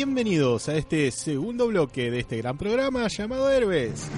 bienvenidos 0.00 0.68
a 0.68 0.76
este 0.76 1.10
segundo 1.10 1.68
bloque 1.68 2.10
de 2.10 2.18
este 2.20 2.36
gran 2.36 2.58
programa 2.58 3.08
llamado 3.08 3.48
Héroes. 3.50 4.08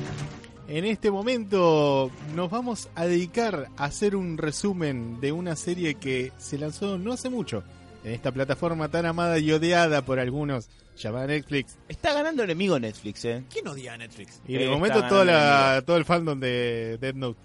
En 0.67 0.85
este 0.85 1.09
momento 1.09 2.11
nos 2.35 2.51
vamos 2.51 2.89
a 2.97 3.05
dedicar 3.07 3.69
a 3.77 3.85
hacer 3.85 4.17
un 4.17 4.39
resumen 4.39 5.21
de 5.21 5.31
una 5.31 5.55
serie 5.55 5.95
que 5.95 6.33
se 6.37 6.59
lanzó 6.59 6.99
no 6.99 7.13
hace 7.13 7.31
mucho 7.31 7.63
en 8.03 8.13
esta 8.13 8.33
plataforma 8.33 8.89
tan 8.89 9.07
amada 9.07 9.39
y 9.39 9.53
odiada 9.53 10.03
por 10.05 10.19
algunos 10.19 10.69
llamada 10.97 11.29
Netflix. 11.29 11.77
Está 11.89 12.13
ganando 12.13 12.43
enemigo 12.43 12.77
Netflix, 12.81 13.25
¿eh? 13.27 13.45
¿Quién 13.49 13.69
odia 13.69 13.93
a 13.93 13.99
Netflix? 13.99 14.41
Y 14.49 14.55
de 14.55 14.69
momento 14.69 15.07
toda 15.07 15.25
la, 15.25 15.83
todo 15.87 15.97
el 15.97 16.05
fandom 16.05 16.41
de 16.41 16.99
Dead 17.01 17.15
Note. 17.15 17.39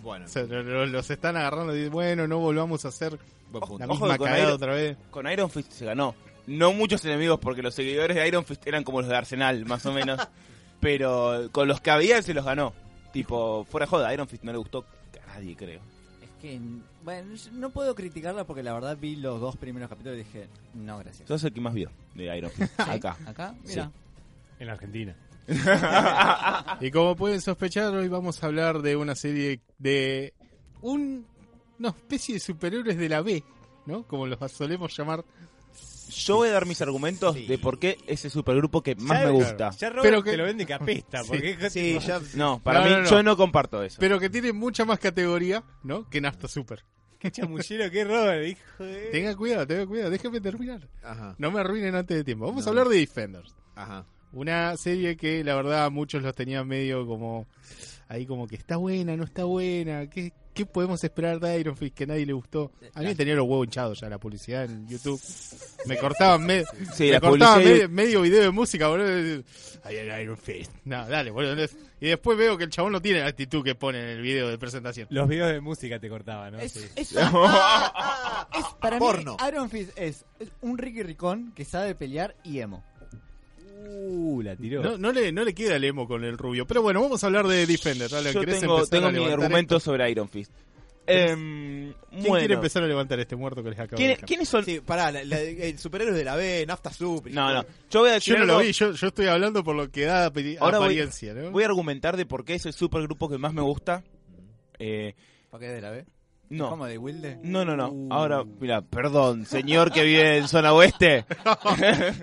Bueno, 0.00 0.26
O 0.26 0.28
sea, 0.28 0.44
los 0.44 1.10
están 1.10 1.36
agarrando 1.36 1.74
y 1.74 1.78
dicen, 1.78 1.92
bueno, 1.92 2.28
no 2.28 2.38
volvamos 2.38 2.84
a 2.84 2.88
hacer 2.88 3.18
buen 3.50 3.64
ojo, 3.64 3.72
punto. 3.78 3.84
la 3.86 3.92
Ojo 3.92 4.04
misma 4.04 4.16
con 4.18 4.26
cagada 4.26 4.42
Iron- 4.44 4.54
otra 4.54 4.74
vez. 4.74 4.96
Con 5.10 5.28
Iron 5.28 5.50
Fist 5.50 5.72
se 5.72 5.84
ganó. 5.86 6.14
No 6.46 6.72
muchos 6.72 7.04
enemigos 7.04 7.40
porque 7.40 7.62
los 7.62 7.74
seguidores 7.74 8.16
de 8.16 8.28
Iron 8.28 8.44
Fist 8.44 8.66
eran 8.66 8.84
como 8.84 9.00
los 9.00 9.08
de 9.08 9.16
Arsenal, 9.16 9.64
más 9.66 9.84
o 9.86 9.92
menos. 9.92 10.20
pero 10.80 11.48
con 11.50 11.66
los 11.66 11.80
que 11.80 11.90
había 11.90 12.20
se 12.20 12.34
los 12.34 12.44
ganó. 12.44 12.74
Tipo, 13.12 13.64
fuera 13.64 13.86
joda, 13.86 14.12
Iron 14.12 14.28
Fist 14.28 14.44
no 14.44 14.52
le 14.52 14.58
gustó 14.58 14.84
a 15.24 15.34
nadie, 15.34 15.56
creo. 15.56 15.80
Es 16.20 16.28
que, 16.42 16.60
bueno, 17.02 17.34
yo 17.34 17.50
no 17.52 17.70
puedo 17.70 17.94
criticarla 17.94 18.44
porque 18.44 18.62
la 18.62 18.74
verdad 18.74 18.98
vi 19.00 19.16
los 19.16 19.40
dos 19.40 19.56
primeros 19.56 19.88
capítulos 19.88 20.18
y 20.18 20.24
dije, 20.24 20.48
no, 20.74 20.98
gracias. 20.98 21.26
Sos 21.26 21.42
el 21.44 21.52
que 21.52 21.60
más 21.60 21.72
vio 21.72 21.90
de 22.14 22.36
Iron 22.36 22.50
Fist. 22.50 22.78
Acá. 22.80 23.16
Acá, 23.26 23.54
mira. 23.64 23.90
En 24.58 24.68
Argentina. 24.68 25.16
y 26.80 26.90
como 26.90 27.16
pueden 27.16 27.40
sospechar, 27.40 27.94
hoy 27.94 28.08
vamos 28.08 28.42
a 28.42 28.46
hablar 28.46 28.82
de 28.82 28.96
una 28.96 29.14
serie 29.14 29.60
de 29.78 30.34
un, 30.82 31.26
una 31.78 31.88
especie 31.90 32.34
de 32.34 32.40
superhéroes 32.40 32.98
de 32.98 33.08
la 33.08 33.22
B, 33.22 33.42
¿no? 33.86 34.02
Como 34.06 34.26
los 34.26 34.52
solemos 34.52 34.96
llamar. 34.96 35.24
Yo 36.08 36.36
voy 36.36 36.48
a 36.48 36.52
dar 36.52 36.66
mis 36.66 36.80
argumentos 36.82 37.34
Sí. 37.34 37.46
de 37.46 37.58
por 37.58 37.78
qué 37.78 37.98
ese 38.06 38.30
supergrupo 38.30 38.82
que 38.82 38.94
más 38.96 39.20
Ya, 39.20 39.26
me 39.26 39.32
gusta. 39.32 39.70
Ya 39.70 39.90
Robert 39.90 40.02
Pero 40.04 40.22
que- 40.22 40.30
te 40.32 40.36
lo 40.36 40.44
vende. 40.44 40.66
Sí. 40.86 41.04
Porque 41.26 41.56
es 41.60 41.72
Sí, 41.72 41.98
ya. 42.06 42.20
No, 42.34 42.60
para 42.62 42.80
No, 42.80 42.86
mí 42.86 42.90
no, 42.92 43.00
no. 43.02 43.10
yo 43.10 43.22
no 43.22 43.36
comparto 43.36 43.82
eso. 43.82 43.96
Pero 44.00 44.18
que 44.20 44.30
tiene 44.30 44.52
mucha 44.52 44.84
más 44.84 44.98
categoría, 44.98 45.62
¿no? 45.82 46.08
Que 46.08 46.20
Nafta 46.20 46.48
Super. 46.48 46.84
Qué 47.18 47.30
chamullero 47.30 47.90
que 47.90 48.04
Robert, 48.04 48.46
hijo 48.46 48.84
de... 48.84 49.06
Tenga 49.06 49.34
cuidado, 49.34 49.66
tenga 49.66 49.86
cuidado, 49.86 50.10
déjeme 50.10 50.40
terminar. 50.40 50.86
Ajá, 51.02 51.34
No 51.38 51.50
me 51.50 51.60
arruinen 51.60 51.94
antes 51.94 52.16
de 52.18 52.24
tiempo. 52.24 52.46
Vamos 52.46 52.64
No. 52.64 52.68
a 52.68 52.70
hablar 52.70 52.88
de 52.88 52.98
Defenders. 52.98 53.54
ajá. 53.74 54.04
Una 54.32 54.76
serie 54.76 55.16
que 55.16 55.44
la 55.44 55.54
verdad 55.54 55.90
muchos 55.92 56.20
los 56.22 56.34
tenían 56.34 56.66
medio 56.66 57.06
como 57.06 57.46
ahí 58.14 58.26
como 58.26 58.46
que 58.46 58.56
está 58.56 58.76
buena, 58.76 59.16
no 59.16 59.24
está 59.24 59.44
buena, 59.44 60.08
¿qué, 60.08 60.32
qué 60.52 60.64
podemos 60.66 61.02
esperar 61.04 61.40
de 61.40 61.58
Iron 61.60 61.76
Fist 61.76 61.94
que 61.96 62.04
a 62.04 62.06
nadie 62.08 62.24
le 62.26 62.32
gustó? 62.32 62.72
A 62.94 63.00
mí 63.00 63.06
me 63.06 63.14
tenía 63.14 63.34
los 63.34 63.46
huevos 63.46 63.66
hinchados 63.66 64.00
ya 64.00 64.08
la 64.08 64.18
publicidad 64.18 64.64
en 64.64 64.86
YouTube. 64.88 65.20
Me 65.86 65.96
cortaban, 65.98 66.44
me, 66.46 66.64
Sí, 66.94 67.04
me 67.04 67.10
la 67.12 67.20
cortaban 67.20 67.60
publicidad- 67.62 67.88
medio, 67.88 67.88
medio 67.88 68.20
video 68.22 68.42
de 68.42 68.50
música, 68.50 68.88
boludo. 68.88 69.42
Ahí 69.84 69.96
era 69.96 70.20
Iron 70.22 70.36
Fist. 70.38 70.72
No, 70.84 71.06
dale, 71.08 71.30
boludo. 71.30 71.52
Entonces- 71.52 71.76
Y 72.00 72.08
después 72.08 72.36
veo 72.36 72.58
que 72.58 72.64
el 72.64 72.70
chabón 72.70 72.92
no 72.92 73.00
tiene 73.00 73.20
la 73.20 73.28
actitud 73.28 73.64
que 73.64 73.74
pone 73.74 73.98
en 74.02 74.08
el 74.10 74.20
video 74.22 74.48
de 74.48 74.58
presentación. 74.58 75.06
Los 75.10 75.26
videos 75.28 75.50
de 75.52 75.60
música 75.60 75.98
te 75.98 76.08
cortaban, 76.10 76.52
¿no? 76.52 76.58
Es, 76.58 76.72
Sí. 76.72 76.80
es- 76.96 77.12
es- 77.12 78.64
para 78.80 78.98
Porno. 78.98 79.36
mí, 79.40 79.48
Iron 79.48 79.70
Fist 79.70 79.90
es, 79.96 80.24
es 80.38 80.50
un 80.60 80.78
Ricky 80.78 81.02
Ricón 81.02 81.52
que 81.54 81.64
sabe 81.64 81.94
pelear 81.94 82.36
y 82.44 82.58
emo. 82.60 82.84
Uh, 83.86 84.42
la 84.42 84.56
tiró. 84.56 84.82
No, 84.82 84.96
no, 84.98 85.12
le, 85.12 85.30
no 85.32 85.44
le 85.44 85.54
queda 85.54 85.76
el 85.76 85.84
emo 85.84 86.06
con 86.08 86.24
el 86.24 86.38
rubio. 86.38 86.66
Pero 86.66 86.82
bueno, 86.82 87.00
vamos 87.02 87.22
a 87.22 87.26
hablar 87.26 87.46
de 87.46 87.66
Defender. 87.66 88.10
Dale, 88.10 88.32
Yo 88.32 88.40
¿querés 88.40 88.60
tengo, 88.60 88.86
tengo 88.86 89.10
mi 89.10 89.24
argumento 89.24 89.76
esto? 89.76 89.90
sobre 89.90 90.10
Iron 90.10 90.28
Fist. 90.28 90.52
Em, 91.06 91.92
¿Quién 92.10 92.22
bueno. 92.22 92.38
quiere 92.38 92.54
empezar 92.54 92.82
a 92.82 92.86
levantar 92.86 93.20
este 93.20 93.36
muerto 93.36 93.62
que 93.62 93.68
les 93.68 93.78
acabo 93.78 93.90
de 93.90 93.96
¿Quién- 93.96 94.08
dejar? 94.10 94.24
¿Quiénes 94.26 94.48
son? 94.48 94.64
Sí, 94.64 94.80
pará, 94.80 95.12
la- 95.12 95.22
la- 95.22 95.38
el 95.40 95.78
superhéroe 95.78 96.16
de 96.16 96.24
la 96.24 96.34
B, 96.34 96.64
Nafta 96.66 96.90
Super. 96.90 97.30
No, 97.34 97.52
no. 97.52 97.62
Yo 97.90 98.00
voy 98.00 98.08
a 98.10 98.12
decir 98.14 98.32
Yo 98.34 98.40
no 98.40 98.46
lo 98.46 98.58
vi, 98.60 98.72
yo, 98.72 98.92
yo 98.92 99.06
estoy 99.08 99.26
hablando 99.26 99.62
por 99.62 99.76
lo 99.76 99.90
que 99.90 100.04
da 100.06 100.24
Ahora 100.60 100.78
voy- 100.78 100.86
apariencia, 100.86 101.34
¿no? 101.34 101.50
Voy 101.50 101.62
a 101.62 101.66
argumentar 101.66 102.16
de 102.16 102.24
por 102.24 102.44
qué 102.46 102.54
es 102.54 102.64
el 102.64 102.72
supergrupo 102.72 103.28
que 103.28 103.36
más 103.36 103.52
me 103.52 103.60
gusta. 103.60 104.02
Eh, 104.78 105.14
¿Para 105.50 105.66
qué 105.66 105.72
de 105.72 105.80
la 105.82 105.90
B? 105.90 106.04
No. 106.50 106.70
¿Cómo 106.70 106.86
de 106.86 106.98
Wilde? 106.98 107.38
No, 107.42 107.64
no, 107.64 107.76
no. 107.76 107.88
Uh. 107.88 108.08
Ahora, 108.12 108.44
mira, 108.44 108.82
perdón, 108.82 109.46
señor 109.46 109.92
que 109.92 110.02
vive 110.02 110.38
en 110.38 110.48
zona 110.48 110.72
oeste. 110.72 111.24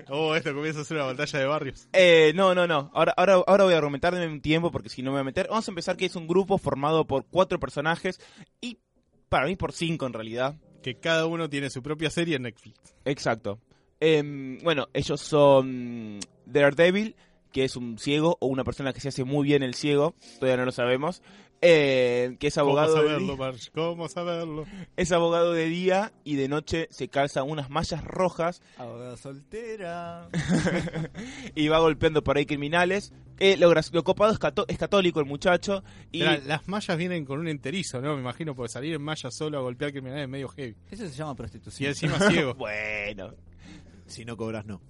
Oh, 0.08 0.34
esto 0.34 0.54
comienza 0.54 0.80
a 0.80 0.84
ser 0.84 0.96
una 0.98 1.06
batalla 1.06 1.38
de 1.38 1.46
barrios. 1.46 1.88
Eh, 1.92 2.32
no, 2.34 2.54
no, 2.54 2.66
no. 2.66 2.90
Ahora, 2.94 3.14
ahora, 3.16 3.42
ahora 3.46 3.64
voy 3.64 3.74
a 3.74 3.78
argumentar 3.78 4.14
de 4.14 4.26
un 4.26 4.40
tiempo 4.40 4.70
porque 4.70 4.88
si 4.88 5.02
no 5.02 5.10
me 5.10 5.16
voy 5.16 5.20
a 5.22 5.24
meter. 5.24 5.48
Vamos 5.48 5.66
a 5.66 5.70
empezar 5.70 5.96
que 5.96 6.06
es 6.06 6.16
un 6.16 6.26
grupo 6.26 6.58
formado 6.58 7.06
por 7.06 7.24
cuatro 7.26 7.58
personajes 7.58 8.20
y 8.60 8.78
para 9.28 9.46
mí 9.46 9.56
por 9.56 9.72
cinco 9.72 10.06
en 10.06 10.12
realidad. 10.12 10.56
Que 10.82 10.96
cada 10.96 11.26
uno 11.26 11.48
tiene 11.48 11.70
su 11.70 11.82
propia 11.82 12.10
serie 12.10 12.36
en 12.36 12.42
Netflix. 12.42 12.78
Exacto. 13.04 13.58
Em, 14.00 14.58
bueno, 14.62 14.88
ellos 14.92 15.20
son 15.20 16.18
Daredevil, 16.44 17.14
que 17.52 17.64
es 17.64 17.76
un 17.76 17.98
ciego 17.98 18.36
o 18.40 18.46
una 18.48 18.64
persona 18.64 18.92
que 18.92 19.00
se 19.00 19.08
hace 19.08 19.22
muy 19.24 19.46
bien 19.46 19.62
el 19.62 19.74
ciego, 19.74 20.14
todavía 20.40 20.56
no 20.56 20.64
lo 20.64 20.72
sabemos. 20.72 21.22
Eh, 21.62 22.36
que 22.40 22.48
es 22.48 22.58
abogado, 22.58 22.88
¿Cómo 22.94 23.02
de 23.02 23.08
saberlo, 23.08 23.26
día, 23.28 23.36
Marge? 23.46 23.70
¿Cómo 23.72 24.08
saberlo? 24.08 24.64
es 24.96 25.12
abogado 25.12 25.52
de 25.52 25.66
día 25.66 26.12
y 26.24 26.34
de 26.36 26.48
noche 26.48 26.88
se 26.90 27.08
calza 27.08 27.42
unas 27.44 27.70
mallas 27.70 28.04
rojas 28.04 28.60
Abogada 28.76 29.16
soltera. 29.16 30.28
y 31.54 31.68
va 31.68 31.78
golpeando 31.78 32.22
por 32.22 32.36
ahí 32.36 32.46
criminales. 32.46 33.12
Eh, 33.38 33.56
lo, 33.56 33.72
copado 34.04 34.32
es, 34.32 34.38
cató- 34.38 34.66
es 34.68 34.78
católico 34.78 35.18
el 35.20 35.26
muchacho 35.26 35.82
y 36.12 36.20
las 36.22 36.68
mallas 36.68 36.96
vienen 36.98 37.24
con 37.24 37.40
un 37.40 37.48
enterizo, 37.48 38.00
¿no? 38.00 38.14
Me 38.14 38.20
imagino, 38.20 38.54
porque 38.54 38.70
salir 38.72 38.94
en 38.94 39.02
malla 39.02 39.30
solo 39.30 39.58
a 39.58 39.62
golpear 39.62 39.90
criminales 39.92 40.24
es 40.24 40.28
medio 40.28 40.48
heavy. 40.48 40.76
Eso 40.90 41.08
se 41.08 41.14
llama 41.14 41.32
Y 41.32 41.36
prostitución. 41.36 41.88
encima 41.90 42.18
ciego. 42.30 42.54
bueno, 42.58 43.34
Si 44.06 44.24
no 44.24 44.36
cobras, 44.36 44.64
no. 44.66 44.80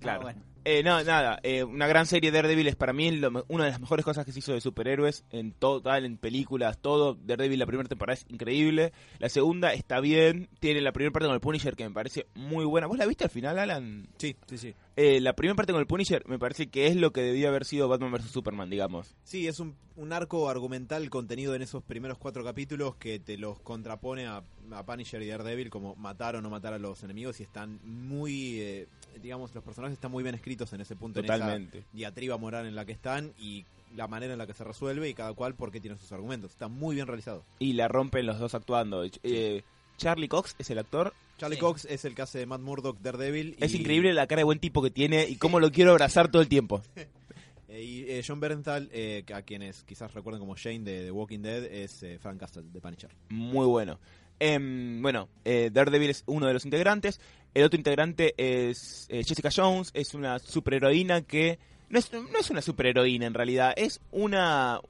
claro. 0.00 0.20
Ah, 0.20 0.24
bueno. 0.24 0.42
Eh, 0.64 0.82
no, 0.84 1.02
nada, 1.02 1.40
eh, 1.42 1.64
una 1.64 1.88
gran 1.88 2.06
serie 2.06 2.30
Daredevil 2.30 2.68
es 2.68 2.76
para 2.76 2.92
mí 2.92 3.10
lo 3.10 3.44
una 3.48 3.64
de 3.64 3.70
las 3.70 3.80
mejores 3.80 4.04
cosas 4.04 4.24
que 4.24 4.30
se 4.30 4.38
hizo 4.38 4.52
de 4.52 4.60
superhéroes 4.60 5.24
en 5.30 5.52
total, 5.52 6.04
en 6.04 6.18
películas, 6.18 6.78
todo. 6.78 7.14
Daredevil 7.14 7.58
la 7.58 7.66
primera 7.66 7.88
temporada 7.88 8.14
es 8.14 8.26
increíble, 8.28 8.92
la 9.18 9.28
segunda 9.28 9.72
está 9.72 9.98
bien, 9.98 10.48
tiene 10.60 10.80
la 10.80 10.92
primera 10.92 11.12
parte 11.12 11.26
con 11.26 11.34
el 11.34 11.40
Punisher 11.40 11.74
que 11.74 11.88
me 11.88 11.94
parece 11.94 12.26
muy 12.34 12.64
buena. 12.64 12.86
¿Vos 12.86 12.96
la 12.96 13.06
viste 13.06 13.24
al 13.24 13.30
final, 13.30 13.58
Alan? 13.58 14.06
Sí, 14.18 14.36
sí, 14.46 14.56
sí. 14.56 14.74
Eh, 14.96 15.20
la 15.20 15.34
primera 15.34 15.54
parte 15.54 15.72
con 15.72 15.80
el 15.80 15.86
Punisher 15.86 16.26
me 16.28 16.38
parece 16.38 16.68
que 16.68 16.86
es 16.86 16.96
lo 16.96 17.12
que 17.12 17.22
debía 17.22 17.48
haber 17.48 17.64
sido 17.64 17.88
Batman 17.88 18.12
vs 18.12 18.30
Superman, 18.30 18.68
digamos. 18.68 19.14
Sí, 19.24 19.48
es 19.48 19.58
un, 19.58 19.74
un 19.96 20.12
arco 20.12 20.48
argumental 20.50 21.08
contenido 21.08 21.54
en 21.54 21.62
esos 21.62 21.82
primeros 21.82 22.18
cuatro 22.18 22.44
capítulos 22.44 22.96
que 22.96 23.18
te 23.18 23.38
los 23.38 23.58
contrapone 23.60 24.26
a, 24.26 24.42
a 24.70 24.82
Punisher 24.84 25.22
y 25.22 25.28
Daredevil 25.28 25.70
como 25.70 25.94
matar 25.96 26.36
o 26.36 26.42
no 26.42 26.50
matar 26.50 26.74
a 26.74 26.78
los 26.78 27.02
enemigos 27.02 27.40
y 27.40 27.42
están 27.42 27.80
muy, 27.84 28.60
eh, 28.60 28.86
digamos, 29.22 29.54
los 29.54 29.64
personajes 29.64 29.94
están 29.94 30.10
muy 30.10 30.22
bien 30.22 30.34
escritos 30.34 30.72
en 30.74 30.82
ese 30.82 30.94
punto, 30.94 31.20
en 31.20 31.26
Totalmente. 31.26 31.78
esa 31.78 31.88
diatriba 31.92 32.36
moral 32.36 32.66
en 32.66 32.74
la 32.74 32.84
que 32.84 32.92
están 32.92 33.32
y 33.38 33.64
la 33.96 34.08
manera 34.08 34.32
en 34.32 34.38
la 34.38 34.46
que 34.46 34.54
se 34.54 34.64
resuelve 34.64 35.08
y 35.08 35.14
cada 35.14 35.32
cual 35.34 35.54
porque 35.54 35.80
tiene 35.80 35.96
sus 35.98 36.12
argumentos. 36.12 36.50
Está 36.50 36.68
muy 36.68 36.94
bien 36.96 37.06
realizado. 37.06 37.44
Y 37.58 37.74
la 37.74 37.88
rompen 37.88 38.26
los 38.26 38.38
dos 38.38 38.54
actuando. 38.54 39.04
Eh, 39.22 39.62
Charlie 40.02 40.28
Cox 40.28 40.54
es 40.58 40.68
el 40.70 40.78
actor. 40.78 41.14
Charlie 41.38 41.56
Sí. 41.56 41.60
Cox 41.60 41.84
es 41.86 42.04
el 42.04 42.14
que 42.14 42.22
hace 42.22 42.38
de 42.38 42.46
Matt 42.46 42.60
Murdock 42.60 42.98
Daredevil. 43.00 43.56
Es 43.60 43.74
y- 43.74 43.78
increíble 43.78 44.12
la 44.12 44.26
cara 44.26 44.40
de 44.40 44.44
buen 44.44 44.58
tipo 44.58 44.82
que 44.82 44.90
tiene 44.90 45.26
y 45.28 45.36
cómo 45.36 45.60
lo 45.60 45.70
quiero 45.70 45.92
abrazar 45.92 46.30
todo 46.30 46.42
el 46.42 46.48
tiempo. 46.48 46.82
eh, 47.68 47.82
y 47.82 48.00
eh, 48.10 48.22
John 48.26 48.40
Bernthal, 48.40 48.88
eh, 48.92 49.24
a 49.34 49.42
quienes 49.42 49.82
quizás 49.84 50.12
recuerden 50.14 50.40
como 50.40 50.56
Shane 50.56 50.80
de 50.80 51.04
The 51.04 51.10
Walking 51.10 51.40
Dead, 51.40 51.64
es 51.64 52.02
eh, 52.02 52.18
Frank 52.20 52.38
Castle 52.40 52.64
de 52.72 52.80
Punisher. 52.80 53.10
Muy 53.30 53.66
bueno. 53.66 53.98
Em, 54.40 55.00
bueno, 55.00 55.28
eh, 55.44 55.70
Daredevil 55.72 56.10
es 56.10 56.24
uno 56.26 56.46
de 56.46 56.52
los 56.52 56.64
integrantes. 56.64 57.20
El 57.54 57.64
otro 57.64 57.76
integrante 57.78 58.34
es 58.36 59.06
eh, 59.08 59.22
Jessica 59.24 59.50
Jones. 59.54 59.90
Es 59.94 60.14
una 60.14 60.38
superheroína 60.38 61.22
que... 61.22 61.58
No 61.90 61.98
es, 61.98 62.10
no 62.12 62.38
es 62.40 62.50
una 62.50 62.62
superheroína 62.62 63.26
en 63.26 63.34
realidad. 63.34 63.72
Es 63.76 64.00
una... 64.10 64.80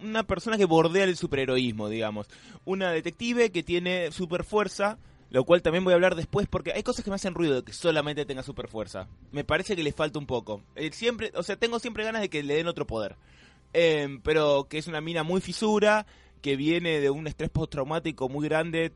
Una 0.00 0.22
persona 0.24 0.56
que 0.56 0.64
bordea 0.64 1.04
el 1.04 1.16
superheroísmo, 1.16 1.88
digamos. 1.88 2.28
Una 2.64 2.90
detective 2.92 3.50
que 3.50 3.62
tiene 3.62 4.12
super 4.12 4.44
fuerza. 4.44 4.98
Lo 5.30 5.44
cual 5.44 5.62
también 5.62 5.82
voy 5.82 5.92
a 5.92 5.94
hablar 5.94 6.14
después 6.14 6.46
porque 6.46 6.72
hay 6.74 6.82
cosas 6.82 7.02
que 7.02 7.10
me 7.10 7.16
hacen 7.16 7.32
ruido 7.32 7.54
de 7.54 7.62
que 7.62 7.72
solamente 7.72 8.26
tenga 8.26 8.42
super 8.42 8.68
fuerza. 8.68 9.08
Me 9.30 9.44
parece 9.44 9.74
que 9.74 9.82
le 9.82 9.92
falta 9.92 10.18
un 10.18 10.26
poco. 10.26 10.60
Eh, 10.76 10.90
siempre, 10.92 11.32
o 11.34 11.42
sea, 11.42 11.56
tengo 11.56 11.78
siempre 11.78 12.04
ganas 12.04 12.20
de 12.20 12.28
que 12.28 12.42
le 12.42 12.56
den 12.56 12.68
otro 12.68 12.86
poder. 12.86 13.16
Em, 13.72 14.20
pero 14.20 14.66
que 14.68 14.76
es 14.76 14.88
una 14.88 15.00
mina 15.00 15.22
muy 15.22 15.40
fisura, 15.40 16.04
que 16.42 16.56
viene 16.56 17.00
de 17.00 17.08
un 17.08 17.26
estrés 17.26 17.48
postraumático 17.48 18.28
muy 18.28 18.46
grande. 18.46 18.92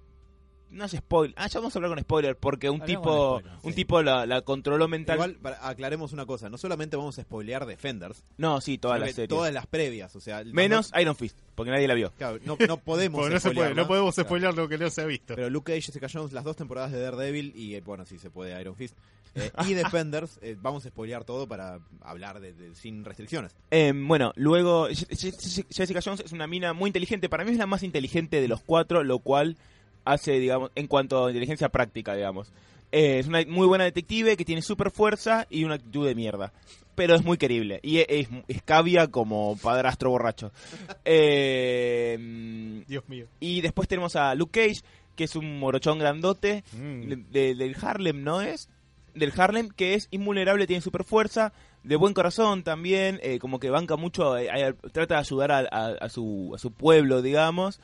No 0.71 0.85
es 0.85 0.93
spoiler. 0.93 1.35
Ah, 1.39 1.47
ya 1.47 1.61
vamos 1.61 1.75
a 1.75 1.79
hablar 1.79 1.91
con 1.93 2.01
spoiler, 2.01 2.37
porque 2.37 2.69
un 2.69 2.81
tipo, 2.81 3.39
spoiler, 3.39 3.59
un 3.63 3.71
sí. 3.73 3.77
tipo 3.77 4.03
la, 4.03 4.27
la 4.27 4.43
controló 4.43 4.89
mental. 4.89 5.15
Igual, 5.17 5.35
para- 5.37 5.67
aclaremos 5.69 6.13
una 6.13 6.27
cosa, 6.27 6.49
no 6.51 6.59
solamente 6.59 6.97
vamos 6.97 7.19
a 7.19 7.23
spoilear 7.23 7.67
Defenders, 7.67 8.25
no, 8.37 8.61
sí, 8.61 8.77
toda 8.77 8.95
sino 8.97 9.01
la 9.01 9.07
que 9.07 9.13
serie. 9.15 9.29
todas 9.29 9.55
las 9.55 9.67
previas, 9.67 10.15
o 10.17 10.21
sea... 10.21 10.43
Menos 10.45 10.93
Iron 11.01 11.15
Fist, 11.17 11.39
porque 11.55 11.71
nadie 11.71 11.87
la 11.89 11.95
vio. 11.95 12.11
Claro, 12.19 12.39
no, 12.45 12.57
no 12.67 12.77
podemos 12.79 13.21
Porque 13.23 13.35
no, 13.35 13.41
se 13.41 13.45
puede, 13.51 13.55
spoilearla. 13.55 13.83
no 13.83 13.89
podemos 13.89 14.15
Claro. 14.15 14.29
spoiler 14.29 14.55
lo 14.55 14.69
que 14.69 14.77
no 14.79 14.91
se 14.91 15.01
ha 15.03 15.07
visto. 15.07 15.35
Pero 15.37 15.49
Luke 15.51 15.73
Cage, 15.73 15.83
Jessica 15.87 16.09
Jones, 16.13 16.33
las 16.33 16.45
dos 16.45 16.57
temporadas 16.57 16.91
de 16.93 17.01
Daredevil 17.01 17.53
y, 17.55 17.75
eh, 17.77 17.81
bueno, 17.83 18.05
sí 18.05 18.19
se 18.19 18.29
puede 18.31 18.61
Iron 18.61 18.75
Fist. 18.75 18.97
eh, 19.37 19.51
y 19.69 19.75
Defenders, 19.75 20.39
eh, 20.43 20.57
vamos 20.61 20.85
a 20.85 20.89
spoilear 20.89 21.25
todo 21.25 21.47
para 21.47 21.79
hablar 22.03 22.41
de, 22.41 22.53
de- 22.55 22.75
sin 22.75 23.05
restricciones. 23.05 23.55
Em, 23.71 24.07
bueno, 24.09 24.33
luego 24.37 24.89
Je- 24.89 25.07
Je- 25.09 25.33
Je- 25.33 25.67
Jessica 25.71 26.01
Jones 26.05 26.21
es 26.21 26.33
una 26.33 26.47
mina 26.49 26.73
muy 26.73 26.89
inteligente. 26.89 27.29
Para 27.29 27.45
mí 27.45 27.53
es 27.53 27.57
la 27.59 27.67
más 27.67 27.83
inteligente 27.85 28.41
de 28.41 28.49
los 28.49 28.61
cuatro, 28.63 29.05
lo 29.05 29.21
cual 29.21 29.57
hace, 30.07 30.39
digamos, 30.39 30.71
en 30.75 30.87
cuanto 30.87 31.27
a 31.27 31.31
inteligencia 31.31 31.69
práctica, 31.69 32.15
digamos. 32.15 32.51
Eh, 32.93 33.19
es 33.19 33.27
una 33.27 33.43
muy 33.47 33.67
buena 33.67 33.85
detective 33.85 34.37
que 34.37 34.45
tiene 34.45 34.63
super 34.63 34.91
fuerza 34.91 35.47
y 35.51 35.65
una 35.65 35.75
actitud 35.75 36.07
de 36.07 36.15
mierda. 36.15 36.53
Pero 36.95 37.15
es 37.15 37.23
muy 37.25 37.37
querible. 37.37 37.79
Y 37.83 37.99
es, 37.99 38.07
es, 38.09 38.29
es 38.49 38.63
cavia 38.63 39.09
como 39.09 39.57
padrastro 39.63 40.09
borracho. 40.11 40.51
Eh, 41.05 42.83
Dios 42.87 43.09
mío. 43.09 43.27
y 43.41 43.61
después 43.61 43.89
tenemos 43.89 44.17
a 44.17 44.35
Luke 44.35 44.61
Cage, 44.61 44.81
que 45.15 45.25
es 45.25 45.35
un 45.37 45.59
morochón 45.59 45.99
grandote 45.99 46.63
Mm. 46.73 47.31
de- 47.33 47.55
del 47.55 47.77
Harlem, 47.81 48.23
¿no 48.23 48.41
es? 48.41 48.69
Del 49.15 49.33
Harlem, 49.37 49.69
que 49.71 49.95
es 49.95 50.09
invulnerable, 50.11 50.67
tiene 50.67 50.83
super 50.83 51.05
fuerza, 51.05 51.53
de 51.85 51.97
buen 51.97 52.13
corazón 52.15 52.63
también, 52.63 53.19
eh, 53.23 53.39
como 53.39 53.59
que 53.59 53.71
banca 53.71 53.97
mucho, 53.97 54.37
eh, 54.37 54.49
trata 54.93 55.15
de 55.15 55.21
ayudar 55.21 55.53
a, 55.53 55.59
a- 55.71 55.95
a 56.01 56.09
su, 56.09 56.53
a 56.55 56.59
su 56.59 56.71
pueblo, 56.71 57.23
digamos, 57.23 57.81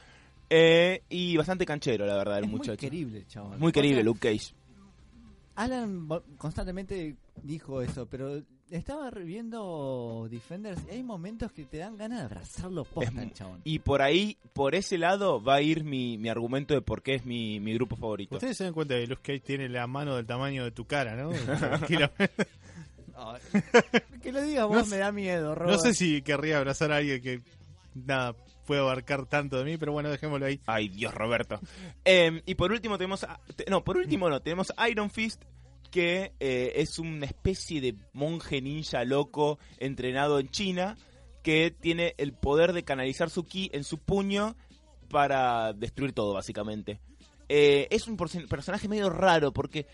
eh, 0.55 1.03
y 1.09 1.37
bastante 1.37 1.65
canchero, 1.65 2.05
la 2.07 2.17
verdad, 2.17 2.39
el 2.39 2.45
Es 2.45 2.51
muy 2.51 2.59
muchacho. 2.59 2.79
querible, 2.79 3.25
chabón. 3.27 3.59
Muy 3.59 3.73
querible, 3.73 4.03
Luke 4.05 4.21
Cage. 4.21 4.53
Alan 5.55 6.09
constantemente 6.39 7.17
dijo 7.43 7.83
eso, 7.83 8.07
pero 8.07 8.43
estaba 8.71 9.11
viendo 9.11 10.27
Defenders 10.31 10.81
y 10.89 10.95
hay 10.95 11.03
momentos 11.03 11.53
que 11.53 11.65
te 11.65 11.77
dan 11.79 11.97
ganas 11.99 12.21
de 12.21 12.25
abrazarlo 12.25 12.85
posta, 12.85 13.31
chabón. 13.35 13.61
Y 13.65 13.81
por 13.81 14.01
ahí, 14.01 14.39
por 14.55 14.75
ese 14.75 14.97
lado, 14.97 15.43
va 15.43 15.57
a 15.57 15.61
ir 15.63 15.85
mi, 15.85 16.17
mi 16.17 16.31
argumento 16.31 16.73
de 16.75 16.81
por 16.81 17.03
qué 17.03 17.17
es 17.17 17.27
mi, 17.27 17.61
mi 17.61 17.75
grupo 17.75 17.97
favorito. 17.97 18.37
Ustedes 18.37 18.57
se 18.57 18.65
dan 18.65 18.73
cuenta 18.73 18.95
que 18.95 19.07
Luke 19.07 19.21
Cage 19.23 19.41
tiene 19.41 19.69
la 19.69 19.87
mano 19.87 20.17
del 20.17 20.25
tamaño 20.27 20.65
de 20.65 20.71
tu 20.71 20.87
cara, 20.87 21.17
¿no? 21.17 21.31
Ay, 23.15 23.41
que 24.23 24.33
lo 24.33 24.43
digas 24.43 24.67
vos 24.67 24.77
No 24.79 24.87
me 24.87 24.97
da 24.97 25.13
miedo, 25.13 25.51
no 25.51 25.55
Robert. 25.55 25.81
sé 25.81 25.95
si 25.95 26.23
querría 26.23 26.59
abrazar 26.59 26.91
a 26.93 26.97
alguien 26.97 27.21
que 27.21 27.43
nada 27.95 28.35
puede 28.67 28.81
abarcar 28.81 29.27
tanto 29.27 29.59
de 29.59 29.65
mí, 29.65 29.77
pero 29.77 29.93
bueno, 29.93 30.11
dejémoslo 30.11 30.47
ahí. 30.47 30.61
Ay, 30.67 30.89
Dios, 30.89 31.15
Roberto. 31.15 31.61
Eh, 32.05 32.43
y 32.47 32.55
por 32.55 32.73
último 32.73 32.99
tenemos... 32.99 33.27
no, 33.69 33.85
por 33.85 33.97
último 33.97 34.29
no, 34.29 34.41
tenemos 34.41 34.73
Iron 34.89 35.11
Fist, 35.11 35.43
que 35.91 36.33
eh, 36.41 36.73
es 36.77 36.99
una 36.99 37.27
especie 37.27 37.81
de 37.81 37.97
monje 38.13 38.63
ninja 38.63 39.05
loco 39.05 39.59
entrenado 39.79 40.39
en 40.39 40.49
China, 40.49 40.97
que 41.43 41.71
tiene 41.71 42.15
el 42.19 42.33
poder 42.33 42.73
de 42.73 42.85
canalizar 42.85 43.31
su 43.31 43.45
ki 43.45 43.71
en 43.73 43.85
su 43.85 43.99
puño 43.99 44.57
para 45.11 45.73
destruir 45.73 46.13
todo, 46.13 46.33
básicamente. 46.33 47.01
Eh, 47.49 47.89
es 47.91 48.07
un 48.07 48.17
personaje 48.17 48.89
medio 48.89 49.11
raro, 49.11 49.53
porque 49.53 49.87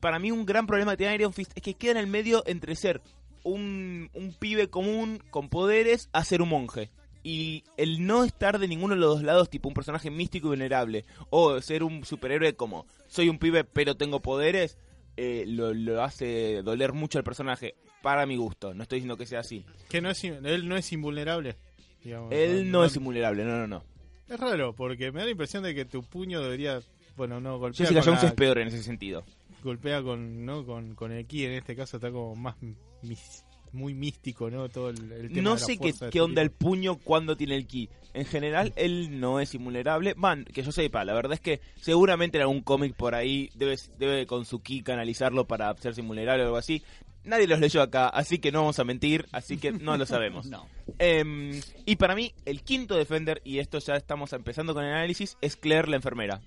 para 0.00 0.18
mí 0.18 0.30
un 0.30 0.46
gran 0.46 0.66
problema 0.66 0.92
que 0.92 0.98
tiene 0.98 1.14
Iron 1.16 1.32
Fist 1.32 1.52
es 1.54 1.62
que 1.62 1.74
queda 1.74 1.92
en 1.92 1.98
el 1.98 2.06
medio 2.06 2.42
entre 2.46 2.74
ser 2.74 3.02
un, 3.44 4.10
un 4.14 4.32
pibe 4.32 4.70
común 4.70 5.22
con 5.30 5.48
poderes 5.48 6.08
a 6.12 6.24
ser 6.24 6.40
un 6.40 6.48
monje. 6.48 6.90
Y 7.24 7.62
el 7.76 8.04
no 8.06 8.24
estar 8.24 8.58
de 8.58 8.66
ninguno 8.68 8.94
de 8.94 9.00
los 9.00 9.14
dos 9.16 9.22
lados, 9.22 9.48
tipo 9.48 9.68
un 9.68 9.74
personaje 9.74 10.10
místico 10.10 10.48
y 10.48 10.50
vulnerable, 10.50 11.04
o 11.30 11.60
ser 11.60 11.84
un 11.84 12.04
superhéroe 12.04 12.54
como 12.54 12.86
soy 13.06 13.28
un 13.28 13.38
pibe 13.38 13.62
pero 13.64 13.94
tengo 13.96 14.20
poderes, 14.20 14.76
eh, 15.16 15.44
lo, 15.46 15.72
lo 15.72 16.02
hace 16.02 16.62
doler 16.62 16.92
mucho 16.92 17.18
al 17.18 17.24
personaje, 17.24 17.74
para 18.02 18.26
mi 18.26 18.36
gusto. 18.36 18.74
No 18.74 18.82
estoy 18.82 18.96
diciendo 18.98 19.16
que 19.16 19.26
sea 19.26 19.40
así. 19.40 19.64
Que 19.88 20.00
no 20.00 20.10
es, 20.10 20.24
él 20.24 20.68
no 20.68 20.76
es 20.76 20.92
invulnerable. 20.92 21.56
digamos. 22.02 22.32
Él 22.32 22.70
no 22.72 22.84
es 22.84 22.96
invulnerable, 22.96 23.44
no, 23.44 23.56
no, 23.58 23.66
no. 23.68 23.84
Es 24.28 24.40
raro, 24.40 24.74
porque 24.74 25.12
me 25.12 25.20
da 25.20 25.26
la 25.26 25.30
impresión 25.32 25.62
de 25.62 25.74
que 25.74 25.84
tu 25.84 26.02
puño 26.02 26.40
debería. 26.40 26.80
Bueno, 27.16 27.40
no, 27.40 27.58
golpea 27.58 27.86
Jessica 27.86 28.02
Jones 28.02 28.22
la- 28.22 28.28
es 28.30 28.34
peor 28.34 28.58
en 28.58 28.68
ese 28.68 28.82
sentido. 28.82 29.22
golpea 29.62 30.02
con, 30.02 30.44
¿no? 30.44 30.64
con, 30.66 30.94
con 30.96 31.12
el 31.12 31.26
ki. 31.26 31.44
En 31.44 31.52
este 31.52 31.76
caso 31.76 31.98
está 31.98 32.10
como 32.10 32.34
más. 32.34 32.56
mis- 33.02 33.44
muy 33.72 33.94
místico, 33.94 34.50
¿no? 34.50 34.68
Todo 34.68 34.90
el, 34.90 35.12
el 35.12 35.28
tema 35.28 35.42
No 35.42 35.54
de 35.54 35.60
la 35.60 35.66
sé 35.66 35.78
qué, 35.78 35.92
qué 36.10 36.20
onda 36.20 36.42
el 36.42 36.50
puño 36.50 36.96
cuando 36.96 37.36
tiene 37.36 37.56
el 37.56 37.66
ki. 37.66 37.88
En 38.14 38.26
general, 38.26 38.72
él 38.76 39.20
no 39.20 39.40
es 39.40 39.54
invulnerable. 39.54 40.14
Van, 40.16 40.44
que 40.44 40.62
yo 40.62 40.70
sepa, 40.70 41.04
la 41.04 41.14
verdad 41.14 41.32
es 41.32 41.40
que 41.40 41.60
seguramente 41.80 42.36
en 42.36 42.42
algún 42.42 42.60
cómic 42.60 42.94
por 42.94 43.14
ahí 43.14 43.50
debe, 43.54 43.76
debe 43.98 44.26
con 44.26 44.44
su 44.44 44.60
ki 44.60 44.82
canalizarlo 44.82 45.46
para 45.46 45.70
hacerse 45.70 46.02
invulnerable 46.02 46.42
o 46.42 46.46
algo 46.46 46.58
así. 46.58 46.82
Nadie 47.24 47.46
los 47.46 47.60
leyó 47.60 47.82
acá, 47.82 48.08
así 48.08 48.38
que 48.38 48.50
no 48.50 48.60
vamos 48.60 48.80
a 48.80 48.84
mentir, 48.84 49.26
así 49.30 49.56
que 49.56 49.72
no 49.72 49.96
lo 49.96 50.06
sabemos. 50.06 50.46
No. 50.52 50.66
Em, 50.98 51.60
y 51.86 51.96
para 51.96 52.14
mí, 52.14 52.34
el 52.44 52.62
quinto 52.62 52.96
Defender, 52.96 53.40
y 53.44 53.58
esto 53.58 53.78
ya 53.78 53.94
estamos 53.94 54.32
empezando 54.32 54.74
con 54.74 54.84
el 54.84 54.92
análisis, 54.92 55.38
es 55.40 55.56
Claire 55.56 55.88
la 55.88 55.96
enfermera. 55.96 56.42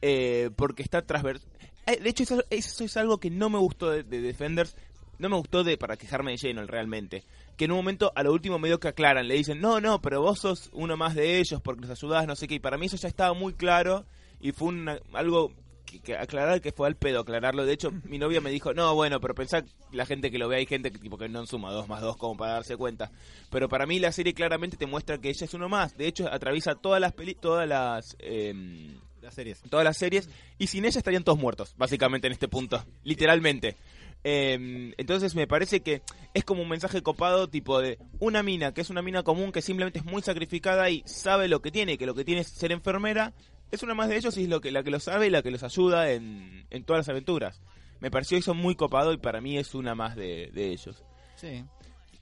Eh, 0.00 0.50
porque 0.56 0.82
está 0.82 1.02
transversal. 1.02 1.50
de 1.86 2.08
hecho, 2.08 2.22
eso, 2.22 2.44
eso 2.48 2.84
es 2.84 2.96
algo 2.96 3.18
que 3.18 3.30
no 3.30 3.50
me 3.50 3.58
gustó 3.58 3.90
de, 3.90 4.02
de 4.04 4.20
Defenders. 4.20 4.76
No 5.24 5.30
me 5.30 5.36
gustó 5.36 5.64
de 5.64 5.78
para 5.78 5.96
quejarme 5.96 6.32
de 6.32 6.36
lleno 6.36 6.66
realmente. 6.66 7.24
Que 7.56 7.64
en 7.64 7.70
un 7.70 7.78
momento, 7.78 8.12
a 8.14 8.22
lo 8.22 8.30
último, 8.32 8.58
medio 8.58 8.78
que 8.78 8.88
aclaran. 8.88 9.26
Le 9.26 9.34
dicen, 9.34 9.58
no, 9.60 9.80
no, 9.80 10.02
pero 10.02 10.20
vos 10.20 10.38
sos 10.40 10.68
uno 10.74 10.96
más 10.98 11.14
de 11.14 11.38
ellos 11.38 11.60
porque 11.62 11.80
los 11.86 11.90
ayudás, 11.90 12.26
no 12.26 12.36
sé 12.36 12.46
qué. 12.46 12.56
Y 12.56 12.58
para 12.60 12.76
mí 12.76 12.86
eso 12.86 12.96
ya 12.96 13.08
estaba 13.08 13.32
muy 13.32 13.54
claro. 13.54 14.04
Y 14.38 14.52
fue 14.52 14.68
una- 14.68 14.98
algo 15.14 15.50
que, 15.86 16.00
que 16.00 16.14
aclarar 16.16 16.60
que 16.60 16.72
fue 16.72 16.86
al 16.88 16.96
pedo 16.96 17.20
aclararlo. 17.20 17.64
De 17.64 17.72
hecho, 17.72 17.90
mi 18.04 18.18
novia 18.18 18.40
me 18.42 18.50
dijo, 18.50 18.74
no, 18.74 18.94
bueno, 18.94 19.18
pero 19.20 19.34
pensá 19.34 19.64
la 19.92 20.04
gente 20.04 20.30
que 20.30 20.38
lo 20.38 20.48
ve, 20.48 20.56
hay 20.56 20.66
gente 20.66 20.90
que 20.90 20.98
tipo 20.98 21.16
que 21.16 21.28
no 21.28 21.46
suma 21.46 21.72
dos 21.72 21.88
más 21.88 22.02
dos 22.02 22.16
como 22.18 22.36
para 22.36 22.52
darse 22.54 22.76
cuenta. 22.76 23.10
Pero 23.50 23.68
para 23.68 23.86
mí 23.86 23.98
la 24.00 24.12
serie 24.12 24.34
claramente 24.34 24.76
te 24.76 24.86
muestra 24.86 25.16
que 25.18 25.30
ella 25.30 25.44
es 25.46 25.54
uno 25.54 25.68
más. 25.70 25.96
De 25.96 26.06
hecho, 26.06 26.28
atraviesa 26.30 26.74
todas 26.74 27.00
las 27.00 27.12
peli 27.14 27.34
todas 27.34 27.66
las 27.68 28.16
em, 28.18 28.98
Las 29.22 29.34
series. 29.34 29.62
todas 29.70 29.84
las 29.84 29.96
series 29.96 30.28
y 30.58 30.66
sin 30.66 30.84
ella 30.84 30.98
estarían 30.98 31.24
todos 31.24 31.38
muertos, 31.38 31.74
básicamente 31.78 32.26
en 32.26 32.32
este 32.34 32.48
punto, 32.48 32.84
literalmente. 33.04 33.76
Eh, 34.26 34.94
entonces 34.96 35.34
me 35.34 35.46
parece 35.46 35.80
que 35.80 36.02
es 36.32 36.44
como 36.44 36.62
un 36.62 36.68
mensaje 36.68 37.02
copado 37.02 37.48
tipo 37.48 37.78
de 37.80 37.98
una 38.20 38.42
mina 38.42 38.72
que 38.72 38.80
es 38.80 38.88
una 38.88 39.02
mina 39.02 39.22
común 39.22 39.52
que 39.52 39.60
simplemente 39.60 39.98
es 39.98 40.06
muy 40.06 40.22
sacrificada 40.22 40.88
y 40.88 41.02
sabe 41.04 41.46
lo 41.46 41.60
que 41.60 41.70
tiene, 41.70 41.98
que 41.98 42.06
lo 42.06 42.14
que 42.14 42.24
tiene 42.24 42.40
es 42.40 42.48
ser 42.48 42.72
enfermera, 42.72 43.34
es 43.70 43.82
una 43.82 43.94
más 43.94 44.08
de 44.08 44.16
ellos 44.16 44.36
y 44.38 44.44
es 44.44 44.48
lo 44.48 44.62
que, 44.62 44.72
la 44.72 44.82
que 44.82 44.90
lo 44.90 44.98
sabe 44.98 45.26
y 45.26 45.30
la 45.30 45.42
que 45.42 45.50
los 45.50 45.62
ayuda 45.62 46.10
en, 46.10 46.66
en 46.70 46.84
todas 46.84 47.00
las 47.00 47.08
aventuras. 47.10 47.60
Me 48.00 48.10
pareció 48.10 48.38
eso 48.38 48.54
muy 48.54 48.74
copado 48.76 49.12
y 49.12 49.18
para 49.18 49.40
mí 49.42 49.58
es 49.58 49.74
una 49.74 49.94
más 49.94 50.16
de, 50.16 50.50
de 50.54 50.72
ellos. 50.72 51.04
Sí. 51.36 51.64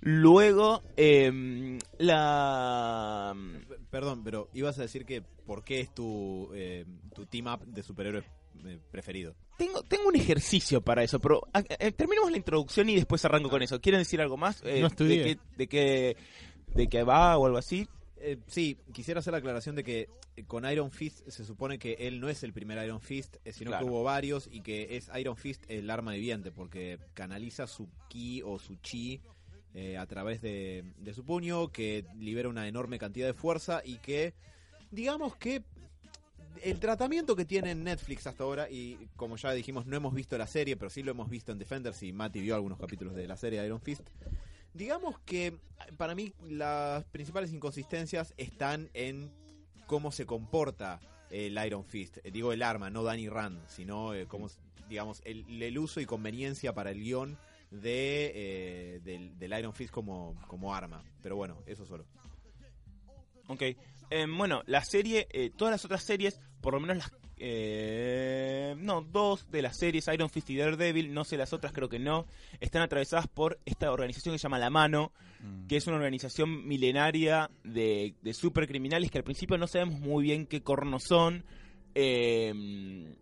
Luego, 0.01 0.83
eh, 0.97 1.79
la... 1.99 3.35
Perdón, 3.91 4.25
pero 4.25 4.49
ibas 4.53 4.77
a 4.79 4.83
decir 4.83 5.05
que 5.05 5.23
¿por 5.23 5.63
qué 5.63 5.81
es 5.81 5.95
tu, 5.95 6.51
eh, 6.55 6.85
tu 7.15 7.27
team 7.27 7.47
up 7.47 7.65
de 7.67 7.83
superhéroes 7.85 8.25
eh, 8.65 8.79
preferido? 8.91 9.35
Tengo, 9.65 9.83
tengo 9.85 10.09
un 10.09 10.17
ejercicio 10.17 10.81
para 10.81 11.05
eso, 11.05 11.21
pero 11.21 11.43
a- 11.53 11.63
terminemos 11.63 12.31
la 12.31 12.37
introducción 12.37 12.89
y 12.91 12.97
después 12.97 13.25
arranco 13.25 13.49
con 13.49 13.63
eso. 13.63 13.81
¿Quieren 13.81 14.01
decir 14.01 14.21
algo 14.21 14.37
más? 14.37 14.61
Eh, 14.65 14.81
No 14.81 14.89
estudié. 14.89 15.19
¿De 15.19 15.25
qué, 15.25 15.39
de, 15.57 15.67
qué, 15.69 16.17
¿De 16.75 16.89
qué 16.89 17.03
va 17.05 17.39
o 17.39 17.47
algo 17.47 17.59
así? 17.59 17.87
Eh, 18.17 18.39
sí, 18.47 18.77
quisiera 18.93 19.21
hacer 19.21 19.33
la 19.33 19.39
aclaración 19.39 19.77
de 19.77 19.85
que 19.85 20.09
eh, 20.37 20.45
con 20.47 20.69
Iron 20.71 20.91
Fist 20.91 21.29
se 21.29 21.45
supone 21.45 21.79
que 21.79 21.93
él 22.01 22.19
no 22.21 22.29
es 22.29 22.43
el 22.43 22.53
primer 22.53 22.85
Iron 22.85 23.01
Fist, 23.01 23.37
eh, 23.45 23.53
sino 23.53 23.71
Claro. 23.71 23.87
que 23.87 23.93
hubo 23.93 24.03
varios 24.03 24.49
y 24.51 24.63
que 24.63 24.97
es 24.97 25.11
Iron 25.19 25.37
Fist 25.37 25.63
el 25.69 25.89
arma 25.91 26.13
viviente 26.13 26.51
porque 26.53 26.99
canaliza 27.15 27.67
su 27.67 27.89
ki 28.09 28.43
o 28.45 28.59
su 28.59 28.77
chi 28.77 29.21
eh, 29.75 29.97
a 29.97 30.07
través 30.07 30.41
de, 30.43 30.85
de 30.99 31.15
su 31.15 31.25
puño, 31.25 31.69
que 31.73 32.05
libera 32.19 32.49
una 32.49 32.67
enorme 32.69 32.99
cantidad 32.99 33.27
de 33.27 33.35
fuerza 33.35 33.81
y 33.85 33.99
que, 33.99 34.35
digamos 34.91 35.37
que 35.37 35.63
el 36.63 36.79
tratamiento 36.81 37.37
que 37.37 37.45
tiene 37.45 37.71
en 37.71 37.85
Netflix 37.85 38.27
hasta 38.27 38.45
ahora, 38.45 38.69
y 38.71 39.09
como 39.17 39.37
ya 39.37 39.53
dijimos, 39.53 39.87
no 39.87 39.97
hemos 39.97 40.15
visto 40.15 40.37
la 40.37 40.47
serie, 40.47 40.77
pero 40.77 40.91
sí 40.91 41.03
lo 41.03 41.11
hemos 41.11 41.29
visto 41.31 41.53
en 41.53 41.59
Defenders 41.59 42.03
y 42.03 42.13
Mati 42.13 42.41
vio 42.41 42.55
algunos 42.55 42.79
capítulos 42.79 43.15
de 43.15 43.27
la 43.27 43.37
serie 43.37 43.65
Iron 43.65 43.81
Fist. 43.81 44.03
Digamos 44.75 45.19
que 45.21 45.59
para 45.97 46.15
mí 46.15 46.33
las 46.49 47.05
principales 47.05 47.53
inconsistencias 47.53 48.35
están 48.37 48.91
en 48.95 49.31
cómo 49.87 50.13
se 50.13 50.25
comporta 50.27 51.01
el 51.31 51.59
Iron 51.65 51.85
Fist. 51.85 52.19
Eh, 52.25 52.31
digo 52.31 52.53
el 52.53 52.63
arma, 52.63 52.91
no 52.91 53.03
Danny 53.03 53.29
Rand, 53.29 53.67
sino 53.69 54.15
eh, 54.15 54.27
cómo, 54.27 54.49
digamos, 54.89 55.21
el, 55.25 55.63
el 55.63 55.79
uso 55.79 56.01
y 56.01 56.07
conveniencia 56.07 56.73
para 56.75 56.91
el 56.91 57.01
guion 57.01 57.39
de, 57.71 58.33
eh, 58.35 59.01
del, 59.03 59.39
del 59.39 59.59
Iron 59.59 59.75
Fist 59.75 59.93
como, 59.93 60.35
como 60.47 60.75
arma. 60.75 61.05
Pero 61.23 61.37
bueno, 61.37 61.59
eso 61.67 61.87
solo. 61.87 62.07
Ok. 63.49 63.63
Eh, 64.15 64.27
bueno, 64.29 64.63
la 64.67 64.85
serie, 64.85 65.27
eh, 65.33 65.51
todas 65.57 65.73
las 65.73 65.85
otras 65.85 66.03
series, 66.03 66.39
por 66.61 66.75
lo 66.75 66.81
menos 66.81 66.97
las... 66.99 67.13
eh, 67.39 68.75
no, 68.79 69.01
dos 69.03 69.51
de 69.51 69.63
las 69.63 69.77
series, 69.79 70.07
Iron 70.09 70.29
Fist 70.31 70.51
y 70.51 70.57
Daredevil, 70.57 71.13
no 71.15 71.25
sé 71.25 71.37
las 71.37 71.53
otras, 71.53 71.73
creo 71.73 71.89
que 71.89 71.99
no, 71.99 72.27
están 72.61 72.83
atravesadas 72.83 73.27
por 73.27 73.59
esta 73.65 73.91
organización 73.91 74.35
que 74.35 74.39
se 74.39 74.43
llama 74.45 74.59
La 74.59 74.71
Mano, 74.71 75.13
Mm. 75.43 75.67
que 75.67 75.77
es 75.77 75.87
una 75.89 75.97
organización 75.97 76.69
milenaria 76.69 77.51
de, 77.65 78.15
de 78.23 78.33
supercriminales 78.33 79.11
que 79.11 79.19
al 79.19 79.25
principio 79.25 79.59
no 79.59 79.67
sabemos 79.67 79.99
muy 79.99 80.23
bien 80.23 80.47
qué 80.47 80.63
cornos 80.63 81.03
son. 81.03 81.45
Eh, 81.97 83.13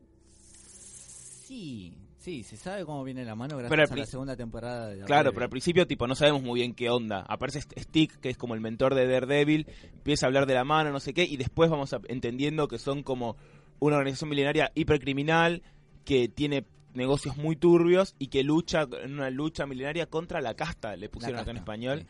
Sí, 1.46 1.94
sí, 2.20 2.42
se 2.44 2.56
sabe 2.56 2.84
cómo 2.84 3.02
viene 3.02 3.24
la 3.24 3.34
mano 3.34 3.56
gracias 3.56 3.70
Pero 3.70 3.82
a 3.82 3.96
la 3.96 4.06
segunda 4.06 4.36
temporada 4.36 4.88
de 4.88 5.04
Claro, 5.04 5.32
pero 5.32 5.44
al 5.44 5.50
principio 5.50 5.86
tipo 5.86 6.06
no 6.06 6.14
sabemos 6.14 6.42
muy 6.42 6.60
bien 6.60 6.74
qué 6.74 6.88
onda. 6.90 7.24
Aparece 7.28 7.58
este 7.60 7.80
Stick, 7.82 8.20
que 8.20 8.30
es 8.30 8.36
como 8.36 8.54
el 8.54 8.60
mentor 8.60 8.94
de 8.94 9.06
Daredevil, 9.08 9.66
empieza 9.92 10.26
a 10.26 10.28
hablar 10.28 10.46
de 10.46 10.54
la 10.54 10.64
mano, 10.64 10.90
no 10.92 11.00
sé 11.00 11.12
qué, 11.14 11.24
y 11.24 11.36
después 11.36 11.68
vamos 11.70 11.92
a- 11.92 12.00
entendiendo 12.08 12.68
que 12.68 12.78
son 12.78 13.02
como 13.02 13.36
una 13.80 13.96
organización 13.96 14.30
milenaria 14.30 14.70
hipercriminal 14.74 15.62
que 16.04 16.28
tiene 16.28 16.64
negocios 16.94 17.36
muy 17.36 17.56
turbios 17.56 18.14
y 18.18 18.28
que 18.28 18.42
lucha 18.42 18.86
en 19.02 19.14
una 19.14 19.30
lucha 19.30 19.64
milenaria 19.66 20.06
contra 20.06 20.40
la 20.40 20.54
casta, 20.54 20.96
le 20.96 21.08
pusieron 21.08 21.38
acá 21.40 21.50
en 21.52 21.56
español. 21.58 22.00
sí. 22.00 22.06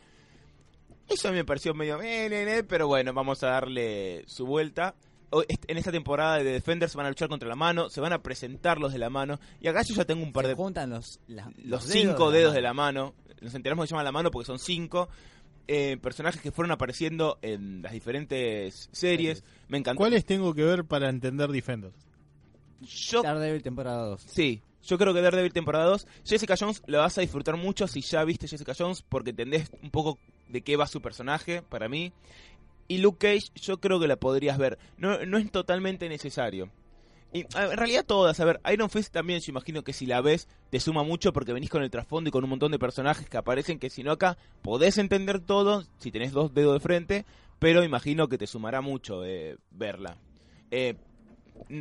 Eso 1.09 1.31
me 1.33 1.43
pareció 1.43 1.73
medio, 1.73 2.01
eh, 2.01 2.27
eh, 2.27 2.57
eh, 2.59 2.63
pero 2.63 2.87
bueno, 2.87 3.13
vamos 3.13 3.43
a 3.43 3.47
darle 3.47 4.23
su 4.27 4.45
vuelta. 4.45 4.95
En 5.67 5.77
esta 5.77 5.91
temporada 5.91 6.37
de 6.37 6.43
Defenders 6.43 6.95
van 6.95 7.05
a 7.05 7.09
luchar 7.09 7.29
contra 7.29 7.47
la 7.47 7.55
mano, 7.55 7.89
se 7.89 8.01
van 8.01 8.13
a 8.13 8.21
presentar 8.21 8.79
los 8.79 8.91
de 8.93 8.99
la 8.99 9.09
mano. 9.09 9.39
Y 9.61 9.67
acá 9.67 9.81
yo 9.83 9.95
ya 9.95 10.05
tengo 10.05 10.23
un 10.23 10.33
par 10.33 10.43
Se 10.45 10.49
de 10.49 10.55
juntan 10.55 10.89
los, 10.89 11.19
la- 11.27 11.51
los 11.63 11.87
dedos 11.87 11.91
cinco 11.91 12.31
de 12.31 12.39
dedos 12.39 12.51
la 12.53 12.55
de 12.57 12.61
la 12.63 12.73
mano. 12.73 13.13
Nos 13.41 13.55
enteramos 13.55 13.83
que 13.83 13.87
se 13.87 13.91
llama 13.93 14.03
la 14.03 14.11
mano 14.11 14.29
porque 14.31 14.45
son 14.47 14.59
cinco. 14.59 15.07
eh, 15.67 15.95
personajes 16.01 16.41
que 16.41 16.51
fueron 16.51 16.71
apareciendo 16.71 17.37
en 17.41 17.81
las 17.81 17.93
diferentes 17.93 18.89
series. 18.91 19.43
Me 19.69 19.77
encantó. 19.77 19.99
¿Cuáles 19.99 20.25
tengo 20.25 20.53
que 20.53 20.63
ver 20.63 20.83
para 20.85 21.07
entender 21.07 21.49
Defenders? 21.49 21.95
Yo, 22.81 23.21
Daredevil 23.21 23.61
temporada 23.61 24.05
2. 24.07 24.21
sí, 24.25 24.61
yo 24.83 24.97
creo 24.97 25.13
que 25.13 25.21
Daredevil 25.21 25.53
temporada 25.53 25.85
2. 25.85 26.07
Jessica 26.25 26.55
Jones 26.59 26.81
la 26.87 26.97
vas 26.99 27.17
a 27.17 27.21
disfrutar 27.21 27.55
mucho 27.57 27.87
si 27.87 28.01
ya 28.01 28.23
viste 28.23 28.47
Jessica 28.47 28.73
Jones 28.77 29.03
porque 29.07 29.29
entendés 29.29 29.69
un 29.83 29.91
poco 29.91 30.17
de 30.49 30.61
qué 30.61 30.75
va 30.75 30.87
su 30.87 30.99
personaje, 31.01 31.61
para 31.61 31.87
mí. 31.87 32.11
Y 32.91 32.97
Luke 32.97 33.19
Cage, 33.19 33.53
yo 33.55 33.79
creo 33.79 34.01
que 34.01 34.07
la 34.09 34.17
podrías 34.17 34.57
ver. 34.57 34.77
No, 34.97 35.25
no 35.25 35.37
es 35.37 35.49
totalmente 35.49 36.09
necesario. 36.09 36.69
Y 37.31 37.45
en 37.55 37.77
realidad 37.77 38.03
todas, 38.05 38.37
a 38.41 38.43
ver, 38.43 38.59
Iron 38.69 38.89
Fist 38.89 39.13
también 39.13 39.39
yo 39.39 39.49
imagino 39.49 39.81
que 39.81 39.93
si 39.93 40.05
la 40.05 40.19
ves 40.19 40.49
te 40.69 40.81
suma 40.81 41.01
mucho 41.01 41.31
porque 41.31 41.53
venís 41.53 41.69
con 41.69 41.83
el 41.83 41.89
trasfondo 41.89 42.27
y 42.27 42.31
con 42.31 42.43
un 42.43 42.49
montón 42.49 42.69
de 42.69 42.79
personajes 42.79 43.29
que 43.29 43.37
aparecen 43.37 43.79
que 43.79 43.89
si 43.89 44.03
no 44.03 44.11
acá 44.11 44.37
podés 44.61 44.97
entender 44.97 45.39
todo 45.39 45.85
si 45.99 46.11
tenés 46.11 46.33
dos 46.33 46.53
dedos 46.53 46.73
de 46.73 46.79
frente, 46.81 47.25
pero 47.59 47.85
imagino 47.85 48.27
que 48.27 48.37
te 48.37 48.45
sumará 48.45 48.81
mucho 48.81 49.23
eh, 49.23 49.55
verla. 49.71 50.17
Eh, 50.69 50.95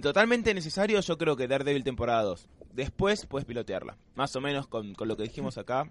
totalmente 0.00 0.54
necesario 0.54 1.00
yo 1.00 1.18
creo 1.18 1.34
que 1.34 1.48
Daredevil 1.48 1.82
temporada 1.82 2.22
2. 2.22 2.46
Después 2.72 3.26
puedes 3.26 3.46
pilotearla, 3.46 3.98
más 4.14 4.36
o 4.36 4.40
menos 4.40 4.68
con, 4.68 4.94
con 4.94 5.08
lo 5.08 5.16
que 5.16 5.24
dijimos 5.24 5.58
acá. 5.58 5.90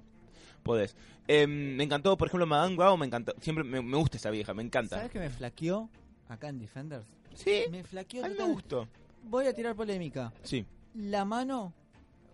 Podés. 0.63 0.95
Eh, 1.27 1.45
me 1.47 1.83
encantó, 1.83 2.17
por 2.17 2.27
ejemplo, 2.27 2.45
Madame 2.45 2.75
Gao, 2.75 2.97
me 2.97 3.05
encantó. 3.05 3.33
Siempre 3.41 3.63
me, 3.63 3.81
me 3.81 3.97
gusta 3.97 4.17
esa 4.17 4.29
vieja, 4.29 4.53
me 4.53 4.63
encanta. 4.63 4.97
¿Sabes 4.97 5.11
que 5.11 5.19
me 5.19 5.29
flaqueó 5.29 5.89
acá 6.27 6.47
en 6.49 6.59
Defenders? 6.59 7.05
Sí, 7.35 7.63
Me 7.71 7.83
flaqueó 7.83 8.25
a 8.25 8.29
mí 8.29 8.35
me 8.37 8.43
gustó. 8.45 8.87
Voy 9.23 9.45
a 9.47 9.53
tirar 9.53 9.75
polémica. 9.75 10.31
Sí, 10.43 10.65
La 10.95 11.23
mano. 11.25 11.73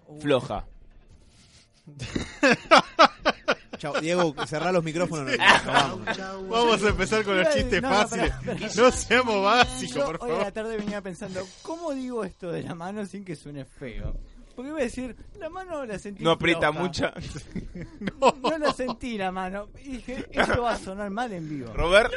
Uh, 0.08 0.20
floja. 0.22 0.65
Chao, 3.77 4.00
Diego, 4.00 4.34
cerrá 4.48 4.72
los 4.72 4.84
micrófonos. 4.84 5.25
nos- 5.27 5.38
nos 5.38 5.65
vamos. 5.65 6.50
Vamos 6.50 6.84
a 6.84 6.89
empezar 6.89 7.24
con 7.25 7.38
los 7.38 7.53
chistes 7.53 7.82
no, 7.82 7.89
no, 7.89 7.96
fáciles. 7.96 8.32
No 8.77 8.91
seamos 8.91 9.44
básicos, 9.44 9.96
Yo 9.96 10.05
por 10.05 10.17
hoy 10.22 10.29
a 10.29 10.34
la 10.34 10.38
favor. 10.39 10.53
tarde 10.53 10.77
venía 10.77 11.01
pensando, 11.01 11.46
¿cómo 11.62 11.94
digo 11.94 12.24
esto 12.24 12.51
de 12.51 12.63
la 12.63 12.74
mano 12.74 13.05
sin 13.05 13.25
que 13.25 13.36
suene 13.36 13.65
feo? 13.65 14.15
Porque 14.56 14.70
iba 14.70 14.80
a 14.80 14.84
decir, 14.84 15.16
la 15.40 15.50
mano 15.50 15.86
la 15.86 16.00
sentí 16.00 16.24
No 16.24 16.32
aprieta 16.32 16.72
floja. 16.72 16.80
mucha. 16.80 17.14
No 18.42 18.58
la 18.58 18.74
sentí 18.74 19.18
la 19.18 19.32
mano. 19.32 19.70
Y 19.84 19.98
dije, 19.98 20.26
esto 20.32 20.62
va 20.62 20.74
a 20.74 20.78
sonar 20.80 21.10
mal 21.10 21.32
en 21.34 21.50
vivo. 21.50 21.74
Robert, 21.74 22.12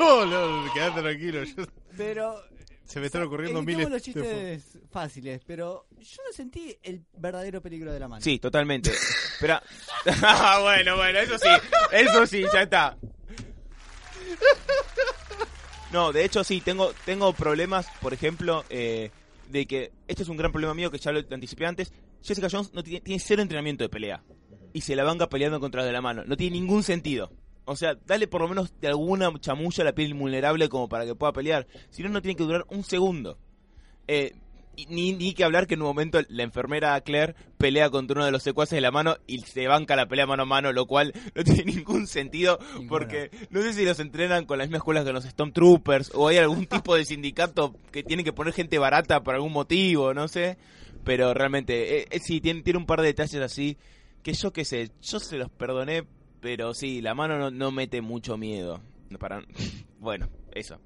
No, 0.00 0.26
no, 0.26 0.72
quédate 0.74 1.00
tranquilo. 1.02 1.44
yo- 1.44 1.64
Pero 1.96 2.42
se 2.84 3.00
me 3.00 3.06
están 3.06 3.22
ocurriendo 3.22 3.62
miles 3.62 3.84
los 3.84 3.92
de 3.92 4.00
chistes 4.00 4.78
fáciles, 4.90 5.42
pero 5.46 5.86
yo 5.98 6.22
no 6.26 6.32
sentí 6.32 6.76
el 6.82 7.02
verdadero 7.16 7.62
peligro 7.62 7.92
de 7.92 8.00
la 8.00 8.08
mano. 8.08 8.20
Sí, 8.22 8.38
totalmente. 8.38 8.90
Espera. 8.90 9.62
Ah, 10.22 10.58
bueno, 10.62 10.96
bueno, 10.96 11.18
eso 11.20 11.38
sí. 11.38 11.48
Eso 11.92 12.26
sí, 12.26 12.44
ya 12.52 12.62
está. 12.62 12.96
No, 15.92 16.12
de 16.12 16.24
hecho 16.24 16.42
sí, 16.42 16.60
tengo, 16.60 16.92
tengo 17.04 17.32
problemas, 17.32 17.86
por 18.00 18.12
ejemplo, 18.12 18.64
eh, 18.68 19.10
de 19.50 19.66
que 19.66 19.92
este 20.08 20.22
es 20.22 20.28
un 20.28 20.36
gran 20.36 20.52
problema 20.52 20.74
mío 20.74 20.90
que 20.90 20.98
ya 20.98 21.12
lo 21.12 21.20
anticipé 21.30 21.66
antes. 21.66 21.92
Jessica 22.22 22.48
Jones 22.50 22.72
no 22.72 22.82
tiene, 22.82 23.00
tiene 23.00 23.20
cero 23.20 23.42
entrenamiento 23.42 23.84
de 23.84 23.88
pelea. 23.88 24.22
Y 24.72 24.80
se 24.80 24.96
la 24.96 25.04
banca 25.04 25.28
peleando 25.28 25.60
contra 25.60 25.84
de 25.84 25.92
la 25.92 26.00
mano. 26.00 26.24
No 26.26 26.36
tiene 26.36 26.58
ningún 26.58 26.82
sentido. 26.82 27.30
O 27.66 27.76
sea, 27.76 27.94
dale 27.94 28.26
por 28.26 28.42
lo 28.42 28.48
menos 28.48 28.72
de 28.80 28.88
alguna 28.88 29.32
chamulla 29.40 29.82
a 29.82 29.84
la 29.84 29.94
piel 29.94 30.14
vulnerable 30.14 30.68
como 30.68 30.88
para 30.88 31.06
que 31.06 31.14
pueda 31.14 31.32
pelear. 31.32 31.66
Si 31.90 32.02
no, 32.02 32.08
no 32.08 32.20
tiene 32.20 32.36
que 32.36 32.44
durar 32.44 32.66
un 32.68 32.84
segundo. 32.84 33.38
Eh, 34.06 34.34
ni, 34.88 35.12
ni 35.12 35.34
que 35.34 35.44
hablar 35.44 35.66
que 35.66 35.74
en 35.74 35.82
un 35.82 35.88
momento 35.88 36.20
la 36.28 36.42
enfermera 36.42 37.00
Claire 37.00 37.34
pelea 37.58 37.90
contra 37.90 38.16
uno 38.16 38.24
de 38.24 38.30
los 38.30 38.42
secuaces 38.42 38.76
de 38.76 38.80
la 38.80 38.90
mano 38.90 39.16
y 39.26 39.38
se 39.40 39.66
banca 39.66 39.96
la 39.96 40.06
pelea 40.06 40.26
mano 40.26 40.42
a 40.42 40.46
mano, 40.46 40.72
lo 40.72 40.86
cual 40.86 41.12
no 41.34 41.44
tiene 41.44 41.72
ningún 41.72 42.06
sentido 42.06 42.58
porque 42.88 43.30
no 43.50 43.62
sé 43.62 43.72
si 43.72 43.84
los 43.84 44.00
entrenan 44.00 44.44
con 44.44 44.58
las 44.58 44.68
mismas 44.68 44.80
escuelas 44.80 45.04
que 45.04 45.12
los 45.12 45.24
Stormtroopers 45.24 46.12
o 46.14 46.28
hay 46.28 46.38
algún 46.38 46.66
tipo 46.66 46.94
de 46.94 47.04
sindicato 47.04 47.74
que 47.90 48.02
tiene 48.02 48.24
que 48.24 48.32
poner 48.32 48.52
gente 48.52 48.78
barata 48.78 49.22
por 49.22 49.34
algún 49.34 49.52
motivo, 49.52 50.14
no 50.14 50.28
sé. 50.28 50.58
Pero 51.04 51.34
realmente, 51.34 51.98
eh, 51.98 52.06
eh, 52.10 52.18
sí, 52.20 52.40
tiene, 52.40 52.62
tiene 52.62 52.78
un 52.78 52.86
par 52.86 53.00
de 53.02 53.08
detalles 53.08 53.42
así 53.42 53.76
que 54.22 54.32
yo 54.32 54.52
qué 54.52 54.64
sé, 54.64 54.90
yo 55.02 55.20
se 55.20 55.36
los 55.36 55.50
perdoné, 55.50 56.04
pero 56.40 56.72
sí, 56.72 57.02
la 57.02 57.14
mano 57.14 57.38
no, 57.38 57.50
no 57.50 57.70
mete 57.70 58.00
mucho 58.00 58.36
miedo. 58.36 58.80
Para... 59.20 59.42
Bueno, 60.00 60.28
eso. 60.52 60.78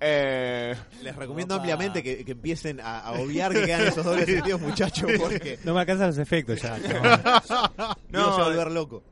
Eh... 0.00 0.74
Les 1.02 1.16
recomiendo 1.16 1.54
Opa. 1.54 1.62
ampliamente 1.62 2.02
que, 2.02 2.24
que 2.24 2.32
empiecen 2.32 2.80
a, 2.80 3.00
a 3.00 3.12
obviar 3.12 3.52
que 3.52 3.64
quedan 3.64 3.86
esos 3.86 4.04
dobles 4.04 4.26
sentidos, 4.34 4.60
muchachos, 4.60 5.10
porque 5.18 5.58
No 5.64 5.72
me 5.74 5.80
alcanzan 5.80 6.08
los 6.08 6.18
efectos 6.18 6.60
ya. 6.60 6.76
no 8.10 8.24
se 8.34 8.40
va 8.40 8.46
a 8.46 8.48
volver 8.48 8.70
loco. 8.72 9.02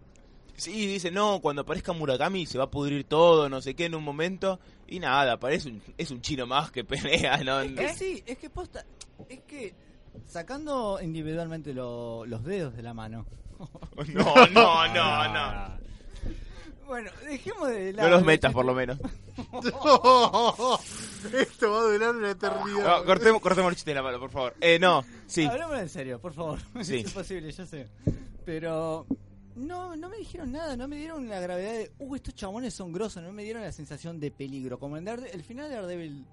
Sí, 0.57 0.87
dice, 0.87 1.11
no, 1.11 1.41
cuando 1.41 1.63
aparezca 1.63 1.93
Murakami 1.93 2.47
se 2.47 2.59
va 2.59 2.65
a 2.65 2.71
pudrir 2.71 3.05
todo, 3.05 3.49
no 3.49 3.61
sé 3.61 3.75
qué, 3.75 3.87
en 3.87 3.95
un 3.97 4.05
momento. 4.05 4.61
Y 4.87 5.01
nada, 5.01 5.39
parece 5.41 5.69
un, 5.69 5.83
es 5.99 6.11
un 6.13 6.21
chino 6.21 6.47
más 6.47 6.71
que 6.71 6.85
pelea, 6.85 7.39
¿no? 7.43 7.61
Es 7.61 7.73
que 7.73 7.89
sí, 7.95 8.23
es 8.27 8.39
que 8.39 8.51
posta, 8.51 8.85
es 9.29 9.41
que 9.41 9.75
sacando 10.27 11.01
individualmente 11.03 11.75
lo- 11.75 12.25
los 12.27 12.45
dedos 12.45 12.77
de 12.77 12.83
la 12.83 12.95
mano. 12.95 13.27
No, 14.09 14.35
no, 14.53 14.89
no, 14.89 15.33
no. 15.33 15.79
Bueno, 16.87 17.11
dejemos 17.25 17.69
de 17.69 17.93
No 17.93 17.97
lado 17.99 18.11
los 18.11 18.19
los 18.21 18.27
metas, 18.27 18.53
por 18.53 18.65
lo 18.65 18.75
menos. 18.75 18.99
Esto 21.33 21.71
va 21.71 21.79
a 21.79 21.83
durar 21.85 22.15
una 22.15 22.31
eternidad. 22.31 22.99
No, 22.99 23.05
cortemos, 23.05 23.41
cortemos 23.41 23.71
el 23.71 23.77
chiste 23.77 23.91
de 23.91 23.95
la 23.97 24.03
mano, 24.03 24.19
por 24.21 24.31
favor. 24.31 24.55
Eh, 24.61 24.79
no, 24.79 25.05
sí. 25.27 25.45
Hablemos 25.47 25.79
en 25.79 25.89
serio, 25.89 26.21
por 26.21 26.33
favor. 26.35 26.59
Sí. 26.83 26.97
Es 26.99 27.07
imposible, 27.07 27.51
yo 27.51 27.67
sé. 27.67 27.89
Pero 28.45 29.07
no, 29.57 29.97
no 29.97 30.09
me 30.11 30.19
dijeron 30.19 30.53
nada, 30.53 30.77
no 30.77 30.87
me 30.87 30.97
dieron 30.97 31.29
la 31.29 31.41
gravedad 31.41 31.73
de, 31.73 31.93
uh, 31.99 32.15
estos 32.15 32.35
chabones 32.35 32.75
son 32.75 32.93
grosos, 32.93 33.23
no 33.23 33.33
me 33.33 33.43
dieron 33.45 33.63
la 33.63 33.73
sensación 33.73 34.21
de 34.21 34.31
peligro. 34.31 34.79
Como 34.79 34.97
en 34.99 35.05
Darede- 35.07 35.31
el 35.33 35.43
final 35.43 35.69
de 35.71 35.75
Daredevil 35.77 36.27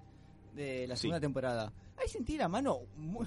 de 0.54 0.86
la 0.86 0.96
Sí. 0.96 1.02
segunda 1.02 1.20
temporada. 1.20 1.72
Ahí 1.96 2.08
sentí 2.08 2.36
la 2.36 2.48
mano 2.48 2.80
muy- 2.96 3.26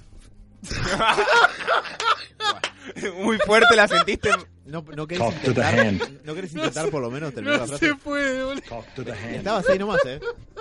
Muy 3.22 3.38
fuerte 3.40 3.76
la 3.76 3.88
sentiste. 3.88 4.30
No, 4.66 4.84
no 4.96 5.08
querés 5.08 5.24
Talk 5.24 5.36
to 5.36 5.42
the 5.42 5.48
intentar, 5.62 5.80
hand. 5.80 6.22
no 6.24 6.36
querés 6.36 6.54
intentar 6.54 6.90
por 6.90 7.02
lo 7.02 7.12
menos 7.12 7.34
terminar 7.34 7.60
la 7.60 7.66
No 7.66 7.78
frase. 7.78 7.88
se 7.88 7.96
puede, 7.96 8.44
boludo. 8.44 8.62
Talk 8.68 8.86
to 8.96 9.04
the 9.04 9.12
hand. 9.14 9.36
Estabas 9.36 9.70
ahí 9.70 9.80
nomás, 9.80 10.02
eh. 10.06 10.20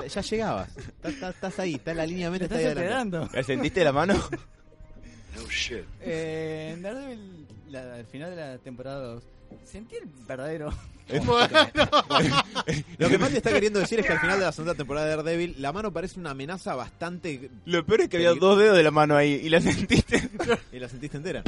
Ya 0.08 0.20
llegabas. 0.20 0.68
Estás, 0.76 1.12
estás- 1.14 1.34
estás 1.34 1.58
ahí, 1.58 1.74
está 1.74 1.90
en 1.92 1.96
la 1.98 2.06
línea 2.06 2.30
de 2.30 2.38
¿Te 2.38 2.44
meta, 2.44 2.54
estás 2.56 2.68
está 2.68 2.80
ahí 2.80 2.86
enterando? 2.86 3.28
¿La 3.32 3.42
sentiste 3.42 3.84
la 3.84 3.92
mano? 3.92 4.14
No 5.36 5.50
shit. 5.50 5.84
Eh, 6.02 6.70
en 6.74 6.82
Daredevil, 6.82 7.46
la- 7.68 7.94
al 7.94 8.06
final 8.06 8.30
de 8.30 8.36
la 8.36 8.58
temporada 8.58 9.00
2, 9.00 9.24
sentí 9.64 9.96
el 9.96 10.08
verdadero... 10.26 10.72
Lo 12.98 13.08
que 13.08 13.18
Mati 13.18 13.36
está 13.36 13.50
queriendo 13.52 13.78
decir 13.78 14.00
es 14.00 14.06
que 14.06 14.12
al 14.12 14.20
final 14.20 14.38
de 14.38 14.44
la 14.46 14.52
segunda 14.52 14.74
temporada 14.74 15.06
de 15.06 15.16
Daredevil, 15.16 15.54
la 15.58 15.70
mano 15.72 15.92
parece 15.92 16.18
una 16.18 16.30
amenaza 16.30 16.74
bastante. 16.74 17.50
Lo 17.66 17.84
peor 17.84 18.02
es 18.02 18.08
que 18.08 18.16
había 18.16 18.32
dos 18.34 18.58
dedos 18.58 18.76
de 18.76 18.82
la 18.82 18.90
mano 18.90 19.14
ahí 19.16 19.32
y 19.34 19.48
la 19.50 19.60
sentiste. 19.60 20.30
y 20.72 20.78
la 20.78 20.88
sentiste 20.88 21.16
entera. 21.18 21.42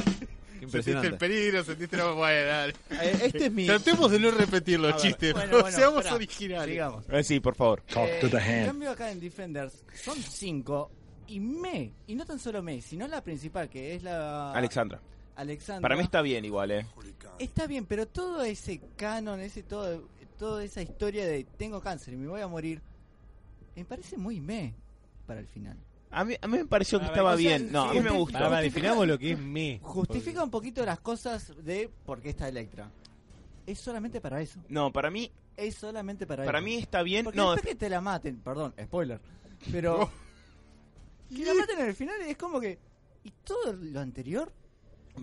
Qué 0.61 0.69
Sentiste 0.69 1.07
el 1.07 1.17
peligro, 1.17 1.63
sentiste 1.65 1.97
la... 1.97 2.11
Bueno, 2.13 2.47
dale. 2.49 2.75
Eh, 2.91 3.19
Este 3.25 3.47
es 3.47 3.53
mi. 3.53 3.67
Tratemos 3.67 4.11
de 4.11 4.19
no 4.21 4.31
repetir 4.31 4.81
los 4.81 4.97
chistes. 5.01 5.33
bueno, 5.33 5.61
bueno, 5.61 5.77
Seamos 5.77 5.99
espera, 6.01 6.17
originales. 6.17 6.69
Sigamos. 6.75 7.05
Eh, 7.11 7.23
sí, 7.25 7.41
por 7.41 7.55
favor. 7.55 7.83
Talk 7.83 8.09
Eh, 8.09 8.19
to 8.21 8.29
the 8.31 8.37
En 8.39 8.43
hand. 8.43 8.67
cambio 8.67 8.91
acá 8.91 9.11
en 9.11 9.21
Defenders 9.21 9.85
son 9.95 10.17
cinco 10.19 10.91
y 11.29 11.41
me, 11.41 11.93
y 12.07 12.15
no 12.15 12.25
tan 12.25 12.39
solo 12.39 12.63
me, 12.63 12.81
sino 12.83 13.07
la 13.09 13.23
principal 13.23 13.69
que 13.69 13.95
es 13.95 14.03
la 14.03 14.53
Alexandra. 14.53 15.01
Alexandra. 15.37 15.83
Para 15.83 15.97
mí 15.97 16.03
está 16.03 16.23
bien 16.23 16.45
igual, 16.45 16.71
eh. 16.71 16.87
Está 17.39 17.67
bien, 17.67 17.87
pero 17.87 18.07
todo 18.09 18.43
ese 18.43 18.81
canon, 18.97 19.41
ese 19.41 19.63
todo, 19.63 20.09
toda 20.39 20.65
esa 20.65 20.83
historia 20.83 21.27
de 21.27 21.45
tengo 21.45 21.81
cáncer 21.81 22.15
y 22.15 22.17
me 22.17 22.29
voy 22.29 22.41
a 22.41 22.49
morir, 22.49 22.81
me 23.75 23.85
parece 23.85 24.17
muy 24.17 24.41
me 24.41 24.75
para 25.27 25.41
el 25.41 25.47
final. 25.47 25.77
A 26.11 26.25
mí, 26.25 26.35
a 26.41 26.47
mí 26.47 26.59
me 26.59 26.65
pareció 26.65 26.99
que 27.01 27.07
estaba 27.07 27.35
o 27.35 27.37
sea, 27.37 27.49
bien. 27.59 27.71
No, 27.73 27.83
a 27.83 27.93
mí 27.93 28.01
me 28.01 28.11
gustó. 28.11 28.39
Justifica- 28.39 28.61
definamos 28.63 29.07
lo 29.07 29.19
que 29.19 29.33
es 29.33 29.39
me. 29.39 29.81
Justifica 29.83 30.43
un 30.43 30.51
poquito 30.51 30.85
las 30.87 31.01
cosas 31.01 31.53
de 31.65 31.91
por 32.07 32.21
qué 32.23 32.31
está 32.31 32.49
Electra. 32.49 32.91
Es 33.67 33.81
solamente 33.81 34.21
para 34.21 34.41
eso. 34.41 34.61
No, 34.69 34.93
para 34.93 35.11
mí, 35.11 35.31
Es 35.57 35.75
solamente 35.75 36.27
para, 36.27 36.45
para 36.45 36.59
eso. 36.61 36.65
mí 36.65 36.77
está 36.77 37.03
bien. 37.03 37.25
Porque 37.25 37.37
No, 37.37 37.53
después 37.53 37.75
que 37.75 37.79
te 37.79 37.91
la 37.91 38.01
maten, 38.01 38.37
perdón, 38.39 38.73
spoiler. 38.83 39.21
Pero 39.73 40.09
que 41.29 41.45
la 41.45 41.53
maten 41.55 41.81
en 41.81 41.87
el 41.89 41.95
final 41.95 42.23
es 42.23 42.37
como 42.37 42.61
que 42.61 42.79
y 43.25 43.31
todo 43.43 43.73
lo 43.73 44.01
anterior 44.01 44.53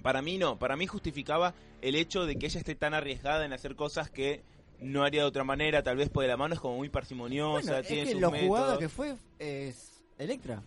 Para 0.02 0.22
mí 0.22 0.38
no, 0.38 0.58
para 0.58 0.76
mí 0.76 0.88
justificaba 0.88 1.54
el 1.82 1.96
hecho 1.96 2.26
de 2.26 2.36
que 2.38 2.48
ella 2.48 2.60
esté 2.60 2.76
tan 2.76 2.94
arriesgada 2.94 3.46
en 3.46 3.54
hacer 3.54 3.76
cosas 3.76 4.10
que 4.10 4.42
no 4.82 5.04
haría 5.04 5.22
de 5.22 5.28
otra 5.28 5.44
manera, 5.44 5.84
tal 5.84 5.98
vez 5.98 6.10
por 6.10 6.24
de 6.24 6.28
la 6.30 6.36
mano 6.38 6.56
es 6.56 6.60
como 6.60 6.78
muy 6.78 6.90
parsimoniosa, 6.90 7.62
Bueno, 7.62 7.78
es 7.78 7.88
tiene 7.88 8.04
que 8.06 8.12
sus 8.14 8.22
lo 8.22 8.32
métodos. 8.32 8.48
jugado 8.50 8.80
que 8.80 8.90
fue 8.90 9.16
es 9.40 10.04
Electra. 10.18 10.62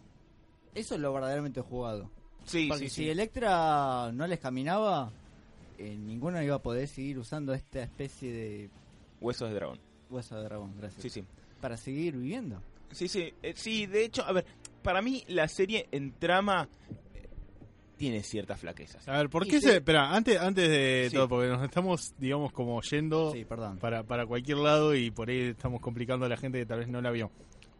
Eso 0.75 0.95
es 0.95 1.00
lo 1.00 1.12
verdaderamente 1.12 1.61
jugado. 1.61 2.11
Sí, 2.45 2.66
Porque 2.68 2.85
sí, 2.85 2.88
si 2.90 3.02
sí. 3.04 3.11
Electra 3.11 4.11
no 4.12 4.26
les 4.26 4.38
caminaba, 4.38 5.11
eh, 5.78 5.97
ninguno 5.99 6.40
iba 6.42 6.54
a 6.56 6.62
poder 6.62 6.87
seguir 6.87 7.18
usando 7.18 7.52
esta 7.52 7.83
especie 7.83 8.33
de 8.33 8.71
Huesos 9.21 9.49
de 9.49 9.54
dragón. 9.54 9.80
hueso 10.11 10.37
de 10.37 10.45
dragón, 10.45 10.75
gracias. 10.78 11.02
Sí, 11.02 11.11
sí. 11.11 11.25
Para 11.61 11.76
seguir 11.76 12.14
viviendo. 12.16 12.62
Sí, 12.92 13.09
sí, 13.09 13.33
eh, 13.42 13.54
sí, 13.56 13.87
de 13.87 14.04
hecho, 14.04 14.23
a 14.25 14.33
ver, 14.33 14.47
para 14.83 15.02
mí 15.02 15.25
la 15.28 15.49
serie 15.49 15.88
en 15.90 16.12
trama 16.12 16.68
tiene 17.96 18.22
ciertas 18.22 18.60
flaquezas. 18.60 19.06
A 19.08 19.16
ver, 19.18 19.30
¿por 19.30 19.46
qué 19.46 19.60
se...? 19.60 19.76
Espera, 19.76 20.14
antes, 20.14 20.38
antes 20.38 20.68
de 20.68 21.06
Sí. 21.10 21.16
todo, 21.16 21.28
porque 21.28 21.48
nos 21.48 21.62
estamos, 21.64 22.14
digamos, 22.18 22.52
como 22.52 22.80
yendo 22.82 23.32
Sí, 23.32 23.44
perdón. 23.44 23.78
para, 23.78 24.02
para 24.04 24.26
cualquier 24.26 24.58
lado 24.58 24.94
y 24.94 25.10
por 25.10 25.30
ahí 25.30 25.48
estamos 25.48 25.80
complicando 25.80 26.26
a 26.26 26.28
la 26.28 26.36
gente 26.36 26.58
que 26.58 26.66
tal 26.66 26.80
vez 26.80 26.88
no 26.88 27.00
la 27.00 27.10
vio. 27.10 27.30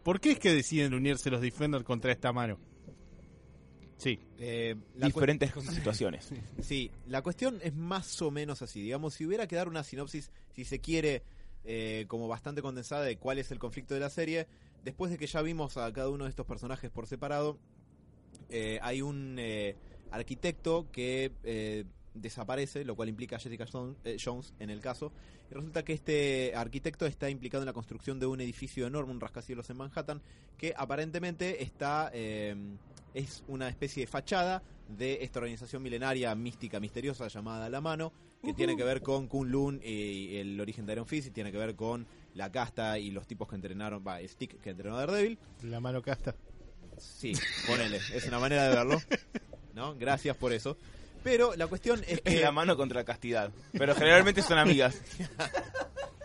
¿Por 0.03 0.21
qué 0.21 0.33
es 0.33 0.39
que 0.39 0.53
deciden 0.55 0.95
unirse 0.95 1.31
los 1.31 1.41
Defenders 1.41 1.85
contra 1.85 2.13
esta 2.13 2.33
mano? 2.33 2.59
Sí. 3.99 4.19
Eh, 4.39 4.75
Diferentes 4.95 5.53
situaciones. 5.75 6.31
Sí, 6.61 6.91
la 7.07 7.23
cuestión 7.23 7.59
es 7.63 7.75
más 7.75 8.21
o 8.23 8.31
menos 8.31 8.63
así. 8.63 8.83
Digamos, 8.83 9.15
si 9.15 9.27
hubiera 9.27 9.47
que 9.47 9.57
dar 9.57 9.69
una 9.69 9.83
sinopsis, 9.83 10.31
si 10.51 10.65
se 10.65 10.81
quiere, 10.81 11.23
eh, 11.65 12.05
como 12.09 12.29
bastante 12.29 12.63
condensada 12.63 13.05
de 13.05 13.17
cuál 13.17 13.39
es 13.39 13.51
el 13.51 13.59
conflicto 13.59 13.95
de 13.95 14.01
la 14.01 14.11
serie, 14.11 14.47
después 14.85 15.11
de 15.11 15.19
que 15.19 15.27
ya 15.27 15.43
vimos 15.43 15.77
a 15.77 15.93
cada 15.93 16.09
uno 16.11 16.25
de 16.25 16.31
estos 16.31 16.47
personajes 16.47 16.91
por 16.91 17.07
separado, 17.07 17.59
eh, 18.51 18.79
hay 18.83 19.03
un 19.03 19.37
eh, 19.39 19.75
arquitecto 20.11 20.87
que 20.91 21.33
eh, 21.45 21.85
desaparece, 22.15 22.85
lo 22.85 22.97
cual 22.97 23.09
implica 23.09 23.37
a 23.37 23.39
Jessica 23.39 23.67
Jones, 23.71 23.97
eh, 24.05 24.17
Jones 24.23 24.55
en 24.59 24.71
el 24.71 24.81
caso. 24.81 25.13
Y 25.51 25.55
resulta 25.55 25.85
que 25.85 25.93
este 25.93 26.55
arquitecto 26.55 27.07
está 27.07 27.31
implicado 27.31 27.63
en 27.63 27.67
la 27.67 27.73
construcción 27.73 28.19
de 28.19 28.27
un 28.27 28.41
edificio 28.41 28.87
enorme, 28.87 29.13
un 29.13 29.21
rascacielos 29.21 29.71
en 29.71 29.77
Manhattan, 29.77 30.23
que 30.57 30.75
aparentemente 30.77 31.63
está 31.63 32.11
eh, 32.13 32.57
es 33.15 33.45
una 33.49 33.69
especie 33.69 34.03
de 34.03 34.07
fachada 34.07 34.63
de 34.89 35.25
esta 35.25 35.39
organización 35.39 35.83
milenaria 35.83 36.35
mística 36.35 36.79
misteriosa 36.81 37.29
llamada 37.29 37.71
La 37.71 37.81
Mano, 37.81 38.13
que 38.43 38.53
tiene 38.53 38.77
que 38.77 38.85
ver 38.85 39.03
con 39.03 39.27
Kunlun 39.27 39.81
y 39.83 40.37
el 40.37 40.61
origen 40.61 40.87
de 40.87 40.93
Iron 40.93 41.07
Fist 41.07 41.29
y 41.29 41.31
tiene 41.31 41.51
que 41.51 41.59
ver 41.59 41.75
con 41.75 42.07
la 42.35 42.53
casta 42.53 42.99
y 42.99 43.11
los 43.11 43.27
tipos 43.27 43.49
que 43.49 43.55
entrenaron, 43.55 44.05
va, 44.07 44.19
Stick 44.21 44.61
que 44.61 44.71
entrenó 44.71 44.97
a 44.97 45.01
Daredevil. 45.01 45.39
La 45.63 45.81
mano 45.81 46.03
casta. 46.03 46.37
Sí, 46.99 47.33
ponele, 47.67 47.97
es 47.97 48.27
una 48.29 48.39
manera 48.39 48.69
de 48.69 48.77
verlo. 48.77 48.99
¿No? 49.77 49.95
Gracias 49.95 50.37
por 50.37 50.53
eso. 50.53 50.77
Pero 51.23 51.55
la 51.55 51.67
cuestión 51.69 52.01
es 52.09 52.15
Es 52.15 52.21
que 52.23 52.41
la 52.41 52.51
mano 52.51 52.77
contra 52.77 53.01
la 53.01 53.05
castidad. 53.05 53.53
Pero 53.73 53.95
generalmente 53.95 54.43
son 54.43 54.59
amigas. 54.59 55.01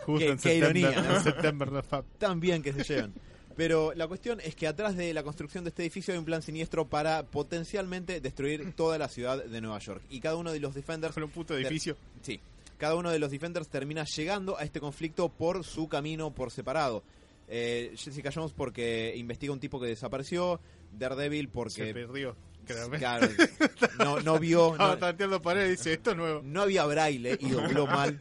Justo 0.05 0.19
Qué- 0.25 0.31
en 0.31 0.37
qué 0.39 0.55
ironía, 0.55 0.91
¿no? 1.01 2.03
tan 2.17 2.39
bien 2.39 2.63
que 2.63 2.73
se 2.73 2.83
llevan. 2.83 3.13
Pero 3.55 3.93
la 3.93 4.07
cuestión 4.07 4.39
es 4.41 4.55
que 4.55 4.65
atrás 4.67 4.95
de 4.95 5.13
la 5.13 5.23
construcción 5.23 5.63
de 5.63 5.69
este 5.69 5.83
edificio 5.83 6.13
hay 6.13 6.17
un 6.17 6.25
plan 6.25 6.41
siniestro 6.41 6.87
para 6.87 7.23
potencialmente 7.23 8.21
destruir 8.21 8.73
toda 8.73 8.97
la 8.97 9.07
ciudad 9.09 9.43
de 9.43 9.61
Nueva 9.61 9.77
York. 9.79 10.01
Y 10.09 10.19
cada 10.21 10.37
uno 10.37 10.51
de 10.51 10.59
los 10.59 10.73
Defenders 10.73 11.13
Con 11.13 11.23
un 11.23 11.29
puto 11.29 11.55
edificio. 11.57 11.97
Sí. 12.21 12.39
Cada 12.77 12.95
uno 12.95 13.11
de 13.11 13.19
los 13.19 13.29
Defenders 13.29 13.67
termina 13.67 14.05
llegando 14.05 14.57
a 14.57 14.63
este 14.63 14.79
conflicto 14.79 15.29
por 15.29 15.63
su 15.63 15.87
camino 15.87 16.31
por 16.33 16.49
separado. 16.51 17.03
Eh, 17.47 17.91
Jessica 17.97 18.31
Jones 18.33 18.53
porque 18.55 19.13
investiga 19.17 19.51
un 19.53 19.59
tipo 19.59 19.79
que 19.79 19.87
desapareció. 19.87 20.59
Daredevil 20.97 21.45
Se 21.47 21.51
porque... 21.51 21.93
perdió. 21.93 22.35
Créame. 22.71 22.97
Claro, 22.97 23.27
no, 23.99 24.19
no 24.21 24.39
vio... 24.39 24.71
Estaba 24.73 24.93
No, 24.93 24.97
tanteando 24.99 25.41
pared 25.41 25.67
y 25.67 25.71
dice, 25.71 25.93
esto 25.93 26.11
es 26.11 26.17
nuevo. 26.17 26.41
no 26.43 26.61
había 26.63 26.85
braille 26.85 27.37
y 27.39 27.49
dobló 27.51 27.87
mal. 27.87 28.17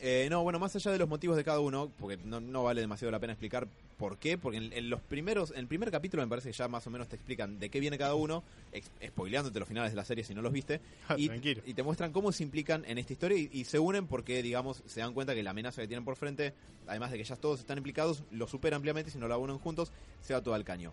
Eh, 0.00 0.26
no, 0.30 0.42
bueno, 0.42 0.58
más 0.58 0.74
allá 0.74 0.90
de 0.90 0.98
los 0.98 1.08
motivos 1.08 1.36
de 1.36 1.44
cada 1.44 1.60
uno, 1.60 1.90
porque 2.00 2.16
no, 2.24 2.40
no 2.40 2.64
vale 2.64 2.80
demasiado 2.80 3.12
la 3.12 3.20
pena 3.20 3.34
explicar 3.34 3.68
por 3.98 4.18
qué, 4.18 4.36
porque 4.36 4.58
en, 4.58 4.72
en 4.72 4.90
los 4.90 5.00
primeros, 5.00 5.52
en 5.52 5.58
el 5.58 5.68
primer 5.68 5.92
capítulo 5.92 6.24
me 6.24 6.28
parece 6.28 6.50
que 6.50 6.56
ya 6.56 6.66
más 6.66 6.84
o 6.88 6.90
menos 6.90 7.06
te 7.06 7.14
explican 7.14 7.60
de 7.60 7.70
qué 7.70 7.78
viene 7.78 7.96
cada 7.98 8.16
uno, 8.16 8.42
ex- 8.72 8.90
spoileándote 9.06 9.60
los 9.60 9.68
finales 9.68 9.92
de 9.92 9.96
la 9.96 10.04
serie 10.04 10.24
si 10.24 10.34
no 10.34 10.42
los 10.42 10.52
viste, 10.52 10.80
Ah, 11.08 11.14
y, 11.16 11.28
te 11.28 11.82
muestran 11.84 12.10
cómo 12.10 12.32
se 12.32 12.42
implican 12.42 12.84
en 12.86 12.98
esta 12.98 13.12
historia 13.12 13.38
y, 13.38 13.48
y 13.52 13.64
se 13.64 13.78
unen 13.78 14.08
porque, 14.08 14.42
digamos, 14.42 14.82
se 14.86 14.98
dan 14.98 15.14
cuenta 15.14 15.36
que 15.36 15.44
la 15.44 15.50
amenaza 15.50 15.80
que 15.80 15.86
tienen 15.86 16.04
por 16.04 16.16
frente, 16.16 16.52
además 16.88 17.12
de 17.12 17.18
que 17.18 17.22
ya 17.24 17.36
todos 17.36 17.60
están 17.60 17.78
implicados, 17.78 18.24
lo 18.32 18.48
supera 18.48 18.74
ampliamente 18.74 19.12
si 19.12 19.18
no 19.18 19.28
la 19.28 19.36
unen 19.36 19.58
juntos, 19.58 19.92
se 20.20 20.34
va 20.34 20.42
todo 20.42 20.54
al 20.54 20.64
caño. 20.64 20.92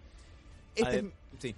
Este, 0.75 1.01
Adem- 1.01 1.11
sí, 1.39 1.55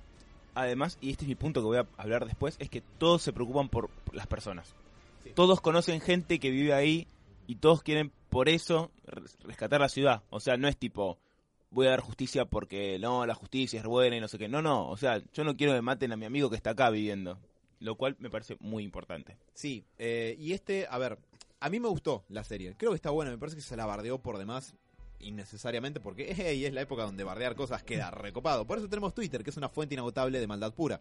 Además, 0.54 0.98
y 1.02 1.12
este 1.12 1.24
es 1.26 1.30
mi 1.30 1.36
punto 1.36 1.62
que 1.62 1.66
voy 1.68 1.78
a 1.78 1.88
hablar 1.98 2.26
después, 2.26 2.56
es 2.60 2.70
que 2.70 2.82
todos 2.82 3.22
se 3.22 3.32
preocupan 3.34 3.70
por 3.70 3.90
las 4.12 4.28
personas. 4.28 4.76
Sí. 5.24 5.32
Todos 5.34 5.62
conocen 5.62 6.02
gente 6.02 6.40
que 6.40 6.50
vive 6.50 6.74
ahí 6.74 7.08
y 7.48 7.56
todos 7.56 7.84
quieren 7.84 8.12
por 8.30 8.50
eso 8.50 8.92
res- 9.06 9.38
rescatar 9.44 9.80
la 9.82 9.90
ciudad. 9.90 10.24
O 10.30 10.40
sea, 10.40 10.58
no 10.58 10.68
es 10.68 10.76
tipo, 10.78 11.18
voy 11.70 11.88
a 11.88 11.92
dar 11.92 12.02
justicia 12.02 12.46
porque 12.46 12.98
no, 13.00 13.26
la 13.26 13.36
justicia 13.36 13.80
es 13.80 13.86
buena 13.86 14.18
y 14.18 14.20
no 14.20 14.28
sé 14.28 14.38
qué. 14.38 14.48
No, 14.50 14.62
no, 14.62 14.90
o 14.90 14.98
sea, 14.98 15.22
yo 15.34 15.44
no 15.44 15.56
quiero 15.56 15.74
que 15.74 15.82
maten 15.82 16.12
a 16.12 16.18
mi 16.18 16.26
amigo 16.26 16.50
que 16.50 16.56
está 16.58 16.72
acá 16.72 16.90
viviendo. 16.90 17.38
Lo 17.80 17.96
cual 17.96 18.16
me 18.20 18.30
parece 18.30 18.58
muy 18.60 18.84
importante. 18.84 19.38
Sí, 19.54 19.84
eh, 19.98 20.36
y 20.38 20.54
este, 20.54 20.86
a 20.88 20.98
ver, 21.00 21.18
a 21.60 21.70
mí 21.70 21.80
me 21.80 21.88
gustó 21.88 22.24
la 22.30 22.44
serie. 22.44 22.76
Creo 22.78 22.92
que 22.92 22.96
está 22.96 23.10
buena, 23.10 23.32
me 23.32 23.38
parece 23.40 23.56
que 23.56 23.64
se 23.64 23.76
la 23.76 23.86
bardeó 23.88 24.20
por 24.20 24.38
demás 24.38 24.76
innecesariamente 25.24 26.00
porque 26.00 26.34
hey, 26.38 26.66
es 26.66 26.74
la 26.74 26.82
época 26.82 27.04
donde 27.04 27.24
bardear 27.24 27.56
cosas 27.56 27.84
queda 27.84 28.12
recopado. 28.12 28.66
Por 28.66 28.78
eso 28.78 28.88
tenemos 28.90 29.14
Twitter, 29.14 29.44
que 29.44 29.50
es 29.50 29.58
una 29.58 29.70
fuente 29.70 29.96
inagotable 29.96 30.40
de 30.40 30.48
maldad 30.48 30.74
pura. 30.74 30.98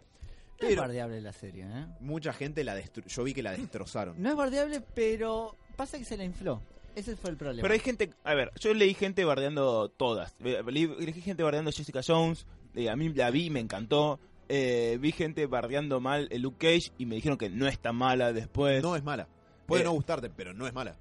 No 0.61 0.67
es 0.67 0.75
Pero 0.75 0.83
bardeable 0.83 1.21
la 1.23 1.33
serie, 1.33 1.65
¿eh? 1.65 1.87
mucha 2.01 2.33
gente 2.35 2.63
la 2.65 2.79
destru- 2.79 3.07
yo 3.07 3.25
vi 3.25 3.33
que 3.33 3.43
la 3.43 3.53
destrozaron. 3.53 4.21
No 4.23 4.29
es 4.31 4.37
bardeable, 4.37 4.83
pero 4.95 5.57
pasa 5.77 5.99
que 5.99 6.05
se 6.05 6.17
la 6.19 6.25
infló. 6.25 6.61
Ese 6.95 7.17
fue 7.17 7.31
el 7.31 7.37
problema. 7.37 7.63
Pero 7.63 7.73
hay 7.73 7.81
gente, 7.81 8.11
a 8.25 8.35
ver, 8.35 8.51
yo 8.61 8.75
leí 8.75 8.93
gente 8.95 9.25
bardeando 9.25 9.89
todas. 9.89 10.35
Eh, 10.45 10.61
Leí, 10.67 10.87
gente 11.23 11.43
bardeando 11.43 11.71
Jessica 11.73 12.01
Jones, 12.07 12.47
eh, 12.75 12.91
a 12.91 12.97
mí 12.97 13.09
la 13.11 13.31
vi, 13.31 13.49
me 13.49 13.61
encantó. 13.61 14.19
Eh, 14.51 14.99
vi 15.01 15.13
gente 15.13 15.47
bardeando 15.47 16.01
mal 16.01 16.27
el 16.33 16.43
Luke 16.43 16.59
Cage 16.59 16.93
y 16.99 17.07
me 17.07 17.15
dijeron 17.15 17.39
que 17.39 17.49
no 17.49 17.67
es 17.69 17.79
tan 17.79 17.95
mala 17.97 18.33
después. 18.33 18.83
No 18.83 18.97
es 18.97 19.05
mala. 19.05 19.29
Puede 19.67 19.83
Eh. 19.83 19.85
no 19.85 19.93
gustarte, 19.93 20.29
pero 20.29 20.53
no 20.53 20.67
es 20.67 20.75
mala. 20.75 20.97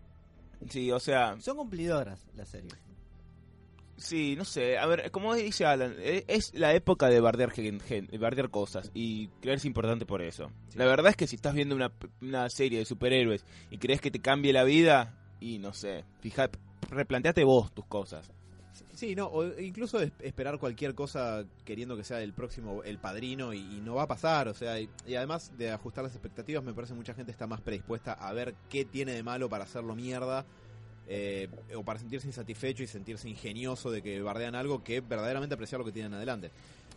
Sí, 0.70 0.92
o 0.92 1.00
sea, 1.00 1.36
Son 1.42 1.58
cumplidoras 1.58 2.28
las 2.36 2.50
series. 2.50 2.74
Sí, 4.00 4.36
no 4.36 4.46
sé. 4.46 4.78
A 4.78 4.86
ver, 4.88 5.12
como 5.12 5.36
dice 5.36 5.66
Alan, 5.66 5.96
eh, 6.00 6.24
es 6.28 6.54
la 6.56 6.74
época 6.74 7.08
de 7.10 7.20
bardear, 7.20 7.52
gen- 7.52 7.80
gen- 7.80 8.08
de 8.08 8.18
bardear 8.18 8.50
cosas 8.50 8.90
y 8.94 9.28
creerse 9.42 9.68
importante 9.68 10.06
por 10.06 10.22
eso. 10.22 10.52
Sí. 10.70 10.78
La 10.80 10.86
verdad 10.86 11.12
es 11.12 11.16
que 11.16 11.28
si 11.28 11.36
estás 11.36 11.54
viendo 11.54 11.76
una, 11.76 11.92
una 12.22 12.50
serie 12.50 12.80
de 12.80 12.86
superhéroes 12.86 13.46
y 13.70 13.78
crees 13.78 14.02
que 14.02 14.12
te 14.12 14.20
cambie 14.22 14.54
la 14.54 14.64
vida, 14.64 15.16
y 15.40 15.60
no 15.60 15.74
sé, 15.74 16.06
fija, 16.22 16.50
replanteate 16.90 17.44
vos 17.44 17.72
tus 17.74 17.86
cosas. 17.86 18.32
Sí, 18.94 19.16
no, 19.16 19.28
o 19.28 19.46
incluso 19.60 20.00
es- 20.00 20.12
esperar 20.20 20.58
cualquier 20.58 20.94
cosa 20.96 21.44
queriendo 21.66 21.96
que 21.98 22.04
sea 22.04 22.22
el 22.22 22.34
próximo, 22.34 22.84
el 22.84 22.98
padrino, 23.00 23.54
y, 23.54 23.60
y 23.60 23.82
no 23.82 23.96
va 23.96 24.04
a 24.04 24.08
pasar, 24.08 24.48
o 24.48 24.54
sea, 24.54 24.80
y, 24.80 24.90
y 25.06 25.16
además 25.16 25.52
de 25.58 25.72
ajustar 25.72 26.04
las 26.04 26.14
expectativas, 26.14 26.64
me 26.64 26.74
parece 26.74 26.94
mucha 26.94 27.14
gente 27.14 27.32
está 27.32 27.48
más 27.48 27.62
predispuesta 27.62 28.14
a 28.14 28.32
ver 28.34 28.56
qué 28.70 28.86
tiene 28.86 29.14
de 29.14 29.24
malo 29.24 29.50
para 29.50 29.64
hacerlo 29.66 29.96
mierda, 29.96 30.46
eh, 31.12 31.50
o 31.76 31.84
para 31.84 32.00
sentirse 32.00 32.28
insatisfecho 32.28 32.84
y 32.84 32.88
sentirse 32.88 33.28
ingenioso 33.28 33.89
de 33.91 34.02
que 34.04 34.22
bardean 34.22 34.54
algo 34.56 34.84
que 34.84 35.02
verdaderamente 35.02 35.56
apreciar 35.56 35.80
lo 35.80 35.86
que 35.86 35.91
tienen 35.91 36.13
adelante. 36.13 36.52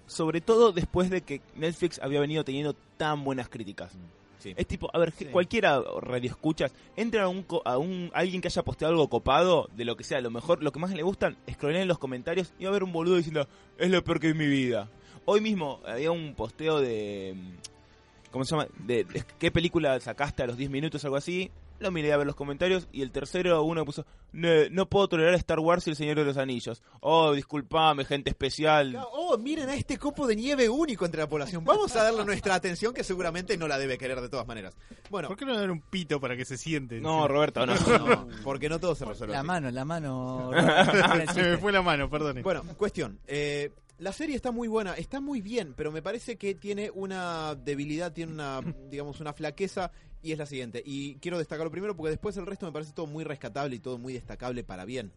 Sobre 0.07 0.40
todo 0.42 0.70
después 0.72 1.09
de 1.11 1.22
que 1.22 1.40
Netflix 1.57 1.98
había 2.03 2.20
venido 2.20 2.44
teniendo 2.44 2.75
tan 2.96 3.25
buenas 3.25 3.48
críticas. 3.48 3.92
Sí. 4.38 4.53
Es 4.57 4.66
tipo, 4.66 4.90
a 4.92 4.98
ver, 4.98 5.12
Sí. 5.12 5.27
cualquiera 5.27 5.81
radio 6.01 6.29
escuchas, 6.29 6.75
entra 6.96 7.22
a 7.22 7.29
un, 7.29 7.42
co- 7.44 7.62
a 7.64 7.79
un 7.79 8.11
alguien 8.12 8.40
que 8.42 8.48
haya 8.48 8.62
posteado 8.64 8.92
algo 8.92 9.09
copado, 9.09 9.68
de 9.77 9.85
lo 9.85 9.96
que 9.96 10.03
sea, 10.05 10.20
lo 10.20 10.31
mejor, 10.33 10.62
lo 10.64 10.72
que 10.72 10.81
más 10.81 10.90
le 10.92 11.05
gustan, 11.05 11.37
scrollen 11.51 11.83
en 11.83 11.88
los 11.88 11.98
comentarios 11.98 12.53
y 12.59 12.64
va 12.64 12.70
a 12.70 12.72
haber 12.72 12.83
un 12.83 12.92
boludo 12.92 13.16
diciendo, 13.16 13.46
es 13.79 13.88
lo 13.90 14.03
peor 14.03 14.18
que 14.18 14.27
vi 14.27 14.33
en 14.33 14.38
mi 14.38 14.46
vida. 14.48 14.90
Hoy 15.27 15.40
mismo 15.40 15.81
había 15.87 16.11
un 16.11 16.35
posteo 16.35 16.81
de, 16.81 17.35
mm, 17.37 18.31
¿cómo 18.33 18.44
se 18.44 18.51
llama? 18.57 18.66
De, 18.85 19.05
de 19.05 19.25
qué 19.38 19.53
película 19.53 20.01
sacaste 20.01 20.42
a 20.42 20.46
los 20.48 20.57
10 20.57 20.70
minutos, 20.70 21.05
algo 21.05 21.16
así. 21.16 21.48
Lo 21.83 21.90
miré 21.90 22.12
a 22.12 22.16
ver 22.16 22.27
los 22.27 22.37
comentarios 22.37 22.88
y 22.92 23.03
el 23.03 23.11
tercero 23.11 23.62
uno 23.64 23.85
puso, 23.85 24.07
no, 24.33 24.49
no 24.71 24.88
puedo 24.88 25.09
tolerar 25.09 25.35
Star 25.35 25.59
Wars 25.59 25.87
y 25.87 25.90
el 25.90 25.97
Señor 25.97 26.16
de 26.16 26.25
los 26.25 26.37
Anillos. 26.37 26.83
Oh, 27.01 27.33
disculpame, 27.33 28.05
gente 28.05 28.31
especial. 28.31 28.97
Oh, 29.12 29.37
miren 29.37 29.68
a 29.68 29.75
este 29.75 29.99
copo 29.99 30.27
de 30.27 30.37
nieve 30.37 30.68
único 30.68 31.05
entre 31.05 31.21
la 31.21 31.29
población. 31.29 31.64
Vamos 31.64 31.95
a 31.97 32.05
darle 32.05 32.25
nuestra 32.25 32.55
atención 32.55 32.95
que 32.95 33.03
seguramente 33.05 33.57
no 33.57 33.66
la 33.66 33.79
debe 33.79 33.99
querer 33.99 34.21
de 34.21 34.29
todas 34.29 34.47
maneras. 34.47 34.77
Bueno, 35.11 35.29
¿Por 35.29 35.37
qué 35.37 35.45
no 35.45 35.59
dar 35.59 35.71
un 35.71 35.81
pito 35.81 36.21
para 36.21 36.37
que 36.37 36.45
se 36.45 36.57
siente? 36.57 37.01
No, 37.01 37.27
Roberto, 37.29 37.66
no. 37.66 37.75
no, 37.99 38.29
porque 38.45 38.68
no 38.68 38.79
todo 38.79 38.95
se 38.95 39.05
resuelve. 39.05 39.35
La 39.35 39.42
mano, 39.42 39.71
la 39.71 39.85
mano. 39.85 40.51
se 41.35 41.42
me 41.42 41.59
fue 41.59 41.73
la 41.73 41.83
mano, 41.83 42.09
perdone. 42.09 42.42
Bueno, 42.42 42.62
cuestión. 42.77 43.18
eh, 43.27 43.73
la 44.03 44.12
serie 44.12 44.35
está 44.35 44.51
muy 44.51 44.67
buena, 44.67 44.95
está 44.95 45.21
muy 45.21 45.41
bien, 45.41 45.75
pero 45.77 45.93
me 45.93 46.03
parece 46.03 46.37
que 46.37 46.57
tiene 46.57 46.91
una 46.91 47.55
debilidad, 47.55 48.12
tiene 48.12 48.33
una, 48.33 48.61
digamos, 48.91 49.21
una 49.21 49.33
flaqueza, 49.33 49.93
y 50.23 50.33
es 50.33 50.38
la 50.38 50.47
siguiente. 50.47 50.83
Y 50.85 51.17
quiero 51.17 51.38
destacarlo 51.38 51.71
primero 51.71 51.97
porque 51.97 52.11
después 52.11 52.37
el 52.37 52.47
resto 52.47 52.67
me 52.67 52.73
parece 52.73 52.93
todo 52.93 53.07
muy 53.07 53.23
rescatable 53.23 53.77
y 53.77 53.79
todo 53.79 53.99
muy 53.99 54.12
destacable 54.12 54.65
para 54.65 54.85
bien. 54.85 55.12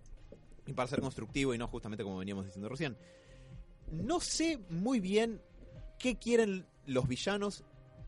Y 0.67 0.74
para 0.74 0.88
ser 0.88 1.02
constructivo 1.02 1.54
y 1.54 1.58
no 1.58 1.67
justamente 1.67 2.04
como 2.04 2.17
veníamos 2.17 2.45
diciendo 2.45 2.69
recién. 2.69 2.95
No 3.91 4.19
sé 4.19 4.60
muy 4.69 5.00
bien 5.00 5.41
qué 5.98 6.17
quieren 6.17 6.65
los 6.86 7.08
villanos 7.08 7.63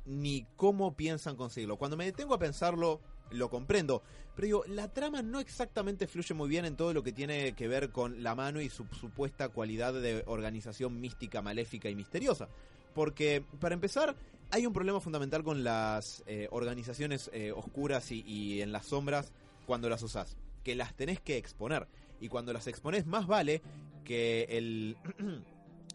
ni 0.05 0.45
cómo 0.55 0.95
piensan 0.95 1.35
conseguirlo. 1.35 1.77
Cuando 1.77 1.97
me 1.97 2.05
detengo 2.05 2.35
a 2.35 2.39
pensarlo, 2.39 3.01
lo 3.31 3.49
comprendo. 3.49 4.01
Pero 4.35 4.45
digo, 4.45 4.63
la 4.67 4.87
trama 4.93 5.21
no 5.21 5.39
exactamente 5.39 6.07
fluye 6.07 6.33
muy 6.33 6.49
bien 6.49 6.65
en 6.65 6.75
todo 6.75 6.93
lo 6.93 7.03
que 7.03 7.11
tiene 7.11 7.53
que 7.53 7.67
ver 7.67 7.89
con 7.89 8.23
la 8.23 8.35
mano 8.35 8.61
y 8.61 8.69
su 8.69 8.85
supuesta 8.99 9.49
cualidad 9.49 9.93
de 9.93 10.23
organización 10.27 10.99
mística, 10.99 11.41
maléfica 11.41 11.89
y 11.89 11.95
misteriosa. 11.95 12.47
Porque, 12.93 13.43
para 13.59 13.73
empezar, 13.73 14.15
hay 14.51 14.65
un 14.65 14.73
problema 14.73 14.99
fundamental 14.99 15.43
con 15.43 15.63
las 15.63 16.23
eh, 16.27 16.47
organizaciones 16.51 17.29
eh, 17.33 17.51
oscuras 17.51 18.11
y, 18.11 18.23
y 18.25 18.61
en 18.61 18.71
las 18.71 18.85
sombras 18.85 19.31
cuando 19.65 19.89
las 19.89 20.01
usás. 20.03 20.37
Que 20.63 20.75
las 20.75 20.95
tenés 20.95 21.19
que 21.19 21.37
exponer. 21.37 21.87
Y 22.19 22.29
cuando 22.29 22.53
las 22.53 22.67
expones, 22.67 23.05
más 23.05 23.27
vale 23.27 23.61
que 24.03 24.47
el. 24.49 24.97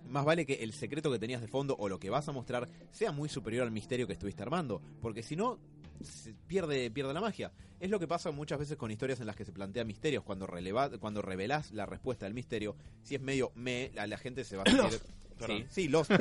Más 0.08 0.24
vale 0.24 0.44
que 0.44 0.54
el 0.54 0.72
secreto 0.72 1.12
que 1.12 1.20
tenías 1.20 1.40
de 1.40 1.46
fondo 1.46 1.76
o 1.78 1.88
lo 1.88 2.00
que 2.00 2.10
vas 2.10 2.28
a 2.28 2.32
mostrar 2.32 2.68
sea 2.90 3.12
muy 3.12 3.28
superior 3.28 3.62
al 3.62 3.70
misterio 3.70 4.08
que 4.08 4.14
estuviste 4.14 4.42
armando. 4.42 4.82
Porque 5.00 5.22
si 5.22 5.36
no, 5.36 5.60
se 6.04 6.34
pierde, 6.46 6.90
pierde 6.90 7.12
la 7.14 7.20
magia. 7.20 7.52
Es 7.80 7.90
lo 7.90 7.98
que 7.98 8.06
pasa 8.06 8.30
muchas 8.30 8.58
veces 8.58 8.76
con 8.76 8.90
historias 8.90 9.20
en 9.20 9.26
las 9.26 9.34
que 9.36 9.44
se 9.44 9.52
plantean 9.52 9.86
misterios. 9.86 10.22
Cuando, 10.22 10.46
releva, 10.46 10.88
cuando 10.98 11.20
revelás 11.22 11.72
la 11.72 11.84
respuesta 11.86 12.26
del 12.26 12.34
misterio, 12.34 12.76
si 13.02 13.14
es 13.16 13.20
medio 13.20 13.50
me, 13.56 13.90
la, 13.94 14.06
la 14.06 14.18
gente 14.18 14.44
se 14.44 14.56
va 14.56 14.62
a 14.64 14.70
sentir. 14.70 15.00
Sí, 15.44 15.64
sí, 15.68 15.88
Lost. 15.88 16.12
eh, 16.12 16.18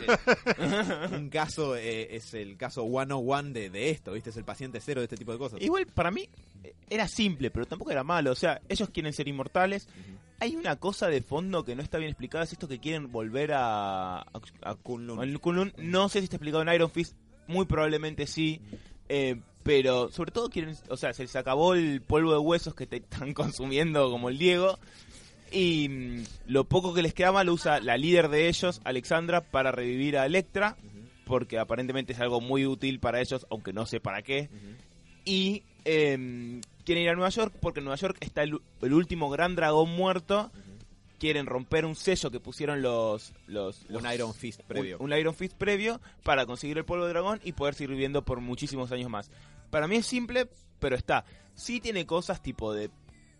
un 1.11 1.29
caso 1.29 1.75
eh, 1.75 2.15
es 2.15 2.33
el 2.33 2.57
caso 2.57 2.83
101 2.87 3.51
de, 3.51 3.69
de 3.69 3.91
esto, 3.91 4.13
¿viste? 4.13 4.31
Es 4.31 4.37
el 4.37 4.43
paciente 4.45 4.79
cero 4.81 5.01
de 5.01 5.05
este 5.05 5.17
tipo 5.17 5.31
de 5.31 5.37
cosas. 5.37 5.61
Igual 5.61 5.85
para 5.85 6.09
mí 6.09 6.27
eh, 6.63 6.73
era 6.89 7.07
simple, 7.07 7.51
pero 7.51 7.67
tampoco 7.67 7.91
era 7.91 8.03
malo. 8.03 8.31
O 8.31 8.35
sea, 8.35 8.61
ellos 8.67 8.89
quieren 8.89 9.13
ser 9.13 9.27
inmortales. 9.27 9.87
Hay 10.39 10.55
una 10.55 10.77
cosa 10.77 11.07
de 11.07 11.21
fondo 11.21 11.63
que 11.63 11.75
no 11.75 11.83
está 11.83 11.99
bien 11.99 12.09
explicada, 12.09 12.45
es 12.45 12.53
esto 12.53 12.67
que 12.67 12.79
quieren 12.79 13.11
volver 13.11 13.51
a, 13.53 14.21
a, 14.21 14.41
a 14.63 14.73
Kunlun. 14.75 15.19
al 15.19 15.39
Kunlun. 15.39 15.71
No 15.77 16.09
sé 16.09 16.17
si 16.17 16.23
está 16.23 16.37
explicado 16.37 16.63
en 16.63 16.73
Iron 16.73 16.89
Fist, 16.89 17.15
muy 17.45 17.65
probablemente 17.67 18.25
sí. 18.25 18.59
eh, 19.07 19.39
pero 19.63 20.09
sobre 20.11 20.31
todo 20.31 20.49
quieren, 20.49 20.75
o 20.89 20.97
sea, 20.97 21.13
se 21.13 21.23
les 21.23 21.35
acabó 21.35 21.73
el 21.73 22.01
polvo 22.01 22.31
de 22.31 22.39
huesos 22.39 22.75
que 22.75 22.87
te 22.87 22.97
están 22.97 23.33
consumiendo 23.35 24.09
como 24.09 24.29
el 24.29 24.37
Diego. 24.37 24.79
Y 25.51 25.89
mm, 25.89 26.23
lo 26.47 26.63
poco 26.63 26.93
que 26.93 27.01
les 27.01 27.13
quedaba 27.13 27.43
lo 27.43 27.53
usa 27.53 27.79
la 27.79 27.97
líder 27.97 28.29
de 28.29 28.47
ellos, 28.47 28.81
Alexandra, 28.83 29.41
para 29.41 29.71
revivir 29.71 30.17
a 30.17 30.25
Electra. 30.25 30.77
Porque 31.25 31.59
aparentemente 31.59 32.13
es 32.13 32.19
algo 32.19 32.41
muy 32.41 32.65
útil 32.65 32.99
para 32.99 33.21
ellos, 33.21 33.47
aunque 33.49 33.71
no 33.71 33.85
sé 33.85 34.01
para 34.01 34.21
qué 34.21 34.49
y 35.25 35.63
eh, 35.85 36.61
quieren 36.85 37.03
ir 37.03 37.09
a 37.09 37.13
Nueva 37.13 37.29
York 37.29 37.53
porque 37.61 37.79
en 37.79 37.85
Nueva 37.85 37.97
York 37.97 38.17
está 38.21 38.43
el, 38.43 38.59
el 38.81 38.93
último 38.93 39.29
gran 39.29 39.55
dragón 39.55 39.89
muerto. 39.95 40.51
Quieren 41.21 41.45
romper 41.45 41.85
un 41.85 41.95
sello 41.95 42.31
que 42.31 42.39
pusieron 42.39 42.81
los... 42.81 43.31
los, 43.45 43.85
Un 43.89 44.11
Iron 44.11 44.33
Fist 44.33 44.61
previo. 44.63 44.97
Un, 44.97 45.13
un 45.13 45.19
Iron 45.19 45.35
Fist 45.35 45.55
previo 45.55 46.01
para 46.23 46.47
conseguir 46.47 46.79
el 46.79 46.83
polvo 46.83 47.05
de 47.05 47.11
dragón 47.11 47.39
y 47.43 47.51
poder 47.51 47.75
seguir 47.75 47.91
viviendo 47.91 48.25
por 48.25 48.39
muchísimos 48.41 48.91
años 48.91 49.07
más. 49.07 49.29
Para 49.69 49.87
mí 49.87 49.97
es 49.97 50.07
simple, 50.07 50.49
pero 50.79 50.95
está. 50.95 51.23
Sí 51.53 51.79
tiene 51.79 52.07
cosas 52.07 52.41
tipo 52.41 52.73
de 52.73 52.89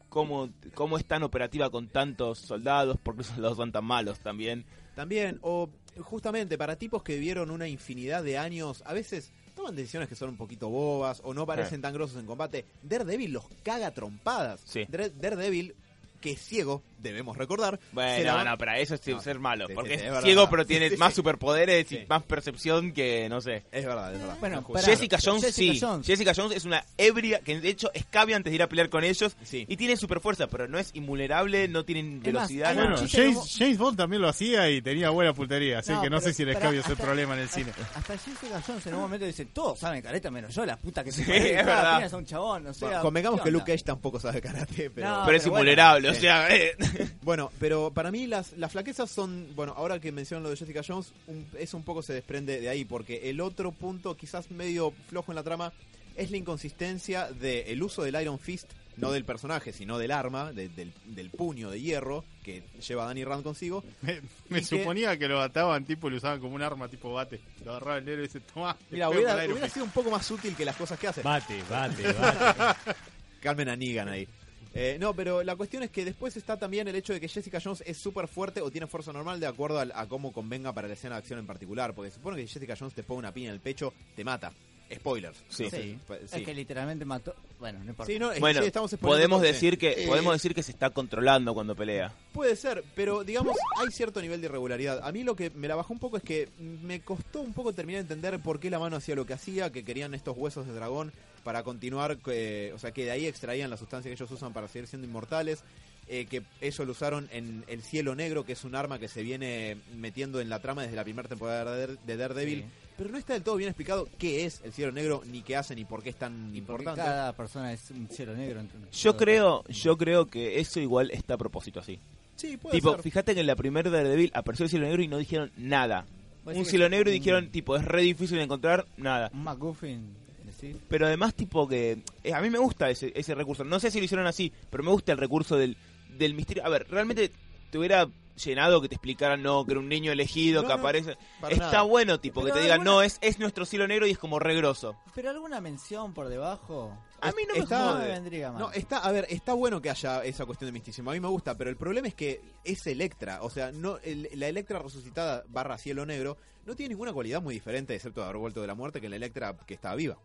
cómo, 0.09 0.51
cómo 0.75 0.99
es 0.99 1.05
tan 1.05 1.23
operativa 1.23 1.71
con 1.71 1.87
tantos 1.87 2.37
soldados, 2.37 2.97
porque 3.01 3.19
los 3.23 3.27
soldados 3.33 3.57
son 3.57 3.71
tan 3.71 3.83
malos 3.83 4.19
también. 4.19 4.63
También, 4.95 5.39
o 5.41 5.67
justamente 6.01 6.59
para 6.59 6.75
tipos 6.75 7.01
que 7.01 7.15
vivieron 7.15 7.49
una 7.49 7.67
infinidad 7.67 8.23
de 8.23 8.37
años, 8.37 8.83
a 8.85 8.93
veces 8.93 9.31
toman 9.55 9.75
decisiones 9.75 10.07
que 10.07 10.13
son 10.15 10.29
un 10.29 10.37
poquito 10.37 10.69
bobas 10.69 11.19
o 11.23 11.33
no 11.33 11.47
parecen 11.47 11.81
tan 11.81 11.95
grosos 11.95 12.19
en 12.19 12.27
combate. 12.27 12.65
Daredevil 12.83 13.31
los 13.33 13.45
caga 13.63 13.89
trompadas. 13.89 14.61
Sí. 14.65 14.85
Dare- 14.87 15.09
Daredevil, 15.09 15.75
que 16.21 16.31
es 16.33 16.39
ciego, 16.41 16.83
debemos 16.99 17.35
recordar. 17.35 17.79
se 17.79 17.85
Bueno, 17.93 18.23
la 18.25 18.35
va- 18.35 18.43
no, 18.43 18.57
para 18.57 18.77
eso 18.79 18.93
es 18.95 19.05
No, 19.07 19.19
ser 19.21 19.39
malo. 19.39 19.67
sí, 19.67 19.73
porque 19.73 19.97
sí, 19.97 20.05
es, 20.05 20.13
es 20.13 20.23
ciego, 20.23 20.47
pero 20.49 20.65
tiene 20.67 20.89
Sí, 20.91 20.97
más 20.97 21.09
sí. 21.13 21.15
superpoderes 21.15 21.87
Sí. 21.87 21.97
y 22.03 22.05
más 22.07 22.21
percepción 22.23 22.93
que, 22.93 23.27
no 23.27 23.41
sé. 23.41 23.63
Es 23.71 23.85
verdad, 23.85 24.13
es 24.13 24.19
verdad. 24.21 24.37
Bueno, 24.39 24.63
No. 24.67 24.79
Jessica 24.79 25.17
Jones 25.21 25.43
Jessica 25.43 25.73
sí. 25.73 25.79
Jones. 25.81 26.05
Jessica 26.07 26.33
Jones 26.35 26.55
es 26.55 26.65
una 26.65 26.85
ebria 26.97 27.39
que 27.39 27.59
de 27.59 27.69
hecho 27.69 27.89
escabe 27.93 28.35
antes 28.35 28.51
de 28.51 28.55
ir 28.55 28.61
a 28.63 28.67
pelear 28.69 28.89
con 28.89 29.03
ellos 29.03 29.35
Sí. 29.43 29.65
y 29.67 29.77
tiene 29.77 29.97
super 29.97 30.19
fuerza, 30.19 30.45
pero 30.47 30.67
no 30.67 30.77
es 30.77 30.91
invulnerable, 30.93 31.67
no 31.67 31.83
tiene 31.85 32.03
más, 32.03 32.21
velocidad. 32.23 32.69
hay 32.69 32.75
nada. 32.77 32.89
Bueno, 32.91 33.07
James, 33.11 33.55
James 33.57 33.77
Bond 33.79 33.97
también 33.97 34.21
lo 34.21 34.29
hacía 34.29 34.69
y 34.69 34.81
tenía 34.83 35.09
buena 35.09 35.33
puntería, 35.33 35.79
así 35.79 35.91
No, 35.91 36.01
que 36.03 36.09
no 36.11 36.17
pero- 36.19 36.29
sé 36.29 36.33
si 36.35 36.43
el 36.43 36.49
pero 36.49 36.59
escabio 36.59 36.81
es 36.81 36.87
el 36.87 36.97
problema 36.97 37.33
en 37.33 37.39
el 37.39 37.49
cine. 37.49 37.71
Hasta 37.95 38.15
Jessica 38.17 38.61
Jones 38.65 38.85
en 38.85 38.93
un 38.93 39.01
momento 39.01 39.25
dice, 39.25 39.45
todos 39.45 39.79
saben 39.79 40.03
careta 40.03 40.29
menos 40.29 40.53
yo, 40.53 40.65
la 40.67 40.77
puta 40.77 41.03
que 41.03 41.11
se 41.11 41.21
es 41.23 41.65
verdad. 41.65 42.03
es 42.05 42.13
un 42.13 42.25
chabón, 42.27 42.67
o 42.67 42.73
sea, 42.75 42.87
Bueno, 42.89 43.01
convengamos 43.01 43.39
¿qué 43.41 43.45
que? 43.45 43.51
Luke 43.51 43.71
Cage 43.71 43.83
tampoco 43.83 44.19
sabe 44.19 44.39
karate, 44.39 44.91
pero... 44.91 45.07
No, 45.09 45.23
pero 45.25 45.37
es 45.37 45.43
pero 45.43 45.53
invulnerable, 45.55 46.10
o 46.11 46.15
sí. 46.15 46.21
sea, 46.21 46.55
eh. 46.55 46.75
Bueno, 47.21 47.51
pero 47.59 47.91
para 47.91 48.11
mí 48.11 48.27
las, 48.27 48.53
las 48.53 48.71
flaquezas 48.71 49.09
son, 49.09 49.47
bueno, 49.55 49.73
ahora 49.75 49.99
que 49.99 50.11
mencionan 50.11 50.43
lo 50.43 50.49
de 50.49 50.57
Jessica 50.57 50.81
Jones, 50.85 51.13
un, 51.27 51.47
eso 51.57 51.77
un 51.77 51.83
poco 51.83 52.01
se 52.01 52.13
desprende 52.13 52.59
de 52.61 52.69
ahí, 52.69 52.85
porque 52.85 53.29
el 53.29 53.41
otro 53.41 53.71
punto 53.71 54.15
quizás 54.15 54.51
medio 54.51 54.93
flojo 55.09 55.31
en 55.31 55.35
la 55.37 55.43
trama 55.43 55.73
es 56.15 56.29
la 56.31 56.37
inconsistencia 56.37 57.31
del 57.31 57.81
uso 57.81 58.03
del 58.03 58.21
Iron 58.21 58.37
Fist, 58.39 58.69
no 58.97 59.11
del 59.13 59.23
personaje, 59.23 59.71
sino 59.71 59.97
del 59.97 60.11
arma, 60.11 60.51
de- 60.51 60.67
del, 60.67 60.91
del 61.05 61.29
puño 61.29 61.71
de 61.71 61.79
hierro 61.79 62.25
que 62.43 62.61
lleva 62.85 63.05
Danny 63.05 63.23
Rand 63.23 63.41
consigo. 63.43 63.83
Me, 64.01 64.21
me 64.49 64.59
Y 64.59 64.61
que- 64.61 64.77
suponía 64.79 65.17
que 65.17 65.27
lo 65.29 65.41
ataban 65.41 65.85
tipo 65.85 66.07
y 66.07 66.11
lo 66.11 66.17
usaban 66.17 66.41
como 66.41 66.53
un 66.55 66.61
arma 66.61 66.89
tipo 66.89 67.13
bate. 67.13 67.39
Lo 67.63 67.71
agarraba 67.71 67.97
el 67.99 68.05
negro 68.05 68.21
y 68.21 68.27
dice, 68.27 68.41
toma. 68.41 68.75
Mira, 68.91 69.09
hubiera, 69.09 69.35
hubiera 69.37 69.55
Fist". 69.61 69.73
sido 69.75 69.85
un 69.85 69.91
poco 69.91 70.11
más 70.11 70.29
útil 70.29 70.53
que 70.55 70.65
las 70.65 70.75
cosas 70.75 70.99
que 70.99 71.07
hace. 71.07 71.21
Bate, 71.21 71.63
bate, 71.69 72.11
bate. 72.11 72.79
Carmen 73.41 73.69
a 73.69 73.75
Negan 73.77 74.09
ahí. 74.09 74.27
Eh, 74.73 74.97
no, 74.99 75.13
pero 75.13 75.43
la 75.43 75.55
cuestión 75.55 75.83
es 75.83 75.89
que 75.91 76.05
después 76.05 76.37
está 76.37 76.57
también 76.57 76.87
el 76.87 76.95
hecho 76.95 77.11
de 77.13 77.19
que 77.19 77.27
Jessica 77.27 77.59
Jones 77.61 77.83
es 77.85 77.97
súper 77.97 78.27
fuerte 78.27 78.61
o 78.61 78.71
tiene 78.71 78.87
fuerza 78.87 79.11
normal 79.11 79.39
de 79.39 79.47
acuerdo 79.47 79.79
al- 79.79 79.91
a, 79.93 80.07
cómo 80.07 80.31
convenga 80.31 80.71
para 80.71 80.87
la 80.87 80.93
escena 80.93 81.15
de 81.15 81.19
acción 81.19 81.39
en 81.39 81.47
particular. 81.47 81.93
Porque 81.93 82.09
se 82.11 82.15
supone 82.17 82.37
que 82.37 82.47
si 82.47 82.53
Jessica 82.53 82.75
Jones 82.79 82.93
te 82.93 83.03
pone 83.03 83.19
una 83.19 83.33
piña 83.33 83.47
en 83.49 83.55
el 83.55 83.59
pecho, 83.59 83.93
te 84.15 84.23
mata. 84.23 84.51
Spoilers. 84.93 85.37
Sí. 85.47 85.69
Sí. 85.69 85.97
pues, 86.05 86.23
Es 86.23 86.31
sí. 86.31 86.43
que 86.43 86.53
literalmente 86.53 87.05
mató. 87.05 87.33
Bueno, 87.59 87.79
no 87.79 87.89
importa. 87.91 88.11
Sí, 88.11 88.19
no, 88.19 88.29
es- 88.31 88.41
Bueno, 88.41 88.59
sí, 88.61 88.67
estamos 88.67 88.93
podemos 88.99 89.41
decir 89.41 89.77
que 89.77 90.03
Eh, 90.03 90.07
podemos 90.07 90.33
decir 90.33 90.53
que 90.53 90.63
se 90.63 90.71
está 90.73 90.89
controlando 90.89 91.53
cuando 91.53 91.75
pelea. 91.75 92.13
Puede 92.33 92.57
ser, 92.57 92.83
pero 92.93 93.23
digamos, 93.23 93.55
hay 93.79 93.89
cierto 93.91 94.21
nivel 94.21 94.41
de 94.41 94.47
irregularidad. 94.47 94.99
A 95.03 95.11
mí 95.13 95.23
lo 95.23 95.33
que 95.35 95.49
me 95.51 95.69
la 95.69 95.75
bajó 95.75 95.93
un 95.93 95.99
poco 95.99 96.17
es 96.17 96.23
que 96.23 96.49
me 96.59 96.99
costó 97.01 97.39
un 97.39 97.53
poco 97.53 97.71
terminar 97.73 98.03
de 98.05 98.13
entender 98.13 98.39
por 98.41 98.59
qué 98.59 98.69
la 98.69 98.79
mano 98.79 98.97
hacía 98.97 99.15
lo 99.15 99.25
que 99.25 99.31
hacía, 99.33 99.71
que 99.71 99.85
querían 99.85 100.13
estos 100.13 100.35
huesos 100.37 100.67
de 100.67 100.73
dragón 100.73 101.13
para 101.43 101.63
continuar, 101.63 102.17
eh, 102.27 102.71
o 102.75 102.79
sea, 102.79 102.91
que 102.91 103.05
de 103.05 103.11
ahí 103.11 103.25
extraían 103.25 103.69
la 103.69 103.77
sustancia 103.77 104.09
que 104.09 104.13
ellos 104.15 104.31
usan 104.31 104.53
para 104.53 104.67
seguir 104.67 104.87
siendo 104.87 105.07
inmortales. 105.07 105.63
eh, 106.07 106.25
que 106.25 106.41
ellos 106.59 106.79
lo 106.85 106.91
usaron 106.91 107.29
en 107.31 107.63
el 107.67 107.81
cielo 107.83 108.15
negro, 108.15 108.43
que 108.43 108.51
es 108.53 108.65
un 108.65 108.75
arma 108.75 108.99
que 108.99 109.07
se 109.07 109.21
viene 109.23 109.77
metiendo 109.95 110.41
en 110.41 110.49
la 110.49 110.59
trama 110.59 110.81
desde 110.81 110.95
la 110.97 111.03
primera 111.05 111.29
temporada 111.29 111.63
de 111.73 111.79
Dare- 111.87 111.99
de 112.05 112.17
Daredevil. 112.17 112.59
Sí. 112.61 112.65
Pero 112.97 113.11
no 113.11 113.17
está 113.17 113.33
del 113.33 113.43
todo 113.43 113.55
bien 113.55 113.69
explicado 113.69 114.09
qué 114.17 114.45
es 114.45 114.59
el 114.65 114.73
cielo 114.73 114.91
negro, 114.91 115.21
ni 115.25 115.41
qué 115.41 115.55
hace, 115.55 115.73
ni 115.73 115.85
por 115.85 116.03
qué 116.03 116.09
es 116.09 116.17
tan 116.17 116.53
importante. 116.53 116.99
cada 116.99 117.31
persona 117.33 117.71
es 117.71 117.91
un 117.91 118.09
cielo 118.09 118.35
negro. 118.35 118.61
Yo 118.91 119.15
creo, 119.15 119.63
yo 119.69 119.97
creo 119.97 120.25
que 120.27 120.59
eso 120.59 120.81
igual 120.81 121.11
está 121.11 121.35
a 121.35 121.37
propósito 121.37 121.79
así. 121.79 121.97
Sí, 122.35 122.57
puede 122.57 122.75
Tipo, 122.75 122.91
ser. 122.93 123.03
fíjate 123.03 123.33
que 123.33 123.39
en 123.41 123.47
la 123.47 123.55
primera 123.55 123.89
Daredevil 123.89 124.31
apareció 124.33 124.65
el 124.65 124.69
cielo 124.69 124.87
negro 124.87 125.03
y 125.03 125.07
no 125.07 125.17
dijeron 125.17 125.51
nada. 125.55 126.05
Un 126.43 126.65
cielo 126.65 126.89
negro 126.89 127.09
y 127.09 127.13
dijeron, 127.13 127.51
tipo, 127.51 127.77
es 127.77 127.85
re 127.85 128.01
difícil 128.01 128.35
de 128.37 128.43
encontrar, 128.43 128.85
nada. 128.97 129.29
Un 129.33 129.43
McGuffin, 129.43 130.13
decís. 130.61 130.81
Pero 130.87 131.05
además, 131.07 131.33
tipo 131.35 131.67
que. 131.67 132.03
eh, 132.23 132.33
a 132.33 132.41
mí 132.41 132.49
me 132.49 132.59
gusta 132.59 132.89
ese, 132.89 133.11
ese 133.15 133.35
recurso. 133.35 133.63
No 133.63 133.79
sé 133.79 133.91
si 133.91 133.99
lo 133.99 134.05
hicieron 134.05 134.27
así, 134.27 134.51
pero 134.69 134.83
me 134.83 134.91
gusta 134.91 135.11
el 135.11 135.17
recurso 135.17 135.55
del, 135.57 135.77
del 136.17 136.33
misterio. 136.33 136.65
A 136.65 136.69
ver, 136.69 136.87
realmente 136.89 137.31
te 137.69 137.77
hubiera 137.77 138.07
llenado 138.43 138.81
que 138.81 138.87
te 138.89 138.95
explicaran, 138.95 139.43
no, 139.43 139.65
que 139.65 139.71
era 139.73 139.79
un 139.79 139.89
niño 139.89 140.11
elegido, 140.11 140.61
No, 140.63 140.67
que 140.67 140.73
no, 140.73 140.79
aparece. 140.79 141.17
Está 141.49 141.65
nada. 141.67 141.81
bueno, 141.83 142.19
tipo, 142.19 142.43
que 142.43 142.51
te 142.51 142.59
digan, 142.59 142.79
alguna- 142.79 142.91
no, 142.91 143.01
es, 143.03 143.17
es 143.21 143.37
nuestro 143.39 143.65
cielo 143.65 143.87
negro 143.87 144.07
y 144.07 144.11
es 144.11 144.17
como 144.17 144.39
regroso. 144.39 144.95
Pero 145.13 145.29
alguna 145.29 145.61
mención 145.61 146.13
por 146.13 146.27
debajo. 146.29 146.97
A 147.19 147.27
mí 147.33 147.43
no 147.47 147.53
me 147.53 147.59
Está- 147.59 147.95
me 147.99 148.07
vendría 148.07 148.51
mal. 148.51 148.59
No, 148.61 148.71
está, 148.71 148.97
a 148.99 149.11
ver, 149.11 149.27
está 149.29 149.53
bueno 149.53 149.79
que 149.81 149.89
haya 149.91 150.23
esa 150.23 150.45
cuestión 150.45 150.69
de 150.69 150.71
misticismo. 150.71 151.11
A 151.11 151.13
mí 151.13 151.19
me 151.19 151.27
gusta, 151.27 151.55
pero 151.55 151.69
el 151.69 151.75
problema 151.77 152.07
es 152.07 152.15
que 152.15 152.41
es 152.63 152.87
Electra. 152.87 153.39
O 153.43 153.49
sea, 153.49 153.71
no 153.71 153.99
el- 153.99 154.29
la 154.33 154.47
Electra 154.47 154.79
resucitada 154.79 155.43
barra 155.49 155.77
cielo 155.77 156.05
negro 156.05 156.37
no 156.65 156.75
tiene 156.75 156.89
ninguna 156.89 157.13
cualidad 157.13 157.41
muy 157.41 157.53
diferente, 157.53 157.93
excepto 157.93 158.23
haber 158.23 158.37
vuelto 158.37 158.61
de 158.61 158.67
la 158.67 158.75
muerte, 158.75 158.99
que 159.01 159.09
la 159.09 159.17
Electra 159.17 159.55
que 159.67 159.73
estaba 159.75 159.95
viva. 159.95 160.17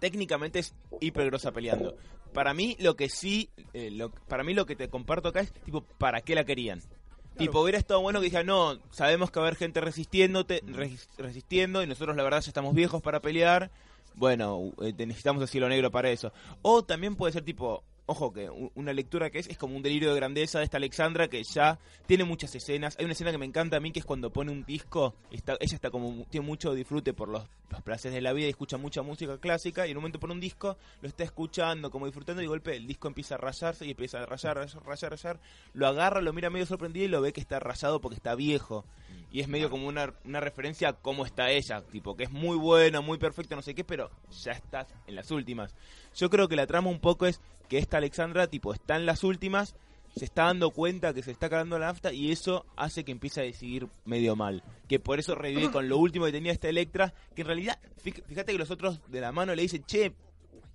Técnicamente 0.00 0.58
es 0.58 0.74
hiper 1.00 1.26
grosa 1.26 1.52
peleando. 1.52 1.96
Para 2.32 2.52
mí 2.54 2.76
lo 2.80 2.96
que 2.96 3.08
sí, 3.08 3.50
eh, 3.72 3.90
lo- 3.90 4.10
para 4.10 4.42
mí 4.44 4.54
lo 4.54 4.66
que 4.66 4.76
te 4.76 4.88
comparto 4.88 5.28
acá 5.28 5.40
es 5.40 5.52
tipo, 5.52 5.82
¿para 5.82 6.20
qué 6.20 6.34
la 6.34 6.44
querían? 6.44 6.80
Tipo, 7.36 7.60
hubiera 7.62 7.78
estado 7.78 8.00
bueno 8.00 8.20
que 8.20 8.26
dijeran, 8.26 8.46
no, 8.46 8.78
sabemos 8.90 9.30
que 9.30 9.40
va 9.40 9.46
a 9.46 9.48
haber 9.48 9.58
gente 9.58 9.80
resistiéndote, 9.80 10.62
res- 10.66 11.08
resistiendo 11.18 11.82
y 11.82 11.86
nosotros 11.86 12.16
la 12.16 12.22
verdad 12.22 12.40
ya 12.40 12.48
estamos 12.48 12.74
viejos 12.74 13.02
para 13.02 13.20
pelear. 13.20 13.70
Bueno, 14.14 14.72
eh, 14.80 14.92
necesitamos 14.96 15.42
el 15.42 15.48
cielo 15.48 15.68
negro 15.68 15.90
para 15.90 16.10
eso. 16.10 16.32
O 16.62 16.84
también 16.84 17.16
puede 17.16 17.32
ser 17.32 17.42
tipo, 17.44 17.82
ojo, 18.06 18.32
que 18.32 18.50
una 18.74 18.92
lectura 18.92 19.30
que 19.30 19.38
es, 19.38 19.48
es 19.48 19.56
como 19.56 19.76
un 19.76 19.82
delirio 19.82 20.10
de 20.10 20.16
grandeza 20.16 20.58
de 20.58 20.64
esta 20.64 20.76
Alexandra 20.76 21.28
que 21.28 21.42
ya 21.42 21.78
tiene 22.06 22.24
muchas 22.24 22.54
escenas. 22.54 22.96
Hay 22.98 23.04
una 23.04 23.12
escena 23.12 23.32
que 23.32 23.38
me 23.38 23.46
encanta 23.46 23.76
a 23.76 23.80
mí 23.80 23.92
que 23.92 24.00
es 24.00 24.04
cuando 24.04 24.30
pone 24.30 24.52
un 24.52 24.64
disco, 24.64 25.14
está, 25.30 25.56
ella 25.60 25.74
está 25.74 25.90
como, 25.90 26.26
tiene 26.30 26.46
mucho 26.46 26.74
disfrute 26.74 27.14
por 27.14 27.28
los, 27.28 27.44
placeres 27.82 28.14
de 28.14 28.20
la 28.20 28.32
vida 28.32 28.46
y 28.46 28.50
escucha 28.50 28.76
mucha 28.76 29.02
música 29.02 29.38
clásica 29.38 29.86
y 29.86 29.90
en 29.90 29.96
un 29.96 30.02
momento 30.02 30.20
pone 30.20 30.34
un 30.34 30.40
disco, 30.40 30.76
lo 31.00 31.08
está 31.08 31.24
escuchando, 31.24 31.90
como 31.90 32.06
disfrutando 32.06 32.40
y 32.42 32.44
de 32.44 32.48
golpe 32.48 32.76
el 32.76 32.86
disco 32.86 33.08
empieza 33.08 33.34
a 33.34 33.38
rayarse 33.38 33.86
y 33.86 33.90
empieza 33.90 34.22
a 34.22 34.26
rayar, 34.26 34.56
rayar, 34.56 34.82
rayar, 34.84 35.10
rayar. 35.10 35.40
Lo 35.72 35.86
agarra, 35.86 36.20
lo 36.20 36.32
mira 36.32 36.50
medio 36.50 36.66
sorprendido 36.66 37.06
y 37.06 37.08
lo 37.08 37.20
ve 37.20 37.32
que 37.32 37.40
está 37.40 37.58
rayado 37.58 38.00
porque 38.00 38.16
está 38.16 38.34
viejo. 38.34 38.84
Y 39.30 39.40
es 39.40 39.48
medio 39.48 39.68
como 39.68 39.88
una, 39.88 40.14
una 40.24 40.38
referencia 40.40 40.90
a 40.90 40.92
cómo 40.92 41.26
está 41.26 41.50
ella, 41.50 41.82
tipo 41.82 42.16
que 42.16 42.24
es 42.24 42.30
muy 42.30 42.56
buena, 42.56 43.00
muy 43.00 43.18
perfecta, 43.18 43.56
no 43.56 43.62
sé 43.62 43.74
qué, 43.74 43.82
pero 43.82 44.10
ya 44.30 44.52
estás 44.52 44.94
en 45.06 45.16
las 45.16 45.30
últimas. 45.32 45.74
Yo 46.14 46.30
creo 46.30 46.48
que 46.48 46.56
la 46.56 46.66
trama 46.66 46.90
un 46.90 47.00
poco 47.00 47.26
es 47.26 47.40
que 47.68 47.78
esta 47.78 47.96
Alexandra, 47.98 48.46
tipo, 48.46 48.72
está 48.74 48.96
en 48.96 49.06
las 49.06 49.24
últimas, 49.24 49.74
se 50.16 50.24
está 50.24 50.44
dando 50.44 50.70
cuenta 50.70 51.12
que 51.12 51.22
se 51.22 51.32
está 51.32 51.48
cagando 51.48 51.78
la 51.78 51.86
nafta 51.86 52.12
y 52.12 52.30
eso 52.30 52.64
hace 52.76 53.04
que 53.04 53.10
empiece 53.12 53.40
a 53.40 53.44
decidir 53.44 53.88
medio 54.04 54.36
mal. 54.36 54.62
Que 54.88 55.00
por 55.00 55.18
eso 55.18 55.34
revive 55.34 55.70
con 55.72 55.88
lo 55.88 55.98
último 55.98 56.26
que 56.26 56.32
tenía 56.32 56.52
esta 56.52 56.68
Electra, 56.68 57.12
que 57.34 57.42
en 57.42 57.48
realidad, 57.48 57.78
fí- 58.04 58.22
fíjate 58.24 58.52
que 58.52 58.58
los 58.58 58.70
otros 58.70 59.00
de 59.10 59.20
la 59.20 59.32
mano 59.32 59.54
le 59.54 59.62
dicen, 59.62 59.82
che, 59.84 60.12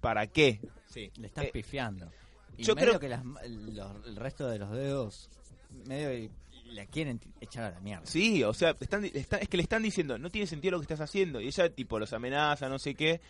¿para 0.02 0.28
qué? 0.28 0.60
Sí. 0.88 1.10
Le 1.17 1.28
estás 1.28 1.45
Eh, 1.45 1.52
pifiando. 1.54 2.12
Y 2.58 2.63
Yo 2.63 2.75
medio 2.75 2.89
creo- 2.89 2.99
que 2.99 3.08
las- 3.10 3.23
los- 3.47 4.06
el 4.08 4.15
resto 4.17 4.47
de 4.49 4.60
los 4.60 4.71
dedos 4.71 5.30
medio 5.86 6.30
la 6.65 6.86
quieren 6.88 7.21
echar 7.39 7.63
a 7.63 7.71
la 7.71 7.80
mierda. 7.80 8.06
Sí, 8.06 8.43
o 8.43 8.54
sea, 8.54 8.75
están, 8.80 9.06
está- 9.06 9.38
es 9.38 9.47
que 9.47 9.56
le 9.58 9.63
están 9.63 9.82
diciendo, 9.84 10.17
no 10.17 10.30
tiene 10.30 10.47
sentido 10.47 10.73
lo 10.73 10.80
que 10.80 10.84
estás 10.84 10.99
haciendo. 10.99 11.39
Y 11.39 11.47
ella, 11.47 11.69
tipo, 11.73 11.97
los 11.97 12.12
amenaza, 12.12 12.67
no 12.67 12.78
sé 12.78 12.93
qué. 12.95 13.21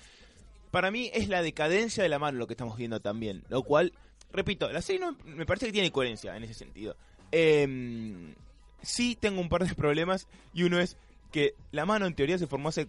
Para 0.71 0.91
mí 0.91 1.09
es 1.13 1.29
la 1.29 1.41
decadencia 1.41 2.03
de 2.03 2.09
la 2.09 2.19
mano 2.19 2.37
lo 2.37 2.47
que 2.47 2.53
estamos 2.53 2.77
viendo 2.77 2.99
también. 2.99 3.43
Lo 3.49 3.63
cual, 3.63 3.93
repito, 4.31 4.71
la 4.71 4.81
serie 4.81 5.01
no, 5.01 5.17
me 5.25 5.45
parece 5.45 5.67
que 5.67 5.71
tiene 5.71 5.91
coherencia 5.91 6.35
en 6.35 6.43
ese 6.43 6.53
sentido. 6.53 6.95
Eh, 7.31 8.33
sí 8.81 9.17
tengo 9.19 9.41
un 9.41 9.49
par 9.49 9.67
de 9.67 9.73
problemas. 9.75 10.27
Y 10.53 10.63
uno 10.63 10.79
es 10.79 10.97
que 11.31 11.55
la 11.71 11.85
mano 11.85 12.05
en 12.05 12.13
teoría 12.13 12.37
se 12.37 12.47
formó 12.47 12.69
hace 12.69 12.87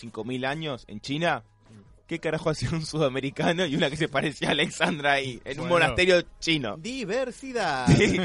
5.000 0.00 0.46
años 0.46 0.84
en 0.88 1.00
China. 1.00 1.42
¿Qué 2.06 2.20
carajo 2.20 2.50
hacía 2.50 2.70
un 2.70 2.86
sudamericano 2.86 3.66
y 3.66 3.74
una 3.74 3.90
que 3.90 3.96
se 3.96 4.06
parecía 4.06 4.48
a 4.48 4.50
Alexandra 4.52 5.14
ahí, 5.14 5.40
en 5.44 5.58
un 5.58 5.68
monasterio 5.68 6.22
chino? 6.38 6.76
Diversidad. 6.76 7.86
Sí. 7.96 8.20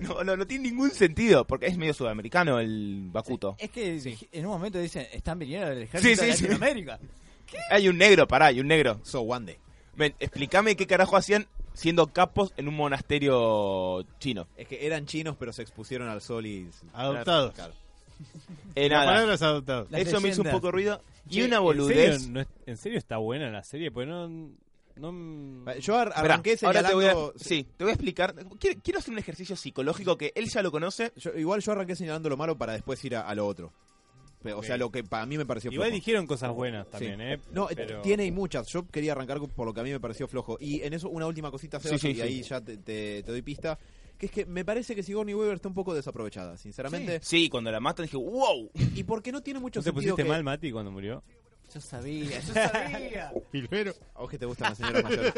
No, 0.00 0.24
no, 0.24 0.34
no 0.34 0.46
tiene 0.46 0.70
ningún 0.70 0.90
sentido, 0.90 1.46
porque 1.46 1.66
es 1.66 1.76
medio 1.76 1.92
sudamericano 1.92 2.58
el 2.58 3.10
Bakuto. 3.12 3.56
Es 3.58 3.70
que 3.70 4.00
en 4.32 4.46
un 4.46 4.52
momento 4.52 4.78
dicen, 4.78 5.06
están 5.12 5.38
viniendo 5.38 5.68
del 5.68 5.82
ejército 5.82 6.22
Sí, 6.22 6.26
de 6.26 6.36
sí, 6.36 6.46
Latinoamérica. 7.48 7.74
Hay 7.74 7.88
un 7.88 7.98
negro, 7.98 8.28
pará, 8.28 8.46
hay 8.46 8.60
un 8.60 8.66
negro. 8.68 9.00
So 9.02 9.20
one 9.22 9.46
day. 9.46 9.56
Ven, 9.96 10.14
explícame 10.20 10.76
qué 10.76 10.86
carajo 10.86 11.16
hacían 11.16 11.46
siendo 11.74 12.06
capos 12.08 12.52
en 12.56 12.68
un 12.68 12.74
monasterio 12.76 14.02
chino. 14.18 14.46
Es 14.56 14.68
que 14.68 14.86
eran 14.86 15.06
chinos, 15.06 15.36
pero 15.38 15.52
se 15.52 15.62
expusieron 15.62 16.08
al 16.08 16.20
sol 16.20 16.46
y. 16.46 16.68
Adoptados. 16.92 17.54
Claro. 17.54 17.72
Eh, 18.74 18.88
nada, 18.88 19.06
palabra 19.06 19.34
es 19.34 19.42
adoptados. 19.42 19.90
Las 19.90 20.00
eso 20.02 20.20
me 20.20 20.28
hizo 20.28 20.40
un 20.40 20.46
leyendas. 20.46 20.54
poco 20.54 20.72
ruido. 20.72 21.02
Y 21.28 21.34
Che, 21.36 21.44
una 21.44 21.56
¿En 21.58 21.62
boludez. 21.62 22.20
serio, 22.22 22.32
no 22.32 22.40
es- 22.40 22.48
¿En 22.66 22.76
serio 22.76 22.98
está 22.98 23.16
buena 23.18 23.50
la 23.50 23.62
serie? 23.62 23.90
Pues 23.92 24.08
no... 24.08 24.28
no 24.96 25.72
Yo 25.78 25.96
ar- 25.96 26.08
Esperá, 26.08 26.20
arranqué 26.34 26.56
ahora 26.62 26.82
te 26.82 26.88
señalando. 26.88 27.20
voy 27.26 27.32
a, 27.36 27.44
sí, 27.44 27.66
te 27.76 27.84
voy 27.84 27.90
a 27.90 27.94
explicar. 27.94 28.34
Quiero, 28.58 28.80
quiero 28.82 28.98
hacer 28.98 29.12
un 29.12 29.18
ejercicio 29.18 29.54
psicológico 29.56 30.16
que 30.16 30.32
él 30.34 30.48
ya 30.48 30.62
lo 30.62 30.70
conoce. 30.72 31.12
yo- 31.16 31.32
igual 31.36 31.60
yo 31.60 31.72
arranqué 31.72 31.94
señalando 31.94 32.28
lo 32.28 32.36
malo 32.36 32.56
para 32.58 32.72
después 32.72 33.04
ir 33.04 33.14
a, 33.16 33.22
a 33.28 33.34
lo 33.34 33.46
otro. 33.46 33.72
O 34.54 34.62
sea, 34.62 34.76
lo 34.76 34.90
que 34.90 35.02
para 35.04 35.26
mí 35.26 35.36
me 35.36 35.44
pareció 35.44 35.70
Igual 35.72 35.88
flojo. 35.88 35.96
dijeron 35.96 36.26
cosas 36.26 36.52
buenas 36.54 36.88
también, 36.88 37.16
Sí. 37.18 37.22
¿eh? 37.24 37.38
No, 37.52 37.68
Pero- 37.74 38.00
tiene 38.02 38.24
y 38.24 38.30
muchas. 38.30 38.66
Yo 38.68 38.86
quería 38.86 39.12
arrancar 39.12 39.40
por 39.40 39.66
lo 39.66 39.74
que 39.74 39.80
a 39.80 39.82
mí 39.82 39.90
me 39.90 40.00
pareció 40.00 40.28
flojo. 40.28 40.56
Y 40.60 40.80
en 40.82 40.92
eso, 40.94 41.08
una 41.08 41.26
última 41.26 41.50
cosita, 41.50 41.80
Sebas, 41.80 42.00
Sí, 42.00 42.12
sí, 42.14 42.18
y 42.18 42.20
ahí 42.22 42.42
ya 42.42 42.60
te, 42.60 42.76
te- 42.76 43.22
te 43.22 43.30
doy 43.32 43.42
pista. 43.42 43.78
Que 44.16 44.26
es 44.26 44.32
que 44.32 44.46
me 44.46 44.64
parece 44.64 44.96
que 44.96 45.02
Sigourney 45.04 45.32
Weaver 45.34 45.54
está 45.56 45.68
un 45.68 45.74
poco 45.74 45.94
desaprovechada, 45.94 46.56
sinceramente. 46.56 47.20
Sí, 47.22 47.48
cuando 47.48 47.70
la 47.70 47.78
matan 47.80 48.04
dije, 48.06 48.16
wow. 48.16 48.68
Y 48.94 49.04
porque 49.04 49.30
no 49.30 49.42
tiene 49.42 49.60
mucho 49.60 49.78
¿No 49.80 49.84
te 49.84 49.90
sentido 49.90 50.14
pusiste 50.14 50.22
que... 50.24 50.28
mal, 50.28 50.42
Mati, 50.42 50.72
cuando 50.72 50.90
murió? 50.90 51.22
Yo 51.72 51.80
sabía, 51.80 52.40
yo 52.40 52.54
sabía. 52.54 53.32
Filmero. 53.50 53.94
A 54.14 54.20
vos 54.20 54.30
que 54.30 54.38
te 54.38 54.46
gustan 54.46 54.70
las 54.70 54.78
señoras 54.78 55.04
mayores. 55.04 55.34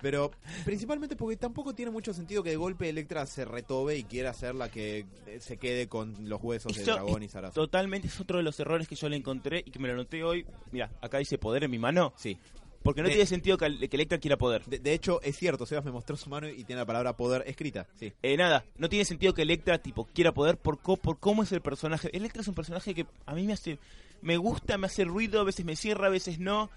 Pero 0.00 0.30
principalmente 0.64 1.16
porque 1.16 1.36
tampoco 1.36 1.74
tiene 1.74 1.90
mucho 1.90 2.12
sentido 2.12 2.42
que 2.42 2.50
de 2.50 2.56
golpe 2.56 2.88
Electra 2.88 3.24
se 3.26 3.44
retobe 3.44 3.96
y 3.96 4.04
quiera 4.04 4.34
ser 4.34 4.54
la 4.54 4.68
que 4.68 5.06
se 5.40 5.56
quede 5.56 5.88
con 5.88 6.28
los 6.28 6.42
huesos 6.42 6.74
de 6.76 6.84
dragón 6.84 7.22
y 7.22 7.28
Zarazo. 7.28 7.54
Totalmente 7.54 8.08
es 8.08 8.20
otro 8.20 8.36
de 8.38 8.42
los 8.42 8.58
errores 8.60 8.86
que 8.86 8.96
yo 8.96 9.08
le 9.08 9.16
encontré 9.16 9.62
y 9.64 9.70
que 9.70 9.78
me 9.78 9.88
lo 9.88 9.96
noté 9.96 10.22
hoy. 10.24 10.46
Mira, 10.72 10.90
acá 11.00 11.18
dice 11.18 11.38
poder 11.38 11.64
en 11.64 11.70
mi 11.70 11.78
mano. 11.78 12.12
Sí. 12.16 12.38
Porque 12.82 13.02
no 13.02 13.08
De- 13.08 13.14
tiene 13.14 13.26
sentido 13.26 13.56
que, 13.58 13.88
que 13.88 13.96
Electra 13.96 14.18
quiera 14.18 14.36
poder. 14.36 14.64
De, 14.66 14.78
de 14.78 14.92
hecho, 14.92 15.20
es 15.22 15.36
cierto, 15.36 15.66
Sebas 15.66 15.84
me 15.84 15.92
mostró 15.92 16.16
su 16.16 16.28
mano 16.30 16.48
y 16.48 16.64
tiene 16.64 16.80
la 16.80 16.86
palabra 16.86 17.16
poder 17.16 17.44
escrita. 17.46 17.86
Sí. 17.98 18.12
Eh, 18.22 18.36
nada, 18.36 18.64
no 18.76 18.88
tiene 18.88 19.04
sentido 19.04 19.34
que 19.34 19.42
Electra 19.42 19.78
tipo 19.78 20.06
quiera 20.12 20.32
poder 20.32 20.56
por, 20.56 20.80
co- 20.80 20.96
por 20.96 21.18
cómo 21.18 21.42
es 21.42 21.52
el 21.52 21.60
personaje. 21.60 22.10
Electra 22.16 22.42
es 22.42 22.48
un 22.48 22.54
personaje 22.54 22.94
que 22.94 23.06
a 23.26 23.34
mí 23.34 23.44
me 23.46 23.52
hace 23.52 23.78
me 24.20 24.36
gusta, 24.36 24.78
me 24.78 24.86
hace 24.86 25.04
ruido, 25.04 25.40
a 25.40 25.44
veces 25.44 25.64
me 25.64 25.74
cierra, 25.76 26.06
a 26.06 26.10
veces 26.10 26.38
no. 26.38 26.70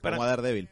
Para- 0.00 0.16
Como 0.16 0.24
a 0.24 0.28
Daredevil, 0.30 0.68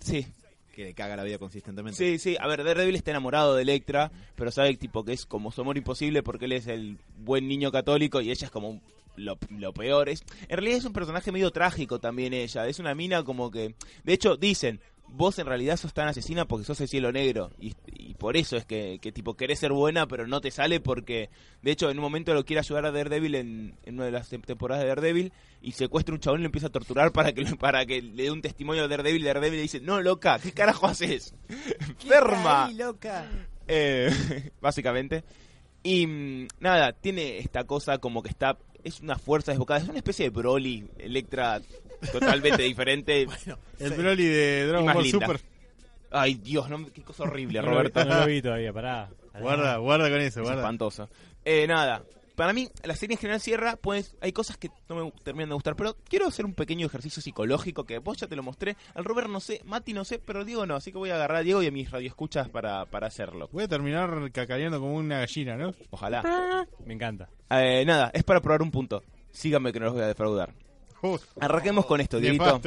Sí, 0.00 0.26
que 0.74 0.84
le 0.84 0.94
caga 0.94 1.16
la 1.16 1.24
vida 1.24 1.38
consistentemente. 1.38 1.96
sí, 1.96 2.18
sí. 2.18 2.36
A 2.40 2.46
ver, 2.46 2.62
Daredevil 2.64 2.94
está 2.94 3.10
enamorado 3.10 3.54
de 3.56 3.62
Electra, 3.62 4.12
pero 4.36 4.50
sabe 4.52 4.76
tipo 4.76 5.04
que 5.04 5.12
es 5.12 5.26
como 5.26 5.50
su 5.50 5.60
amor 5.60 5.76
imposible 5.76 6.22
porque 6.22 6.44
él 6.44 6.52
es 6.52 6.66
el 6.68 6.98
buen 7.18 7.48
niño 7.48 7.72
católico 7.72 8.20
y 8.20 8.30
ella 8.30 8.46
es 8.46 8.50
como 8.52 8.80
lo, 9.18 9.38
lo 9.50 9.72
peor. 9.72 10.08
Es, 10.08 10.24
en 10.48 10.56
realidad 10.56 10.78
es 10.78 10.84
un 10.84 10.92
personaje 10.92 11.32
medio 11.32 11.50
trágico 11.50 11.98
también 11.98 12.32
ella. 12.32 12.66
Es 12.66 12.78
una 12.78 12.94
mina 12.94 13.22
como 13.24 13.50
que... 13.50 13.74
De 14.04 14.12
hecho, 14.12 14.36
dicen, 14.36 14.80
vos 15.08 15.38
en 15.38 15.46
realidad 15.46 15.76
sos 15.76 15.94
tan 15.94 16.08
asesina 16.08 16.46
porque 16.46 16.64
sos 16.66 16.80
el 16.80 16.88
cielo 16.88 17.12
negro. 17.12 17.50
Y, 17.58 17.74
y 17.86 18.14
por 18.14 18.36
eso 18.36 18.56
es 18.56 18.64
que, 18.64 18.98
que 19.00 19.12
tipo 19.12 19.34
querés 19.36 19.58
ser 19.58 19.72
buena 19.72 20.06
pero 20.06 20.26
no 20.26 20.40
te 20.40 20.50
sale 20.50 20.80
porque... 20.80 21.30
De 21.62 21.70
hecho, 21.72 21.90
en 21.90 21.98
un 21.98 22.02
momento 22.02 22.34
lo 22.34 22.44
quiere 22.44 22.60
ayudar 22.60 22.86
a 22.86 22.92
Daredevil 22.92 23.34
en, 23.34 23.78
en 23.84 23.94
una 23.94 24.04
de 24.06 24.12
las 24.12 24.32
tem- 24.32 24.44
temporadas 24.44 24.82
de 24.84 24.88
Daredevil 24.88 25.32
y 25.60 25.72
secuestra 25.72 26.14
un 26.14 26.20
chabón 26.20 26.40
y 26.40 26.42
lo 26.42 26.46
empieza 26.46 26.68
a 26.68 26.70
torturar 26.70 27.10
para 27.12 27.32
que, 27.32 27.44
para 27.56 27.84
que 27.84 28.00
le 28.00 28.22
dé 28.24 28.30
un 28.30 28.42
testimonio 28.42 28.84
a 28.84 28.88
Daredevil. 28.88 29.24
Daredevil 29.24 29.56
le 29.56 29.62
dice, 29.62 29.80
no, 29.80 30.00
loca, 30.00 30.38
¿qué 30.38 30.52
carajo 30.52 30.86
haces? 30.86 31.34
¡Enferma! 32.02 32.70
Loca. 32.76 33.28
Eh, 33.66 34.10
básicamente. 34.60 35.24
Y 35.82 36.06
mm, 36.06 36.48
nada, 36.60 36.92
tiene 36.92 37.38
esta 37.38 37.64
cosa 37.64 37.98
como 37.98 38.22
que 38.22 38.28
está. 38.28 38.58
Es 38.88 39.00
una 39.00 39.18
fuerza 39.18 39.52
desbocada, 39.52 39.80
es 39.80 39.88
una 39.88 39.98
especie 39.98 40.24
de 40.24 40.30
Broly, 40.30 40.88
Electra 40.98 41.60
totalmente 42.10 42.62
diferente. 42.62 43.26
El 43.78 43.90
Broly 43.92 44.24
de 44.24 44.66
Dragon 44.66 44.86
más 44.86 44.94
Ball 44.94 45.04
linda. 45.04 45.26
Super. 45.26 45.40
Ay, 46.10 46.34
Dios, 46.36 46.70
no, 46.70 46.90
qué 46.90 47.02
cosa 47.02 47.24
horrible, 47.24 47.60
Roberto. 47.60 48.02
no 48.04 48.20
lo 48.20 48.26
vi 48.26 48.40
todavía, 48.40 48.72
pará. 48.72 49.10
Pará. 49.32 49.42
Guarda, 49.42 49.76
guarda 49.76 50.08
con 50.10 50.20
eso, 50.20 50.40
Es 50.40 50.44
guarda. 50.46 50.62
espantoso. 50.62 51.10
Eh, 51.44 51.66
nada, 51.66 52.02
para 52.38 52.52
mí 52.52 52.68
la 52.84 52.94
serie 52.94 53.14
en 53.14 53.18
general 53.18 53.40
cierra, 53.40 53.74
pues 53.74 54.14
hay 54.20 54.30
cosas 54.30 54.56
que 54.56 54.70
no 54.88 54.94
me 54.94 55.10
terminan 55.24 55.48
de 55.48 55.54
gustar, 55.56 55.74
pero 55.74 55.96
quiero 56.08 56.28
hacer 56.28 56.44
un 56.44 56.54
pequeño 56.54 56.86
ejercicio 56.86 57.20
psicológico 57.20 57.82
que 57.82 57.98
vos 57.98 58.16
ya 58.16 58.28
te 58.28 58.36
lo 58.36 58.44
mostré. 58.44 58.76
Al 58.94 59.04
Robert 59.04 59.28
no 59.28 59.40
sé, 59.40 59.60
Mati 59.64 59.92
no 59.92 60.04
sé, 60.04 60.20
pero 60.20 60.44
Diego 60.44 60.64
no, 60.64 60.76
así 60.76 60.92
que 60.92 60.98
voy 60.98 61.10
a 61.10 61.16
agarrar 61.16 61.38
a 61.38 61.42
Diego 61.42 61.64
y 61.64 61.66
a 61.66 61.72
mis 61.72 61.90
radioescuchas 61.90 62.48
para, 62.48 62.86
para 62.86 63.08
hacerlo. 63.08 63.48
Voy 63.50 63.64
a 63.64 63.68
terminar 63.68 64.30
cacareando 64.30 64.78
como 64.78 64.94
una 64.94 65.18
gallina, 65.18 65.56
¿no? 65.56 65.74
Ojalá. 65.90 66.64
Me 66.86 66.94
encanta. 66.94 67.28
Eh, 67.50 67.82
nada, 67.84 68.12
es 68.14 68.22
para 68.22 68.40
probar 68.40 68.62
un 68.62 68.70
punto. 68.70 69.02
Síganme 69.32 69.72
que 69.72 69.80
no 69.80 69.86
los 69.86 69.94
voy 69.94 70.04
a 70.04 70.06
defraudar. 70.06 70.54
Oh, 71.02 71.18
Arranquemos 71.40 71.86
con 71.86 72.00
esto, 72.00 72.20
Dieguito. 72.20 72.60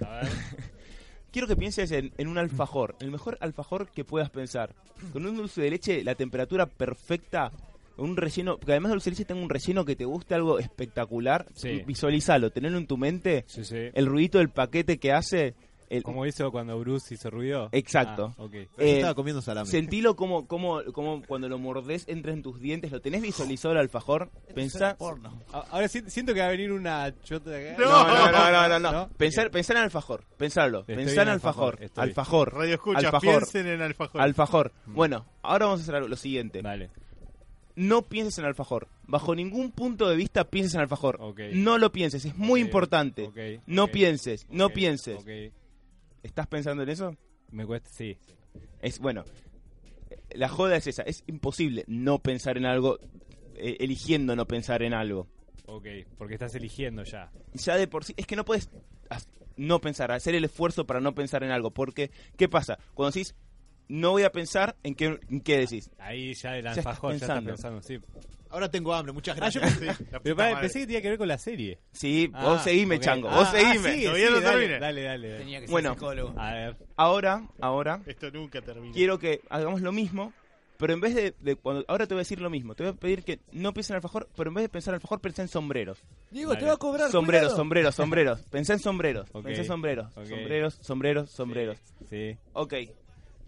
Quiero 1.32 1.48
que 1.48 1.56
pienses 1.56 1.90
en, 1.92 2.12
en 2.18 2.28
un 2.28 2.36
alfajor, 2.36 2.94
el 3.00 3.10
mejor 3.10 3.38
alfajor 3.40 3.88
que 3.88 4.04
puedas 4.04 4.28
pensar. 4.28 4.74
Con 5.14 5.24
un 5.24 5.34
dulce 5.34 5.62
de 5.62 5.70
leche, 5.70 6.04
la 6.04 6.14
temperatura 6.14 6.66
perfecta, 6.66 7.52
un 7.98 8.16
relleno, 8.16 8.56
porque 8.58 8.72
además 8.72 8.90
del 8.90 8.96
dulce 8.96 9.10
de 9.10 9.14
leche 9.16 9.24
tenga 9.24 9.42
un 9.42 9.50
relleno 9.50 9.84
que 9.84 9.96
te 9.96 10.04
guste, 10.04 10.34
algo 10.34 10.58
espectacular. 10.58 11.46
Sí. 11.54 11.82
Visualizalo, 11.86 12.50
tenerlo 12.50 12.78
en 12.78 12.86
tu 12.86 12.96
mente, 12.96 13.44
Sí, 13.48 13.64
sí. 13.64 13.76
el 13.92 14.06
ruidito 14.06 14.38
del 14.38 14.50
paquete 14.50 14.98
que 14.98 15.12
hace. 15.12 15.54
El, 15.90 16.02
¿Cómo 16.02 16.26
hizo 16.26 16.50
cuando 16.52 16.78
Bruce 16.78 17.14
hizo 17.14 17.30
ruido? 17.30 17.70
Exacto. 17.72 18.34
Ah, 18.36 18.42
ok. 18.42 18.50
Pero 18.50 18.66
yo 18.76 18.84
Eh, 18.84 18.96
estaba 18.96 19.14
comiendo 19.14 19.40
salame. 19.40 19.66
Sentilo 19.70 20.16
como, 20.16 20.46
como, 20.46 20.84
como 20.92 21.22
cuando 21.22 21.48
lo 21.48 21.58
mordés 21.58 22.04
entra 22.08 22.30
en 22.34 22.42
tus 22.42 22.60
dientes, 22.60 22.92
lo 22.92 23.00
tenés 23.00 23.22
visualizado 23.22 23.72
el 23.72 23.80
alfajor, 23.80 24.28
pensá... 24.54 24.98
Porno. 24.98 25.42
Ahora 25.50 25.88
si- 25.88 26.02
siento 26.10 26.34
que 26.34 26.40
va 26.40 26.48
a 26.48 26.50
venir 26.50 26.72
una 26.72 27.14
chota 27.22 27.48
de 27.48 27.70
acá. 27.70 27.82
No, 27.82 28.06
no, 28.06 28.30
no, 28.32 28.50
no, 28.52 28.68
no, 28.68 28.78
no. 28.78 28.92
¿No? 28.92 29.08
Pensar, 29.16 29.50
pensar 29.50 29.78
en 29.78 29.84
alfajor, 29.84 30.24
pensarlo. 30.36 30.80
Estoy 30.80 30.96
Pensar 30.96 31.26
en 31.26 31.32
alfajor. 31.32 31.78
alfajor. 31.96 32.52
Radio 32.54 32.74
escucha, 32.74 32.98
Alfajor. 32.98 33.20
piensen 33.20 33.66
en 33.68 33.80
alfajor. 33.80 34.20
Alfajor. 34.20 34.72
Mm. 34.84 34.94
Bueno, 34.94 35.24
ahora 35.40 35.64
vamos 35.66 35.80
a 35.80 35.82
hacer 35.84 36.06
lo 36.06 36.16
siguiente. 36.16 36.60
Vale. 36.60 36.90
No 37.78 38.02
pienses 38.02 38.38
en 38.38 38.44
alfajor. 38.44 38.88
Bajo 39.06 39.36
ningún 39.36 39.70
punto 39.70 40.08
de 40.08 40.16
vista 40.16 40.50
pienses 40.50 40.74
en 40.74 40.80
alfajor. 40.80 41.20
No 41.52 41.78
lo 41.78 41.92
pienses, 41.92 42.24
es 42.24 42.34
muy 42.34 42.60
importante. 42.60 43.30
No 43.66 43.86
pienses, 43.86 44.48
no 44.50 44.70
pienses. 44.70 45.24
¿Estás 46.24 46.48
pensando 46.48 46.82
en 46.82 46.88
eso? 46.88 47.16
Me 47.52 47.64
cuesta, 47.64 47.88
sí. 47.88 48.18
Es 48.82 48.98
bueno. 48.98 49.24
La 50.30 50.48
joda 50.48 50.76
es 50.76 50.88
esa, 50.88 51.02
es 51.02 51.22
imposible 51.28 51.84
no 51.86 52.18
pensar 52.18 52.56
en 52.56 52.66
algo 52.66 52.98
eh, 53.54 53.76
eligiendo 53.78 54.34
no 54.34 54.46
pensar 54.48 54.82
en 54.82 54.92
algo. 54.92 55.28
Ok, 55.66 55.86
porque 56.16 56.34
estás 56.34 56.56
eligiendo 56.56 57.04
ya. 57.04 57.30
ya 57.54 57.76
de 57.76 57.86
por 57.86 58.04
sí, 58.04 58.12
es 58.16 58.26
que 58.26 58.34
no 58.34 58.44
puedes 58.44 58.70
no 59.56 59.80
pensar, 59.80 60.10
hacer 60.10 60.34
el 60.34 60.44
esfuerzo 60.44 60.84
para 60.84 61.00
no 61.00 61.14
pensar 61.14 61.44
en 61.44 61.52
algo, 61.52 61.70
porque 61.70 62.10
¿qué 62.36 62.48
pasa? 62.48 62.78
Cuando 62.94 63.12
decís 63.12 63.36
no 63.88 64.10
voy 64.12 64.22
a 64.22 64.30
pensar, 64.32 64.76
¿en 64.82 64.94
qué, 64.94 65.18
en 65.30 65.40
qué 65.40 65.58
decís? 65.58 65.90
Ahí 65.98 66.34
ya 66.34 66.56
el 66.56 66.66
alfajor, 66.66 67.12
ya 67.12 67.16
estás 67.26 67.42
pensando. 67.42 67.82
sí. 67.82 67.98
Ahora 68.50 68.70
tengo 68.70 68.94
hambre, 68.94 69.12
muchas 69.12 69.36
Ah, 69.42 69.50
yo 69.50 69.60
gracias. 69.60 69.98
Sí, 69.98 70.04
Pero 70.22 70.34
madre. 70.36 70.56
pensé 70.60 70.78
que 70.80 70.86
tenía 70.86 71.02
que 71.02 71.08
ver 71.10 71.18
con 71.18 71.28
la 71.28 71.36
serie. 71.36 71.78
Sí, 71.92 72.30
Ah, 72.32 72.44
vos 72.46 72.62
seguime, 72.62 72.98
chango, 72.98 73.28
Ah, 73.28 73.36
vos 73.40 73.48
ah, 73.48 73.52
seguime. 73.52 73.92
sigue, 73.92 74.04
Todavía 74.06 74.26
sigue, 74.28 74.40
no 74.40 74.46
dale, 74.46 74.58
termina. 74.60 74.78
Dale, 74.86 75.02
dale, 75.02 75.28
dale. 75.28 75.38
Tenía 75.40 75.60
que 75.60 75.66
ser 75.66 75.70
Bueno. 75.72 75.92
psicólogo. 75.92 76.34
A 76.40 76.52
ver. 76.54 76.76
Ahora, 76.96 77.46
ahora, 77.60 78.00
Esto 78.06 78.30
nunca 78.30 78.62
termina. 78.62 78.94
quiero 78.94 79.18
que 79.18 79.42
hagamos 79.50 79.82
lo 79.82 79.92
mismo, 79.92 80.32
pero 80.78 80.94
en 80.94 81.00
vez 81.02 81.14
de, 81.14 81.34
de 81.40 81.56
cuando 81.56 81.84
ahora 81.88 82.06
te 82.06 82.14
voy 82.14 82.20
a 82.20 82.22
decir 82.22 82.40
lo 82.40 82.48
mismo, 82.48 82.74
te 82.74 82.84
voy 82.84 82.92
a 82.92 82.96
pedir 82.96 83.22
que 83.22 83.38
no 83.52 83.74
pienses 83.74 83.90
en 83.90 83.96
alfajor, 83.96 84.30
pero 84.34 84.48
en 84.48 84.54
vez 84.54 84.62
de 84.64 84.68
pensar 84.70 84.92
en 84.92 84.96
alfajor, 84.96 85.20
pensá 85.20 85.42
en 85.42 85.48
sombreros. 85.48 85.98
Diego, 86.30 86.56
te 86.56 86.64
va 86.64 86.72
a 86.72 86.76
cobrar. 86.78 87.10
Sombreros, 87.10 87.48
cuidado. 87.48 87.56
sombreros, 87.58 87.94
sombreros. 87.96 88.40
Pensá 88.46 88.72
en 88.72 88.78
sombreros. 88.78 89.28
Ok, 89.32 89.44
Pensá 89.44 89.60
en 89.60 89.66
sombreros. 89.66 90.14
Sombreros, 90.14 90.78
sombreros, 90.80 91.30
sombreros. 91.30 91.76
Sí. 92.08 92.34
Ok. 92.54 92.72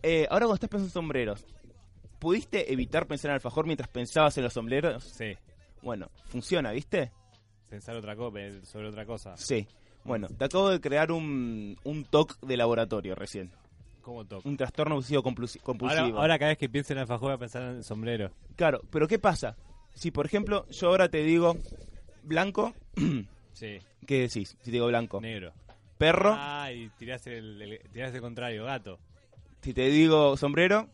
Eh, 0.03 0.27
ahora 0.31 0.47
cuando 0.47 0.55
estás 0.55 0.71
pensando 0.71 0.89
en 0.89 0.93
sombreros, 0.93 1.45
¿pudiste 2.19 2.73
evitar 2.73 3.07
pensar 3.07 3.31
en 3.31 3.35
alfajor 3.35 3.67
mientras 3.67 3.89
pensabas 3.89 4.37
en 4.39 4.45
los 4.45 4.53
sombreros? 4.53 5.05
Sí. 5.05 5.37
Bueno, 5.83 6.11
funciona, 6.27 6.73
¿viste? 6.73 7.11
Pensar 7.69 7.97
otra 7.97 8.17
cosa, 8.17 8.37
sobre 8.65 8.89
otra 8.89 9.05
cosa. 9.07 9.37
Sí. 9.37 9.67
Bueno, 10.05 10.29
te 10.29 10.45
acabo 10.45 10.71
de 10.71 10.81
crear 10.81 11.13
un, 11.13 11.77
un 11.85 12.05
TOC 12.05 12.41
de 12.41 12.57
laboratorio 12.57 13.15
recién. 13.15 13.51
¿Cómo 14.03 14.25
toca? 14.25 14.49
un 14.49 14.57
trastorno 14.57 14.97
obsesivo 14.97 15.23
compulsi- 15.23 15.61
compulsivo. 15.61 16.01
Ahora, 16.03 16.21
ahora 16.21 16.39
cada 16.39 16.49
vez 16.51 16.59
que 16.59 16.71
pienso 16.71 16.95
en 16.95 17.01
alfajor 17.01 17.29
voy 17.29 17.35
a 17.35 17.39
pensar 17.39 17.63
en 17.63 17.77
el 17.77 17.85
sombrero. 17.85 18.31
Claro, 18.57 18.81
pero 18.91 19.07
¿qué 19.07 19.19
pasa? 19.19 19.57
Si, 19.95 20.11
por 20.11 20.25
ejemplo, 20.25 20.67
yo 20.71 20.89
ahora 20.89 21.11
te 21.11 21.23
digo 21.23 21.57
blanco, 22.23 22.73
Sí, 23.53 23.79
¿qué 24.07 24.21
decís? 24.21 24.57
Si 24.61 24.65
te 24.65 24.71
digo 24.73 24.87
blanco. 24.87 25.21
negro. 25.21 25.53
Perro, 25.99 26.35
Ah, 26.35 26.73
y 26.73 26.89
tirás 26.99 27.27
el, 27.27 27.61
el- 27.61 27.81
tirás 27.93 28.15
el 28.15 28.23
contrario, 28.23 28.65
gato. 28.65 28.99
Si 29.63 29.75
te 29.75 29.89
digo 29.89 30.37
sombrero, 30.37 30.89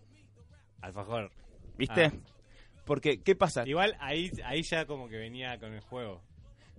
Alfajor. 0.81 1.31
¿viste? 1.77 2.07
Ah. 2.07 2.13
Porque, 2.85 3.21
¿qué 3.23 3.35
pasa? 3.35 3.67
Igual 3.67 3.97
ahí, 3.99 4.31
ahí 4.45 4.63
ya 4.63 4.87
como 4.87 5.09
que 5.09 5.17
venía 5.17 5.59
con 5.59 5.73
el 5.73 5.81
juego, 5.81 6.23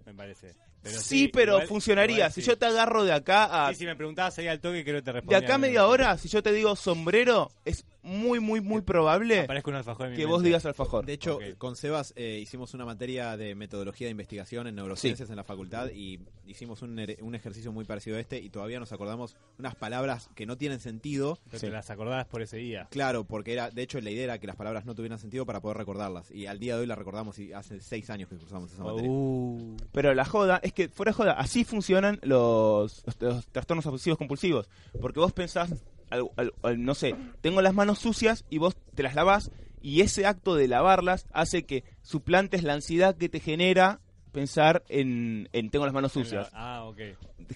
me 0.06 0.14
parece. 0.14 0.56
Pero 0.88 1.00
sí, 1.02 1.28
pero 1.28 1.54
igual- 1.54 1.68
funcionaría. 1.68 2.16
igual 2.18 2.32
si 2.32 2.42
sí. 2.42 2.48
yo 2.48 2.58
te 2.58 2.66
agarro 2.66 3.04
de 3.04 3.14
acá 3.14 3.68
a... 3.68 3.70
Sí, 3.74 3.80
si 3.80 3.86
me 3.86 3.96
preguntabas 3.96 4.38
ahí 4.40 4.48
al 4.48 4.60
toque, 4.60 4.84
creo 4.84 4.96
que 4.98 5.02
te 5.02 5.06
de 5.06 5.12
respondía. 5.14 5.38
acá 5.40 5.56
a 5.56 5.58
media 5.58 5.88
hora, 5.88 6.18
si 6.18 6.28
yo 6.30 6.42
te 6.44 6.52
digo 6.54 6.76
sombrero, 6.76 7.52
es 7.66 7.86
muy, 8.04 8.40
muy, 8.40 8.62
muy 8.62 8.82
probable 8.82 9.46
un 9.66 9.76
alfajor 9.76 10.14
que 10.14 10.26
vos 10.26 10.42
digas 10.42 10.66
alfajor. 10.66 11.06
De 11.06 11.12
hecho, 11.12 11.40
con 11.58 11.76
Sebas 11.76 12.14
eh, 12.16 12.40
hicimos 12.42 12.74
una 12.74 12.86
materia 12.86 13.36
de 13.36 13.54
metodología 13.54 14.08
de 14.08 14.12
investigación 14.12 14.66
en 14.68 14.76
neurociencias 14.76 15.30
en 15.30 15.36
la 15.36 15.44
facultad 15.44 15.90
y 15.94 16.20
hicimos 16.46 16.82
un, 16.84 16.98
un 17.20 17.36
ejercicio 17.36 17.74
muy 17.74 17.84
parecido 17.84 18.16
a 18.16 18.22
este 18.22 18.38
y 18.40 18.50
todavía 18.50 18.80
nos 18.80 18.94
acordamos 18.94 19.36
unas 19.60 19.76
palabras 19.76 20.30
que 20.36 20.46
no 20.46 20.58
tienen 20.58 20.80
sentido. 20.80 21.38
Pero 21.48 21.60
Sí. 21.60 21.66
te 21.66 21.72
las 21.74 21.90
acordabas 21.90 22.26
por 22.28 22.42
ese 22.42 22.56
día. 22.58 22.88
Claro, 22.92 23.26
porque 23.26 23.52
era, 23.52 23.72
de 23.72 23.82
hecho, 23.82 24.00
la 24.00 24.10
idea 24.10 24.24
era 24.24 24.40
que 24.40 24.48
las 24.48 24.56
palabras 24.56 24.86
no 24.86 24.96
tuvieran 24.96 25.20
sentido 25.20 25.46
para 25.46 25.60
poder 25.60 25.76
recordarlas. 25.78 26.32
Y 26.32 26.46
al 26.46 26.60
día 26.60 26.76
de 26.76 26.82
hoy 26.82 26.88
las 26.88 26.98
recordamos 26.98 27.38
y 27.40 27.52
hace 27.52 27.82
seis 27.82 28.10
años 28.10 28.30
que 28.30 28.38
cursamos 28.38 28.72
esa 28.72 28.84
materia. 28.86 29.10
Uh, 29.12 29.76
Pero 29.92 30.14
la 30.14 30.24
joda 30.24 30.62
es 30.64 30.72
que, 30.78 30.90
fuera 30.90 31.12
de 31.12 31.16
joda, 31.18 31.32
así 31.34 31.64
funcionan 31.66 32.20
los, 32.22 33.04
los- 33.06 33.22
los 33.22 33.48
trastornos 33.48 33.86
obsesivos 33.88 34.18
compulsivos. 34.18 34.70
Porque 35.02 35.20
vos 35.20 35.34
pensás, 35.34 35.74
al- 36.12 36.30
al- 36.38 36.54
al- 36.62 36.84
no 36.86 36.94
sé, 36.96 37.16
tengo 37.42 37.62
las 37.62 37.74
manos 37.74 38.00
sucias 38.00 38.46
y 38.50 38.60
vos 38.60 38.76
te 38.96 39.02
las 39.04 39.16
lavás 39.16 39.52
y 39.82 40.02
ese 40.02 40.26
acto 40.26 40.56
de 40.56 40.68
lavarlas 40.68 41.26
hace 41.34 41.64
que 41.66 41.84
suplantes 42.02 42.64
la 42.64 42.74
ansiedad 42.74 43.18
que 43.18 43.30
te 43.30 43.40
genera 43.40 44.00
pensar 44.32 44.84
en, 44.88 45.50
en 45.54 45.70
tengo 45.72 45.86
las 45.86 45.94
manos 45.94 46.12
sucias. 46.12 46.50
Ah, 46.54 46.84
ok. 46.86 47.00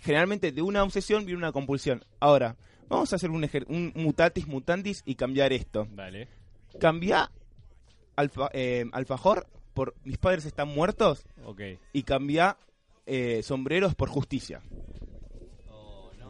Generalmente 0.01 0.51
de 0.51 0.61
una 0.63 0.83
obsesión 0.83 1.25
viene 1.25 1.37
una 1.37 1.51
compulsión. 1.51 2.03
Ahora, 2.19 2.55
vamos 2.89 3.13
a 3.13 3.17
hacer 3.17 3.29
un, 3.29 3.43
ejer- 3.43 3.65
un 3.69 3.91
mutatis 3.95 4.47
mutandis 4.47 5.03
y 5.05 5.15
cambiar 5.15 5.53
esto. 5.53 5.87
Dale. 5.91 6.27
Cambia 6.79 7.29
alfa, 8.15 8.49
eh, 8.53 8.85
alfajor 8.93 9.47
por 9.73 9.93
mis 10.03 10.17
padres 10.17 10.45
están 10.45 10.67
muertos 10.69 11.23
Ok. 11.45 11.61
y 11.93 12.03
cambia 12.03 12.57
eh, 13.05 13.41
sombreros 13.43 13.95
por 13.95 14.09
justicia. 14.09 14.61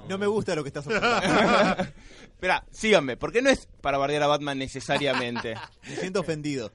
No 0.08 0.18
me 0.18 0.28
gusta 0.28 0.56
lo 0.56 0.64
que 0.64 0.70
estás 0.70 0.86
ofreciendo. 0.88 1.18
Espera, 2.24 2.66
síganme, 2.72 3.18
porque 3.18 3.42
no 3.42 3.50
es 3.50 3.68
para 3.82 3.98
bardear 3.98 4.24
a 4.24 4.28
Batman 4.28 4.58
necesariamente. 4.58 5.56
me 5.88 5.96
siento 5.96 6.22
ofendido. 6.22 6.72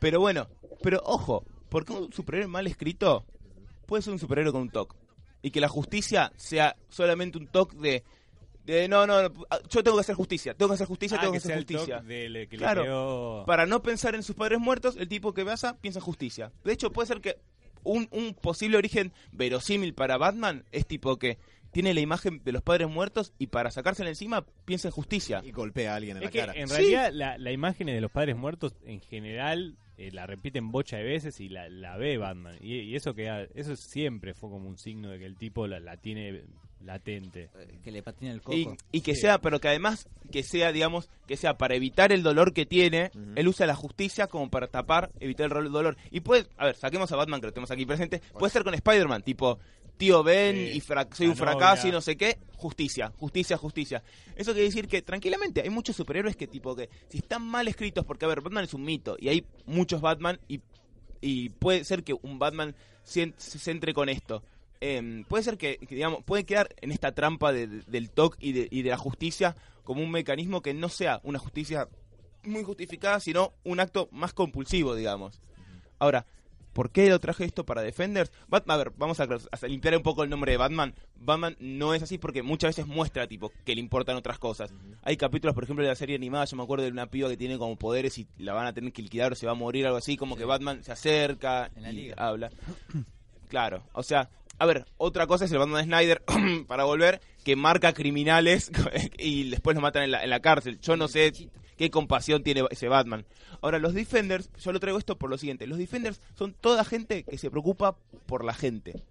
pero 0.00 0.20
bueno, 0.20 0.48
pero 0.82 1.00
ojo, 1.04 1.44
porque 1.68 1.92
un 1.92 2.12
superhéroe 2.12 2.48
mal 2.48 2.66
escrito 2.66 3.24
puede 3.86 4.02
ser 4.02 4.12
un 4.12 4.18
superhéroe 4.18 4.52
con 4.52 4.62
un 4.62 4.70
toque. 4.70 4.96
Y 5.40 5.50
que 5.50 5.60
la 5.60 5.68
justicia 5.68 6.32
sea 6.36 6.74
solamente 6.88 7.38
un 7.38 7.46
toque 7.46 7.76
de, 7.76 8.04
de 8.64 8.88
no, 8.88 9.06
no, 9.06 9.22
no, 9.22 9.32
yo 9.68 9.84
tengo 9.84 9.96
que 9.96 10.00
hacer 10.00 10.14
justicia, 10.14 10.54
tengo 10.54 10.70
que 10.70 10.74
hacer 10.74 10.86
justicia, 10.86 11.18
Ah, 11.18 11.20
tengo 11.20 11.32
que, 11.32 11.38
hacer 11.38 11.56
justicia. 11.56 12.02
que 12.06 12.56
Claro. 12.56 13.44
Para 13.46 13.66
no 13.66 13.82
pensar 13.82 14.14
en 14.14 14.22
sus 14.22 14.34
padres 14.34 14.58
muertos, 14.58 14.96
el 14.96 15.06
tipo 15.08 15.32
que 15.32 15.44
pasa 15.44 15.78
piensa 15.80 16.00
en 16.00 16.04
justicia. 16.04 16.52
De 16.64 16.72
hecho, 16.72 16.90
puede 16.92 17.06
ser 17.06 17.20
que 17.20 17.38
un, 17.84 18.08
un 18.10 18.34
posible 18.34 18.76
origen 18.76 19.12
verosímil 19.32 19.94
para 19.94 20.16
Batman 20.18 20.64
es 20.72 20.86
tipo 20.86 21.16
que 21.18 21.38
tiene 21.70 21.92
la 21.92 22.00
imagen 22.00 22.40
de 22.44 22.52
los 22.52 22.62
padres 22.62 22.88
muertos 22.88 23.32
y 23.38 23.48
para 23.48 23.70
sacársela 23.70 24.08
encima 24.08 24.46
piensa 24.64 24.88
en 24.88 24.92
justicia. 24.92 25.42
Y 25.44 25.50
golpea 25.50 25.92
a 25.92 25.96
alguien 25.96 26.16
en 26.16 26.22
Es 26.22 26.26
la 26.28 26.30
que 26.32 26.38
cara. 26.38 26.52
en 26.54 26.68
Sí. 26.68 26.74
realidad 26.74 27.10
la, 27.12 27.36
la 27.38 27.50
imagen 27.52 27.88
de 27.88 28.00
los 28.00 28.10
padres 28.12 28.36
muertos 28.36 28.74
en 28.86 29.00
general 29.00 29.76
eh, 29.96 30.10
la 30.12 30.26
repiten 30.26 30.70
bocha 30.72 30.96
de 30.98 31.04
veces 31.04 31.40
y 31.40 31.48
la, 31.48 31.68
la 31.68 31.96
ve 31.96 32.16
Batman. 32.18 32.56
Y, 32.60 32.74
y 32.80 32.94
eso 32.96 33.14
que 33.14 33.48
eso 33.54 33.74
siempre 33.76 34.34
fue 34.34 34.50
como 34.50 34.68
un 34.68 34.78
signo 34.78 35.10
de 35.10 35.18
que 35.18 35.26
el 35.26 35.36
tipo 35.36 35.66
la, 35.66 35.80
la 35.80 35.96
tiene 35.96 36.44
latente. 36.84 37.50
Eh, 37.58 37.78
Que 37.82 37.90
le 37.90 38.02
patina 38.02 38.32
el 38.32 38.40
coco. 38.42 38.56
Y, 38.56 38.68
y 38.92 39.00
que 39.00 39.14
Sí. 39.14 39.22
sea, 39.22 39.38
pero 39.40 39.60
que 39.60 39.68
además 39.68 40.08
que 40.30 40.42
sea, 40.42 40.72
digamos, 40.72 41.08
que 41.26 41.36
sea 41.36 41.56
para 41.58 41.74
evitar 41.74 42.12
el 42.12 42.22
dolor 42.22 42.52
que 42.52 42.66
tiene, 42.66 43.10
él 43.36 43.48
usa 43.48 43.66
la 43.66 43.74
justicia 43.74 44.26
como 44.26 44.50
para 44.50 44.66
tapar, 44.68 45.10
evitar 45.20 45.50
el 45.56 45.72
dolor. 45.72 45.96
Y 46.10 46.20
puede, 46.20 46.46
a 46.56 46.66
ver, 46.66 46.76
saquemos 46.76 47.10
a 47.12 47.16
Batman 47.16 47.40
que 47.40 47.46
lo 47.48 47.52
tenemos 47.52 47.70
aquí 47.70 47.86
presente, 47.86 48.20
puede 48.38 48.52
ser 48.52 48.64
con 48.64 48.74
Spider-Man, 48.74 49.22
tipo, 49.22 49.58
tío 49.96 50.22
Ben 50.22 50.56
Sí, 50.56 50.72
y 50.76 50.80
fra- 50.80 51.08
soy 51.12 51.28
un 51.28 51.36
fracaso 51.36 51.82
novia. 51.82 51.88
y 51.88 51.92
no 51.92 52.00
sé 52.00 52.16
qué, 52.16 52.38
justicia, 52.56 53.12
justicia, 53.16 53.56
justicia. 53.56 54.02
Eso 54.34 54.52
quiere 54.52 54.66
decir 54.66 54.88
que 54.88 55.02
tranquilamente 55.02 55.62
hay 55.62 55.70
muchos 55.70 55.94
superhéroes 55.96 56.36
que 56.36 56.46
tipo 56.48 56.74
que 56.74 56.88
si 57.08 57.18
están 57.18 57.42
mal 57.42 57.68
escritos, 57.68 58.04
porque 58.04 58.24
a 58.24 58.28
ver, 58.28 58.40
Batman 58.40 58.64
es 58.64 58.74
un 58.74 58.82
mito 58.84 59.16
y 59.20 59.28
hay 59.28 59.44
muchos 59.66 60.00
Batman 60.00 60.40
y, 60.48 60.60
y 61.20 61.50
puede 61.50 61.84
ser 61.84 62.02
que 62.02 62.12
un 62.14 62.38
Batman 62.38 62.74
se, 63.04 63.32
se 63.36 63.58
centre 63.58 63.94
con 63.94 64.08
esto. 64.08 64.42
Em, 64.86 65.24
puede 65.24 65.42
ser 65.42 65.56
que, 65.56 65.78
que, 65.78 65.94
digamos, 65.94 66.22
puede 66.24 66.44
quedar 66.44 66.68
en 66.82 66.92
esta 66.92 67.12
trampa 67.12 67.52
de- 67.52 67.66
de- 67.66 67.82
del 67.86 68.10
TOC 68.10 68.36
y 68.38 68.52
de, 68.52 68.68
y 68.70 68.82
de 68.82 68.90
la 68.90 68.98
justicia 68.98 69.56
como 69.82 70.02
un 70.02 70.10
mecanismo 70.10 70.60
que 70.60 70.74
no 70.74 70.90
sea 70.90 71.20
una 71.24 71.38
justicia 71.38 71.88
muy 72.42 72.62
justificada, 72.64 73.18
sino 73.20 73.54
un 73.64 73.80
acto 73.80 74.08
más 74.12 74.34
compulsivo, 74.34 74.94
digamos. 74.94 75.40
Ahora, 75.98 76.26
¿por 76.74 76.90
qué 76.90 77.08
lo 77.08 77.18
traje 77.18 77.46
esto 77.46 77.64
para 77.64 77.80
Defenders? 77.80 78.30
Bat- 78.50 78.64
a 78.68 78.76
ver, 78.76 78.92
vamos 78.98 79.20
a, 79.20 79.22
a 79.24 79.66
limpiar 79.66 79.96
un 79.96 80.02
poco 80.02 80.22
el 80.22 80.28
nombre 80.28 80.52
de 80.52 80.58
Batman. 80.58 80.94
Batman 81.16 81.56
no 81.60 81.94
es 81.94 82.02
así 82.02 82.18
porque 82.18 82.42
muchas 82.42 82.76
veces 82.76 82.86
muestra, 82.86 83.26
tipo, 83.26 83.50
que 83.64 83.74
le 83.74 83.80
importan 83.80 84.16
otras 84.16 84.38
cosas. 84.38 84.74
Hay 85.02 85.16
capítulos, 85.16 85.54
por 85.54 85.64
ejemplo, 85.64 85.82
de 85.82 85.88
la 85.88 85.96
serie 85.96 86.16
animada, 86.16 86.44
yo 86.44 86.58
me 86.58 86.62
acuerdo 86.62 86.84
de 86.84 86.90
una 86.90 87.06
piba 87.06 87.30
que 87.30 87.38
tiene 87.38 87.56
como 87.56 87.76
poderes 87.76 88.18
y 88.18 88.26
la 88.36 88.52
van 88.52 88.66
a 88.66 88.74
tener 88.74 88.92
que 88.92 89.00
liquidar 89.00 89.32
o 89.32 89.34
se 89.34 89.46
va 89.46 89.52
a 89.52 89.54
morir, 89.54 89.86
algo 89.86 89.96
así, 89.96 90.18
como 90.18 90.36
que 90.36 90.44
Batman 90.44 90.84
se 90.84 90.92
acerca 90.92 91.70
En 91.74 91.82
la 91.84 91.90
y 91.90 91.94
liga. 91.94 92.16
habla. 92.18 92.50
Claro, 93.48 93.84
o 93.92 94.02
sea, 94.02 94.30
a 94.58 94.66
ver, 94.66 94.86
otra 94.96 95.26
cosa 95.26 95.44
es 95.44 95.52
el 95.52 95.58
Batman 95.58 95.78
de 95.78 95.84
Snyder, 95.84 96.22
para 96.66 96.84
volver, 96.84 97.20
que 97.44 97.56
marca 97.56 97.92
criminales 97.92 98.70
y 99.18 99.50
después 99.50 99.74
los 99.74 99.82
matan 99.82 100.04
en 100.04 100.10
la, 100.10 100.24
en 100.24 100.30
la 100.30 100.40
cárcel. 100.40 100.80
Yo 100.80 100.96
no 100.96 101.08
sé 101.08 101.32
qué 101.76 101.90
compasión 101.90 102.42
tiene 102.42 102.64
ese 102.70 102.88
Batman. 102.88 103.26
Ahora, 103.60 103.78
los 103.78 103.94
Defenders, 103.94 104.50
yo 104.58 104.72
lo 104.72 104.80
traigo 104.80 104.98
esto 104.98 105.16
por 105.18 105.30
lo 105.30 105.38
siguiente, 105.38 105.66
los 105.66 105.78
Defenders 105.78 106.20
son 106.36 106.54
toda 106.54 106.84
gente 106.84 107.24
que 107.24 107.38
se 107.38 107.50
preocupa 107.50 107.96
por 108.26 108.44
la 108.44 108.54
gente. 108.54 109.02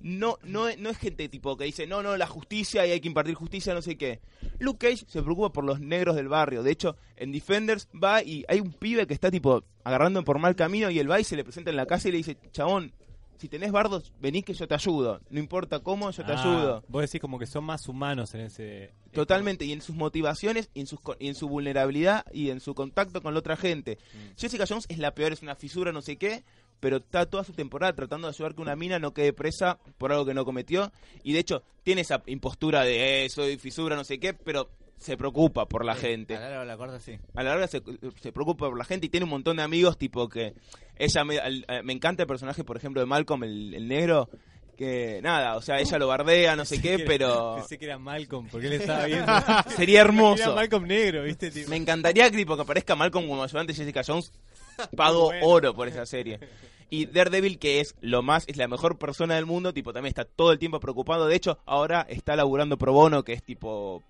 No, 0.00 0.38
no, 0.44 0.66
no 0.78 0.90
es 0.90 0.96
gente 0.96 1.28
tipo 1.28 1.56
que 1.56 1.64
dice, 1.64 1.88
no, 1.88 2.04
no, 2.04 2.16
la 2.16 2.28
justicia 2.28 2.86
y 2.86 2.92
hay 2.92 3.00
que 3.00 3.08
impartir 3.08 3.34
justicia, 3.34 3.74
no 3.74 3.82
sé 3.82 3.96
qué. 3.96 4.20
Luke 4.60 4.86
Cage 4.86 5.04
se 5.08 5.22
preocupa 5.22 5.52
por 5.52 5.64
los 5.64 5.80
negros 5.80 6.14
del 6.14 6.28
barrio. 6.28 6.62
De 6.62 6.70
hecho, 6.70 6.96
en 7.16 7.32
Defenders 7.32 7.88
va 7.92 8.22
y 8.22 8.44
hay 8.46 8.60
un 8.60 8.72
pibe 8.72 9.08
que 9.08 9.14
está 9.14 9.28
tipo 9.28 9.64
agarrando 9.82 10.22
por 10.22 10.38
mal 10.38 10.54
camino 10.54 10.88
y 10.88 11.00
él 11.00 11.10
va 11.10 11.18
y 11.18 11.24
se 11.24 11.34
le 11.34 11.42
presenta 11.42 11.70
en 11.70 11.76
la 11.76 11.86
casa 11.86 12.08
y 12.08 12.12
le 12.12 12.18
dice, 12.18 12.38
chabón, 12.52 12.92
si 13.38 13.48
tenés 13.48 13.72
bardos, 13.72 14.12
vení 14.20 14.42
que 14.42 14.52
yo 14.54 14.66
te 14.68 14.74
ayudo. 14.74 15.20
No 15.30 15.38
importa 15.38 15.80
cómo, 15.80 16.10
yo 16.10 16.24
te 16.24 16.32
Ah, 16.32 16.40
ayudo. 16.40 16.84
Vos 16.88 17.02
decís 17.02 17.20
como 17.20 17.38
que 17.38 17.46
son 17.46 17.64
más 17.64 17.88
humanos 17.88 18.34
en 18.34 18.42
ese... 18.42 18.92
Totalmente, 19.12 19.64
y 19.64 19.72
en 19.72 19.80
sus 19.80 19.96
motivaciones, 19.96 20.70
y 20.74 20.80
en, 20.80 20.86
sus, 20.86 20.98
y 21.18 21.28
en 21.28 21.34
su 21.34 21.48
vulnerabilidad, 21.48 22.24
y 22.32 22.50
en 22.50 22.60
su 22.60 22.74
contacto 22.74 23.22
con 23.22 23.32
la 23.34 23.40
otra 23.40 23.56
gente. 23.56 23.98
Jessica 24.36 24.64
Jones 24.68 24.84
es 24.88 24.98
la 24.98 25.14
peor, 25.14 25.32
es 25.32 25.42
una 25.42 25.54
fisura, 25.54 25.92
no 25.92 26.02
sé 26.02 26.16
qué, 26.16 26.44
pero 26.80 26.98
está 26.98 27.26
toda 27.26 27.42
su 27.44 27.52
temporada 27.52 27.94
tratando 27.94 28.28
de 28.28 28.34
ayudar 28.34 28.54
que 28.54 28.60
una 28.62 28.76
mina 28.76 28.98
no 28.98 29.14
quede 29.14 29.32
presa 29.32 29.78
por 29.96 30.12
algo 30.12 30.26
que 30.26 30.34
no 30.34 30.44
cometió, 30.44 30.92
y 31.22 31.32
de 31.32 31.38
hecho 31.38 31.62
tiene 31.82 32.02
esa 32.02 32.22
impostura 32.26 32.82
de, 32.84 33.24
eh, 33.24 33.28
soy 33.30 33.56
fisura, 33.56 33.96
no 33.96 34.04
sé 34.04 34.18
qué, 34.18 34.34
pero 34.34 34.68
se 34.98 35.16
preocupa 35.16 35.66
por 35.66 35.84
la 35.84 35.94
gente. 35.94 36.36
A 36.36 36.40
la 36.40 36.48
larga 36.50 36.64
la 36.64 36.76
corta, 36.76 37.00
sí. 37.00 37.18
A 37.34 37.42
la 37.42 37.50
larga 37.50 37.66
se, 37.68 37.82
se 38.20 38.32
preocupa 38.32 38.68
por 38.68 38.76
la 38.78 38.84
gente 38.84 39.06
y 39.06 39.08
tiene 39.08 39.24
un 39.24 39.30
montón 39.30 39.56
de 39.56 39.62
amigos, 39.62 39.96
tipo 39.98 40.28
que 40.28 40.54
ella 40.96 41.24
me, 41.24 41.38
al- 41.38 41.64
eh, 41.68 41.82
me 41.82 41.92
encanta 41.92 42.22
el 42.24 42.26
personaje, 42.26 42.64
por 42.64 42.76
ejemplo, 42.76 43.00
de 43.00 43.06
Malcolm, 43.06 43.44
el, 43.44 43.74
el 43.74 43.86
negro, 43.88 44.28
que 44.76 45.20
nada, 45.22 45.56
o 45.56 45.62
sea, 45.62 45.78
ella 45.80 45.98
lo 45.98 46.06
bardea, 46.08 46.54
no 46.56 46.64
sé 46.64 46.80
qué, 46.80 46.94
era- 46.94 47.04
pero 47.06 47.54
Pensé 47.58 47.78
que 47.78 47.84
era 47.86 47.98
Malcolm, 47.98 48.48
porque 48.50 48.66
él 48.68 48.72
estaba 48.74 49.06
viendo... 49.06 49.32
sería 49.76 50.00
Era 50.00 50.08
hermoso. 50.08 50.54
Malcolm 50.54 50.86
negro, 50.86 51.22
¿viste? 51.22 51.50
Tipo, 51.50 51.70
Me 51.70 51.76
encantaría 51.76 52.30
que, 52.30 52.36
tipo, 52.36 52.56
que 52.56 52.62
aparezca 52.62 52.94
Malcolm 52.96 53.28
como 53.28 53.42
ayudante 53.42 53.74
Jessica 53.74 54.02
Jones. 54.06 54.32
Pago 54.96 55.24
bueno. 55.26 55.46
oro 55.46 55.74
por 55.74 55.88
esa 55.88 56.06
serie. 56.06 56.38
Y 56.90 57.06
Daredevil, 57.06 57.58
que 57.58 57.80
es 57.80 57.94
lo 58.00 58.22
más, 58.22 58.44
es 58.48 58.56
la 58.56 58.66
mejor 58.68 58.96
persona 58.98 59.34
del 59.34 59.44
mundo, 59.44 59.72
tipo, 59.74 59.92
también 59.92 60.10
está 60.10 60.24
todo 60.24 60.52
el 60.52 60.58
tiempo 60.58 60.78
preocupado. 60.80 61.26
De 61.26 61.34
hecho, 61.36 61.58
ahora 61.66 62.06
está 62.08 62.34
laburando 62.36 62.78
pro 62.78 62.92
bono, 62.92 63.24
que 63.24 63.32
es 63.32 63.42
tipo. 63.42 64.02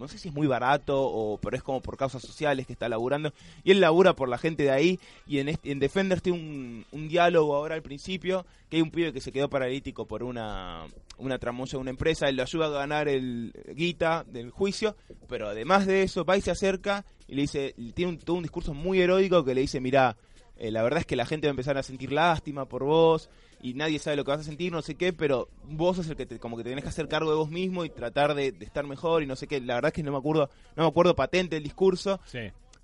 No 0.00 0.08
sé 0.08 0.18
si 0.18 0.28
es 0.28 0.34
muy 0.34 0.46
barato, 0.46 1.00
o 1.00 1.38
pero 1.38 1.56
es 1.56 1.62
como 1.62 1.82
por 1.82 1.96
causas 1.96 2.22
sociales 2.22 2.66
que 2.66 2.72
está 2.72 2.88
laburando. 2.88 3.32
Y 3.62 3.72
él 3.72 3.80
labura 3.80 4.16
por 4.16 4.28
la 4.28 4.38
gente 4.38 4.62
de 4.62 4.70
ahí. 4.70 4.98
Y 5.26 5.38
en, 5.38 5.50
este, 5.50 5.70
en 5.70 5.78
Defenders 5.78 6.22
un, 6.26 6.84
diálogo 6.90 7.54
ahora 7.54 7.74
al 7.74 7.82
principio, 7.82 8.46
que 8.70 8.76
hay 8.76 8.82
un 8.82 8.90
pibe 8.90 9.12
que 9.12 9.20
se 9.20 9.30
quedó 9.30 9.50
paralítico 9.50 10.06
por 10.06 10.22
una, 10.22 10.86
una 11.18 11.38
tramoya 11.38 11.72
de 11.72 11.78
una 11.78 11.90
empresa. 11.90 12.28
Él 12.28 12.36
lo 12.36 12.42
ayuda 12.42 12.66
a 12.66 12.70
ganar 12.70 13.08
el 13.08 13.52
guita 13.74 14.24
del 14.26 14.50
juicio. 14.50 14.96
Pero 15.28 15.48
además 15.48 15.86
de 15.86 16.02
eso, 16.02 16.24
va 16.24 16.38
y 16.38 16.40
se 16.40 16.50
acerca 16.50 17.04
y 17.28 17.34
le 17.34 17.42
dice, 17.42 17.74
tiene 17.94 18.12
un, 18.12 18.18
todo 18.18 18.36
un 18.36 18.42
discurso 18.42 18.72
muy 18.72 19.00
heroico 19.00 19.44
que 19.44 19.54
le 19.54 19.60
dice, 19.60 19.80
mira, 19.80 20.16
eh, 20.56 20.70
la 20.70 20.82
verdad 20.82 21.00
es 21.00 21.06
que 21.06 21.16
la 21.16 21.26
gente 21.26 21.46
va 21.46 21.50
a 21.50 21.52
empezar 21.52 21.76
a 21.76 21.82
sentir 21.82 22.10
lástima 22.10 22.64
por 22.64 22.84
vos 22.84 23.28
y 23.62 23.74
nadie 23.74 23.98
sabe 23.98 24.16
lo 24.16 24.24
que 24.24 24.30
vas 24.30 24.40
a 24.40 24.44
sentir, 24.44 24.72
no 24.72 24.82
sé 24.82 24.94
qué, 24.94 25.12
pero 25.12 25.48
vos 25.64 25.96
sos 25.96 26.08
el 26.08 26.16
que 26.16 26.26
te, 26.26 26.38
como 26.38 26.56
que 26.56 26.62
te 26.64 26.70
tenés 26.70 26.84
que 26.84 26.88
hacer 26.90 27.08
cargo 27.08 27.30
de 27.30 27.36
vos 27.36 27.50
mismo 27.50 27.84
y 27.84 27.90
tratar 27.90 28.34
de, 28.34 28.52
de 28.52 28.64
estar 28.64 28.86
mejor 28.86 29.22
y 29.22 29.26
no 29.26 29.36
sé 29.36 29.46
qué. 29.46 29.60
La 29.60 29.74
verdad 29.74 29.88
es 29.90 29.94
que 29.94 30.02
no 30.02 30.12
me 30.12 30.18
acuerdo, 30.18 30.48
no 30.76 30.82
me 30.84 30.88
acuerdo 30.88 31.14
patente 31.14 31.56
el 31.56 31.62
discurso, 31.62 32.20
Sí. 32.26 32.38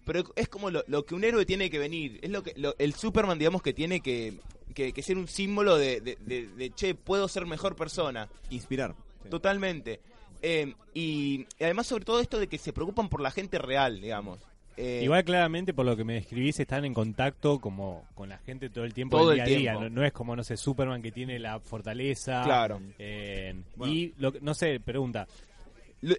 pero 0.05 0.23
es 0.37 0.49
como 0.49 0.71
lo, 0.71 0.85
lo 0.87 1.05
que 1.07 1.15
un 1.15 1.25
héroe 1.25 1.47
tiene 1.47 1.71
que 1.71 1.79
venir. 1.79 2.19
Es 2.23 2.31
lo 2.31 2.43
que 2.43 2.53
lo- 2.57 2.75
el 2.79 2.95
Superman, 2.95 3.39
digamos, 3.39 3.63
que 3.63 3.73
tiene 3.73 4.01
que, 4.01 4.35
que, 4.75 4.93
que 4.93 5.03
ser 5.03 5.17
un 5.17 5.29
símbolo 5.29 5.77
de, 5.77 6.01
de, 6.01 6.19
de- 6.21 6.47
de, 6.49 6.71
che, 6.75 6.95
puedo 6.95 7.27
ser 7.29 7.47
mejor 7.47 7.75
persona. 7.77 8.29
Inspirar. 8.51 8.95
Sí. 9.23 9.31
Totalmente. 9.31 10.01
Eh, 10.43 10.75
y, 10.93 11.47
y 11.59 11.65
además, 11.65 11.87
sobre 11.87 12.05
todo 12.05 12.21
esto 12.21 12.39
de 12.39 12.47
que 12.47 12.59
se 12.59 12.73
preocupan 12.75 13.09
por 13.09 13.21
la 13.23 13.31
gente 13.31 13.59
real, 13.59 14.01
digamos. 14.01 14.39
Eh, 14.77 15.01
Igual 15.05 15.25
claramente 15.25 15.73
por 15.73 15.87
lo 15.87 15.97
que 15.97 16.05
me 16.05 16.15
describís 16.15 16.61
están 16.61 16.85
en 16.85 16.93
contacto 16.93 17.59
como 17.59 18.05
con 18.15 18.29
la 18.29 18.37
gente 18.39 18.69
todo 18.69 18.85
el 18.85 18.93
tiempo 18.93 19.17
Todo 19.17 19.31
del 19.31 19.41
el 19.41 19.47
día 19.47 19.57
a 19.57 19.59
día. 19.59 19.73
No, 19.75 19.89
no 19.89 20.05
es 20.05 20.13
como, 20.13 20.37
no 20.37 20.45
sé, 20.45 20.57
Superman 20.57 21.01
que 21.01 21.13
tiene 21.13 21.39
la 21.39 21.59
fortaleza. 21.61 22.43
Claro. 22.45 22.81
eh, 22.99 23.55
Bueno. 23.75 23.93
Y, 23.95 24.13
lo, 24.19 24.33
que- 24.33 24.41
no 24.43 24.53
sé, 24.55 24.79
pregunta. 24.81 25.27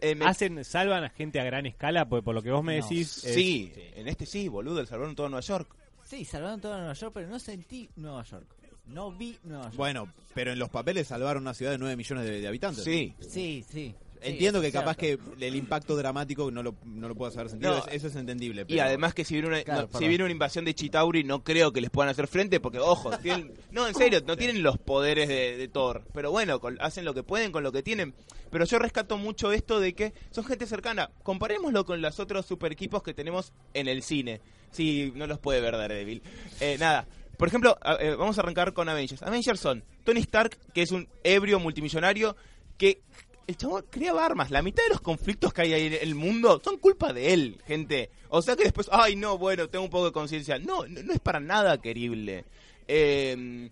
eh, 0.01 0.15
me- 0.15 0.25
¿Hacen, 0.25 0.63
salvan 0.65 1.03
a 1.03 1.09
gente 1.09 1.39
a 1.39 1.43
gran 1.43 1.65
escala? 1.67 2.09
Porque 2.09 2.23
por 2.23 2.33
lo 2.33 2.41
que 2.41 2.49
vos 2.51 2.63
me 2.63 2.77
No. 2.79 2.83
decís... 2.83 3.23
es- 3.23 3.33
sí, 3.35 3.71
en 3.95 4.07
este 4.07 4.25
sí, 4.25 4.47
boludo, 4.47 4.79
el 4.81 4.87
salvaron 4.87 5.15
todo 5.15 5.29
Nueva 5.29 5.41
York. 5.41 5.69
Sí, 6.03 6.25
salvaron 6.25 6.59
todo 6.59 6.75
Nueva 6.77 6.93
York, 6.93 7.11
pero 7.13 7.27
no 7.27 7.37
sentí 7.37 7.87
Nueva 7.95 8.23
York. 8.23 8.45
No 8.87 9.11
vi 9.11 9.37
Nueva 9.43 9.65
York. 9.65 9.75
Bueno, 9.75 10.11
pero 10.33 10.53
en 10.53 10.59
los 10.59 10.69
papeles 10.69 11.07
salvaron 11.07 11.43
una 11.43 11.53
ciudad 11.53 11.73
de 11.73 11.77
9 11.77 11.95
millones 11.97 12.23
de, 12.25 12.39
de 12.41 12.47
habitantes. 12.47 12.83
Sí. 12.85 13.13
Sí, 13.19 13.63
sí. 13.69 13.93
Entiendo 14.21 14.61
que 14.61 14.71
capaz 14.71 14.95
que 14.97 15.17
el 15.39 15.55
impacto 15.55 15.95
dramático 15.95 16.49
no 16.51 16.63
lo, 16.63 16.75
no 16.85 17.07
lo 17.07 17.15
puedas 17.15 17.35
haber 17.37 17.49
sentido. 17.49 17.71
No. 17.71 17.77
es- 17.85 17.93
eso 17.93 18.07
es 18.07 18.15
entendible. 18.15 18.61
Y 18.63 18.65
pero- 18.75 18.83
además 18.83 19.13
que 19.13 19.23
si 19.25 19.33
viene 19.35 19.47
una, 19.49 19.63
Claro, 19.63 19.81
no, 19.81 19.87
si 19.87 19.91
perdón. 19.93 20.09
viene 20.09 20.23
una 20.23 20.31
invasión 20.33 20.65
de 20.65 20.73
Chitauri 20.75 21.23
no 21.23 21.43
creo 21.43 21.71
que 21.73 21.81
les 21.81 21.89
puedan 21.89 22.09
hacer 22.09 22.27
frente 22.27 22.59
porque, 22.59 22.79
ojo, 22.79 23.09
tienen- 23.21 23.53
no, 23.71 23.87
en 23.87 23.95
serio, 23.95 24.21
no 24.25 24.37
tienen 24.37 24.63
los 24.63 24.77
poderes 24.77 25.27
de, 25.27 25.57
de 25.57 25.67
Thor. 25.67 26.03
Pero 26.13 26.31
bueno, 26.31 26.59
con- 26.59 26.77
hacen 26.81 27.05
lo 27.05 27.13
que 27.13 27.23
pueden 27.23 27.51
con 27.51 27.63
lo 27.63 27.71
que 27.71 27.83
tienen. 27.83 28.13
Pero 28.49 28.65
yo 28.65 28.79
rescato 28.79 29.17
mucho 29.17 29.51
esto 29.51 29.79
de 29.79 29.93
que 29.93 30.13
son 30.31 30.45
gente 30.45 30.65
cercana. 30.65 31.09
Comparémoslo 31.23 31.85
con 31.85 32.01
los 32.01 32.19
otros 32.19 32.45
super 32.45 32.71
equipos 32.71 33.03
que 33.03 33.13
tenemos 33.13 33.51
en 33.73 33.87
el 33.87 34.03
cine. 34.03 34.41
Sí, 34.71 35.11
no 35.15 35.27
los 35.27 35.39
puede 35.39 35.61
ver 35.61 35.77
Daredevil. 35.77 36.21
Eh, 36.59 36.77
nada. 36.79 37.07
Por 37.37 37.47
ejemplo, 37.49 37.77
a- 37.81 37.95
eh, 38.01 38.15
vamos 38.15 38.37
a 38.37 38.41
arrancar 38.41 38.73
con 38.73 38.89
Avengers. 38.89 39.21
Avengers 39.21 39.59
son 39.59 39.83
Tony 40.03 40.21
Stark, 40.21 40.57
que 40.73 40.81
es 40.81 40.91
un 40.91 41.07
ebrio 41.23 41.59
multimillonario 41.59 42.35
que 42.77 43.01
el 43.47 43.57
chabón 43.57 43.85
creaba 43.89 44.25
armas. 44.25 44.51
La 44.51 44.61
mitad 44.61 44.83
de 44.83 44.89
los 44.89 45.01
conflictos 45.01 45.53
que 45.53 45.61
hay 45.63 45.73
ahí 45.73 45.87
en 45.87 45.93
el 46.01 46.15
mundo 46.15 46.61
son 46.63 46.77
culpa 46.77 47.13
de 47.13 47.33
él, 47.33 47.61
gente. 47.65 48.09
O 48.29 48.41
sea 48.41 48.55
que 48.55 48.63
después, 48.65 48.89
ay, 48.91 49.15
no, 49.15 49.37
bueno, 49.37 49.69
tengo 49.69 49.85
un 49.85 49.89
poco 49.91 50.05
de 50.05 50.11
conciencia. 50.11 50.59
No, 50.59 50.85
no, 50.85 51.01
no 51.03 51.13
es 51.13 51.19
para 51.19 51.39
nada 51.39 51.77
querible. 51.79 52.43
Eh, 52.87 53.69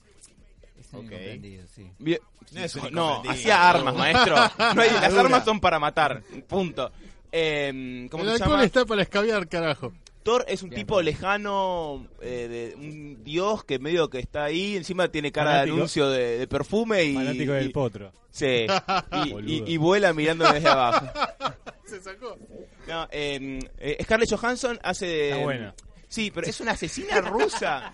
Es 0.80 0.94
un 0.94 1.00
Ok. 1.00 1.06
incomprendido, 1.06 1.64
sí. 1.74 1.90
bien- 2.00 2.20
No 2.92 3.24
no, 3.24 3.30
hacía 3.32 3.70
armas, 3.70 3.96
maestro. 3.96 4.36
No 4.76 4.82
hay- 4.82 4.92
las 4.92 5.14
armas 5.14 5.44
son 5.44 5.60
para 5.60 5.80
matar. 5.80 6.22
Punto. 6.48 6.92
Eh, 7.32 8.08
¿Cómo 8.12 8.24
El 8.24 8.30
se 8.30 8.34
alcohol 8.36 8.52
llama? 8.52 8.64
está 8.66 8.86
para 8.86 9.02
escabiar, 9.02 9.48
carajo. 9.50 9.92
Thor 10.26 10.44
es 10.48 10.64
un 10.64 10.72
Bien, 10.72 10.82
tipo 10.82 11.02
lejano, 11.04 12.08
eh, 12.20 12.48
de 12.50 12.76
un 12.76 13.24
dios 13.24 13.64
que 13.64 13.78
medio 13.78 14.10
que 14.10 14.18
está 14.18 14.46
ahí, 14.46 14.76
encima 14.76 15.08
tiene 15.10 15.32
cara 15.32 15.52
Fanático- 15.52 15.66
de 15.66 15.72
anuncio 15.80 16.10
de, 16.10 16.38
de 16.40 16.48
perfume 16.48 17.04
y... 17.04 17.14
Fanático 17.14 17.52
del 17.54 17.68
y- 17.68 17.70
potro. 17.70 18.12
Sí, 18.32 18.66
y, 19.26 19.30
Boludo. 19.32 19.50
y- 19.54 19.64
y 19.74 19.78
vuela 19.78 20.14
mirando 20.14 20.52
desde 20.52 20.68
abajo. 20.68 21.06
Se 21.86 22.02
sacó. 22.02 22.38
No, 22.88 23.08
eh, 23.12 23.60
eh, 23.78 23.98
Scarlett 24.04 24.32
Johansson 24.34 24.80
hace. 24.82 25.30
Está 25.30 25.44
buena. 25.44 25.76
Sí, 26.16 26.32
pero 26.34 26.48
es 26.48 26.60
una 26.62 26.72
asesina 26.72 27.20
rusa. 27.22 27.94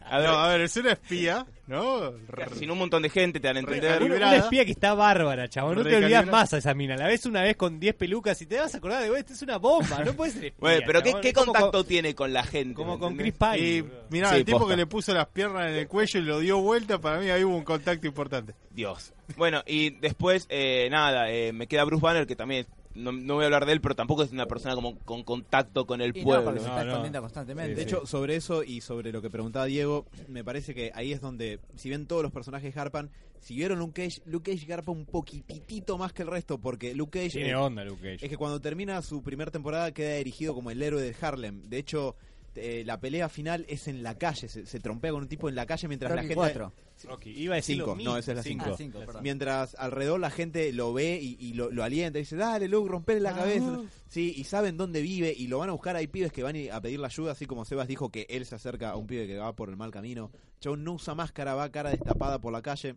A 0.00 0.18
ver, 0.18 0.28
No, 0.28 0.34
a 0.40 0.48
ver, 0.48 0.60
es 0.62 0.76
una 0.76 0.92
espía, 0.92 1.46
¿no? 1.68 2.12
sin 2.58 2.70
un 2.70 2.78
montón 2.78 3.02
de 3.02 3.10
gente 3.10 3.38
te 3.38 3.46
dan 3.46 3.56
a 3.56 3.60
entender. 3.60 4.02
Una, 4.02 4.16
una 4.16 4.36
espía 4.36 4.64
que 4.64 4.72
está 4.72 4.94
bárbara, 4.94 5.48
chabón. 5.48 5.76
No 5.76 5.84
te 5.84 5.96
olvidas 5.96 6.26
más 6.26 6.52
a 6.52 6.58
esa 6.58 6.74
mina. 6.74 6.96
La 6.96 7.06
ves 7.06 7.26
una 7.26 7.42
vez 7.42 7.56
con 7.56 7.78
10 7.78 7.94
pelucas 7.94 8.40
y 8.42 8.46
te 8.46 8.58
vas 8.58 8.74
a 8.74 8.78
acordar 8.78 9.02
de, 9.02 9.08
güey, 9.08 9.20
esta 9.20 9.32
es 9.34 9.42
una 9.42 9.58
bomba. 9.58 10.02
No 10.04 10.12
puede 10.14 10.32
ser 10.32 10.44
espía, 10.46 10.58
Bueno, 10.60 10.82
pero 10.86 11.02
¿qué, 11.02 11.32
contacto 11.32 11.70
con- 11.70 11.86
tiene 11.86 12.14
con 12.14 12.32
la 12.32 12.42
gente? 12.44 12.74
Como 12.74 12.94
¿me 12.94 12.98
con 13.00 13.16
Chris? 13.16 13.34
Pine. 13.34 13.58
Y 13.58 13.84
mirá, 14.10 14.30
Sí, 14.30 14.36
el 14.36 14.44
tipo 14.44 14.58
posta. 14.58 14.72
que 14.74 14.76
le 14.78 14.86
puso 14.86 15.14
las 15.14 15.26
piernas 15.28 15.68
en 15.68 15.74
el 15.74 15.86
cuello 15.86 16.20
y 16.20 16.22
lo 16.24 16.38
dio 16.40 16.58
vuelta, 16.60 17.00
para 17.00 17.18
mí 17.20 17.30
ahí 17.30 17.44
hubo 17.44 17.56
un 17.56 17.64
contacto 17.64 18.06
importante. 18.06 18.54
Dios. 18.70 19.12
Bueno, 19.36 19.62
y 19.66 19.90
después, 19.90 20.46
eh, 20.48 20.88
nada, 20.90 21.30
eh, 21.30 21.52
me 21.52 21.66
queda 21.68 21.84
Bruce 21.84 22.02
Banner, 22.02 22.26
que 22.26 22.34
también, 22.36 22.66
no, 22.94 23.12
no 23.12 23.34
voy 23.34 23.42
a 23.42 23.46
hablar 23.46 23.66
de 23.66 23.72
él, 23.72 23.80
pero 23.80 23.94
tampoco 23.94 24.22
es 24.22 24.32
una 24.32 24.46
persona 24.46 24.74
como 24.74 24.98
con 25.00 25.22
contacto 25.24 25.86
con 25.86 26.00
el 26.00 26.16
Y 26.16 26.22
pueblo. 26.22 26.52
No, 26.52 26.56
está 26.58 26.82
escondiendo 26.82 27.20
constantemente. 27.20 27.74
De 27.74 27.82
hecho, 27.82 28.06
sobre 28.06 28.36
eso 28.36 28.62
y 28.62 28.80
sobre 28.80 29.12
lo 29.12 29.20
que 29.20 29.30
preguntaba 29.30 29.66
Diego, 29.66 30.06
me 30.28 30.44
parece 30.44 30.74
que 30.74 30.90
ahí 30.94 31.12
es 31.12 31.20
donde, 31.20 31.60
si 31.76 31.88
bien 31.88 32.06
todos 32.06 32.22
los 32.22 32.32
personajes 32.32 32.74
garpan, 32.74 33.10
si 33.40 33.54
vieron 33.56 33.78
Luke 33.78 34.02
Cage, 34.02 34.22
Luke 34.24 34.52
Cage 34.52 34.64
garpa 34.66 34.90
un 34.92 35.04
poquitito 35.04 35.98
más 35.98 36.12
que 36.12 36.22
el 36.22 36.28
resto, 36.28 36.58
porque 36.58 36.94
Luke 36.94 37.18
Cage 37.18 37.30
Tiene 37.32 37.50
eh, 37.50 37.56
onda, 37.56 37.84
Luke 37.84 38.00
Cage. 38.00 38.24
es 38.24 38.30
que 38.30 38.36
cuando 38.36 38.60
termina 38.60 39.02
su 39.02 39.22
primera 39.22 39.50
temporada 39.50 39.92
queda 39.92 40.14
erigido 40.14 40.54
como 40.54 40.70
el 40.70 40.82
héroe 40.82 41.02
del 41.02 41.14
Harlem. 41.20 41.62
De 41.68 41.78
hecho, 41.78 42.16
eh, 42.56 42.82
la 42.84 43.00
pelea 43.00 43.28
final 43.28 43.64
es 43.68 43.88
en 43.88 44.02
la 44.02 44.16
calle, 44.16 44.48
se, 44.48 44.66
se 44.66 44.80
trompea 44.80 45.12
con 45.12 45.22
un 45.22 45.28
tipo 45.28 45.48
en 45.48 45.54
la 45.54 45.66
calle 45.66 45.88
mientras 45.88 46.14
la 46.14 46.22
gente... 46.22 46.34
4. 46.34 46.72
Rocky, 47.04 47.30
iba 47.30 47.54
a 47.54 47.56
decir 47.56 47.76
Cinco, 47.76 47.96
no, 48.02 48.16
esa 48.16 48.32
es 48.32 48.36
la 48.36 48.42
cinco. 48.42 48.66
Ah, 48.68 48.74
cinco, 48.76 48.98
perdón. 49.00 49.22
Mientras 49.22 49.74
alrededor 49.74 50.20
la 50.20 50.30
gente 50.30 50.72
lo 50.72 50.92
ve 50.92 51.18
y, 51.20 51.36
y 51.40 51.54
lo, 51.54 51.70
lo 51.70 51.82
alienta 51.82 52.18
y 52.18 52.22
dice, 52.22 52.36
dale 52.36 52.68
Luke, 52.68 52.88
romperle 52.88 53.20
la 53.20 53.34
cabeza. 53.34 53.80
Sí, 54.08 54.32
y 54.36 54.44
saben 54.44 54.76
dónde 54.76 55.02
vive 55.02 55.34
y 55.36 55.48
lo 55.48 55.58
van 55.58 55.70
a 55.70 55.72
buscar. 55.72 55.96
Hay 55.96 56.06
pibes 56.06 56.32
que 56.32 56.42
van 56.42 56.56
a 56.70 56.80
pedirle 56.80 57.06
ayuda, 57.06 57.32
así 57.32 57.46
como 57.46 57.64
Sebas 57.64 57.88
dijo 57.88 58.10
que 58.10 58.26
él 58.30 58.46
se 58.46 58.54
acerca 58.54 58.90
a 58.90 58.96
un 58.96 59.06
pibe 59.06 59.26
que 59.26 59.36
va 59.36 59.54
por 59.54 59.68
el 59.68 59.76
mal 59.76 59.90
camino. 59.90 60.30
Chabón 60.60 60.84
no 60.84 60.92
usa 60.92 61.14
máscara, 61.14 61.54
va 61.54 61.70
cara 61.70 61.90
destapada 61.90 62.40
por 62.40 62.52
la 62.52 62.62
calle. 62.62 62.96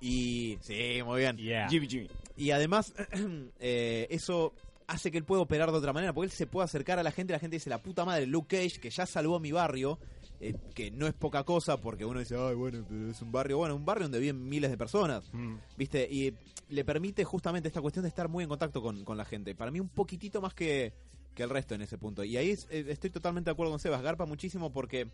Y... 0.00 0.56
Sí, 0.60 1.00
muy 1.04 1.20
bien. 1.20 1.36
Yeah. 1.36 1.68
Jimmy, 1.68 1.88
Jimmy. 1.88 2.08
Y 2.36 2.52
además, 2.52 2.94
eh, 3.60 4.06
eso 4.08 4.54
hace 4.90 5.10
que 5.10 5.18
él 5.18 5.24
pueda 5.24 5.42
operar 5.42 5.70
de 5.70 5.78
otra 5.78 5.92
manera, 5.92 6.12
porque 6.12 6.26
él 6.26 6.32
se 6.32 6.46
puede 6.46 6.64
acercar 6.64 6.98
a 6.98 7.02
la 7.02 7.10
gente, 7.12 7.32
la 7.32 7.38
gente 7.38 7.56
dice, 7.56 7.70
la 7.70 7.78
puta 7.82 8.04
madre, 8.04 8.26
Luke 8.26 8.56
Cage, 8.56 8.80
que 8.80 8.90
ya 8.90 9.06
salvó 9.06 9.38
mi 9.40 9.52
barrio, 9.52 9.98
eh, 10.40 10.54
que 10.74 10.90
no 10.90 11.06
es 11.06 11.14
poca 11.14 11.44
cosa, 11.44 11.76
porque 11.80 12.04
uno 12.04 12.18
dice, 12.18 12.34
ay, 12.36 12.54
bueno, 12.54 12.84
es 13.10 13.22
un 13.22 13.30
barrio, 13.30 13.58
bueno, 13.58 13.76
un 13.76 13.84
barrio 13.84 14.04
donde 14.04 14.18
viven 14.18 14.48
miles 14.48 14.70
de 14.70 14.76
personas, 14.76 15.22
Mm. 15.32 15.54
¿viste? 15.76 16.08
Y 16.10 16.34
le 16.70 16.84
permite 16.84 17.24
justamente 17.24 17.68
esta 17.68 17.80
cuestión 17.80 18.02
de 18.02 18.08
estar 18.08 18.28
muy 18.28 18.42
en 18.44 18.48
contacto 18.48 18.82
con, 18.82 19.04
con 19.04 19.16
la 19.16 19.24
gente. 19.24 19.54
Para 19.54 19.70
mí 19.70 19.80
un 19.80 19.88
poquitito 19.88 20.40
más 20.40 20.54
que, 20.54 20.92
que 21.34 21.42
el 21.42 21.50
resto 21.50 21.74
en 21.74 21.82
ese 21.82 21.96
punto. 21.98 22.24
Y 22.24 22.36
ahí 22.36 22.50
es- 22.50 22.66
eh, 22.70 22.86
estoy 22.88 23.10
totalmente 23.10 23.48
de 23.50 23.52
acuerdo 23.52 23.72
con 23.72 23.80
Sebas, 23.80 24.02
garpa 24.02 24.26
muchísimo 24.26 24.72
porque, 24.72 25.08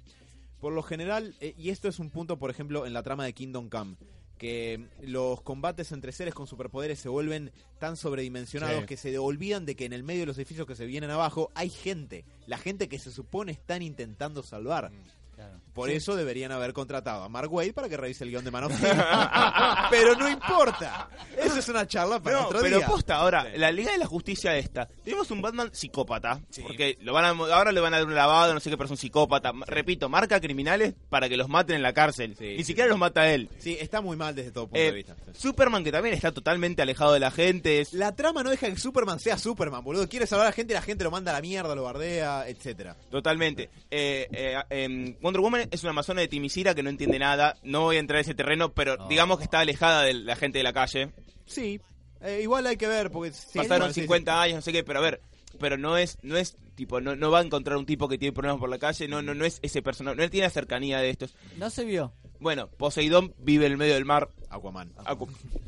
por 0.61 0.72
lo 0.72 0.83
general, 0.83 1.35
eh, 1.41 1.55
y 1.59 1.68
esto 1.70 1.89
es 1.89 1.99
un 1.99 2.09
punto, 2.11 2.39
por 2.39 2.51
ejemplo, 2.51 2.87
en 2.87 2.95
la 2.95 3.03
trama 3.03 3.24
de 3.24 3.33
Kingdom 3.35 3.68
Come, 3.68 3.97
que 4.39 4.87
los 5.03 5.41
combates 5.43 5.93
entre 5.93 6.12
seres 6.12 6.34
con 6.34 6.47
superpoderes 6.47 6.99
se 6.99 7.09
vuelven 7.09 7.53
tan 7.78 7.97
sobredimensionados 7.97 8.80
Sí. 8.80 8.87
que 8.87 8.97
se 8.97 9.18
olvidan 9.18 9.64
de 9.66 9.76
que 9.76 9.84
en 9.87 9.93
el 9.93 10.03
medio 10.03 10.20
de 10.20 10.26
los 10.26 10.39
edificios 10.39 10.66
que 10.66 10.74
se 10.76 10.87
vienen 10.87 11.11
abajo 11.11 11.51
hay 11.55 11.70
gente, 11.70 12.24
la 12.47 12.59
gente 12.59 12.89
que 12.89 12.99
se 12.99 13.11
supone 13.11 13.53
están 13.53 13.82
intentando 13.82 14.43
salvar. 14.43 14.91
Claro. 15.37 15.61
Por 15.74 15.91
eso 15.91 16.16
deberían 16.16 16.51
haber 16.51 16.72
contratado 16.72 17.22
a 17.22 17.28
Mark 17.28 17.53
Wade 17.53 17.74
para 17.74 17.89
que 17.91 17.97
revise 17.99 18.24
el 18.24 18.30
guion 18.30 18.43
de 18.45 18.51
Man 18.51 18.64
of 18.64 18.72
Steel. 18.76 18.97
pero 19.91 20.14
no 20.16 20.28
importa. 20.28 21.09
Eso 21.37 21.59
es 21.59 21.68
una 21.68 21.87
charla 21.87 22.20
para 22.20 22.41
No, 22.41 22.47
otro 22.47 22.61
pero 22.62 22.78
día. 22.78 22.87
posta, 22.87 23.16
ahora, 23.16 23.45
Sí. 23.53 23.59
la 23.59 23.70
Liga 23.70 23.93
de 23.93 23.99
la 23.99 24.07
Justicia 24.07 24.57
esta, 24.57 24.87
tenemos 25.05 25.30
un 25.30 25.43
Batman 25.43 25.68
psicópata, 25.72 26.41
Sí. 26.51 26.62
porque 26.62 26.97
lo 27.03 27.12
van 27.12 27.24
a, 27.26 27.28
ahora 27.55 27.70
le 27.72 27.80
van 27.80 27.93
a 27.93 27.99
dar 27.99 28.07
un 28.07 28.14
lavado, 28.14 28.55
no 28.55 28.61
sé 28.61 28.70
qué, 28.70 28.76
pero 28.78 28.87
es 28.87 28.91
un 28.93 28.97
psicópata. 28.97 29.53
Repito, 29.66 30.09
marca 30.09 30.41
criminales 30.41 30.95
para 31.11 31.28
que 31.28 31.37
los 31.37 31.49
maten 31.49 31.76
en 31.76 31.82
la 31.82 31.93
cárcel. 31.93 32.34
Sí, 32.39 32.45
Ni 32.53 32.57
sí, 32.59 32.64
siquiera 32.64 32.87
sí. 32.87 32.91
los 32.91 32.99
mata 32.99 33.30
él. 33.30 33.51
Sí, 33.59 33.76
está 33.78 34.01
muy 34.01 34.16
mal 34.16 34.34
desde 34.34 34.53
todo 34.53 34.68
punto 34.68 34.80
Eh, 34.80 34.84
de 34.84 34.93
vista. 34.93 35.16
Superman, 35.34 35.84
que 35.84 35.93
también 35.93 36.14
está 36.14 36.32
totalmente 36.32 36.80
alejado 36.80 37.12
de 37.12 37.20
la 37.20 37.30
gente, 37.30 37.80
es... 37.82 37.93
La 37.93 38.14
trama 38.16 38.43
no 38.43 38.49
deja 38.51 38.68
que 38.70 38.76
Superman 38.78 39.20
sea 39.20 39.37
Superman, 39.37 39.84
boludo. 39.84 40.09
Quiere 40.09 40.26
salvar 40.26 40.47
a 40.47 40.51
la 40.51 40.55
gente, 40.55 40.72
la 40.72 40.80
gente 40.80 41.05
lo 41.05 41.11
manda 41.11 41.32
a 41.32 41.34
la 41.34 41.43
mierda, 41.43 41.74
lo 41.74 41.82
bardea, 41.82 42.49
etcétera. 42.49 42.97
Totalmente. 43.11 43.68
Eh, 43.91 44.26
eh, 44.32 44.62
em, 44.70 45.14
Wonder 45.27 45.41
Woman 45.41 45.68
es 45.72 45.83
una 45.83 45.91
amazona 45.91 46.20
de 46.20 46.29
Timisira 46.29 46.72
que 46.74 46.83
no 46.85 46.89
entiende 46.91 47.18
nada. 47.18 47.57
No 47.64 47.83
voy 47.83 47.97
a 47.97 47.99
entrar 47.99 48.18
a 48.18 48.20
ese 48.20 48.35
terreno, 48.35 48.72
pero 48.72 48.97
No. 48.97 49.09
digamos 49.09 49.39
que 49.39 49.45
está 49.45 49.59
alejada 49.59 50.03
de 50.05 50.14
la 50.14 50.37
gente 50.37 50.59
de 50.59 50.64
la 50.64 50.72
calle. 50.72 51.11
Sí, 51.47 51.81
eh, 52.20 52.41
igual 52.43 52.64
hay 52.66 52.77
que 52.77 52.87
ver 52.87 53.11
porque 53.11 53.33
sí, 53.33 53.59
Pasaron 53.59 53.77
igual, 53.79 53.95
sí, 53.95 54.01
50 54.03 54.41
años, 54.43 54.55
no 54.57 54.62
sé 54.62 54.72
qué, 54.72 54.85
pero 54.85 55.01
a 55.01 55.03
ver, 55.03 55.20
pero 55.59 55.77
no 55.77 55.97
es, 55.97 56.18
no 56.22 56.37
es 56.37 56.57
tipo, 56.77 57.01
no, 57.01 57.16
no 57.16 57.31
va 57.33 57.41
a 57.41 57.43
encontrar 57.43 57.77
un 57.77 57.87
tipo 57.87 58.09
que 58.09 58.18
tiene 58.18 58.33
problemas 58.33 58.61
por 58.61 58.68
la 58.70 58.79
calle, 58.79 59.09
no, 59.09 59.20
no, 59.20 59.35
no 59.35 59.45
es 59.45 59.59
ese 59.62 59.83
personaje, 59.83 60.16
no 60.16 60.31
tiene 60.31 60.47
la 60.47 60.51
cercanía 60.51 60.99
de 61.01 61.11
estos. 61.11 61.35
No 61.57 61.70
se 61.70 61.85
vio. 61.85 62.12
Bueno, 62.39 62.68
Poseidón 62.68 63.35
vive 63.39 63.66
en 63.66 63.72
el 63.72 63.79
medio 63.79 63.95
del 63.95 64.05
mar. 64.05 64.29
Aquaman. 64.51 64.93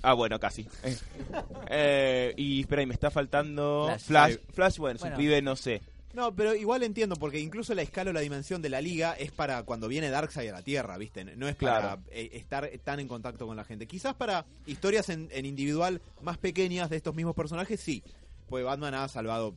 Ah, 0.03 0.13
bueno, 0.13 0.39
casi. 0.39 0.67
Eh. 0.85 0.97
Eh, 1.71 2.33
y 2.37 2.61
espera, 2.61 2.83
y 2.83 2.87
me 2.87 2.95
está 2.95 3.11
faltando 3.11 3.87
Flash. 3.89 4.03
Flash. 4.05 4.37
Flash, 4.55 4.77
bueno, 4.79 4.99
Bueno. 5.01 5.17
su 5.17 5.21
pibe 5.21 5.43
no 5.43 5.57
sé. 5.57 5.83
No, 6.15 6.35
pero 6.35 6.55
igual 6.55 6.83
entiendo, 6.83 7.17
porque 7.17 7.39
incluso 7.39 7.75
la 7.75 7.83
escala 7.83 8.11
o 8.11 8.13
la 8.15 8.21
dimensión 8.21 8.63
de 8.63 8.71
la 8.71 8.81
liga 8.81 9.13
es 9.13 9.31
para 9.31 9.63
cuando 9.65 9.89
viene 9.89 10.09
Darkseid 10.09 10.49
a 10.49 10.53
la 10.53 10.63
Tierra, 10.63 10.97
¿viste? 10.97 11.25
No 11.25 11.47
es 11.49 11.55
para 11.57 11.81
Claro. 11.81 12.03
eh, 12.11 12.31
estar 12.33 12.69
tan 12.83 12.99
en 13.01 13.09
contacto 13.09 13.47
con 13.47 13.57
la 13.57 13.65
gente. 13.65 13.87
Quizás 13.87 14.15
para 14.15 14.47
historias 14.67 15.11
en, 15.11 15.29
en 15.33 15.45
individual 15.45 16.01
más 16.23 16.39
pequeñas 16.39 16.89
de 16.91 16.97
estos 16.97 17.15
mismos 17.15 17.35
personajes, 17.35 17.79
sí. 17.81 18.03
Pues 18.49 18.65
Batman 18.65 18.95
ha 18.95 19.09
salvado 19.09 19.55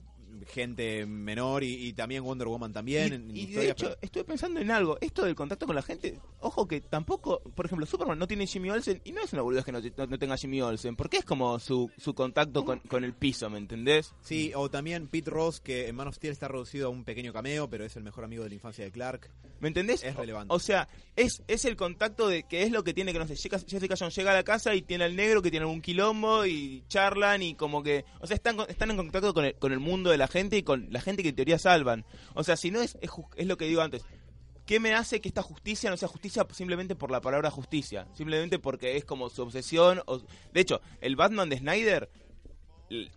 gente 0.48 1.06
menor 1.06 1.64
y, 1.64 1.88
y 1.88 1.94
también 1.94 2.24
Wonder 2.24 2.48
Woman 2.48 2.74
también. 2.74 3.12
Y, 3.12 3.16
en- 3.16 3.38
y 3.38 3.46
de 3.54 3.70
hecho, 3.72 3.86
pero- 3.88 3.98
estuve 4.02 4.24
pensando 4.26 4.60
en 4.60 4.72
algo. 4.72 4.98
Esto 5.02 5.24
del 5.26 5.36
contacto 5.36 5.66
con 5.66 5.76
la 5.76 5.82
gente. 5.82 6.20
Ojo 6.40 6.68
que 6.68 6.82
tampoco. 6.82 7.42
Por 7.56 7.66
ejemplo, 7.66 7.86
Superman 7.86 8.18
no 8.20 8.28
tiene 8.28 8.48
Jimmy 8.48 8.70
Olsen. 8.70 9.02
Y 9.04 9.12
no 9.12 9.22
es 9.22 9.34
una 9.34 9.42
boludez 9.42 9.66
que 9.66 9.72
no, 9.72 9.80
no- 9.80 10.06
no 10.08 10.20
tenga 10.20 10.38
Jimmy 10.38 10.62
Olsen. 10.62 10.96
Porque 10.96 11.18
es 11.18 11.26
como 11.26 11.60
su, 11.60 11.90
su 11.98 12.14
contacto 12.14 12.66
con, 12.66 12.80
con 12.80 13.04
el 13.04 13.14
piso, 13.14 13.50
¿me 13.50 13.58
entendés? 13.58 14.14
Sí, 14.22 14.52
o 14.56 14.70
también 14.70 15.08
Pete 15.08 15.30
Ross, 15.32 15.60
que 15.62 15.88
en 15.88 15.96
Man 15.96 16.08
of 16.08 16.16
Steel 16.16 16.32
está 16.34 16.48
reducido 16.48 16.88
a 16.88 16.90
un 16.90 17.04
pequeño 17.04 17.34
cameo, 17.34 17.70
pero 17.70 17.86
es 17.86 17.96
el 17.96 18.04
mejor 18.04 18.24
amigo 18.24 18.44
de 18.44 18.50
la 18.50 18.56
infancia 18.56 18.84
de 18.86 18.92
Clark. 18.92 19.30
¿Me 19.60 19.68
entendés? 19.68 20.04
Es 20.04 20.16
relevante. 20.16 20.54
O, 20.54 20.60
sea, 20.60 20.88
es, 21.16 21.44
es 21.48 21.66
el 21.66 21.76
contacto 21.76 22.28
de 22.28 22.44
que 22.44 22.64
es 22.64 22.72
lo 22.72 22.84
que 22.84 22.94
tiene 22.96 23.14
que, 23.14 23.20
no 23.20 23.28
sé, 23.28 23.36
Jessica 23.36 23.96
Jones 23.98 24.16
llega 24.16 24.32
a 24.32 24.34
la 24.34 24.44
casa 24.44 24.74
y 24.74 24.82
tiene 24.82 25.04
al 25.04 25.16
negro 25.16 25.42
que 25.44 25.52
tiene 25.52 25.66
algún 25.66 25.82
quilombo 25.82 26.46
y 26.48 26.84
charlan 26.88 27.44
y 27.44 27.54
como 27.54 27.84
que, 27.84 28.04
o 28.22 28.26
sea, 28.28 28.36
están, 28.36 28.58
están 28.68 28.90
en 28.90 28.98
contacto 28.98 29.34
con 29.36 29.46
el, 29.46 29.54
con 29.56 29.72
el 29.72 29.80
mundo 29.80 30.10
de 30.10 30.18
la 30.18 30.21
gente 30.28 30.58
y 30.58 30.64
con 30.64 30.88
la 30.92 31.02
gente 31.02 31.24
que 31.24 31.30
en 31.30 31.36
teoría 31.36 31.60
salvan. 31.60 32.06
O 32.34 32.44
sea, 32.44 32.56
si 32.58 32.72
no 32.72 32.82
es, 32.82 32.98
es, 33.02 33.12
es 33.36 33.48
lo 33.48 33.58
que 33.58 33.66
digo 33.66 33.82
antes. 33.82 34.04
¿Qué 34.66 34.80
me 34.80 34.94
hace 34.94 35.20
que 35.20 35.28
esta 35.28 35.42
justicia 35.42 35.90
no 35.90 35.98
sea 35.98 36.08
justicia 36.08 36.46
simplemente 36.52 36.96
por 36.96 37.12
la 37.12 37.20
palabra 37.20 37.50
justicia? 37.50 38.08
Simplemente 38.14 38.60
porque 38.60 38.96
es 38.96 39.06
como 39.06 39.30
su 39.30 39.42
obsesión. 39.42 40.02
O, 40.06 40.20
de 40.20 40.62
hecho, 40.62 40.82
el 41.02 41.16
Batman 41.16 41.50
de 41.50 41.58
Snyder, 41.58 42.10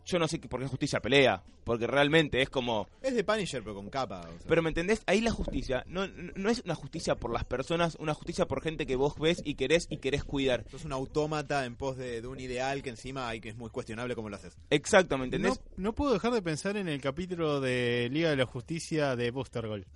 yo 0.05 0.19
no 0.19 0.29
sé 0.29 0.39
por 0.39 0.61
qué 0.61 0.67
justicia 0.67 1.01
pelea. 1.01 1.43
Porque 1.65 1.87
realmente 1.87 2.43
es 2.43 2.51
como... 2.51 2.87
Es 3.03 3.15
de 3.15 3.25
Punisher, 3.25 3.63
pero 3.63 3.75
con 3.75 3.89
capa. 3.89 4.21
o 4.21 4.23
sea. 4.25 4.47
Pero 4.47 4.63
¿me 4.63 4.69
entendés? 4.69 5.03
Ahí 5.07 5.23
la 5.23 5.31
justicia 5.31 5.83
no, 5.87 6.07
no 6.07 6.51
es 6.51 6.61
una 6.65 6.75
justicia 6.75 7.15
por 7.15 7.33
las 7.33 7.45
personas, 7.45 7.97
una 7.99 8.13
justicia 8.13 8.47
por 8.47 8.61
gente 8.61 8.87
que 8.87 8.97
vos 8.97 9.19
ves 9.19 9.41
y 9.45 9.55
querés 9.55 9.87
y 9.89 9.97
querés 9.97 10.25
cuidar. 10.25 10.65
Sos 10.71 10.85
un 10.85 10.93
autómata 10.93 11.65
en 11.65 11.77
pos 11.77 11.97
de, 11.97 12.21
de 12.21 12.29
un 12.29 12.39
ideal 12.39 12.83
que 12.83 12.91
encima 12.91 13.29
hay 13.29 13.41
que 13.41 13.49
es 13.49 13.57
muy 13.57 13.71
cuestionable 13.71 14.15
cómo 14.15 14.29
lo 14.29 14.37
haces. 14.37 14.59
Exacto, 14.69 15.17
¿me 15.17 15.25
entendés? 15.25 15.59
No, 15.77 15.85
no 15.85 15.95
puedo 15.95 16.13
dejar 16.13 16.33
de 16.33 16.43
pensar 16.43 16.77
en 16.77 16.89
el 16.89 17.01
capítulo 17.01 17.61
de 17.61 18.11
Liga 18.13 18.29
de 18.29 18.37
la 18.37 18.47
Justicia 18.47 19.17
de 19.17 19.31
Buster 19.31 19.67
Gold. 19.67 19.87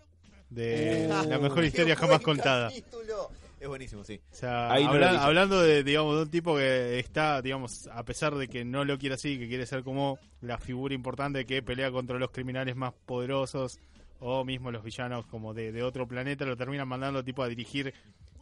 De 0.48 1.06
la 1.28 1.38
mejor 1.38 1.64
historia 1.64 1.94
¡Qué 1.94 2.00
jamás 2.00 2.22
contada. 2.22 2.68
capítulo! 2.68 3.30
Es 3.60 3.68
buenísimo, 3.68 4.04
sí. 4.04 4.20
O 4.30 4.34
sea, 4.34 4.70
no 4.80 5.04
hablando 5.20 5.60
de, 5.60 5.82
digamos, 5.82 6.16
de 6.16 6.22
un 6.22 6.30
tipo 6.30 6.56
que 6.56 6.98
está, 6.98 7.42
digamos, 7.42 7.88
a 7.88 8.04
pesar 8.04 8.34
de 8.36 8.48
que 8.48 8.64
no 8.64 8.84
lo 8.84 8.98
quiere 8.98 9.16
así, 9.16 9.38
que 9.38 9.48
quiere 9.48 9.66
ser 9.66 9.82
como 9.82 10.18
la 10.40 10.58
figura 10.58 10.94
importante 10.94 11.44
que 11.44 11.62
pelea 11.62 11.90
contra 11.90 12.18
los 12.18 12.30
criminales 12.30 12.76
más 12.76 12.92
poderosos 13.06 13.80
o 14.20 14.44
mismo 14.44 14.70
los 14.70 14.82
villanos 14.82 15.26
como 15.26 15.54
de, 15.54 15.72
de 15.72 15.82
otro 15.82 16.06
planeta, 16.06 16.44
lo 16.44 16.56
terminan 16.56 16.88
mandando 16.88 17.24
tipo 17.24 17.42
a 17.42 17.48
dirigir 17.48 17.94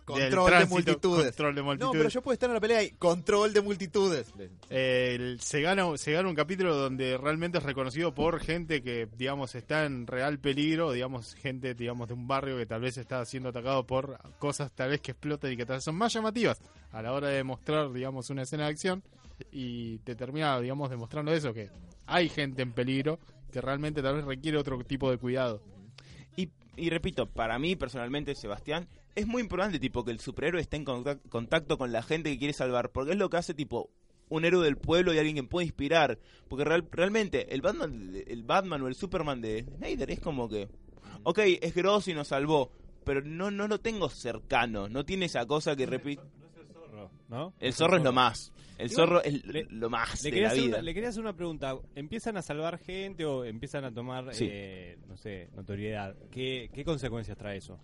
Control 0.07 0.51
de 0.61 0.67
multitudes. 0.67 1.25
Control 1.27 1.55
de 1.57 1.63
No, 1.63 1.91
pero 1.93 2.09
yo 2.09 2.23
puedo 2.23 2.33
estar 2.35 2.49
en 2.49 2.55
la 2.55 2.61
pelea 2.61 2.83
y 2.85 2.91
control 2.93 3.53
de 3.53 3.61
multitudes. 3.61 4.33
Eh, 4.71 5.17
el- 5.17 5.41
se 5.41 5.61
gana 5.61 5.85
se 5.99 6.13
gana 6.13 6.29
un 6.29 6.35
capítulo 6.37 6.77
donde 6.77 7.19
realmente 7.19 7.59
es 7.59 7.65
reconocido 7.65 8.15
por 8.15 8.39
gente 8.41 8.83
que 8.83 9.09
digamos 9.19 9.55
está 9.57 9.85
en 9.85 10.07
real 10.07 10.39
peligro 10.39 10.93
digamos 10.93 11.35
gente 11.35 11.75
digamos 11.75 12.07
de 12.09 12.15
un 12.15 12.29
barrio 12.29 12.57
que 12.57 12.67
tal 12.67 12.81
vez 12.83 12.97
está 12.99 13.25
siendo 13.25 13.49
atacado 13.49 13.85
por 13.87 14.19
cosas 14.39 14.71
tal 14.73 14.91
vez 14.91 15.01
que 15.01 15.11
explotan 15.11 15.51
y 15.53 15.57
que 15.57 15.67
tal 15.67 15.77
vez 15.79 15.85
son 15.85 15.97
más 15.97 16.13
llamativas 16.13 16.61
a 16.93 17.03
la 17.03 17.13
hora 17.13 17.29
de 17.29 17.43
mostrar 17.43 17.93
digamos 17.93 18.31
una 18.31 18.43
escena 18.43 18.65
de 18.65 18.71
acción 18.71 19.03
y 19.51 19.99
te 19.99 20.15
termina 20.15 20.61
digamos 20.61 20.89
demostrando 20.89 21.33
eso 21.33 21.53
que 21.53 21.69
hay 22.07 22.29
gente 22.29 22.63
en 22.63 22.73
peligro 22.73 23.19
que 23.53 23.61
realmente 23.61 24.03
tal 24.03 24.17
vez 24.17 24.25
requiere 24.25 24.57
otro 24.59 24.79
tipo 24.85 25.11
de 25.11 25.19
cuidado 25.19 25.61
Y, 26.37 26.51
y 26.77 26.91
repito, 26.91 27.27
para 27.27 27.59
mí 27.59 27.75
personalmente, 27.77 28.35
Sebastián, 28.35 28.87
es 29.17 29.27
muy 29.27 29.43
importante 29.43 29.79
tipo 29.81 30.05
que 30.05 30.13
el 30.13 30.21
superhéroe 30.21 30.61
esté 30.61 30.77
en 30.77 30.85
contac- 30.87 31.29
contacto 31.29 31.77
con 31.79 31.91
la 31.91 32.03
gente 32.03 32.31
que 32.31 32.39
quiere 32.39 32.53
salvar, 32.53 32.91
porque 32.93 33.13
es 33.13 33.19
lo 33.19 33.29
que 33.29 33.39
hace 33.39 33.55
tipo 33.55 33.91
un 34.29 34.45
héroe 34.45 34.65
del 34.65 34.77
pueblo 34.77 35.13
y 35.15 35.19
alguien 35.19 35.37
que 35.37 35.43
puede 35.45 35.67
inspirar, 35.67 36.19
porque 36.49 36.65
real- 36.65 36.87
realmente 36.91 37.53
el 37.55 37.63
Batman, 37.63 38.13
el 38.27 38.43
Batman 38.45 38.83
o 38.83 38.89
el 38.89 38.95
Superman 38.95 39.41
de 39.41 39.65
Snyder 39.77 40.11
es 40.11 40.21
como 40.21 40.49
que, 40.49 40.69
ok, 41.25 41.39
es 41.61 41.75
grosso 41.75 42.11
y 42.11 42.15
nos 42.15 42.29
salvó, 42.29 42.71
pero 43.05 43.23
no 43.23 43.51
no 43.51 43.69
lo 43.69 43.79
tengo 43.81 44.09
cercano, 44.09 44.89
no 44.89 45.05
tiene 45.05 45.27
esa 45.27 45.47
cosa 45.47 45.75
que 45.77 45.87
repite. 45.87 46.23
Zorro, 46.73 47.11
¿no? 47.29 47.55
El 47.61 47.73
zorro 47.73 47.97
es 47.99 48.03
lo 48.03 48.13
más, 48.13 48.53
el 48.79 48.91
Igual, 48.91 49.07
zorro 49.09 49.23
es 49.23 49.45
le- 49.45 49.67
lo 49.71 49.89
más 49.89 50.23
Le 50.25 50.31
de 50.33 50.41
la 50.41 50.53
vida. 50.55 50.67
una, 50.67 50.83
le 50.83 50.93
quería 50.95 51.09
hacer 51.11 51.23
una 51.23 51.37
pregunta. 51.37 51.77
¿Empiezan 51.95 52.37
a 52.37 52.43
salvar 52.43 52.79
gente 52.79 53.25
o 53.25 53.45
empiezan 53.45 53.85
a 53.85 53.93
tomar, 53.93 54.35
Sí. 54.35 54.49
eh, 54.51 54.99
no 55.07 55.17
sé, 55.17 55.49
notoriedad? 55.55 56.17
¿Qué, 56.33 56.69
qué 56.75 56.85
consecuencias 56.85 57.37
trae 57.39 57.59
eso? 57.59 57.79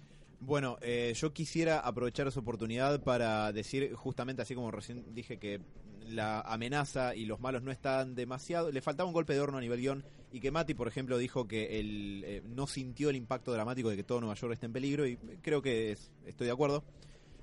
Bueno, 0.45 0.77
eh, 0.83 1.13
yo 1.15 1.33
quisiera 1.33 1.79
aprovechar 1.79 2.27
esa 2.27 2.41
oportunidad 2.41 3.01
para 3.03 3.53
decir, 3.53 3.95
justamente 3.95 4.43
así 4.43 4.57
como 4.57 4.73
recién 4.73 5.15
dije 5.15 5.39
que 5.39 5.61
la 6.09 6.41
amenaza 6.41 7.15
y 7.15 7.27
los 7.27 7.39
malos 7.39 7.63
no 7.63 7.71
están 7.71 8.17
demasiado, 8.17 8.73
le 8.73 8.81
faltaba 8.81 9.07
un 9.07 9.13
golpe 9.13 9.35
de 9.35 9.41
horno 9.41 9.59
a 9.59 9.61
nivel 9.61 9.81
guion 9.81 10.05
y 10.33 10.41
que 10.41 10.51
Mati, 10.51 10.75
por 10.75 10.89
ejemplo, 10.89 11.17
dijo 11.17 11.47
que 11.47 11.79
él 11.79 12.25
eh, 12.27 12.43
no 12.45 12.67
sintió 12.67 13.09
el 13.11 13.17
impacto 13.17 13.53
dramático 13.53 13.89
de 13.89 13.95
que 13.97 14.03
todo 14.03 14.19
Nueva 14.21 14.35
York 14.35 14.55
esté 14.55 14.67
en 14.67 14.73
peligro 14.73 15.07
y 15.07 15.17
creo 15.43 15.63
que 15.63 15.93
es- 15.93 16.11
estoy 16.27 16.49
de 16.49 16.53
acuerdo. 16.53 16.83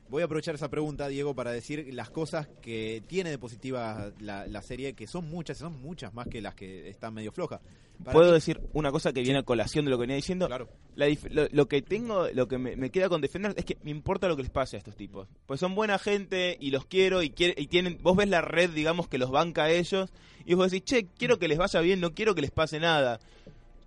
Voy 0.10 0.24
a 0.24 0.26
aprovechar 0.26 0.56
esa 0.56 0.70
pregunta, 0.70 1.08
Diego, 1.08 1.36
para 1.36 1.52
decir 1.52 1.94
las 1.94 2.10
cosas 2.10 2.48
que 2.62 3.04
tiene 3.08 3.30
de 3.30 3.38
positiva 3.38 4.12
la, 4.20 4.48
la 4.48 4.62
serie, 4.64 4.94
que 4.94 5.06
son 5.06 5.30
muchas, 5.30 5.58
son 5.60 5.80
muchas 5.82 6.14
más 6.16 6.28
que 6.28 6.42
las 6.42 6.56
que 6.56 6.90
están 6.90 7.14
medio 7.14 7.32
flojas. 7.32 7.62
Para 8.04 8.14
¿Puedo 8.14 8.28
mí- 8.30 8.34
decir 8.34 8.60
una 8.74 8.92
cosa 8.92 9.14
que 9.14 9.22
viene 9.22 9.40
a 9.40 9.44
colación 9.44 9.86
de 9.86 9.92
lo 9.92 9.98
que 9.98 10.02
venía 10.02 10.16
diciendo? 10.16 10.48
Claro. 10.48 10.68
La 10.96 11.06
lo, 11.30 11.48
lo 11.52 11.68
que 11.68 11.82
tengo, 11.82 12.28
lo 12.34 12.48
que 12.48 12.58
me, 12.58 12.76
me 12.76 12.90
queda 12.90 13.08
con 13.10 13.22
defender 13.22 13.54
es 13.56 13.66
que 13.66 13.78
me 13.84 13.92
importa 13.92 14.28
lo 14.28 14.36
que 14.36 14.42
les 14.44 14.52
pase 14.52 14.78
a 14.78 14.80
estos 14.80 14.96
tipos. 14.96 15.28
Pues 15.46 15.60
son 15.60 15.76
buena 15.76 16.00
gente 16.00 16.58
y 16.60 16.72
los 16.72 16.86
quiero 16.86 17.22
y, 17.22 17.30
quiere- 17.30 17.56
y 17.62 17.68
tienen, 17.68 18.00
vos 18.02 18.16
ves 18.18 18.30
la 18.30 18.42
red, 18.42 18.70
digamos, 18.72 19.08
que 19.10 19.18
los 19.20 19.30
banca 19.30 19.66
a 19.66 19.70
ellos 19.72 20.12
y 20.46 20.54
vos 20.56 20.72
decís, 20.72 20.86
che, 20.86 21.08
quiero 21.18 21.38
que 21.38 21.48
les 21.48 21.58
vaya 21.60 21.82
bien, 21.82 22.00
no 22.00 22.14
quiero 22.16 22.34
que 22.34 22.42
les 22.42 22.52
pase 22.52 22.80
nada. 22.80 23.20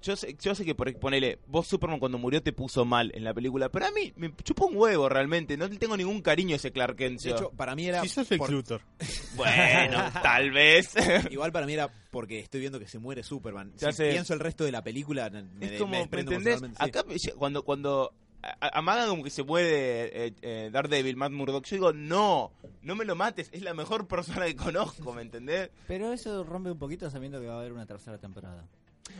Yo 0.02 0.16
sé, 0.16 0.36
yo 0.40 0.54
sé 0.54 0.64
que 0.64 0.74
por 0.74 0.92
ponele, 0.98 1.38
vos 1.46 1.66
Superman 1.66 1.98
cuando 2.00 2.18
murió 2.18 2.42
te 2.42 2.52
puso 2.52 2.84
mal 2.84 3.10
en 3.14 3.24
la 3.24 3.32
película, 3.32 3.68
pero 3.70 3.86
a 3.86 3.90
mí 3.92 4.12
me 4.16 4.34
chupó 4.42 4.66
un 4.66 4.76
huevo 4.76 5.08
realmente, 5.08 5.56
no 5.56 5.66
le 5.68 5.76
tengo 5.78 5.96
ningún 5.96 6.20
cariño 6.22 6.54
a 6.54 6.56
ese 6.56 6.72
Clark 6.72 6.96
Kent. 6.96 7.20
De 7.22 7.30
hecho, 7.30 7.50
para 7.50 7.74
mí 7.76 7.86
era... 7.86 8.00
si 8.02 8.08
sos 8.08 8.30
el 8.32 8.38
por- 8.38 8.50
Luthor 8.50 8.82
bueno, 9.36 9.98
tal 10.22 10.50
vez. 10.50 10.94
Igual 11.30 11.52
para 11.52 11.66
mí 11.66 11.74
era 11.74 11.88
porque 12.10 12.40
estoy 12.40 12.60
viendo 12.60 12.78
que 12.78 12.88
se 12.88 12.98
muere 12.98 13.22
Superman. 13.22 13.72
Ya 13.78 13.90
si 13.92 13.98
sé. 13.98 14.10
pienso 14.10 14.34
el 14.34 14.40
resto 14.40 14.64
de 14.64 14.72
la 14.72 14.82
película, 14.82 15.30
me, 15.30 15.44
es 15.74 15.78
como, 15.80 15.92
¿me 16.10 16.20
entendés? 16.20 16.58
sí. 16.60 16.66
Acá 16.78 17.04
cuando 17.36 17.62
cuando 17.62 18.12
a- 18.42 18.56
a- 18.66 18.78
amagan 18.80 19.08
como 19.08 19.22
que 19.22 19.30
se 19.30 19.44
muere 19.44 20.26
eh, 20.26 20.34
eh, 20.42 20.70
Daredevil, 20.72 21.16
Matt 21.16 21.30
Murdock, 21.32 21.64
yo 21.66 21.76
digo, 21.76 21.92
no, 21.92 22.50
no 22.82 22.96
me 22.96 23.04
lo 23.04 23.14
mates, 23.14 23.48
es 23.52 23.62
la 23.62 23.72
mejor 23.72 24.08
persona 24.08 24.46
que 24.46 24.56
conozco, 24.56 25.12
¿me 25.14 25.22
entendés? 25.22 25.70
Pero 25.86 26.12
eso 26.12 26.42
rompe 26.42 26.70
un 26.72 26.78
poquito 26.78 27.08
sabiendo 27.08 27.40
que 27.40 27.46
va 27.46 27.54
a 27.54 27.58
haber 27.60 27.72
una 27.72 27.86
tercera 27.86 28.18
temporada. 28.18 28.66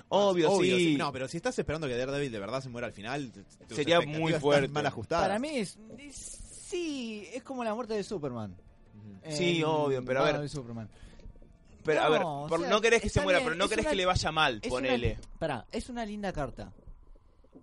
Obvio, 0.08 0.60
sí. 0.60 0.96
No, 0.98 1.12
pero 1.12 1.28
si 1.28 1.36
estás 1.38 1.58
esperando 1.58 1.86
que 1.86 1.96
Daredevil 1.96 2.30
de 2.32 2.38
verdad 2.38 2.60
se 2.62 2.68
muera 2.68 2.86
al 2.86 2.92
final, 2.92 3.32
Sería 3.70 4.00
muy 4.00 4.32
fuerte. 4.34 4.68
mal 4.68 4.86
ajustadas. 4.86 5.26
Para 5.26 5.38
mí 5.38 5.48
es, 5.50 5.78
es- 5.98 6.38
Sí, 6.72 7.28
es 7.34 7.42
como 7.42 7.62
la 7.64 7.74
muerte 7.74 7.92
de 7.92 8.02
Superman. 8.02 8.52
Ujú. 8.52 9.36
Sí, 9.36 9.58
En 9.58 9.64
obvio, 9.66 10.02
pero 10.04 10.20
a 10.24 10.32
ver. 10.32 10.48
Superman. 10.48 10.88
Pero 11.84 12.00
a 12.00 12.04
No, 12.04 12.10
ver, 12.12 12.48
por- 12.48 12.60
sea, 12.60 12.70
no 12.70 12.80
querés 12.80 13.02
que 13.02 13.08
se 13.10 13.20
muera, 13.20 13.40
bien, 13.40 13.50
pero 13.50 13.56
no 13.58 13.68
querés 13.68 13.84
una- 13.84 13.90
que 13.90 13.96
le 13.96 14.06
vaya 14.06 14.32
mal, 14.32 14.60
ponele. 14.68 15.18
Una, 15.20 15.38
pará, 15.38 15.66
es 15.70 15.90
una 15.90 16.06
linda 16.06 16.32
carta. 16.32 16.72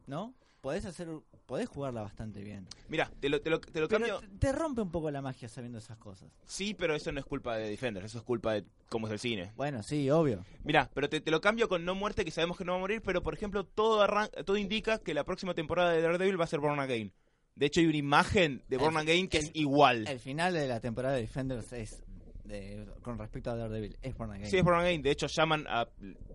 ¿No? 0.05 0.33
Podés 0.61 0.85
hacer. 0.85 1.07
Podés 1.49 1.67
jugarla 1.67 2.03
bastante 2.03 2.43
bien. 2.43 2.67
Mira, 2.89 3.09
te 3.19 3.27
lo, 3.27 3.41
te 3.41 3.49
lo, 3.49 3.59
te 3.59 3.79
lo 3.81 3.87
Pero 3.87 4.05
cambio. 4.05 4.19
te, 4.19 4.27
te 4.37 4.51
rompe 4.51 4.81
un 4.81 4.91
poco 4.91 5.09
la 5.09 5.19
magia 5.19 5.49
sabiendo 5.49 5.79
esas 5.79 5.97
cosas. 5.97 6.29
Sí, 6.45 6.75
pero 6.75 6.93
eso 6.93 7.11
no 7.11 7.19
es 7.19 7.25
culpa 7.25 7.57
de 7.57 7.67
Defender, 7.67 8.05
eso 8.05 8.19
es 8.19 8.23
culpa 8.23 8.53
de 8.53 8.65
cómo 8.87 9.07
es 9.07 9.13
el 9.13 9.17
cine. 9.19 9.51
Bueno, 9.55 9.81
sí, 9.81 10.11
obvio. 10.11 10.45
Mira, 10.63 10.91
pero 10.93 11.09
te, 11.09 11.21
te 11.21 11.31
lo 11.31 11.41
cambio 11.41 11.67
con 11.67 11.83
no 11.83 11.95
muerte, 11.95 12.23
que 12.23 12.29
sabemos 12.29 12.55
que 12.55 12.65
no 12.65 12.73
va 12.73 12.77
a 12.77 12.81
morir, 12.81 13.01
pero 13.03 13.23
por 13.23 13.33
ejemplo, 13.33 13.63
todo, 13.65 14.03
arran- 14.07 14.29
todo 14.45 14.57
indica 14.57 14.99
que 14.99 15.15
la 15.15 15.23
próxima 15.23 15.55
temporada 15.55 15.91
de 15.91 16.03
Daredevil 16.03 16.39
va 16.39 16.43
a 16.43 16.47
ser 16.47 16.59
Born 16.59 16.79
Again. 16.79 17.11
De 17.55 17.65
hecho, 17.65 17.79
hay 17.79 17.87
una 17.87 17.97
imagen 17.97 18.61
de 18.69 18.77
Born 18.77 18.95
El- 18.97 19.01
Again 19.01 19.27
que 19.27 19.39
el- 19.39 19.45
es 19.45 19.51
igual. 19.55 20.07
El 20.07 20.19
final 20.19 20.53
de 20.53 20.67
la 20.67 20.79
temporada 20.79 21.15
de 21.15 21.21
Defenders 21.21 21.73
es. 21.73 22.03
de- 22.45 22.85
con 23.01 23.17
respecto 23.19 23.51
a 23.51 23.55
Daredevil, 23.55 23.97
es 24.03 24.15
Born 24.17 24.31
Again. 24.33 24.45
Sí, 24.51 24.57
es 24.57 24.63
Born 24.63 24.79
Again. 24.79 25.01
De 25.01 25.11
hecho, 25.11 25.25
llaman 25.27 25.65
a 25.67 25.87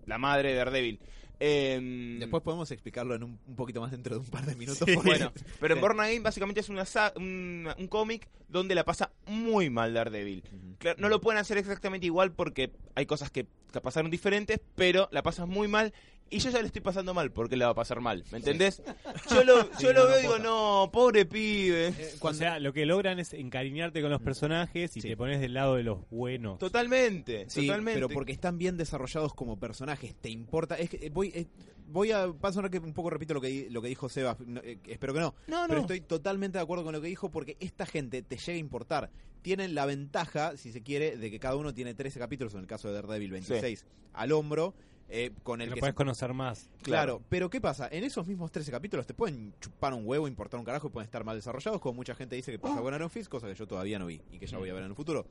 la 0.05 0.17
madre 0.17 0.49
de 0.49 0.55
Daredevil. 0.55 0.99
Em, 1.39 2.19
Después 2.19 2.43
podemos 2.43 2.69
explicarlo 2.71 3.15
en 3.15 3.23
un, 3.23 3.39
un 3.47 3.55
poquito 3.55 3.81
más 3.81 3.91
dentro 3.91 4.15
de 4.15 4.21
un 4.21 4.27
par 4.27 4.45
de 4.45 4.55
minutos. 4.55 4.87
Sí. 4.87 4.95
Bueno, 4.95 5.31
pero 5.59 5.75
en. 5.75 5.81
Born 5.81 5.99
Again 5.99 6.23
básicamente 6.23 6.61
es 6.61 6.69
una 6.69 6.85
un, 7.15 7.67
un 7.77 7.87
cómic 7.87 8.27
donde 8.47 8.75
la 8.75 8.85
pasa 8.85 9.11
muy 9.27 9.69
mal 9.69 9.93
Daredevil. 9.93 10.43
Claro, 10.77 10.97
no 11.01 11.09
lo 11.09 11.19
pueden 11.21 11.39
hacer 11.39 11.57
exactamente 11.57 12.05
igual 12.05 12.31
porque 12.31 12.71
hay 12.95 13.05
cosas 13.05 13.31
que, 13.31 13.47
que 13.73 13.81
pasaron 13.81 14.11
diferentes, 14.11 14.59
pero 14.75 15.09
la 15.11 15.23
pasas 15.23 15.47
muy 15.47 15.67
mal 15.67 15.93
y 16.29 16.39
yo 16.39 16.49
ya 16.49 16.59
le 16.59 16.65
estoy 16.67 16.81
pasando 16.81 17.13
mal 17.13 17.31
porque 17.31 17.55
la 17.55 17.65
va 17.65 17.71
a 17.73 17.75
pasar 17.75 18.01
mal, 18.01 18.23
¿me 18.31 18.39
entendés? 18.39 18.81
Yo 19.29 19.43
lo, 19.43 19.69
yo 19.79 19.79
Sí, 19.79 19.85
lo 19.87 19.93
no, 19.93 20.05
veo 20.07 20.17
y 20.17 20.21
digo, 20.23 20.39
no, 20.39 20.89
pobre 20.91 21.25
pibe. 21.25 21.89
Eh, 21.89 22.15
O 22.19 22.33
sea, 22.33 22.59
lo 22.59 22.73
que 22.73 22.85
logran 22.87 23.19
es 23.19 23.33
encariñarte 23.33 24.01
con 24.01 24.09
los 24.09 24.21
personajes 24.21 24.97
y 24.97 25.01
Sí. 25.01 25.07
te 25.09 25.17
pones 25.17 25.39
del 25.39 25.53
lado 25.53 25.75
de 25.75 25.83
los 25.83 25.99
buenos. 26.09 26.57
Totalmente, 26.57 27.45
Sí, 27.49 27.67
totalmente. 27.67 27.97
pero 27.97 28.09
porque 28.09 28.31
están 28.31 28.57
bien 28.57 28.75
desarrollados 28.75 29.33
como 29.35 29.59
personajes, 29.59 30.15
te 30.15 30.29
importa. 30.29 30.75
Es 30.75 30.89
que 30.89 30.97
eh, 31.07 31.09
voy, 31.31 31.41
eh, 31.41 31.47
voy 31.87 32.11
a, 32.11 32.27
va 32.27 32.49
a 32.49 32.53
sonar 32.53 32.71
que 32.71 32.79
un 32.79 32.93
poco 32.93 33.09
repito 33.09 33.33
lo 33.33 33.41
que 33.41 33.47
di- 33.47 33.69
lo 33.69 33.81
que 33.81 33.87
dijo 33.87 34.09
Seba, 34.09 34.35
no, 34.45 34.59
eh, 34.63 34.79
espero 34.87 35.13
que 35.13 35.19
no, 35.19 35.35
No, 35.47 35.63
pero 35.67 35.75
no. 35.75 35.81
estoy 35.81 36.01
totalmente 36.01 36.57
de 36.57 36.63
acuerdo 36.63 36.83
con 36.83 36.93
lo 36.93 37.01
que 37.01 37.07
dijo 37.07 37.29
porque 37.31 37.57
esta 37.59 37.85
gente 37.85 38.21
te 38.23 38.37
llega 38.37 38.55
a 38.55 38.59
importar. 38.59 39.09
Tienen 39.41 39.75
la 39.75 39.85
ventaja, 39.85 40.57
si 40.57 40.71
se 40.71 40.81
quiere, 40.81 41.17
de 41.17 41.29
que 41.29 41.39
cada 41.39 41.55
uno 41.55 41.73
tiene 41.73 41.93
13 41.93 42.17
capítulos, 42.19 42.53
en 42.55 42.61
el 42.61 42.67
caso 42.67 42.87
de 42.87 42.95
Daredevil 42.95 43.31
26, 43.31 43.85
al 44.13 44.31
hombro. 44.31 44.73
eh, 45.07 45.29
con 45.43 45.61
el 45.61 45.69
Lo 45.69 45.75
que 45.75 45.81
puedes 45.81 45.93
se- 45.93 45.97
conocer 45.97 46.33
más. 46.33 46.67
Claro, 46.81 47.21
pero 47.29 47.47
¿qué 47.47 47.61
pasa? 47.61 47.87
En 47.91 48.03
esos 48.03 48.25
mismos 48.25 48.51
13 48.51 48.71
capítulos 48.71 49.05
te 49.05 49.13
pueden 49.13 49.53
chupar 49.61 49.93
un 49.93 50.01
huevo, 50.03 50.27
importar 50.27 50.59
un 50.59 50.65
carajo 50.65 50.87
y 50.87 50.89
pueden 50.89 51.05
estar 51.05 51.23
mal 51.23 51.35
desarrollados, 51.37 51.79
como 51.79 51.93
mucha 51.93 52.15
gente 52.15 52.35
dice 52.35 52.51
que 52.51 52.57
pasa 52.57 52.81
con 52.81 52.91
Iron 52.91 53.11
Fist, 53.11 53.29
cosa 53.29 53.47
que 53.47 53.53
yo 53.53 53.67
todavía 53.67 53.99
no 53.99 54.07
vi 54.07 54.19
y 54.31 54.39
que 54.39 54.47
ya 54.47 54.57
voy 54.57 54.67
a 54.71 54.73
ver 54.73 54.81
en 54.81 54.89
el 54.89 54.95
futuro. 54.95 55.27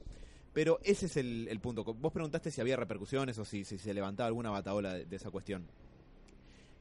Pero 0.55 0.79
ese 0.85 1.07
es 1.07 1.17
el, 1.19 1.59
punto. 1.61 1.85
Vos 1.85 2.13
preguntaste 2.13 2.51
si 2.51 2.61
había 2.61 2.77
repercusiones 2.77 3.37
o 3.39 3.45
si, 3.45 3.65
se 3.65 3.93
levantaba 3.93 4.29
alguna 4.29 4.51
bataola 4.51 4.95
de, 4.95 5.05
de 5.05 5.17
esa 5.17 5.31
cuestión. 5.31 5.67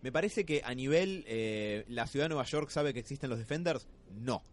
Me 0.03 0.11
parece 0.11 0.45
que 0.45 0.61
a 0.63 0.75
nivel 0.75 1.23
eh, 1.27 1.85
la 1.87 2.05
ciudad 2.07 2.25
de 2.25 2.29
Nueva 2.29 2.43
York 2.43 2.69
sabe 2.69 2.93
que 2.93 2.99
existen 2.99 3.29
los 3.29 3.39
Defenders, 3.39 3.87
no. 4.19 4.43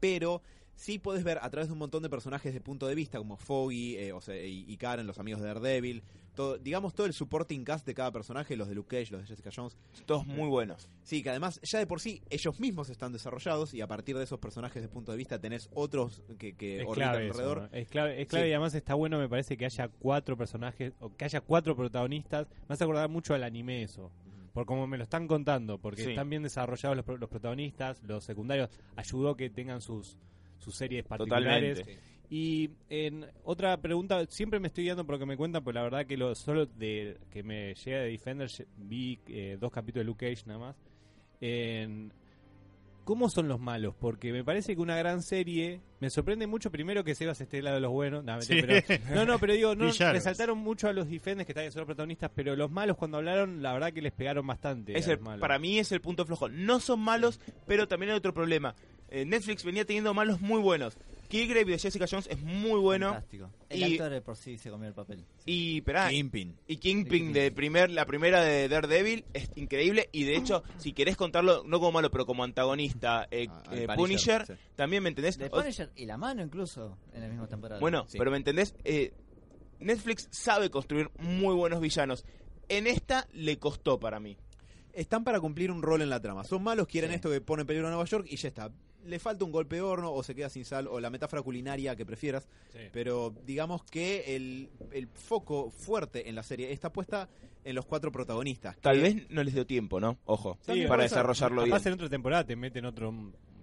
Pero 0.00 0.42
sí 0.74 0.98
podés 0.98 1.22
ver 1.24 1.38
a 1.42 1.50
través 1.50 1.68
de 1.68 1.72
un 1.72 1.78
montón 1.78 2.02
de 2.02 2.08
personajes 2.10 2.52
de 2.54 2.60
punto 2.60 2.86
de 2.86 2.94
vista, 2.94 3.18
como 3.18 3.36
Foggy 3.36 3.96
eh, 3.96 4.12
o 4.12 4.20
sea, 4.20 4.36
y, 4.44 4.64
y 4.66 4.76
Karen, 4.76 5.06
los 5.06 5.18
amigos 5.18 5.40
de 5.42 5.48
Daredevil, 5.48 6.02
todo, 6.34 6.56
digamos 6.56 6.94
todo 6.94 7.06
el 7.06 7.12
supporting 7.12 7.62
cast 7.62 7.86
de 7.86 7.94
cada 7.94 8.10
personaje, 8.10 8.56
los 8.56 8.66
de 8.66 8.74
Luke 8.74 8.96
Cage, 8.96 9.12
los 9.12 9.20
de 9.20 9.26
Jessica 9.26 9.50
Jones, 9.54 9.76
Todos 10.06 10.26
muy 10.26 10.48
buenos. 10.48 10.88
Sí, 11.02 11.22
que 11.22 11.28
además 11.30 11.60
ya 11.62 11.78
de 11.78 11.86
por 11.86 12.00
sí 12.00 12.22
ellos 12.30 12.58
mismos 12.58 12.88
están 12.88 13.12
desarrollados 13.12 13.74
y 13.74 13.80
a 13.82 13.86
partir 13.86 14.16
de 14.16 14.24
esos 14.24 14.38
personajes 14.40 14.82
de 14.82 14.88
punto 14.88 15.12
de 15.12 15.18
vista 15.18 15.38
tenés 15.38 15.68
otros 15.74 16.22
que, 16.38 16.54
que 16.54 16.84
orbitan 16.86 17.22
eso, 17.22 17.32
alrededor. 17.32 17.58
¿no? 17.62 17.68
es 17.78 17.88
clave, 17.88 18.22
es 18.22 18.28
clave 18.28 18.46
Sí. 18.46 18.50
y 18.50 18.52
además 18.54 18.74
está 18.74 18.94
bueno, 18.94 19.18
me 19.18 19.28
parece 19.28 19.56
que 19.58 19.66
haya 19.66 19.88
cuatro 19.88 20.36
personajes, 20.38 20.94
o 21.00 21.14
que 21.14 21.26
haya 21.26 21.40
cuatro 21.42 21.76
protagonistas. 21.76 22.48
Me 22.68 22.72
hace 22.74 22.84
acordar 22.84 23.08
mucho 23.10 23.34
al 23.34 23.44
anime 23.44 23.82
eso. 23.82 24.10
Por 24.54 24.66
como 24.66 24.86
me 24.86 24.96
lo 24.98 25.04
están 25.04 25.28
contando, 25.28 25.78
porque 25.78 26.02
Sí. 26.04 26.10
están 26.10 26.28
bien 26.30 26.42
desarrollados 26.42 26.96
los, 26.96 27.20
los 27.20 27.28
protagonistas, 27.30 28.02
los 28.02 28.24
secundarios, 28.24 28.68
ayudó 28.96 29.34
que 29.36 29.48
tengan 29.50 29.80
sus, 29.80 30.18
sus 30.62 30.74
series 30.76 31.04
particulares. 31.04 31.78
Totalmente. 31.80 32.12
Y 32.30 32.70
en 32.88 33.26
otra 33.44 33.76
pregunta, 33.76 34.24
siempre 34.30 34.58
me 34.58 34.68
estoy 34.68 34.84
guiando 34.84 35.04
por 35.04 35.16
lo 35.16 35.18
que 35.18 35.26
me 35.26 35.36
cuentan, 35.36 35.62
pero 35.62 35.74
la 35.74 35.82
verdad 35.82 36.06
que 36.06 36.16
lo 36.16 36.34
solo 36.34 36.64
de 36.64 37.18
que 37.30 37.42
me 37.42 37.74
llega 37.74 37.98
de 37.98 38.08
Defender 38.10 38.48
vi 38.78 39.18
eh, 39.26 39.58
dos 39.60 39.70
capítulos 39.70 40.02
de 40.02 40.06
Luke 40.06 40.30
Cage 40.30 40.46
nada 40.46 40.58
más. 40.58 40.76
En- 41.40 42.12
¿Cómo 43.04 43.28
son 43.28 43.48
los 43.48 43.58
malos? 43.58 43.96
Porque 43.98 44.32
me 44.32 44.44
parece 44.44 44.76
que 44.76 44.80
una 44.80 44.96
gran 44.96 45.22
serie 45.22 45.80
me 45.98 46.08
sorprende 46.08 46.46
mucho 46.46 46.70
primero 46.70 47.02
que 47.02 47.16
Sebas 47.16 47.40
esté 47.40 47.56
del 47.56 47.64
lado 47.64 47.74
de 47.74 47.80
los 47.80 47.90
buenos. 47.90 48.22
No, 48.22 48.36
mentira, 48.36 48.80
Sí. 48.80 48.84
pero- 48.86 49.14
no, 49.16 49.24
no, 49.26 49.38
pero 49.40 49.52
digo, 49.54 49.74
no, 49.74 49.86
resaltaron 49.90 50.56
mucho 50.58 50.86
a 50.88 50.92
los 50.92 51.08
Defenders 51.08 51.44
que 51.44 51.50
están 51.52 51.72
son 51.72 51.80
los 51.80 51.86
protagonistas, 51.86 52.30
pero 52.32 52.54
los 52.54 52.70
malos 52.70 52.96
cuando 52.96 53.16
hablaron, 53.18 53.60
la 53.60 53.72
verdad 53.72 53.92
que 53.92 54.02
les 54.02 54.12
pegaron 54.12 54.46
bastante. 54.46 54.96
Es 54.96 55.08
a 55.08 55.10
el- 55.10 55.16
los 55.16 55.24
malos. 55.24 55.40
para 55.40 55.58
mí 55.58 55.80
es 55.80 55.90
el 55.90 56.00
punto 56.00 56.24
flojo. 56.24 56.48
No 56.48 56.78
son 56.78 57.00
malos, 57.00 57.40
pero 57.66 57.88
también 57.88 58.10
hay 58.12 58.16
otro 58.18 58.32
problema. 58.32 58.76
Eh, 59.14 59.26
Netflix 59.26 59.62
venía 59.62 59.84
teniendo 59.84 60.14
malos 60.14 60.40
muy 60.40 60.58
buenos. 60.60 60.96
Killgrave 61.28 61.66
de 61.66 61.78
Jessica 61.78 62.06
Jones 62.10 62.26
es 62.30 62.40
muy 62.40 62.80
bueno. 62.80 63.10
Fantástico. 63.10 63.50
El 63.68 63.80
Y- 63.80 63.92
actor 63.92 64.10
de 64.10 64.20
por 64.22 64.36
sí 64.36 64.56
se 64.56 64.70
comió 64.70 64.88
el 64.88 64.94
papel. 64.94 65.24
Y, 65.44 65.78
esperá, 65.78 66.08
Kingpin. 66.08 66.56
y 66.66 66.76
Kingpin 66.76 67.32
de 67.32 67.50
primer, 67.52 67.90
la 67.90 68.06
primera 68.06 68.42
de 68.42 68.68
Daredevil 68.68 69.24
es 69.34 69.50
increíble. 69.56 70.08
Y 70.12 70.24
de 70.24 70.36
hecho, 70.36 70.62
si 70.78 70.92
querés 70.94 71.16
contarlo, 71.18 71.62
no 71.64 71.78
como 71.78 71.92
malo, 71.92 72.10
pero 72.10 72.24
como 72.26 72.42
antagonista, 72.44 73.28
eh, 73.30 73.48
Ah, 73.50 73.62
eh, 73.72 73.86
Punisher, 73.96 74.46
sí. 74.46 74.54
también 74.76 75.02
me 75.02 75.10
entendés. 75.10 75.36
De 75.38 75.50
Punisher 75.50 75.90
y 75.94 76.06
la 76.06 76.16
mano 76.16 76.42
incluso 76.42 76.96
en 77.12 77.20
la 77.20 77.28
misma 77.28 77.46
temporada. 77.46 77.80
Bueno, 77.80 78.06
Sí. 78.08 78.16
pero 78.18 78.30
me 78.30 78.38
entendés, 78.38 78.74
Eh, 78.84 79.12
Netflix 79.80 80.28
sabe 80.30 80.70
construir 80.70 81.10
muy 81.18 81.54
buenos 81.54 81.80
villanos. 81.80 82.24
En 82.68 82.86
esta 82.86 83.26
le 83.32 83.58
costó 83.58 83.98
para 83.98 84.20
mí. 84.20 84.36
Están 84.92 85.24
para 85.24 85.40
cumplir 85.40 85.70
un 85.70 85.82
rol 85.82 86.02
en 86.02 86.10
la 86.10 86.20
trama. 86.20 86.44
Son 86.44 86.62
malos, 86.62 86.86
quieren 86.86 87.10
Sí. 87.10 87.16
esto 87.16 87.30
que 87.30 87.40
pone 87.40 87.62
en 87.62 87.66
peligro 87.66 87.88
a 87.88 87.90
Nueva 87.90 88.04
York 88.04 88.26
y 88.28 88.36
ya 88.36 88.48
está. 88.48 88.70
Le 89.04 89.18
falta 89.18 89.44
un 89.44 89.50
golpe 89.52 89.76
de 89.76 89.82
horno 89.82 90.12
o 90.12 90.22
se 90.22 90.34
queda 90.34 90.48
sin 90.48 90.64
sal 90.64 90.86
o 90.86 91.00
la 91.00 91.10
metáfora 91.10 91.42
culinaria 91.42 91.96
que 91.96 92.06
prefieras. 92.06 92.48
Sí. 92.72 92.78
Pero 92.92 93.34
digamos 93.44 93.82
que 93.84 94.36
el, 94.36 94.68
el 94.92 95.08
foco 95.08 95.70
fuerte 95.70 96.28
en 96.28 96.34
la 96.34 96.42
serie 96.42 96.72
está 96.72 96.92
puesta 96.92 97.28
en 97.64 97.74
los 97.74 97.84
cuatro 97.86 98.10
protagonistas. 98.12 98.76
Tal 98.80 98.96
que- 98.96 99.02
vez 99.02 99.30
no 99.30 99.42
les 99.42 99.54
dio 99.54 99.66
tiempo, 99.66 100.00
¿no? 100.00 100.18
Ojo, 100.24 100.58
Sí, 100.62 100.84
para 100.86 101.02
desarrollarlo 101.04 101.62
bien. 101.62 101.70
Capaz 101.74 101.86
en 101.86 101.92
otra 101.94 102.08
temporada 102.08 102.44
te 102.44 102.56
meten 102.56 102.84
otro 102.86 103.12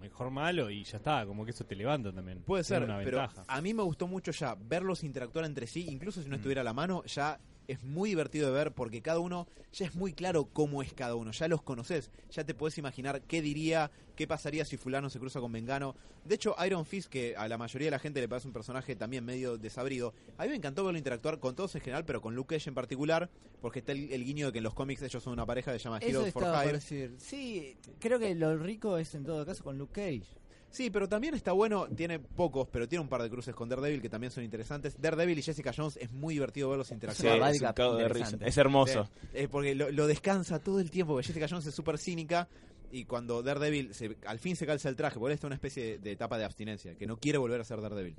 mejor 0.02 0.30
malo 0.32 0.70
y 0.70 0.84
ya 0.86 0.98
está, 0.98 1.26
como 1.26 1.44
que 1.44 1.52
eso 1.52 1.66
te 1.66 1.76
levanta 1.76 2.12
también. 2.14 2.40
Puede 2.42 2.64
Tiene 2.64 2.86
ser, 2.86 2.90
una 2.90 3.04
pero 3.04 3.18
ventaja. 3.20 3.44
a 3.48 3.62
mí 3.62 3.74
me 3.74 3.84
gustó 3.84 4.08
mucho 4.08 4.32
ya 4.32 4.56
verlos 4.56 5.04
interactuar 5.04 5.44
entre 5.46 5.68
sí, 5.68 5.86
incluso 5.90 6.22
si 6.22 6.30
no 6.30 6.36
Mm. 6.36 6.40
estuviera 6.40 6.62
a 6.62 6.64
la 6.64 6.74
mano, 6.74 7.04
ya 7.06 7.38
es 7.70 7.84
muy 7.84 8.10
divertido 8.10 8.48
de 8.48 8.54
ver 8.54 8.72
porque 8.72 9.02
cada 9.02 9.20
uno 9.20 9.48
ya 9.72 9.86
es 9.86 9.94
muy 9.94 10.14
claro 10.14 10.46
cómo 10.52 10.82
es 10.82 10.92
cada 10.94 11.14
uno, 11.16 11.32
ya 11.32 11.48
los 11.48 11.62
conoces, 11.62 12.10
ya 12.32 12.44
te 12.44 12.56
puedes 12.56 12.78
imaginar 12.80 13.22
qué 13.22 13.44
diría, 13.44 13.92
qué 14.16 14.26
pasaría 14.26 14.66
si 14.66 14.76
fulano 14.76 15.10
se 15.12 15.20
cruza 15.20 15.40
con 15.40 15.52
Mengano. 15.52 15.96
De 16.26 16.34
hecho, 16.36 16.56
Iron 16.66 16.86
Fist, 16.86 17.10
que 17.10 17.36
a 17.38 17.48
la 17.48 17.60
mayoría 17.60 17.88
de 17.88 17.92
la 17.92 18.00
gente 18.00 18.22
le 18.22 18.28
parece 18.28 18.48
un 18.48 18.54
personaje 18.54 18.96
también 18.96 19.24
medio 19.24 19.58
desabrido, 19.58 20.16
a 20.38 20.44
mí 20.44 20.50
me 20.50 20.56
encantó 20.56 20.84
verlo 20.84 20.98
interactuar 20.98 21.40
con 21.40 21.56
todos 21.56 21.76
en 21.76 21.82
general, 21.82 22.06
pero 22.06 22.22
con 22.22 22.36
Luke 22.36 22.56
Cage 22.56 22.70
en 22.70 22.76
particular, 22.76 23.30
porque 23.62 23.80
está 23.80 23.92
el, 23.92 24.12
el 24.12 24.26
guiño 24.26 24.48
de 24.48 24.52
que 24.52 24.58
en 24.58 24.64
los 24.64 24.74
cómics 24.74 25.04
ellos 25.04 25.22
son 25.22 25.34
una 25.34 25.46
pareja 25.46 25.72
que 25.72 25.78
se 25.78 25.84
llama 25.84 26.00
Eso 26.00 26.10
Heroes 26.10 26.34
for 26.34 26.44
Hire. 26.44 26.80
Sí, 27.20 27.78
creo 28.00 28.18
que 28.18 28.34
lo 28.34 28.58
rico 28.58 28.98
es 28.98 29.14
en 29.14 29.24
todo 29.24 29.46
caso 29.46 29.64
con 29.64 29.78
Luke 29.78 29.94
Cage. 29.94 30.39
Sí, 30.72 30.90
pero 30.92 31.10
también 31.10 31.34
está 31.34 31.52
bueno, 31.52 31.88
tiene 31.88 32.20
pocos, 32.20 32.68
pero 32.72 32.88
tiene 32.88 33.02
un 33.02 33.10
par 33.10 33.24
de 33.24 33.30
cruces 33.30 33.56
con 33.56 33.68
Daredevil 33.70 34.02
que 34.02 34.10
también 34.10 34.32
son 34.32 34.44
interesantes. 34.44 35.00
Daredevil 35.02 35.40
y 35.40 35.42
Jessica 35.42 35.74
Jones 35.76 35.98
es 35.98 36.12
muy 36.12 36.36
divertido 36.36 36.70
verlos 36.70 36.88
Sí, 36.88 36.94
interactuar. 36.94 37.52
es. 37.52 38.34
Es 38.48 38.58
hermoso. 38.58 39.04
Sí, 39.06 39.28
eh, 39.34 39.48
porque 39.50 39.74
lo, 39.76 39.90
lo 39.92 40.06
descansa 40.08 40.60
todo 40.60 40.80
el 40.80 40.92
tiempo, 40.92 41.14
porque 41.14 41.28
Jessica 41.28 41.48
Jones 41.50 41.66
es 41.66 41.74
súper 41.74 41.98
cínica 41.98 42.48
y 42.92 43.06
cuando 43.06 43.42
Daredevil 43.44 43.94
se- 43.94 44.18
al 44.28 44.40
fin 44.40 44.56
se 44.56 44.66
calza 44.66 44.90
el 44.90 44.96
traje, 44.96 45.18
porque 45.20 45.32
él 45.32 45.36
está 45.36 45.48
en 45.48 45.50
una 45.50 45.56
especie 45.56 45.84
de, 45.84 45.98
de 46.00 46.12
etapa 46.12 46.38
de 46.38 46.46
abstinencia, 46.46 46.96
que 46.96 47.08
no 47.08 47.18
quiere 47.18 47.38
volver 47.40 47.60
a 47.62 47.64
ser 47.64 47.82
Daredevil. 47.82 48.16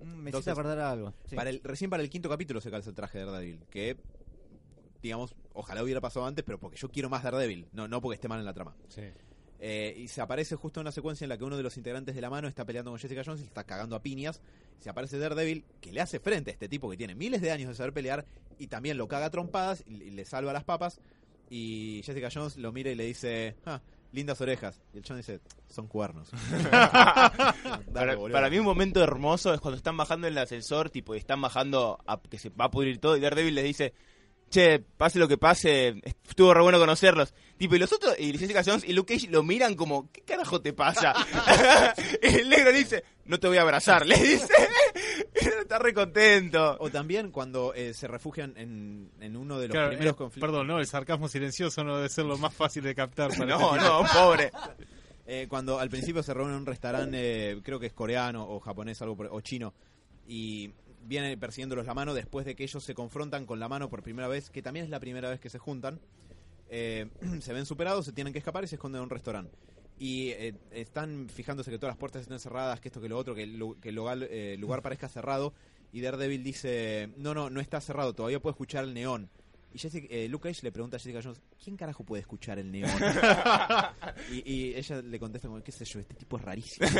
Mm, 0.00 0.04
Me 0.04 0.30
Entonces, 0.30 0.34
hiciste 0.34 0.50
acordar 0.50 0.78
algo. 0.80 1.12
sí. 1.28 1.36
Para 1.36 1.50
el, 1.50 1.60
recién 1.62 1.88
para 1.88 2.02
el 2.02 2.10
quinto 2.10 2.28
capítulo 2.28 2.60
se 2.60 2.70
calza 2.70 2.90
el 2.90 2.96
traje 2.96 3.18
de 3.18 3.24
Daredevil, 3.26 3.60
que 3.70 3.96
digamos, 5.02 5.34
ojalá 5.52 5.82
hubiera 5.82 6.00
pasado 6.00 6.26
antes, 6.26 6.44
pero 6.44 6.58
porque 6.58 6.76
yo 6.76 6.88
quiero 6.90 7.08
más 7.08 7.22
Daredevil, 7.22 7.66
no, 7.72 7.88
no 7.88 8.00
porque 8.00 8.14
esté 8.16 8.28
mal 8.28 8.38
en 8.38 8.44
la 8.46 8.54
trama. 8.54 8.74
Sí. 8.88 9.02
Eh, 9.64 9.94
y 9.96 10.08
se 10.08 10.20
aparece 10.20 10.56
justo 10.56 10.80
en 10.80 10.82
una 10.82 10.90
secuencia 10.90 11.24
en 11.24 11.28
la 11.28 11.38
que 11.38 11.44
uno 11.44 11.56
de 11.56 11.62
los 11.62 11.76
integrantes 11.76 12.16
de 12.16 12.20
la 12.20 12.28
mano 12.28 12.48
está 12.48 12.64
peleando 12.64 12.90
con 12.90 12.98
Jessica 12.98 13.22
Jones 13.24 13.42
y 13.42 13.44
está 13.44 13.62
cagando 13.62 13.94
a 13.94 14.02
piñas. 14.02 14.40
Se 14.80 14.90
aparece 14.90 15.18
Daredevil, 15.18 15.64
que 15.80 15.92
le 15.92 16.00
hace 16.00 16.18
frente 16.18 16.50
a 16.50 16.54
este 16.54 16.68
tipo 16.68 16.90
que 16.90 16.96
tiene 16.96 17.14
miles 17.14 17.40
de 17.40 17.52
años 17.52 17.68
de 17.68 17.76
saber 17.76 17.92
pelear 17.92 18.26
y 18.58 18.66
también 18.66 18.98
lo 18.98 19.06
caga 19.06 19.26
a 19.26 19.30
trompadas 19.30 19.84
y, 19.86 20.10
le 20.10 20.24
salva 20.24 20.52
las 20.52 20.64
papas. 20.64 21.00
Y 21.48 22.02
Jessica 22.04 22.28
Jones 22.34 22.56
lo 22.56 22.72
mira 22.72 22.90
y 22.90 22.96
le 22.96 23.04
dice, 23.04 23.54
ah, 23.64 23.80
lindas 24.10 24.40
orejas. 24.40 24.82
Y 24.94 24.98
el 24.98 25.04
John 25.06 25.18
dice, 25.18 25.38
son 25.68 25.86
cuernos. 25.86 26.28
Dale, 26.72 28.16
Para, 28.16 28.16
para 28.16 28.50
mí 28.50 28.58
un 28.58 28.64
momento 28.64 29.00
hermoso 29.00 29.54
es 29.54 29.60
cuando 29.60 29.76
están 29.76 29.96
bajando 29.96 30.26
en 30.26 30.32
el 30.32 30.38
ascensor, 30.38 30.90
tipo, 30.90 31.14
y 31.14 31.18
están 31.18 31.40
bajando 31.40 32.00
a 32.04 32.20
que 32.20 32.40
se 32.40 32.48
va 32.48 32.64
a 32.64 32.70
pudrir 32.72 32.98
todo, 32.98 33.16
y 33.16 33.20
Daredevil 33.20 33.54
les 33.54 33.64
dice, 33.64 33.94
che, 34.52 34.78
pase 34.96 35.18
lo 35.18 35.26
que 35.26 35.38
pase, 35.38 36.00
estuvo 36.28 36.52
re 36.54 36.60
bueno 36.62 36.78
conocerlos. 36.78 37.34
Tipo, 37.56 37.74
y 37.74 37.78
los 37.78 37.92
otros, 37.92 38.14
y 38.18 38.36
Jessica 38.36 38.62
Jones 38.64 38.84
y 38.84 38.92
Luke 38.92 39.14
Cage 39.14 39.28
lo 39.30 39.42
miran 39.42 39.74
como, 39.74 40.10
¿qué 40.12 40.20
carajo 40.22 40.60
te 40.60 40.72
pasa? 40.72 41.14
el 42.22 42.48
negro 42.48 42.70
le 42.70 42.78
dice, 42.78 43.04
no 43.24 43.38
te 43.40 43.48
voy 43.48 43.56
a 43.56 43.62
abrazar, 43.62 44.06
le 44.06 44.16
dice. 44.16 44.52
Está 45.34 45.78
re 45.78 45.94
contento. 45.94 46.76
O 46.80 46.90
también 46.90 47.30
cuando 47.30 47.72
eh, 47.74 47.94
se 47.94 48.06
refugian 48.08 48.54
en, 48.56 49.10
en 49.20 49.36
uno 49.36 49.58
de 49.58 49.68
los 49.68 49.74
Claro, 49.74 49.88
primeros 49.90 50.14
eh, 50.14 50.16
conflictos. 50.16 50.48
Perdón, 50.50 50.66
no, 50.66 50.78
el 50.78 50.86
sarcasmo 50.86 51.28
silencioso 51.28 51.82
no 51.84 51.96
debe 51.96 52.08
ser 52.08 52.24
lo 52.26 52.36
más 52.36 52.52
fácil 52.54 52.82
de 52.82 52.94
captar. 52.94 53.30
Para 53.30 53.46
No, 53.46 53.74
este 53.76 53.88
no, 53.88 54.02
pobre. 54.12 54.52
Eh, 55.24 55.46
cuando 55.48 55.78
al 55.78 55.88
principio 55.88 56.20
se 56.24 56.34
reúne 56.34 56.50
en 56.52 56.58
un 56.58 56.66
restaurante, 56.66 57.52
eh, 57.52 57.60
creo 57.62 57.78
que 57.78 57.86
es 57.86 57.92
coreano 57.92 58.44
o 58.44 58.58
japonés, 58.58 59.00
algo 59.02 59.16
por- 59.16 59.28
o 59.30 59.40
chino, 59.40 59.72
y 60.26 60.68
viene 61.04 61.36
persiguiéndolos 61.36 61.86
la 61.86 61.94
mano 61.94 62.14
después 62.14 62.46
de 62.46 62.54
que 62.54 62.64
ellos 62.64 62.82
se 62.82 62.94
confrontan 62.94 63.46
con 63.46 63.60
la 63.60 63.68
mano 63.68 63.88
por 63.88 64.02
primera 64.02 64.28
vez, 64.28 64.50
que 64.50 64.62
también 64.62 64.84
es 64.84 64.90
la 64.90 65.00
primera 65.00 65.28
vez 65.30 65.40
que 65.40 65.50
se 65.50 65.58
juntan. 65.58 66.00
eh, 66.70 67.06
se 67.40 67.52
ven 67.52 67.66
superados, 67.66 68.04
se 68.06 68.12
tienen 68.12 68.32
que 68.32 68.38
escapar 68.38 68.64
y 68.64 68.66
se 68.66 68.76
esconden 68.76 69.00
en 69.00 69.04
un 69.04 69.10
restaurante. 69.10 69.56
Y 69.98 70.30
eh, 70.30 70.54
están 70.72 71.28
fijándose 71.28 71.70
que 71.70 71.78
todas 71.78 71.92
las 71.92 71.98
puertas 71.98 72.22
estén 72.22 72.40
cerradas, 72.40 72.80
que 72.80 72.88
esto, 72.88 73.00
que 73.00 73.08
lo 73.08 73.18
otro, 73.18 73.34
que 73.34 73.44
el, 73.44 73.62
que 73.80 73.92
lugar, 73.92 74.18
eh, 74.22 74.56
lugar 74.58 74.82
parezca 74.82 75.08
cerrado. 75.08 75.52
Y 75.92 76.00
Daredevil 76.00 76.42
dice, 76.42 77.10
no, 77.18 77.34
no, 77.34 77.50
no 77.50 77.60
está 77.60 77.80
cerrado, 77.80 78.14
todavía 78.14 78.40
puedo 78.40 78.52
escuchar 78.52 78.84
el 78.84 78.94
neón. 78.94 79.28
Y 79.74 79.78
Jessica, 79.78 80.06
eh, 80.10 80.28
Luke 80.28 80.48
Cage 80.48 80.62
le 80.62 80.72
pregunta 80.72 80.96
a 80.96 81.00
Jessica 81.00 81.20
Jones, 81.22 81.40
¿quién 81.62 81.76
carajo 81.76 82.04
puede 82.04 82.20
escuchar 82.20 82.58
el 82.58 82.70
neón? 82.70 82.90
y, 84.30 84.52
y 84.52 84.74
ella 84.74 85.00
le 85.00 85.18
contesta 85.18 85.48
como, 85.48 85.62
qué 85.62 85.72
sé 85.72 85.84
yo, 85.84 85.98
este 86.00 86.14
tipo 86.14 86.36
es 86.36 86.42
rarísimo. 86.42 86.86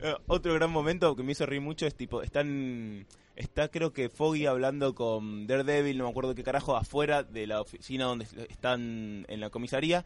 Eh, 0.00 0.14
Otro 0.26 0.52
gran 0.54 0.70
momento 0.70 1.16
que 1.16 1.22
me 1.22 1.32
hizo 1.32 1.46
reír 1.46 1.60
mucho 1.62 1.86
es 1.86 1.94
tipo, 1.94 2.22
están, 2.22 3.06
está 3.34 3.68
creo 3.68 3.92
que 3.92 4.10
Foggy 4.10 4.46
hablando 4.46 4.94
con 4.94 5.46
Daredevil, 5.46 5.96
no 5.98 6.04
me 6.04 6.10
acuerdo 6.10 6.34
qué 6.34 6.44
carajo, 6.44 6.76
afuera 6.76 7.22
de 7.22 7.46
la 7.46 7.60
oficina 7.62 8.04
donde 8.04 8.26
están 8.48 9.24
en 9.28 9.40
la 9.40 9.50
comisaría. 9.50 10.04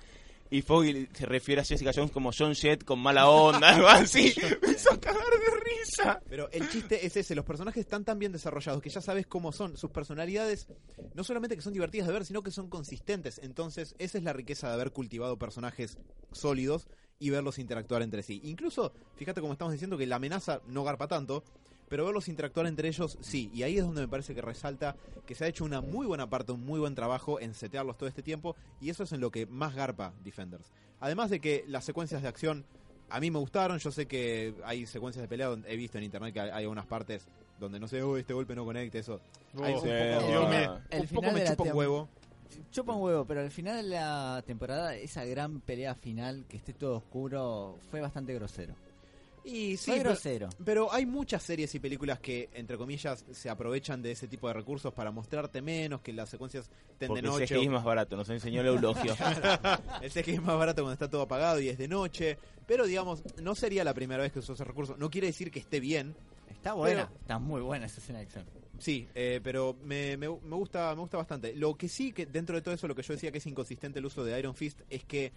Y 0.52 0.60
Foggy 0.60 1.08
se 1.14 1.24
refiere 1.24 1.62
a 1.62 1.64
Jessica 1.64 1.92
Jones 1.94 2.12
como 2.12 2.30
John 2.30 2.54
Jett 2.54 2.84
con 2.84 2.98
mala 2.98 3.26
onda, 3.26 3.70
algo 3.74 3.88
así. 3.88 4.34
Me 4.62 4.72
hizo 4.72 5.00
cagar 5.00 5.24
de 5.24 5.60
risa. 5.64 6.20
Pero 6.28 6.50
el 6.50 6.68
chiste 6.68 7.06
es 7.06 7.16
ese, 7.16 7.34
los 7.34 7.46
personajes 7.46 7.80
están 7.80 8.04
tan 8.04 8.18
bien 8.18 8.32
desarrollados 8.32 8.82
que 8.82 8.90
ya 8.90 9.00
sabes 9.00 9.26
cómo 9.26 9.50
son. 9.52 9.78
Sus 9.78 9.90
personalidades, 9.90 10.66
no 11.14 11.24
solamente 11.24 11.56
que 11.56 11.62
son 11.62 11.72
divertidas 11.72 12.06
de 12.06 12.12
ver, 12.12 12.26
sino 12.26 12.42
que 12.42 12.50
son 12.50 12.68
consistentes. 12.68 13.40
Entonces, 13.42 13.94
esa 13.98 14.18
es 14.18 14.24
la 14.24 14.34
riqueza 14.34 14.68
de 14.68 14.74
haber 14.74 14.92
cultivado 14.92 15.38
personajes 15.38 15.96
sólidos 16.32 16.86
y 17.18 17.30
verlos 17.30 17.58
interactuar 17.58 18.02
entre 18.02 18.22
sí. 18.22 18.42
Incluso, 18.44 18.92
fíjate 19.16 19.40
como 19.40 19.54
estamos 19.54 19.72
diciendo 19.72 19.96
que 19.96 20.06
la 20.06 20.16
amenaza 20.16 20.60
no 20.66 20.84
garpa 20.84 21.08
tanto, 21.08 21.44
pero 21.92 22.06
verlos 22.06 22.28
interactuar 22.28 22.66
entre 22.66 22.88
ellos, 22.88 23.18
sí. 23.20 23.50
Y 23.52 23.64
ahí 23.64 23.76
es 23.76 23.84
donde 23.84 24.00
me 24.00 24.08
parece 24.08 24.34
que 24.34 24.40
resalta 24.40 24.96
que 25.26 25.34
se 25.34 25.44
ha 25.44 25.48
hecho 25.48 25.62
una 25.62 25.82
muy 25.82 26.06
buena 26.06 26.26
parte, 26.30 26.50
un 26.52 26.64
muy 26.64 26.80
buen 26.80 26.94
trabajo 26.94 27.38
en 27.38 27.52
setearlos 27.52 27.98
todo 27.98 28.08
este 28.08 28.22
tiempo, 28.22 28.56
y 28.80 28.88
eso 28.88 29.02
es 29.02 29.12
en 29.12 29.20
lo 29.20 29.30
que 29.30 29.44
más 29.44 29.74
garpa 29.74 30.14
Defenders. 30.24 30.72
Además 31.00 31.28
de 31.28 31.38
que 31.38 31.66
las 31.68 31.84
secuencias 31.84 32.22
de 32.22 32.28
acción 32.28 32.64
a 33.10 33.20
mí 33.20 33.30
me 33.30 33.38
gustaron, 33.38 33.78
yo 33.78 33.92
sé 33.92 34.06
que 34.06 34.54
hay 34.64 34.86
secuencias 34.86 35.20
de 35.20 35.28
pelea 35.28 35.48
donde 35.48 35.70
he 35.70 35.76
visto 35.76 35.98
en 35.98 36.04
internet 36.04 36.32
que 36.32 36.40
hay, 36.40 36.48
algunas 36.64 36.86
partes 36.86 37.26
donde 37.60 37.78
no 37.78 37.86
sé, 37.86 38.02
"Uy, 38.02 38.20
este 38.20 38.32
golpe 38.32 38.54
no 38.54 38.64
conecta, 38.64 38.96
eso. 38.96 39.20
Ahí 39.62 39.74
Oh, 39.74 39.76
un 39.76 39.82
sí, 39.82 39.88
poco, 40.14 40.28
Dios 40.28 40.48
mío. 40.48 40.80
El 40.88 41.00
un 41.02 41.08
poco 41.08 41.30
me 41.30 41.44
chupa 41.44 41.62
un 41.64 41.72
huevo. 41.76 42.08
Chupa 42.70 42.94
un 42.94 43.02
huevo, 43.02 43.26
pero 43.26 43.40
al 43.42 43.50
final 43.50 43.82
de 43.82 43.96
la 43.96 44.42
temporada, 44.46 44.96
esa 44.96 45.26
gran 45.26 45.60
pelea 45.60 45.94
final, 45.94 46.46
que 46.48 46.56
esté 46.56 46.72
todo 46.72 46.96
oscuro, 46.96 47.76
fue 47.90 48.00
bastante 48.00 48.32
grosero. 48.32 48.76
Y 49.44 49.76
sí, 49.76 49.90
pero- 49.90 50.10
grosero. 50.10 50.48
Pero 50.64 50.92
hay 50.92 51.04
muchas 51.06 51.42
series 51.42 51.74
y 51.74 51.80
películas 51.80 52.20
que, 52.20 52.48
entre 52.54 52.76
comillas, 52.76 53.24
se 53.32 53.50
aprovechan 53.50 54.00
de 54.02 54.12
ese 54.12 54.28
tipo 54.28 54.46
de 54.48 54.54
recursos 54.54 54.92
para 54.94 55.10
mostrarte 55.10 55.60
menos, 55.62 56.00
que 56.00 56.12
las 56.12 56.28
secuencias 56.28 56.70
estén 56.92 57.08
Porque 57.08 57.22
de 57.22 57.28
el 57.28 57.34
noche. 57.34 57.54
CGI 57.56 57.64
es 57.64 57.70
más 57.70 57.84
barato, 57.84 58.16
nos 58.16 58.28
enseñó 58.30 58.60
el 58.60 58.68
eulogio. 58.68 59.14
El 60.02 60.10
CGI 60.10 60.32
es 60.34 60.42
más 60.42 60.56
barato 60.56 60.82
cuando 60.82 60.92
está 60.92 61.08
todo 61.10 61.22
apagado 61.22 61.60
y 61.60 61.68
es 61.68 61.78
de 61.78 61.88
noche. 61.88 62.38
Pero, 62.66 62.86
digamos, 62.86 63.22
no 63.42 63.54
sería 63.54 63.82
la 63.84 63.94
primera 63.94 64.22
vez 64.22 64.32
que 64.32 64.38
usó 64.38 64.52
ese 64.52 64.64
recurso. 64.64 64.96
No 64.96 65.10
quiere 65.10 65.26
decir 65.28 65.50
que 65.50 65.58
esté 65.58 65.80
bien. 65.80 66.14
Está 66.50 66.74
buena, 66.74 67.06
Pero- 67.08 67.20
está 67.20 67.38
muy 67.38 67.60
buena 67.60 67.86
esa 67.86 68.00
escena 68.00 68.18
de 68.20 68.24
acción. 68.26 68.44
Sí, 68.78 69.08
eh, 69.14 69.40
pero 69.42 69.76
me, 69.84 70.16
me- 70.16 70.28
me 70.28 70.56
gusta 70.56 70.92
me 70.94 71.00
gusta 71.00 71.16
bastante. 71.16 71.54
Lo 71.54 71.74
que 71.76 71.88
sí, 71.88 72.12
que 72.12 72.26
dentro 72.26 72.54
de 72.56 72.62
todo 72.62 72.74
eso, 72.74 72.86
lo 72.88 72.94
que 72.94 73.02
yo 73.02 73.12
decía 73.14 73.30
que 73.32 73.38
es 73.38 73.46
inconsistente 73.46 73.98
el 74.00 74.06
uso 74.06 74.24
de 74.24 74.36
Iron 74.38 74.54
Fist 74.54 74.80
es 74.90 75.04
que 75.04 75.32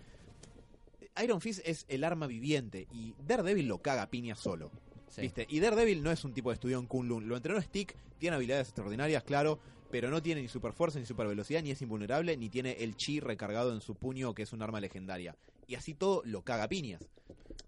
Iron 1.23 1.41
Fist 1.41 1.61
es 1.65 1.85
el 1.87 2.03
arma 2.03 2.27
viviente 2.27 2.87
y 2.91 3.13
Daredevil 3.25 3.67
lo 3.67 3.81
caga 3.81 4.03
a 4.03 4.09
piña 4.09 4.35
solo. 4.35 4.71
Sí. 5.09 5.21
¿Viste? 5.21 5.45
Y 5.49 5.59
Daredevil 5.59 6.03
no 6.03 6.11
es 6.11 6.23
un 6.25 6.33
tipo 6.33 6.49
de 6.49 6.55
estudio 6.55 6.77
en 6.77 6.87
Kunlun. 6.87 7.27
Lo 7.27 7.37
entrenó 7.37 7.61
Stick, 7.61 7.95
tiene 8.17 8.35
habilidades 8.35 8.67
extraordinarias, 8.67 9.23
claro, 9.23 9.59
pero 9.91 10.09
no 10.09 10.21
tiene 10.21 10.41
ni 10.41 10.47
super 10.47 10.73
fuerza, 10.73 10.99
ni 10.99 11.05
super 11.05 11.27
velocidad, 11.27 11.63
ni 11.63 11.71
es 11.71 11.81
invulnerable, 11.81 12.35
ni 12.35 12.49
tiene 12.49 12.71
el 12.83 12.95
chi 12.97 13.19
recargado 13.19 13.73
en 13.73 13.81
su 13.81 13.95
puño, 13.95 14.33
que 14.33 14.43
es 14.43 14.51
un 14.51 14.61
arma 14.61 14.81
legendaria. 14.81 15.35
Y 15.67 15.75
así 15.75 15.93
todo 15.93 16.21
lo 16.25 16.41
caga 16.43 16.63
a 16.65 16.67
piñas. 16.67 17.01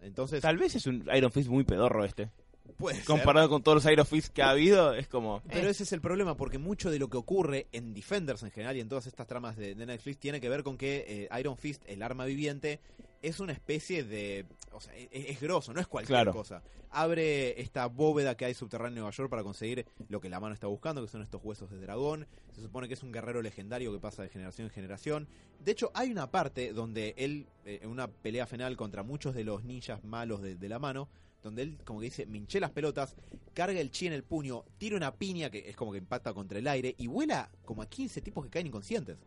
Entonces, 0.02 0.42
Tal 0.42 0.58
vez 0.58 0.76
es 0.76 0.86
un 0.88 1.08
Iron 1.16 1.32
Fist 1.32 1.50
muy 1.50 1.64
pedorro 1.64 2.04
este. 2.04 2.30
puede 2.78 2.98
ser. 2.98 3.06
Comparado 3.06 3.50
con 3.50 3.64
todos 3.64 3.84
los 3.84 3.92
Iron 3.92 4.06
Fist 4.06 4.34
que 4.34 4.44
ha 4.44 4.50
habido, 4.50 4.94
es 4.94 5.08
como... 5.08 5.42
Pero 5.48 5.70
ese 5.70 5.84
es 5.84 5.94
el 5.94 6.02
problema, 6.02 6.36
porque 6.36 6.58
mucho 6.58 6.92
de 6.92 7.00
lo 7.00 7.10
que 7.10 7.18
ocurre 7.18 7.68
en 7.72 7.94
Defenders 7.94 8.44
en 8.44 8.52
general 8.52 8.76
y 8.76 8.82
en 8.82 8.90
todas 8.90 9.08
estas 9.08 9.26
tramas 9.26 9.56
de, 9.56 9.74
de 9.74 9.86
Netflix 9.86 10.20
tiene 10.20 10.42
que 10.42 10.50
ver 10.50 10.64
con 10.64 10.78
que 10.78 11.06
eh, 11.08 11.40
Iron 11.40 11.58
Fist, 11.58 11.84
el 11.88 12.04
arma 12.04 12.26
viviente, 12.26 12.82
es 13.22 13.40
una 13.40 13.54
especie 13.54 14.04
de... 14.04 14.46
O 14.72 14.80
sea, 14.82 14.96
es, 14.96 15.08
es 15.12 15.42
grosso, 15.42 15.74
no 15.74 15.80
es 15.82 15.88
cualquier 15.88 16.16
Claro. 16.18 16.34
cosa. 16.34 16.62
Abre 16.90 17.60
esta 17.62 17.86
bóveda 17.88 18.36
que 18.38 18.46
hay 18.46 18.54
subterránea 18.54 18.90
en 18.90 18.96
Nueva 18.96 19.12
York 19.12 19.30
para 19.30 19.44
conseguir 19.44 19.86
lo 20.10 20.22
que 20.22 20.30
la 20.30 20.40
mano 20.40 20.54
está 20.54 20.68
buscando, 20.68 21.02
que 21.02 21.08
son 21.10 21.22
estos 21.22 21.42
huesos 21.44 21.70
de 21.70 21.80
dragón. 21.80 22.28
Se 22.54 22.62
supone 22.62 22.88
que 22.88 22.94
es 22.94 23.04
un 23.04 23.12
guerrero 23.12 23.42
legendario 23.42 23.92
que 23.92 24.00
pasa 24.00 24.24
de 24.24 24.30
generación 24.30 24.68
en 24.68 24.74
generación. 24.74 25.28
De 25.64 25.72
hecho, 25.72 25.92
hay 25.94 26.12
una 26.12 26.32
parte 26.32 26.74
donde 26.74 27.14
él, 27.18 27.48
eh, 27.66 27.80
en 27.82 27.90
una 27.90 28.08
pelea 28.08 28.46
final 28.46 28.78
contra 28.78 29.04
muchos 29.04 29.36
de 29.36 29.44
los 29.44 29.64
ninjas 29.64 30.04
malos 30.04 30.42
de, 30.42 30.56
de 30.56 30.70
la 30.70 30.80
mano, 30.80 31.10
donde 31.44 31.62
él 31.64 31.78
como 31.86 32.00
que 32.00 32.06
dice, 32.06 32.26
me 32.26 32.38
hinché 32.38 32.60
las 32.60 32.72
pelotas, 32.72 33.16
carga 33.54 33.80
el 33.80 33.92
chi 33.92 34.08
en 34.08 34.14
el 34.14 34.24
puño, 34.24 34.64
tira 34.78 34.96
una 34.98 35.14
piña 35.16 35.50
que 35.50 35.70
es 35.70 35.76
como 35.76 35.92
que 35.92 35.98
impacta 35.98 36.34
contra 36.34 36.58
el 36.60 36.68
aire 36.68 36.96
y 36.98 37.08
vuela 37.08 37.50
como 37.66 37.82
a 37.82 37.86
15 37.90 38.22
tipos 38.22 38.44
que 38.44 38.50
caen 38.50 38.68
inconscientes. 38.68 39.18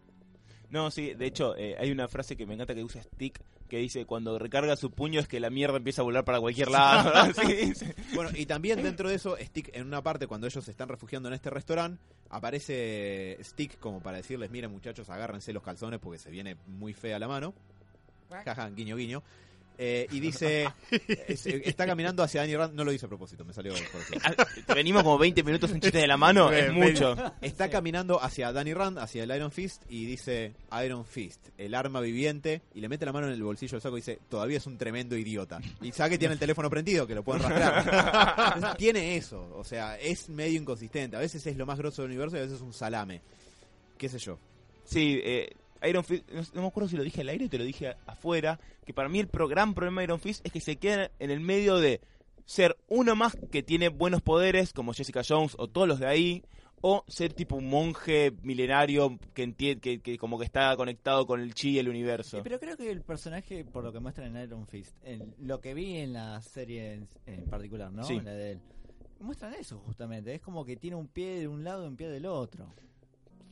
No, 0.70 0.90
sí, 0.90 1.14
de 1.14 1.26
hecho, 1.26 1.56
eh, 1.56 1.76
hay 1.78 1.90
una 1.90 2.06
frase 2.06 2.36
que 2.36 2.46
me 2.46 2.54
encanta 2.54 2.74
que 2.74 2.84
usa 2.84 3.02
Stick, 3.02 3.40
que 3.68 3.78
dice, 3.78 4.06
cuando 4.06 4.38
recarga 4.38 4.76
su 4.76 4.90
puño 4.90 5.18
es 5.20 5.26
que 5.26 5.40
la 5.40 5.50
mierda 5.50 5.76
empieza 5.76 6.02
a 6.02 6.04
volar 6.04 6.24
para 6.24 6.40
cualquier 6.40 6.70
lado. 6.70 7.12
Sí, 7.34 7.52
dice. 7.54 7.94
Bueno, 8.14 8.30
y 8.34 8.46
también 8.46 8.82
dentro 8.82 9.08
de 9.08 9.16
eso, 9.16 9.36
Stick 9.40 9.70
en 9.74 9.86
una 9.86 10.02
parte, 10.02 10.26
cuando 10.26 10.46
ellos 10.46 10.64
se 10.64 10.70
están 10.70 10.88
refugiando 10.88 11.28
en 11.28 11.34
este 11.34 11.50
restaurante, 11.50 12.00
aparece 12.30 13.36
Stick 13.42 13.78
como 13.78 14.00
para 14.00 14.18
decirles, 14.18 14.50
miren 14.50 14.70
muchachos, 14.70 15.10
agárrense 15.10 15.52
los 15.52 15.62
calzones 15.62 15.98
porque 16.00 16.18
se 16.18 16.30
viene 16.30 16.56
muy 16.66 16.92
fea 16.92 17.18
la 17.18 17.26
mano. 17.28 17.52
Jaja, 18.44 18.70
guiño, 18.70 18.96
guiño. 18.96 19.22
Eh, 19.82 20.06
y 20.10 20.20
dice, 20.20 20.68
eh, 20.90 21.62
está 21.64 21.86
caminando 21.86 22.22
hacia 22.22 22.42
Danny 22.42 22.54
Rand, 22.54 22.74
no 22.74 22.84
lo 22.84 22.92
hice 22.92 23.06
a 23.06 23.08
propósito, 23.08 23.46
me 23.46 23.54
salió 23.54 23.72
por. 23.72 24.02
Ah, 24.22 24.74
Venimos 24.74 25.02
como 25.02 25.16
20 25.16 25.42
minutos 25.42 25.70
en 25.70 25.80
chiste 25.80 25.96
de 25.96 26.06
la 26.06 26.18
mano, 26.18 26.52
es 26.52 26.70
mucho. 26.70 27.16
Está 27.40 27.70
caminando 27.70 28.22
hacia 28.22 28.52
Danny 28.52 28.74
Rand, 28.74 28.98
hacia 28.98 29.24
el 29.24 29.34
Iron 29.34 29.50
Fist, 29.50 29.84
y 29.88 30.04
dice 30.04 30.52
Iron 30.84 31.06
Fist, 31.06 31.48
el 31.56 31.74
arma 31.74 32.02
viviente, 32.02 32.60
y 32.74 32.82
le 32.82 32.90
mete 32.90 33.06
la 33.06 33.14
mano 33.14 33.28
en 33.28 33.32
el 33.32 33.42
bolsillo 33.42 33.72
del 33.72 33.80
saco 33.80 33.96
y 33.96 34.00
dice, 34.00 34.18
todavía 34.28 34.58
es 34.58 34.66
un 34.66 34.76
tremendo 34.76 35.16
idiota. 35.16 35.60
Y 35.80 35.92
sabe 35.92 36.10
que 36.10 36.18
tiene 36.18 36.34
el 36.34 36.40
teléfono 36.40 36.68
prendido, 36.68 37.06
que 37.06 37.14
lo 37.14 37.22
pueden 37.22 37.42
rastrear. 37.42 38.52
Entonces, 38.56 38.76
tiene 38.76 39.16
eso, 39.16 39.48
o 39.56 39.64
sea, 39.64 39.98
es 39.98 40.28
medio 40.28 40.60
inconsistente. 40.60 41.16
A 41.16 41.20
veces 41.20 41.46
es 41.46 41.56
lo 41.56 41.64
más 41.64 41.78
grosso 41.78 42.02
del 42.02 42.10
universo 42.10 42.36
y 42.36 42.40
a 42.40 42.42
veces 42.42 42.56
es 42.56 42.62
un 42.62 42.74
salame. 42.74 43.22
¿Qué 43.96 44.10
sé 44.10 44.18
yo? 44.18 44.38
Sí, 44.84 45.18
eh, 45.24 45.54
Iron 45.88 46.04
Fist, 46.04 46.28
no, 46.30 46.42
no 46.54 46.62
me 46.62 46.68
acuerdo 46.68 46.88
si 46.88 46.96
lo 46.96 47.02
dije 47.02 47.20
al 47.22 47.28
aire 47.28 47.46
o 47.46 47.48
te 47.48 47.58
lo 47.58 47.64
dije 47.64 47.94
afuera, 48.06 48.58
que 48.84 48.92
para 48.94 49.08
mí 49.08 49.18
el 49.20 49.28
pro- 49.28 49.48
gran 49.48 49.74
problema 49.74 50.00
de 50.00 50.04
Iron 50.06 50.20
Fist 50.20 50.44
es 50.46 50.52
que 50.52 50.60
se 50.60 50.76
queda 50.76 51.10
en 51.18 51.30
el 51.30 51.40
medio 51.40 51.76
de 51.76 52.00
ser 52.44 52.76
uno 52.88 53.14
más 53.16 53.36
que 53.52 53.62
tiene 53.62 53.88
buenos 53.88 54.22
poderes, 54.22 54.72
como 54.72 54.92
Jessica 54.92 55.22
Jones 55.26 55.54
o 55.58 55.68
todos 55.68 55.86
los 55.86 56.00
de 56.00 56.06
ahí, 56.06 56.42
o 56.82 57.04
ser 57.08 57.34
tipo 57.34 57.56
un 57.56 57.68
monje 57.68 58.32
milenario 58.42 59.18
que 59.34 59.42
entiende 59.42 59.80
que, 59.80 60.00
que 60.00 60.16
como 60.16 60.38
que 60.38 60.46
está 60.46 60.74
conectado 60.76 61.26
con 61.26 61.40
el 61.40 61.52
chi 61.54 61.70
y 61.72 61.78
el 61.78 61.88
universo. 61.90 62.38
Sí, 62.38 62.42
pero 62.42 62.58
creo 62.58 62.76
que 62.76 62.90
el 62.90 63.02
personaje, 63.02 63.64
por 63.66 63.84
lo 63.84 63.92
que 63.92 64.00
muestran 64.00 64.34
en 64.34 64.42
Iron 64.44 64.66
Fist, 64.66 64.96
en 65.04 65.34
lo 65.40 65.60
que 65.60 65.74
vi 65.74 65.98
en 65.98 66.14
la 66.14 66.40
serie 66.40 66.94
en, 66.94 67.08
en 67.26 67.44
particular, 67.44 67.92
¿no? 67.92 68.02
Sí. 68.04 68.18
La 68.20 68.32
de 68.32 68.52
él. 68.52 68.60
Muestran 69.20 69.52
eso 69.52 69.78
justamente, 69.80 70.34
es 70.34 70.40
como 70.40 70.64
que 70.64 70.76
tiene 70.76 70.96
un 70.96 71.06
pie 71.06 71.40
de 71.40 71.48
un 71.48 71.62
lado 71.62 71.84
y 71.84 71.88
un 71.88 71.96
pie 71.96 72.08
del 72.08 72.24
otro. 72.24 72.72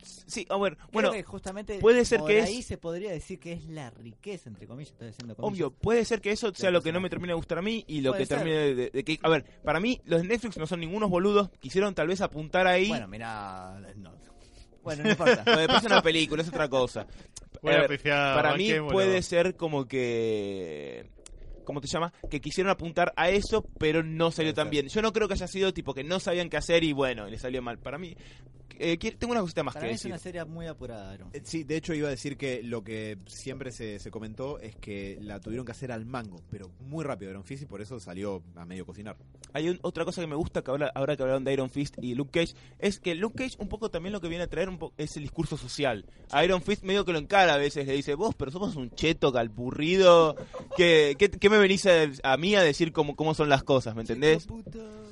Sí, 0.03 0.47
a 0.49 0.57
ver, 0.59 0.77
Creo 0.77 0.89
bueno, 0.93 1.11
que 1.13 1.23
justamente 1.23 1.79
puede 1.79 2.05
ser 2.05 2.21
por 2.21 2.29
que 2.29 2.43
ahí 2.43 2.59
es- 2.59 2.67
se 2.67 2.79
podría 2.79 3.11
decir 3.11 3.39
que 3.41 3.53
es 3.53 3.65
la 3.67 3.91
riqueza, 3.91 4.49
entre 4.49 4.67
comillas, 4.67 4.93
estoy 4.93 5.09
haciendo 5.09 5.35
comillas. 5.35 5.53
Obvio, 5.55 5.71
puede 5.73 6.05
ser 6.05 6.21
que 6.21 6.31
eso 6.33 6.53
sea 6.55 6.71
lo 6.71 6.83
que 6.83 6.93
no 6.93 7.01
me 7.01 7.11
termine 7.11 7.33
de 7.33 7.37
gustar 7.37 7.59
a 7.59 7.63
mí 7.63 7.85
y 7.89 8.01
lo 8.01 8.11
Puede 8.11 8.23
que 8.23 8.27
ser. 8.27 8.39
termine 8.39 8.75
de, 8.75 9.05
que... 9.05 9.19
A 9.23 9.29
ver, 9.29 9.45
para 9.63 9.81
mí 9.81 10.01
los 10.05 10.23
de 10.23 10.29
Netflix 10.29 10.57
no 10.57 10.67
son 10.67 10.81
ningunos 10.81 11.11
boludos, 11.11 11.51
quisieron 11.61 11.95
tal 11.95 12.09
vez 12.09 12.21
apuntar 12.21 12.67
ahí... 12.67 12.89
Bueno, 12.89 13.09
mira, 13.09 13.79
no. 13.97 14.13
Bueno, 14.83 15.03
no 15.05 15.11
importa. 15.11 15.43
Lo 15.47 15.57
de 15.57 15.65
es 15.77 15.85
una 15.85 16.01
película, 16.01 16.43
es 16.43 16.49
otra 16.49 16.69
cosa. 16.69 17.07
Voy 17.63 17.73
A 17.75 17.77
a 17.77 17.81
ver, 17.81 17.91
pifiar, 17.91 18.35
para 18.37 18.57
mí 18.57 18.71
puede 18.91 19.21
ser 19.23 19.57
como 19.57 19.87
que... 19.87 21.11
¿Cómo 21.65 21.83
te 21.83 21.87
llama? 21.89 22.15
Que 22.31 22.41
quisieron 22.41 22.71
apuntar 22.71 23.13
a 23.15 23.29
eso, 23.29 23.63
pero 23.79 24.03
no 24.03 24.31
salió 24.31 24.55
tan 24.55 24.71
bien. 24.71 24.89
Yo 24.89 25.03
no 25.03 25.13
creo 25.13 25.29
que 25.29 25.35
haya 25.35 25.47
sido 25.47 25.75
tipo 25.75 25.93
que 25.93 26.03
no 26.03 26.19
sabían 26.19 26.49
qué 26.49 26.57
hacer 26.57 26.83
y 26.83 26.95
bueno, 26.95 27.27
le 27.27 27.39
salió 27.39 27.61
mal. 27.61 27.79
Para 27.79 27.99
mí, 27.99 28.17
eh, 28.79 28.97
tengo 29.19 29.33
una 29.33 29.41
cosita 29.41 29.63
más 29.63 29.75
Para 29.75 29.87
que 29.87 29.91
mí 29.91 29.95
es 29.95 30.01
decir. 30.01 30.13
una 30.13 30.19
serie 30.19 30.45
muy 30.45 30.67
apurada, 30.67 31.15
Iron 31.15 31.29
Eh, 31.33 31.41
Fist. 31.41 31.47
Sí, 31.47 31.65
de 31.65 31.77
hecho 31.77 31.95
iba 31.95 32.09
a 32.09 32.11
decir 32.11 32.37
que 32.37 32.63
lo 32.63 32.83
que 32.85 33.19
siempre 33.27 33.73
se, 33.73 33.99
se 33.99 34.11
comentó 34.11 34.59
es 34.61 34.77
que 34.77 35.19
la 35.21 35.41
tuvieron 35.41 35.65
que 35.67 35.73
hacer 35.73 35.91
al 35.93 36.05
mango, 36.07 36.41
pero 36.51 36.71
muy 36.81 37.05
rápido 37.05 37.31
Iron 37.31 37.45
Fist 37.45 37.63
y 37.63 37.67
por 37.67 37.81
eso 37.81 37.99
salió 38.01 38.43
a 38.57 38.65
medio 38.65 38.85
cocinar. 38.87 39.17
Hay 39.53 39.69
un- 39.69 39.79
otra 39.83 40.05
cosa 40.05 40.21
que 40.21 40.27
me 40.27 40.37
gusta 40.37 40.63
que 40.63 40.71
ahora, 40.71 40.91
ahora 40.95 41.17
que 41.17 41.23
hablaron 41.23 41.45
de 41.45 41.53
Iron 41.53 41.71
Fist 41.71 41.97
y 42.03 42.15
Luke 42.15 42.31
Cage 42.41 42.55
es 42.79 43.01
que 43.01 43.15
Luke 43.15 43.37
Cage 43.43 43.57
un 43.59 43.69
poco 43.69 43.91
también 43.91 44.13
lo 44.13 44.21
que 44.21 44.29
viene 44.29 44.45
a 44.45 44.49
traer 44.49 44.69
un 44.69 44.79
es 44.97 45.17
el 45.17 45.23
discurso 45.23 45.57
social. 45.57 46.05
A 46.31 46.45
Iron 46.45 46.63
Fist 46.63 46.83
medio 46.85 47.05
que 47.05 47.13
lo 47.13 47.19
encara 47.19 47.55
a 47.55 47.59
veces, 47.59 47.87
le 47.87 47.95
dice, 47.95 48.15
vos, 48.15 48.35
pero 48.35 48.51
somos 48.51 48.77
un 48.77 48.91
cheto 48.91 49.33
calpurrido, 49.33 50.37
¿qué, 50.77 51.17
qué, 51.19 51.31
qué 51.31 51.51
me 51.51 51.59
venís 51.59 51.87
a, 51.87 52.05
a 52.23 52.37
mí 52.37 52.55
a 52.55 52.63
decir 52.63 52.93
cómo, 52.93 53.17
cómo 53.17 53.35
son 53.35 53.49
las 53.49 53.63
cosas, 53.65 53.95
¿me 53.95 54.03
entendés? 54.03 54.47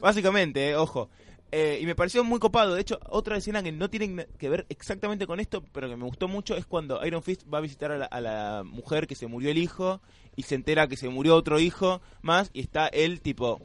Básicamente, 0.00 0.70
eh, 0.70 0.76
ojo. 0.76 1.08
Eh, 1.52 1.78
y 1.80 1.86
me 1.86 1.94
pareció 1.94 2.24
muy 2.24 2.38
copado. 2.40 2.74
De 2.74 2.80
hecho, 2.80 2.98
otra 3.08 3.36
escena 3.36 3.62
que 3.62 3.70
no 3.72 3.88
tiene 3.88 4.26
que 4.38 4.48
ver 4.48 4.66
exactamente 4.68 5.26
con 5.26 5.38
esto, 5.40 5.62
pero 5.72 5.88
que 5.88 5.96
me 5.96 6.04
gustó 6.04 6.26
mucho, 6.28 6.56
es 6.56 6.66
cuando 6.66 7.04
Iron 7.06 7.22
Fist 7.22 7.42
va 7.52 7.58
a 7.58 7.60
visitar 7.60 7.92
a 7.92 7.98
la, 7.98 8.06
a 8.06 8.20
la 8.20 8.62
mujer 8.64 9.06
que 9.06 9.14
se 9.14 9.26
murió 9.28 9.50
el 9.50 9.58
hijo 9.58 10.00
y 10.34 10.42
se 10.42 10.56
entera 10.56 10.88
que 10.88 10.96
se 10.96 11.08
murió 11.08 11.36
otro 11.36 11.60
hijo 11.60 12.00
más 12.20 12.50
y 12.52 12.60
está 12.60 12.88
él 12.88 13.20
tipo 13.20 13.60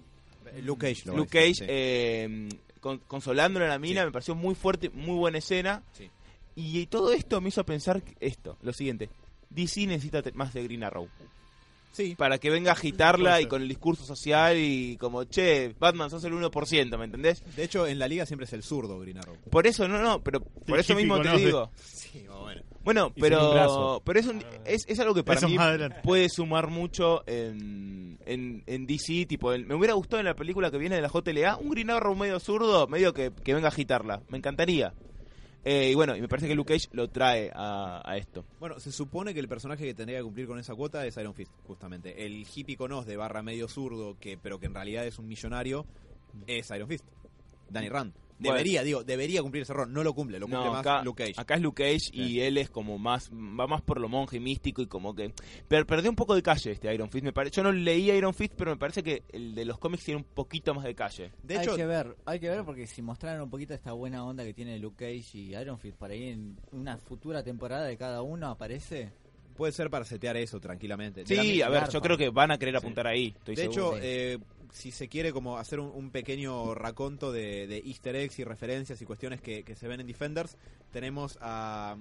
Luke 0.61 0.87
Cage 0.93 1.05
Luke 1.15 1.29
Cage 1.29 1.53
sí. 1.55 1.65
eh, 1.67 2.49
con- 2.79 2.99
consolándole 2.99 3.65
a 3.65 3.69
la 3.69 3.79
mina, 3.79 4.01
Sí. 4.01 4.05
me 4.05 4.11
pareció 4.11 4.35
muy 4.35 4.53
fuerte, 4.55 4.89
muy 4.91 5.15
buena 5.15 5.39
escena. 5.39 5.83
Sí. 5.93 6.09
Y 6.55 6.85
todo 6.87 7.11
esto 7.13 7.41
me 7.41 7.49
hizo 7.49 7.65
pensar 7.65 8.01
esto, 8.19 8.57
lo 8.61 8.73
siguiente. 8.73 9.09
DC 9.49 9.87
necesita 9.87 10.21
más 10.33 10.53
de 10.53 10.63
Green 10.63 10.83
Arrow. 10.83 11.07
Sí, 11.91 12.15
Para 12.15 12.37
que 12.37 12.49
venga 12.49 12.71
a 12.71 12.73
agitarla 12.73 13.41
y 13.41 13.47
con 13.47 13.61
el 13.61 13.67
discurso 13.67 14.05
social 14.05 14.57
y 14.57 14.95
como, 14.97 15.25
che, 15.25 15.75
Batman, 15.79 16.09
sos 16.09 16.23
el 16.23 16.33
1%, 16.33 16.97
¿me 16.97 17.05
entendés? 17.05 17.43
de 17.55 17.63
hecho 17.63 17.85
en 17.85 17.99
la 17.99 18.07
liga 18.07 18.25
siempre 18.25 18.45
es 18.45 18.53
el 18.53 18.63
zurdo 18.63 18.97
Green 18.99 19.17
Arrow. 19.17 19.35
Por 19.49 19.67
eso, 19.67 19.87
no, 19.87 20.01
no, 20.01 20.21
pero 20.23 20.39
por 20.41 20.79
eso 20.79 20.95
mismo 20.95 21.17
te 21.19 21.27
conoce. 21.27 21.45
digo. 21.45 21.69
Sí, 22.11 22.25
bueno. 22.41 22.61
Bueno, 22.83 23.11
Y 23.15 23.21
pero, 23.21 24.01
pero 24.03 24.19
es, 24.19 24.25
un- 24.25 24.43
es, 24.65 24.83
es 24.87 24.99
algo 24.99 25.13
que 25.13 25.23
para 25.23 25.37
Eso 25.37 25.47
mí 25.47 25.55
puede 26.03 26.27
sumar 26.29 26.67
mucho 26.67 27.23
en, 27.27 28.17
en, 28.25 28.63
en 28.65 28.87
DC. 28.87 29.27
Tipo, 29.27 29.53
el- 29.53 29.65
me 29.67 29.75
hubiera 29.75 29.93
gustado 29.93 30.19
en 30.19 30.25
la 30.25 30.33
película 30.35 30.71
que 30.71 30.77
viene 30.79 30.95
de 30.95 31.01
la 31.03 31.09
JLA 31.09 31.57
un 31.57 31.69
Green 31.69 31.89
Arrow 31.91 32.15
medio 32.15 32.39
zurdo, 32.39 32.87
medio 32.87 33.13
que, 33.13 33.31
que 33.43 33.53
venga 33.53 33.67
a 33.67 33.71
agitarla. 33.71 34.21
Me 34.29 34.39
encantaría. 34.39 34.93
Eh, 35.63 35.89
y 35.91 35.95
bueno, 35.95 36.15
y 36.15 36.21
me 36.21 36.27
parece 36.27 36.47
que 36.47 36.55
Luke 36.55 36.73
Cage 36.73 36.89
lo 36.93 37.09
trae 37.09 37.51
a, 37.53 38.17
esto. 38.17 38.45
Bueno, 38.59 38.79
se 38.79 38.91
supone 38.91 39.33
que 39.33 39.39
el 39.39 39.47
personaje 39.47 39.85
que 39.85 39.93
tendría 39.93 40.17
que 40.17 40.23
cumplir 40.23 40.47
con 40.47 40.57
esa 40.57 40.73
cuota 40.73 41.05
es 41.05 41.15
Iron 41.17 41.35
Fist, 41.35 41.51
justamente. 41.67 42.25
El 42.25 42.45
hippie 42.53 42.75
conos 42.75 43.05
de 43.05 43.15
barra 43.15 43.43
medio 43.43 43.67
zurdo, 43.67 44.17
que 44.19 44.37
pero 44.37 44.59
que 44.59 44.65
en 44.65 44.73
realidad 44.73 45.05
es 45.05 45.19
un 45.19 45.27
millonario, 45.27 45.85
es 46.47 46.69
Iron 46.71 46.87
Fist. 46.87 47.05
Danny 47.69 47.89
Rand. 47.89 48.13
Bueno. 48.41 48.55
Debería, 48.57 48.83
digo, 48.83 49.03
debería 49.03 49.41
cumplir 49.41 49.63
ese 49.63 49.73
rol. 49.73 49.91
No 49.93 50.03
lo 50.03 50.13
cumple, 50.13 50.39
lo 50.39 50.47
cumple 50.47 50.65
No, 50.65 50.71
más 50.71 50.79
acá, 50.81 51.03
Luke 51.03 51.23
Cage. 51.25 51.33
acá 51.39 51.55
es 51.55 51.61
Luke 51.61 51.83
Cage 51.83 52.09
y 52.11 52.27
Sí. 52.29 52.41
él 52.41 52.57
es 52.57 52.69
como 52.69 52.97
más, 52.97 53.29
va 53.31 53.67
más 53.67 53.81
por 53.81 53.99
lo 53.99 54.09
monje 54.09 54.39
místico 54.39 54.81
y 54.81 54.87
como 54.87 55.13
que 55.15 55.33
per- 55.67 55.85
perdió 55.85 56.09
un 56.09 56.15
poco 56.15 56.33
de 56.35 56.41
calle 56.41 56.71
este 56.71 56.93
Iron 56.93 57.09
Fist. 57.09 57.23
Me 57.23 57.33
pare- 57.33 57.51
yo 57.51 57.61
no 57.63 57.71
leí 57.71 58.09
Iron 58.11 58.33
Fist, 58.33 58.53
pero 58.57 58.71
me 58.71 58.77
parece 58.77 59.03
que 59.03 59.23
el 59.31 59.53
de 59.55 59.65
los 59.65 59.77
cómics 59.77 60.03
tiene 60.05 60.17
un 60.19 60.23
poquito 60.25 60.73
más 60.73 60.83
de 60.83 60.95
calle. 60.95 61.31
De 61.43 61.55
hecho, 61.57 61.71
hay 61.71 61.77
que 61.77 61.85
ver, 61.85 62.15
hay 62.25 62.39
que 62.39 62.49
ver 62.49 62.63
porque 62.65 62.87
si 62.87 63.01
mostraran 63.01 63.41
un 63.41 63.49
poquito 63.49 63.73
esta 63.73 63.91
buena 63.93 64.23
onda 64.25 64.43
que 64.43 64.53
tiene 64.53 64.79
Luke 64.79 64.97
Cage 65.05 65.37
y 65.37 65.55
Iron 65.55 65.77
Fist 65.79 65.97
por 65.97 66.09
ahí 66.11 66.29
en 66.29 66.57
una 66.71 66.97
futura 66.97 67.43
temporada 67.43 67.85
de 67.85 67.95
cada 67.97 68.21
uno 68.21 68.47
aparece. 68.47 69.11
Puede 69.61 69.73
ser 69.73 69.91
para 69.91 70.05
setear 70.05 70.35
eso 70.37 70.59
tranquilamente. 70.59 71.23
Sí, 71.27 71.61
a 71.61 71.69
ver, 71.69 71.81
garpa. 71.81 71.93
yo 71.93 72.01
creo 72.01 72.17
que 72.17 72.29
van 72.31 72.49
a 72.49 72.57
querer 72.57 72.75
apuntar 72.75 73.05
ahí. 73.05 73.35
Estoy 73.37 73.53
De 73.55 73.61
seguro. 73.61 73.95
hecho, 73.97 73.99
eh, 74.03 74.39
si 74.73 74.89
se 74.89 75.07
quiere 75.07 75.31
como 75.31 75.59
hacer 75.59 75.79
un, 75.79 75.91
un 75.93 76.09
pequeño 76.09 76.73
raconto 76.73 77.31
de, 77.31 77.67
de 77.67 77.77
easter 77.85 78.15
eggs 78.15 78.39
y 78.39 78.43
referencias 78.43 78.99
y 79.03 79.05
cuestiones 79.05 79.39
que, 79.39 79.61
que 79.61 79.75
se 79.75 79.87
ven 79.87 79.99
en 79.99 80.07
Defenders, 80.07 80.57
tenemos 80.91 81.37
a 81.41 81.95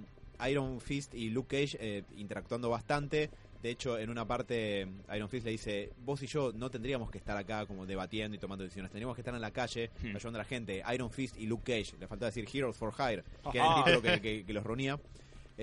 Iron 0.49 0.81
Fist 0.81 1.13
y 1.15 1.29
Luke 1.29 1.55
Cage 1.61 1.77
eh, 1.81 2.03
interactuando 2.17 2.71
bastante. 2.71 3.29
De 3.63 3.69
hecho, 3.69 3.99
en 3.99 4.09
una 4.09 4.25
parte 4.27 4.89
Iron 5.15 5.29
Fist 5.29 5.45
le 5.45 5.51
dice, 5.51 5.93
vos 6.03 6.23
y 6.23 6.27
yo 6.27 6.53
no 6.55 6.71
tendríamos 6.71 7.11
que 7.11 7.19
estar 7.19 7.37
acá 7.37 7.67
como 7.67 7.85
debatiendo 7.85 8.35
y 8.35 8.39
tomando 8.41 8.65
decisiones, 8.65 8.91
tendríamos 8.91 9.15
que 9.17 9.21
estar 9.21 9.35
en 9.35 9.41
la 9.43 9.51
calle 9.51 9.91
Hmm. 10.03 10.17
ayudando 10.17 10.39
a 10.39 10.43
la 10.45 10.49
gente. 10.49 10.83
Iron 10.95 11.11
Fist 11.11 11.37
y 11.37 11.45
Luke 11.45 11.65
Cage, 11.71 11.95
le 12.01 12.07
falta 12.07 12.25
decir 12.25 12.49
Heroes 12.51 12.77
for 12.79 12.95
Hire, 12.99 13.23
que 13.53 13.61
Ajá. 13.61 13.69
era 13.69 13.77
el 13.77 13.85
título 13.85 14.01
que, 14.03 14.21
que- 14.23 14.45
que 14.47 14.53
los 14.55 14.65
reunía. 14.65 14.99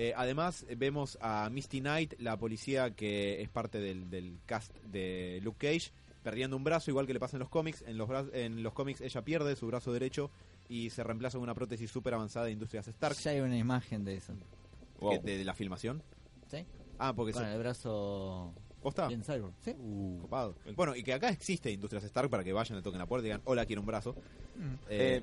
Eh, 0.00 0.12
además, 0.16 0.64
vemos 0.76 1.18
a 1.20 1.50
Misty 1.50 1.80
Knight, 1.80 2.14
la 2.20 2.36
policía 2.36 2.92
que 2.94 3.42
es 3.42 3.48
parte 3.48 3.80
del, 3.80 4.08
del 4.08 4.38
cast 4.46 4.72
de 4.84 5.40
Luke 5.42 5.66
Cage, 5.66 5.90
perdiendo 6.22 6.56
un 6.56 6.62
brazo, 6.62 6.92
igual 6.92 7.04
que 7.08 7.14
le 7.14 7.18
pasa 7.18 7.36
en 7.36 7.40
los 7.40 7.48
cómics. 7.48 7.82
En 7.84 7.98
los, 7.98 8.08
en 8.32 8.62
los 8.62 8.74
cómics 8.74 9.00
ella 9.00 9.22
pierde 9.22 9.56
su 9.56 9.66
brazo 9.66 9.92
derecho 9.92 10.30
y 10.68 10.90
se 10.90 11.02
reemplaza 11.02 11.36
con 11.38 11.42
una 11.42 11.54
prótesis 11.54 11.90
súper 11.90 12.14
avanzada 12.14 12.46
de 12.46 12.52
Industrias 12.52 12.86
Stark 12.86 13.16
Ya 13.16 13.32
hay 13.32 13.40
una 13.40 13.56
imagen 13.58 14.04
de 14.04 14.14
eso. 14.18 14.34
Wow. 15.00 15.20
de, 15.20 15.38
de 15.38 15.44
la 15.44 15.54
filmación. 15.54 16.00
¿Sí? 16.48 16.64
Ah, 16.98 17.12
porque 17.12 17.32
Con 17.32 17.42
se, 17.42 17.52
el 17.52 17.58
brazo 17.58 18.52
¿Posta? 18.80 19.08
bien 19.08 19.24
cyborg. 19.24 19.52
¿Sí? 19.64 19.74
Copado. 20.20 20.54
Bueno, 20.76 20.94
y 20.94 21.02
que 21.02 21.12
acá 21.12 21.30
existe 21.30 21.72
Industrias 21.72 22.04
Stark 22.04 22.30
para 22.30 22.44
que 22.44 22.52
vayan, 22.52 22.76
le 22.76 22.82
toquen 22.84 23.00
la 23.00 23.06
puerta 23.06 23.26
y 23.26 23.30
digan, 23.30 23.42
hola, 23.46 23.66
quiero 23.66 23.82
un 23.82 23.86
brazo. 23.86 24.14
Eh, 24.88 25.22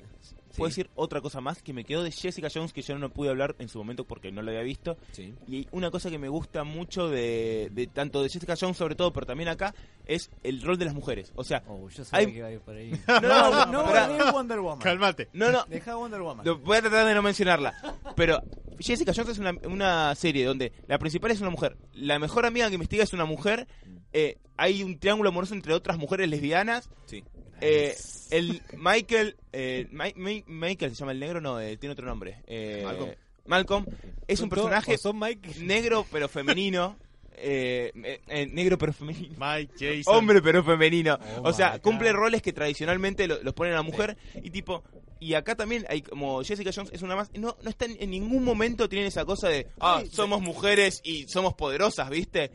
Puedo 0.56 0.70
sí, 0.70 0.80
decir 0.82 0.90
otra 0.94 1.20
cosa 1.20 1.40
más 1.40 1.62
que 1.62 1.72
me 1.72 1.84
quedó 1.84 2.02
de 2.02 2.10
Jessica 2.12 2.48
Jones 2.52 2.72
que 2.72 2.82
yo 2.82 2.98
no 2.98 3.10
pude 3.10 3.30
hablar 3.30 3.56
en 3.58 3.68
su 3.68 3.78
momento 3.78 4.04
porque 4.04 4.30
no 4.32 4.42
la 4.42 4.50
había 4.52 4.62
visto. 4.62 4.96
sí. 5.12 5.34
Y 5.48 5.66
una 5.72 5.90
cosa 5.90 6.10
que 6.10 6.18
me 6.18 6.28
gusta 6.28 6.64
mucho 6.64 7.08
de, 7.08 7.68
de 7.72 7.86
tanto 7.88 8.22
de 8.22 8.28
Jessica 8.28 8.54
Jones 8.58 8.76
sobre 8.76 8.94
todo, 8.94 9.12
pero 9.12 9.26
también 9.26 9.48
acá, 9.48 9.74
es 10.06 10.30
el 10.42 10.62
rol 10.62 10.78
de 10.78 10.84
las 10.86 10.94
mujeres. 10.94 11.32
O 11.34 11.44
sea, 11.44 11.62
Oh, 11.68 11.88
yo 11.88 12.04
sabía 12.04 12.26
Hay- 12.26 12.32
que 12.32 12.38
iba 12.38 12.48
a 12.48 12.52
ir 12.52 12.60
por 12.60 12.74
ahí. 12.76 12.90
no, 13.08 13.20
no, 13.20 13.66
no, 13.66 13.84
pará. 13.84 14.06
no, 14.08 14.32
Wonder 14.32 14.60
Woman. 14.60 14.78
Cálmate. 14.80 15.28
no, 15.32 15.50
no, 15.50 15.64
Deja 15.68 15.96
Wonder 15.96 16.20
Woman. 16.20 16.46
Voy 16.64 16.76
a 16.76 16.80
tratar 16.82 17.06
de 17.06 17.14
no 17.14 17.22
mencionarla. 17.22 17.74
Pero 18.14 18.42
Jessica 18.78 19.12
Jones 19.14 19.30
es 19.32 19.38
una, 19.38 19.52
una 19.68 20.14
serie 20.14 20.44
donde 20.46 20.72
la 20.86 20.98
principal 20.98 21.30
es 21.32 21.40
una 21.40 21.50
mujer. 21.50 21.76
La 21.92 22.18
mejor 22.18 22.46
amiga 22.46 22.68
que 22.68 22.74
investiga 22.74 23.04
es 23.04 23.12
una 23.12 23.24
mujer. 23.24 23.66
eh, 24.12 24.38
hay 24.56 24.82
un 24.82 24.98
triángulo 24.98 25.28
amoroso 25.30 25.54
entre 25.54 25.72
otras 25.74 25.98
mujeres 25.98 26.28
lesbianas. 26.28 26.88
Sí. 27.06 27.22
eh, 27.60 27.94
el 28.30 28.60
Michael. 28.76 29.36
eh, 29.52 29.86
Mi- 29.90 30.12
Mi- 30.16 30.44
Michael 30.46 30.90
se 30.92 30.96
llama 31.00 31.12
el 31.12 31.20
negro, 31.20 31.40
no, 31.40 31.58
eh, 31.60 31.76
tiene 31.76 31.92
otro 31.94 32.06
nombre. 32.06 32.42
Eh, 32.46 32.82
Malcolm. 32.84 33.10
Malcolm 33.46 33.86
es 34.26 34.40
un 34.40 34.48
personaje 34.48 34.98
son 34.98 35.18
Mike. 35.18 35.60
negro 35.60 36.04
pero 36.10 36.28
femenino. 36.28 36.96
eh, 37.38 37.92
eh, 38.02 38.20
eh, 38.28 38.46
negro 38.46 38.76
pero 38.78 38.92
femenino. 38.92 39.34
Mike, 39.38 39.72
Jason. 39.78 40.14
Hombre 40.16 40.42
pero 40.42 40.64
femenino. 40.64 41.18
Oh 41.38 41.48
o 41.48 41.52
sea, 41.52 41.78
cumple 41.80 42.12
roles 42.12 42.42
que 42.42 42.52
tradicionalmente 42.52 43.26
lo- 43.28 43.42
los 43.42 43.54
ponen 43.54 43.72
a 43.74 43.76
la 43.76 43.82
mujer 43.82 44.16
y 44.42 44.50
tipo... 44.50 44.82
Y 45.18 45.34
acá 45.34 45.54
también 45.54 45.86
hay 45.88 46.02
como 46.02 46.42
Jessica 46.44 46.70
Jones 46.74 46.92
es 46.92 47.02
una 47.02 47.16
más... 47.16 47.30
No, 47.34 47.56
no 47.62 47.70
está 47.70 47.86
en, 47.86 47.96
en 48.00 48.10
ningún 48.10 48.44
momento 48.44 48.88
tienen 48.88 49.08
esa 49.08 49.24
cosa 49.24 49.48
de... 49.48 49.66
Ah, 49.80 50.02
somos 50.12 50.40
mujeres 50.42 51.00
y 51.04 51.26
somos 51.28 51.54
poderosas, 51.54 52.10
¿viste? 52.10 52.50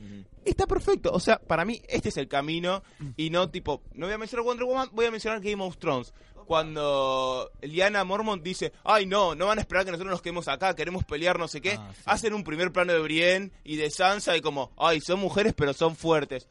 Está 0.46 0.68
perfecto. 0.68 1.12
O 1.12 1.20
sea, 1.20 1.40
para 1.40 1.66
mí 1.66 1.82
este 1.88 2.10
es 2.10 2.18
el 2.18 2.28
camino 2.28 2.84
y 3.18 3.30
no 3.32 3.50
tipo... 3.50 3.82
No 3.94 4.06
voy 4.06 4.14
a 4.14 4.18
mencionar 4.18 4.46
Wonder 4.46 4.66
Woman, 4.66 4.90
voy 4.92 5.06
a 5.06 5.12
mencionar 5.12 5.40
Game 5.42 5.64
of 5.64 5.78
Thrones. 5.78 6.14
Cuando 6.66 7.50
Liana 7.62 8.04
Mormont 8.04 8.44
dice, 8.44 8.74
ay 8.84 9.06
no, 9.06 9.36
no 9.36 9.48
van 9.48 9.58
a 9.58 9.62
esperar 9.62 9.86
que 9.86 9.92
nosotros 9.92 10.12
nos 10.12 10.22
quedemos 10.22 10.48
acá, 10.48 10.76
queremos 10.76 11.04
pelear, 11.06 11.40
no 11.40 11.48
sé 11.48 11.62
qué, 11.62 11.74
Ah, 11.80 11.92
sí. 11.96 12.02
hacen 12.06 12.34
un 12.34 12.44
primer 12.44 12.72
plano 12.72 12.94
de 12.94 13.00
Brienne 13.00 13.52
y 13.64 13.78
de 13.78 13.90
Sansa 13.90 14.36
y 14.38 14.42
como, 14.42 14.72
ay, 14.78 15.00
son 15.02 15.20
mujeres 15.20 15.54
pero 15.56 15.74
son 15.74 15.96
fuertes. 15.96 16.48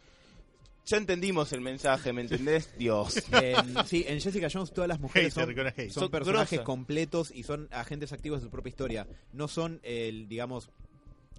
Ya 0.91 0.97
entendimos 0.97 1.53
el 1.53 1.61
mensaje, 1.61 2.12
¿me 2.12 2.22
entendés? 2.22 2.68
Dios. 2.78 3.22
En- 3.30 3.86
sí, 3.86 4.05
en 4.09 4.20
Jessica 4.20 4.49
Jones 4.53 4.72
todas 4.72 4.88
las 4.88 4.99
mujeres 4.99 5.32
son, 5.32 6.11
personajes 6.11 6.61
completos 6.62 7.30
y 7.32 7.45
son 7.45 7.68
agentes 7.70 8.12
activos 8.12 8.41
de 8.41 8.47
su 8.47 8.51
propia 8.51 8.70
historia. 8.70 9.07
No 9.32 9.47
son, 9.47 9.78
el, 9.84 10.26
digamos, 10.26 10.72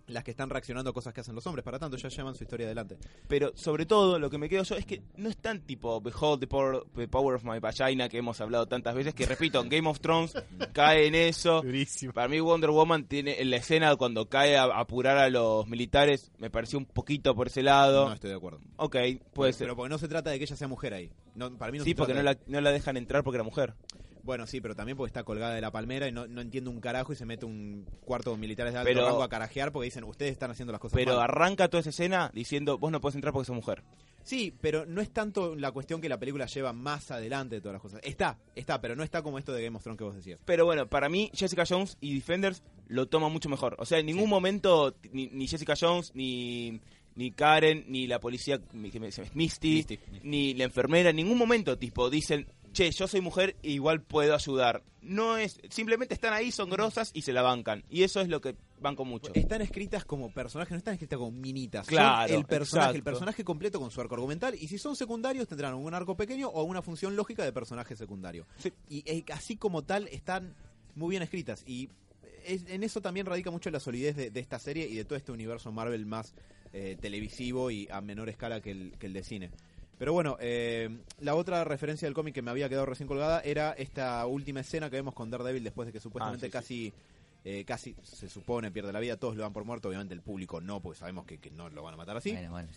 las 0.08 0.24
que 0.24 0.32
están 0.32 0.50
reaccionando 0.50 0.90
a 0.90 0.94
cosas 0.94 1.14
que 1.14 1.22
hacen 1.22 1.36
los 1.36 1.46
hombres. 1.48 1.64
Para 1.64 1.80
tanto, 1.80 1.98
ya 1.98 2.10
llevan 2.10 2.36
su 2.36 2.44
historia 2.44 2.66
adelante. 2.66 2.98
Pero 3.28 3.52
sobre 3.56 3.86
todo 3.86 4.20
lo 4.20 4.30
que 4.30 4.38
me 4.38 4.50
quedo 4.50 4.64
yo 4.64 4.76
es 4.76 4.86
que 4.86 5.02
no 5.18 5.30
es 5.30 5.38
tan 5.38 5.62
tipo 5.62 6.02
Behold 6.02 6.40
the 6.40 6.48
power, 6.48 6.84
the 6.96 7.08
power 7.08 7.36
of 7.36 7.44
my 7.44 7.60
vagina 7.60 8.10
que 8.10 8.18
hemos 8.18 8.42
hablado 8.42 8.68
tantas 8.68 8.96
veces 8.96 9.14
que 9.14 9.26
repito, 9.26 9.62
en 9.62 9.70
Game 9.70 9.90
of 9.90 10.00
Thrones 10.00 10.34
cae 10.74 11.08
en 11.08 11.16
eso. 11.16 11.62
Durísimo. 11.62 12.14
Para 12.14 12.28
mí 12.28 12.40
Wonder 12.40 12.72
Woman 12.72 13.06
tiene 13.06 13.42
en 13.42 13.50
la 13.50 13.58
escena 13.58 13.96
cuando 13.96 14.30
cae 14.30 14.58
a, 14.58 14.64
apurar 14.64 15.18
a 15.18 15.30
los 15.30 15.68
militares 15.68 16.32
me 16.38 16.50
pareció 16.50 16.80
un 16.80 16.86
poquito 16.86 17.36
por 17.36 17.48
ese 17.48 17.64
lado. 17.64 18.08
No 18.08 18.14
estoy 18.14 18.30
de 18.30 18.36
acuerdo. 18.36 18.60
ok, 18.78 18.96
puede 19.34 19.54
ser. 19.54 19.68
Pero 19.68 19.76
porque 19.76 19.90
no 19.90 19.98
se 19.98 20.08
trata 20.08 20.30
de 20.30 20.38
que 20.38 20.46
ella 20.46 20.56
sea 20.56 20.68
mujer 20.68 20.94
ahí. 20.94 21.12
No, 21.36 21.56
para 21.58 21.72
mí 21.72 21.78
no 21.78 21.84
sí, 21.84 21.92
se 21.92 21.96
porque 21.96 22.14
no 22.14 22.22
trata 22.22 22.40
la, 22.46 22.52
no 22.52 22.62
la 22.62 22.72
dejan 22.72 22.98
entrar 22.98 23.24
porque 23.24 23.38
era 23.38 23.44
mujer. 23.44 23.74
Bueno, 24.24 24.46
sí, 24.48 24.62
pero 24.62 24.76
también 24.76 24.98
porque 24.98 25.10
está 25.10 25.24
colgada 25.24 25.54
de 25.56 25.62
la 25.62 25.72
palmera 25.72 26.08
y 26.08 26.12
no, 26.12 26.28
no 26.28 26.42
entiende 26.42 26.70
un 26.70 26.80
carajo 26.80 27.12
y 27.14 27.16
se 27.16 27.26
mete 27.26 27.46
un 27.46 27.86
cuarto 28.06 28.32
de 28.32 28.38
militares 28.38 28.74
de 28.74 28.80
alto 28.80 28.90
Pero- 28.90 29.06
rango 29.06 29.24
a 29.24 29.30
carajear 29.30 29.72
porque 29.72 29.86
dicen, 29.86 30.04
ustedes 30.04 30.32
están 30.34 30.52
haciendo 30.52 30.72
las 30.72 30.80
cosas 30.82 30.96
Pero 30.96 31.16
mal. 31.16 31.24
arranca 31.24 31.68
toda 31.70 31.82
esa 31.82 31.90
escena 31.90 32.30
diciendo, 32.34 32.78
vos 32.78 32.92
no 32.92 33.02
puedes 33.02 33.16
entrar 33.16 33.34
porque 33.34 33.48
sos 33.48 33.56
mujer. 33.56 33.84
Sí, 34.24 34.54
pero 34.62 34.86
no 34.86 35.02
es 35.02 35.10
tanto 35.12 35.56
la 35.56 35.72
cuestión 35.72 36.00
que 36.00 36.08
la 36.08 36.20
película 36.20 36.46
lleva 36.46 36.74
más 36.74 37.10
adelante 37.10 37.56
de 37.56 37.62
todas 37.62 37.74
las 37.74 37.82
cosas. 37.82 38.02
Está, 38.04 38.38
está, 38.54 38.80
pero 38.80 38.96
no 38.96 39.04
está 39.04 39.24
como 39.24 39.40
esto 39.40 39.52
de 39.52 39.64
Game 39.64 39.76
of 39.76 39.82
Thrones 39.82 39.98
que 39.98 40.04
vos 40.04 40.16
decías. 40.16 40.40
Pero 40.46 40.66
bueno, 40.66 40.88
para 40.88 41.10
mí 41.10 41.32
Jessica 41.34 41.64
Jones 41.68 41.98
y 42.02 42.14
Defenders 42.14 42.62
lo 42.88 43.08
toman 43.08 43.32
mucho 43.32 43.50
mejor. 43.50 43.76
O 43.80 43.86
sea, 43.86 43.98
en 43.98 44.06
ningún 44.06 44.30
momento 44.30 44.96
ni, 45.12 45.28
ni 45.30 45.48
Jessica 45.48 45.74
Jones, 45.80 46.12
ni, 46.14 46.80
ni 47.16 47.32
Karen, 47.32 47.86
ni 47.88 48.06
la 48.06 48.20
policía, 48.20 48.62
Misty, 48.74 49.00
Misty. 49.34 50.00
ni 50.22 50.54
la 50.54 50.66
enfermera, 50.66 51.10
en 51.10 51.16
ningún 51.16 51.40
momento 51.40 51.80
tipo 51.80 52.12
dicen, 52.12 52.46
che, 52.74 52.92
yo 52.92 53.08
soy 53.08 53.22
mujer 53.22 53.56
e 53.64 53.72
igual 53.72 54.02
puedo 54.02 54.34
ayudar. 54.36 54.84
No 55.02 55.36
es, 55.38 55.60
simplemente 55.70 56.14
están 56.14 56.32
ahí, 56.34 56.52
son 56.52 56.70
grosas 56.70 57.10
y 57.14 57.24
se 57.24 57.34
la 57.34 57.42
bancan. 57.42 57.84
Y 57.90 58.04
eso 58.04 58.22
es 58.22 58.28
lo 58.30 58.40
que 58.40 58.56
banco 58.80 59.04
mucho. 59.04 59.32
Están 59.34 59.62
escritas 59.62 60.06
como 60.06 60.32
personajes, 60.32 60.72
no 60.72 60.78
están 60.78 60.94
escritas 60.94 61.18
como 61.18 61.32
minitas. 61.32 61.86
Son 61.88 61.96
Claro, 61.96 62.34
el 62.36 62.46
personaje, 62.46 62.98
el 62.98 63.04
personaje 63.04 63.44
completo 63.44 63.80
con 63.80 63.90
su 63.90 64.00
arco 64.00 64.14
argumental. 64.16 64.54
Y 64.56 64.68
si 64.68 64.78
son 64.78 64.96
secundarios, 64.96 65.48
tendrán 65.48 65.74
un 65.74 65.94
arco 65.94 66.16
pequeño 66.16 66.50
o 66.50 66.64
una 66.64 66.82
función 66.84 67.16
lógica 67.16 67.44
de 67.44 67.52
personaje 67.52 67.96
secundario. 67.96 68.46
Sí. 68.58 68.72
Y 68.90 69.04
eh, 69.10 69.24
así 69.34 69.58
como 69.58 69.82
tal, 69.84 70.08
están 70.10 70.54
muy 70.96 71.10
bien 71.12 71.24
escritas. 71.24 71.64
Y 71.66 71.90
es- 72.46 72.66
en 72.70 72.84
eso 72.84 73.02
también 73.02 73.26
radica 73.26 73.50
mucho 73.50 73.72
la 73.72 73.80
solidez 73.80 74.16
de, 74.16 74.30
de 74.30 74.40
esta 74.40 74.60
serie 74.60 74.88
y 74.88 74.96
de 74.96 75.06
todo 75.06 75.18
este 75.18 75.32
universo 75.32 75.72
Marvel 75.72 76.06
más 76.06 76.34
eh, 76.74 76.96
televisivo 77.02 77.72
y 77.72 77.88
a 77.92 78.02
menor 78.02 78.30
escala 78.30 78.62
que 78.62 78.72
el, 78.72 78.94
que 79.00 79.08
el 79.08 79.14
de 79.14 79.24
cine. 79.24 79.50
Pero 80.02 80.14
bueno, 80.14 80.36
eh, 80.40 80.90
la 81.20 81.36
otra 81.36 81.64
referencia 81.64 82.08
del 82.08 82.16
cómic 82.16 82.34
que 82.34 82.42
me 82.42 82.50
había 82.50 82.68
quedado 82.68 82.88
recién 82.88 83.06
colgada 83.06 83.40
era 83.42 83.74
esta 83.74 84.26
última 84.26 84.62
escena 84.62 84.90
que 84.90 84.96
vemos 84.96 85.14
con 85.14 85.30
Daredevil 85.30 85.64
después 85.64 85.86
de 85.86 85.92
que 85.92 86.00
supuestamente 86.00 86.48
Ah, 86.48 86.50
sí, 86.50 86.52
casi 86.52 86.94
eh, 87.46 87.64
casi 87.68 87.96
se 88.02 88.28
supone 88.28 88.72
pierde 88.72 88.92
la 88.92 89.00
vida, 89.00 89.16
todos 89.18 89.36
lo 89.36 89.44
dan 89.44 89.54
por 89.54 89.64
muerto, 89.64 89.90
obviamente 89.90 90.16
el 90.16 90.22
público 90.22 90.60
no, 90.60 90.80
porque 90.80 90.98
sabemos 90.98 91.28
que, 91.28 91.38
que 91.38 91.52
no 91.52 91.70
lo 91.70 91.84
van 91.84 91.94
a 91.94 91.98
matar 91.98 92.18
así. 92.18 92.32
Bueno, 92.32 92.50
bueno. 92.50 92.68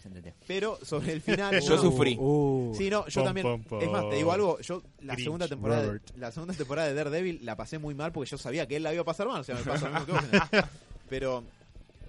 Pero 0.47 0.79
sobre 0.83 1.15
el 1.15 1.23
final... 1.23 1.59
Yo 1.67 1.79
sufrí. 1.79 2.13
Sí, 2.75 2.91
no, 2.91 3.09
yo 3.09 3.23
Pom, 3.23 3.25
también. 3.25 3.47
pom, 3.47 3.63
pom. 3.63 3.81
Es 3.81 3.91
más, 3.91 4.11
te 4.11 4.17
digo 4.17 4.31
algo, 4.31 4.61
yo 4.61 4.83
la 5.01 5.15
Grinch, 5.15 5.25
segunda 5.25 5.49
temporada 5.49 5.95
de, 5.95 6.01
la 6.19 6.31
segunda 6.31 6.53
temporada 6.53 6.89
de 6.89 6.93
Daredevil 6.93 7.39
la 7.43 7.57
pasé 7.57 7.79
muy 7.79 7.95
mal 7.95 8.13
porque 8.13 8.29
yo 8.29 8.37
sabía 8.37 8.69
que 8.69 8.77
él 8.77 8.83
la 8.83 8.93
iba 8.93 9.01
a 9.01 9.07
pasar 9.07 9.29
mal, 9.29 9.41
o 9.41 9.45
sea, 9.45 9.55
me 9.55 9.63
pasó 9.63 9.89
lo 9.89 9.95
mismo 9.99 10.07
que 10.07 10.13
vos. 10.13 10.65
Pero 11.09 11.43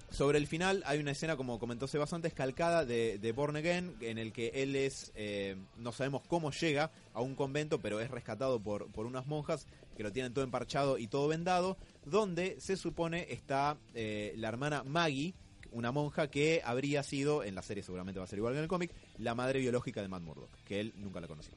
sobre 0.09 0.37
el 0.37 0.47
final 0.47 0.83
hay 0.85 0.99
una 0.99 1.11
escena, 1.11 1.35
como 1.35 1.59
comentó 1.59 1.87
Sebas 1.87 2.13
antes, 2.13 2.33
de 2.35 3.33
Born 3.35 3.55
Again, 3.55 3.95
en 4.01 4.17
el 4.17 4.31
que 4.31 4.51
él 4.53 4.75
es, 4.75 5.11
eh, 5.15 5.55
no 5.77 5.91
sabemos 5.91 6.21
cómo 6.27 6.51
llega 6.51 6.91
a 7.13 7.21
un 7.21 7.35
convento, 7.35 7.79
pero 7.79 7.99
es 7.99 8.09
rescatado 8.09 8.59
por, 8.61 8.91
por 8.91 9.05
unas 9.05 9.27
monjas 9.27 9.67
que 9.97 10.03
lo 10.03 10.11
tienen 10.11 10.33
todo 10.33 10.43
emparchado 10.43 10.97
y 10.97 11.07
todo 11.07 11.27
vendado, 11.27 11.77
donde 12.05 12.59
se 12.59 12.77
supone 12.77 13.27
está 13.29 13.77
eh, 13.93 14.33
la 14.37 14.49
hermana 14.49 14.83
Maggie, 14.83 15.33
una 15.71 15.91
monja 15.91 16.29
que 16.29 16.61
habría 16.63 17.03
sido, 17.03 17.43
en 17.43 17.55
la 17.55 17.61
serie 17.61 17.83
seguramente 17.83 18.19
va 18.19 18.25
a 18.25 18.27
ser 18.27 18.39
igual 18.39 18.53
que 18.53 18.59
en 18.59 18.63
el 18.63 18.69
cómic, 18.69 18.91
la 19.17 19.35
madre 19.35 19.59
biológica 19.59 20.01
de 20.01 20.07
Matt 20.07 20.23
Murdock, 20.23 20.51
que 20.65 20.79
él 20.79 20.93
nunca 20.95 21.19
la 21.19 21.27
conoció. 21.27 21.53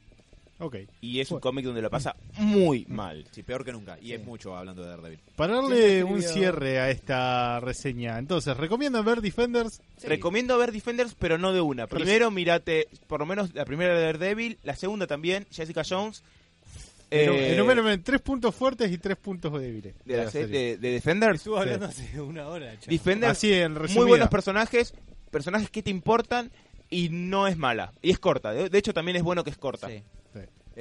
Ok. 0.60 0.76
Y 1.00 1.20
es 1.20 1.30
un 1.30 1.38
cómic 1.40 1.64
donde 1.64 1.80
lo 1.82 1.88
pasa 1.88 2.16
muy 2.36 2.84
mal. 2.88 3.24
Sí, 3.30 3.42
peor 3.44 3.64
que 3.64 3.72
nunca, 3.72 3.96
y 4.02 4.12
es 4.12 4.24
mucho 4.24 4.56
hablando 4.56 4.82
de 4.82 4.88
Daredevil. 4.90 5.20
Para 5.36 5.52
¿Quién 5.54 5.68
darle 5.70 6.04
un 6.04 6.20
cierre 6.22 6.80
a 6.80 6.90
esta 6.90 7.60
reseña, 7.60 8.18
entonces, 8.18 8.56
¿recomiendan 8.56 9.04
ver 9.04 9.20
Defenders? 9.20 9.80
Recomiendo 10.02 10.58
ver 10.58 10.72
Defenders, 10.72 11.14
pero 11.18 11.38
no 11.38 11.52
de 11.52 11.60
una. 11.60 11.86
Pero 11.86 12.00
Primero, 12.02 12.30
mirate 12.32 12.88
por 13.06 13.20
lo 13.20 13.26
menos 13.26 13.54
la 13.54 13.64
primera 13.64 13.94
de 13.96 14.02
Daredevil, 14.06 14.58
la 14.64 14.74
segunda 14.74 15.06
también, 15.06 15.46
Jessica 15.52 15.82
Jones. 15.88 16.22
Eh, 17.10 17.26
Enu- 17.26 17.54
Enumérame 17.54 17.98
tres 17.98 18.20
puntos 18.20 18.54
fuertes 18.54 18.90
y 18.92 18.98
tres 18.98 19.16
puntos 19.16 19.58
débiles. 19.58 19.94
de 20.04 20.16
la 20.16 20.30
serie 20.30 20.48
de, 20.48 20.76
de 20.76 20.90
Defenders. 20.92 21.36
Estuvo 21.36 21.56
hablando 21.58 21.86
hace 21.86 22.20
una 22.20 22.46
hora. 22.48 22.72
chavo. 22.78 22.90
Defenders, 22.90 23.32
Así 23.32 23.52
en 23.54 23.72
muy 23.94 24.06
buenos 24.06 24.28
personajes, 24.28 24.92
personajes 25.30 25.70
que 25.70 25.82
te 25.82 25.90
importan 25.90 26.50
y 26.90 27.08
no 27.10 27.46
es 27.46 27.56
mala. 27.56 27.92
Y 28.02 28.10
es 28.10 28.18
corta. 28.18 28.52
De, 28.52 28.68
de 28.68 28.78
hecho, 28.78 28.92
también 28.92 29.16
es 29.16 29.22
bueno 29.22 29.42
que 29.42 29.48
es 29.50 29.56
corta. 29.56 29.88
Sí. 29.88 30.02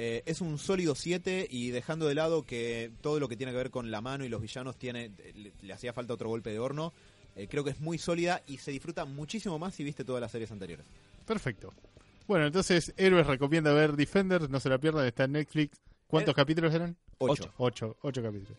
Eh, 0.00 0.22
es 0.26 0.40
un 0.40 0.58
sólido 0.58 0.94
7 0.94 1.48
y 1.50 1.70
dejando 1.70 2.06
de 2.06 2.14
lado 2.14 2.44
que 2.44 2.92
todo 3.00 3.18
lo 3.18 3.28
que 3.28 3.36
tiene 3.36 3.50
que 3.50 3.58
ver 3.58 3.70
con 3.70 3.90
la 3.90 4.00
mano 4.00 4.24
y 4.24 4.28
los 4.28 4.40
villanos 4.40 4.76
tiene 4.76 5.10
le, 5.34 5.50
le 5.60 5.72
hacía 5.72 5.92
falta 5.92 6.14
otro 6.14 6.28
golpe 6.28 6.50
de 6.50 6.60
horno. 6.60 6.92
eh, 7.34 7.48
creo 7.50 7.64
que 7.64 7.70
es 7.70 7.80
muy 7.80 7.98
sólida 7.98 8.40
y 8.46 8.58
se 8.58 8.70
disfruta 8.70 9.04
muchísimo 9.04 9.58
más 9.58 9.74
si 9.74 9.82
viste 9.82 10.04
todas 10.04 10.20
las 10.20 10.30
series 10.30 10.52
anteriores. 10.52 10.86
Perfecto. 11.26 11.72
Bueno, 12.28 12.46
entonces 12.46 12.92
Héroes 12.96 13.26
recomienda 13.26 13.72
ver 13.72 13.94
Defenders, 13.96 14.48
no 14.48 14.60
se 14.60 14.68
la 14.68 14.78
pierdan, 14.78 15.04
está 15.06 15.24
en 15.24 15.32
Netflix. 15.32 15.78
¿Cuántos 16.06 16.32
Eh, 16.32 16.36
capítulos 16.36 16.72
eran? 16.74 16.96
8. 17.18 17.52
Ocho, 17.58 17.96
ocho 18.02 18.22
capítulos. 18.22 18.56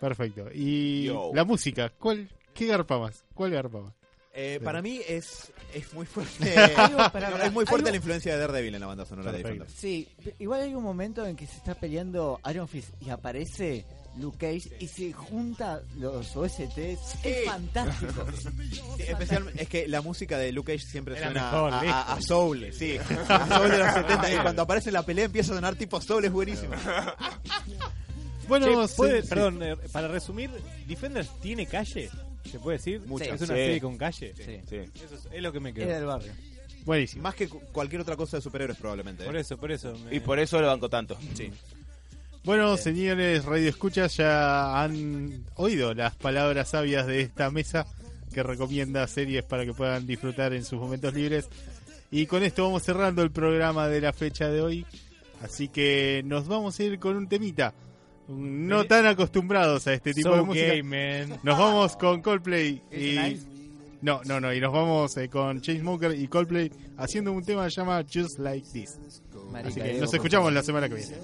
Perfecto. 0.00 0.48
Y 0.54 1.04
Yo. 1.04 1.32
la 1.34 1.44
música, 1.44 1.90
¿cuál, 1.98 2.28
¿qué 2.54 2.66
garpa 2.66 2.98
más? 2.98 3.24
¿Cuál 3.34 3.50
garpa 3.50 3.80
más? 3.82 3.94
Eh, 4.40 4.56
Sí. 4.60 4.64
para 4.64 4.80
mí 4.82 5.00
es, 5.08 5.50
es 5.74 5.92
muy 5.94 6.06
fuerte. 6.06 6.54
No, 7.30 7.42
es 7.42 7.52
muy 7.52 7.66
fuerte 7.66 7.90
la 7.90 7.96
influencia 7.96 8.32
de 8.34 8.38
Daredevil 8.38 8.74
en 8.74 8.80
la 8.80 8.86
banda 8.86 9.04
sonora 9.04 9.32
de. 9.32 9.38
Defenders. 9.38 9.72
Sí, 9.76 10.08
igual 10.38 10.60
hay 10.62 10.74
un 10.74 10.82
momento 10.84 11.26
en 11.26 11.34
que 11.34 11.46
se 11.46 11.56
está 11.56 11.74
peleando 11.74 12.40
Iron 12.48 12.68
Fist 12.68 12.90
y 13.00 13.10
aparece 13.10 13.84
Luke 14.16 14.38
Cage 14.38 14.76
y 14.80 14.86
se 14.88 15.12
junta 15.12 15.80
los 15.96 16.36
OSTs. 16.36 16.78
Es 17.24 17.44
fantástico. 17.46 18.24
Sí, 18.96 19.04
especial- 19.08 19.50
es 19.56 19.68
que 19.68 19.86
la 19.88 20.00
música 20.02 20.38
de 20.38 20.50
Luke 20.52 20.72
Cage 20.72 20.84
siempre 20.86 21.16
Era 21.16 21.26
suena 21.26 21.44
mejor, 21.50 21.72
a, 21.72 21.78
a- 21.80 21.82
lejos. 21.84 22.04
a 22.08 22.20
Soul, 22.22 22.72
sí, 22.72 22.96
a 23.28 23.46
Soul 23.48 23.70
de 23.70 23.78
los 23.78 23.94
70 23.94 24.32
y 24.34 24.36
cuando 24.38 24.62
aparece 24.62 24.90
en 24.90 24.94
la 24.94 25.02
pelea 25.04 25.24
empieza 25.26 25.52
a 25.52 25.56
sonar 25.56 25.74
tipo 25.76 26.00
Soul, 26.00 26.24
es 26.24 26.32
buenísimo. 26.32 26.74
Bueno, 28.48 28.86
sí, 28.88 28.94
¿puede- 28.96 29.22
sí. 29.22 29.28
perdón, 29.28 29.62
eh, 29.62 29.76
para 29.92 30.08
resumir, 30.08 30.50
Defenders 30.86 31.28
tiene 31.40 31.66
calle. 31.66 32.10
¿Se 32.50 32.58
puede 32.58 32.78
decir? 32.78 33.00
Muchas. 33.06 33.28
Es 33.28 33.40
una 33.42 33.54
Sí. 33.54 33.60
serie 33.60 33.80
con 33.80 33.96
calle. 33.96 34.34
Sí. 34.36 34.60
Sí. 34.68 34.76
Eso 34.76 35.14
es, 35.14 35.28
es 35.32 35.42
lo 35.42 35.52
que 35.52 35.60
me 35.60 35.70
Es 35.70 35.74
quedó. 35.76 35.88
del 35.88 36.04
barrio. 36.06 36.32
Buenísimo. 36.84 37.22
Más 37.22 37.34
que 37.34 37.48
cu- 37.48 37.60
cualquier 37.72 38.00
otra 38.00 38.16
cosa 38.16 38.38
de 38.38 38.42
superhéroes 38.42 38.78
probablemente. 38.78 39.24
Por 39.24 39.36
¿eh? 39.36 39.40
eso, 39.40 39.56
por 39.58 39.70
eso. 39.72 39.94
me- 39.98 40.14
Y 40.14 40.20
por 40.20 40.38
eso 40.38 40.60
lo 40.60 40.66
banco 40.68 40.88
tanto. 40.88 41.18
Sí. 41.34 41.50
Bueno, 42.44 42.76
señores 42.76 43.44
Radio 43.44 43.68
Escuchas, 43.68 44.16
ya 44.16 44.82
han 44.82 45.44
oído 45.56 45.92
las 45.92 46.14
palabras 46.16 46.70
sabias 46.70 47.06
de 47.06 47.20
esta 47.20 47.50
mesa 47.50 47.86
que 48.32 48.42
recomienda 48.42 49.06
series 49.06 49.42
para 49.44 49.64
que 49.66 49.74
puedan 49.74 50.06
disfrutar 50.06 50.54
en 50.54 50.64
sus 50.64 50.78
momentos 50.78 51.12
libres. 51.14 51.48
Y 52.10 52.24
con 52.26 52.42
esto 52.42 52.64
vamos 52.64 52.84
cerrando 52.84 53.22
el 53.22 53.30
programa 53.30 53.88
de 53.88 54.00
la 54.00 54.12
fecha 54.14 54.48
de 54.48 54.62
hoy. 54.62 54.86
Así 55.42 55.68
que 55.68 56.22
nos 56.24 56.48
vamos 56.48 56.78
a 56.78 56.82
ir 56.84 56.98
con 56.98 57.16
un 57.16 57.28
temita. 57.28 57.74
No 58.28 58.84
tan 58.84 59.06
acostumbrados 59.06 59.86
a 59.86 59.94
este 59.94 60.12
tipo 60.12 60.28
So 60.30 60.36
de 60.36 60.42
música. 60.42 60.66
gay, 60.66 60.82
man. 60.82 61.38
Nos 61.42 61.58
vamos 61.58 61.96
con 61.96 62.20
Coldplay 62.20 62.82
¿Es 62.90 63.00
y 63.02 63.18
nice? 63.18 63.46
no, 64.02 64.20
no, 64.24 64.38
no, 64.40 64.52
y 64.52 64.60
nos 64.60 64.72
vamos 64.72 65.16
eh, 65.16 65.28
con 65.28 65.60
Chainsmoker 65.60 66.12
y 66.18 66.28
Coldplay 66.28 66.70
haciendo 66.98 67.32
un 67.32 67.42
tema 67.44 67.64
que 67.64 67.70
se 67.70 67.76
llama 67.80 68.04
Just 68.12 68.38
Like 68.38 68.68
This. 68.72 68.98
Marica, 69.50 69.68
Así 69.70 69.80
que 69.80 69.84
Diego, 69.86 70.00
nos 70.00 70.14
escuchamos 70.14 70.52
la 70.52 70.62
semana 70.62 70.88
que 70.88 70.94
viene. 70.96 71.16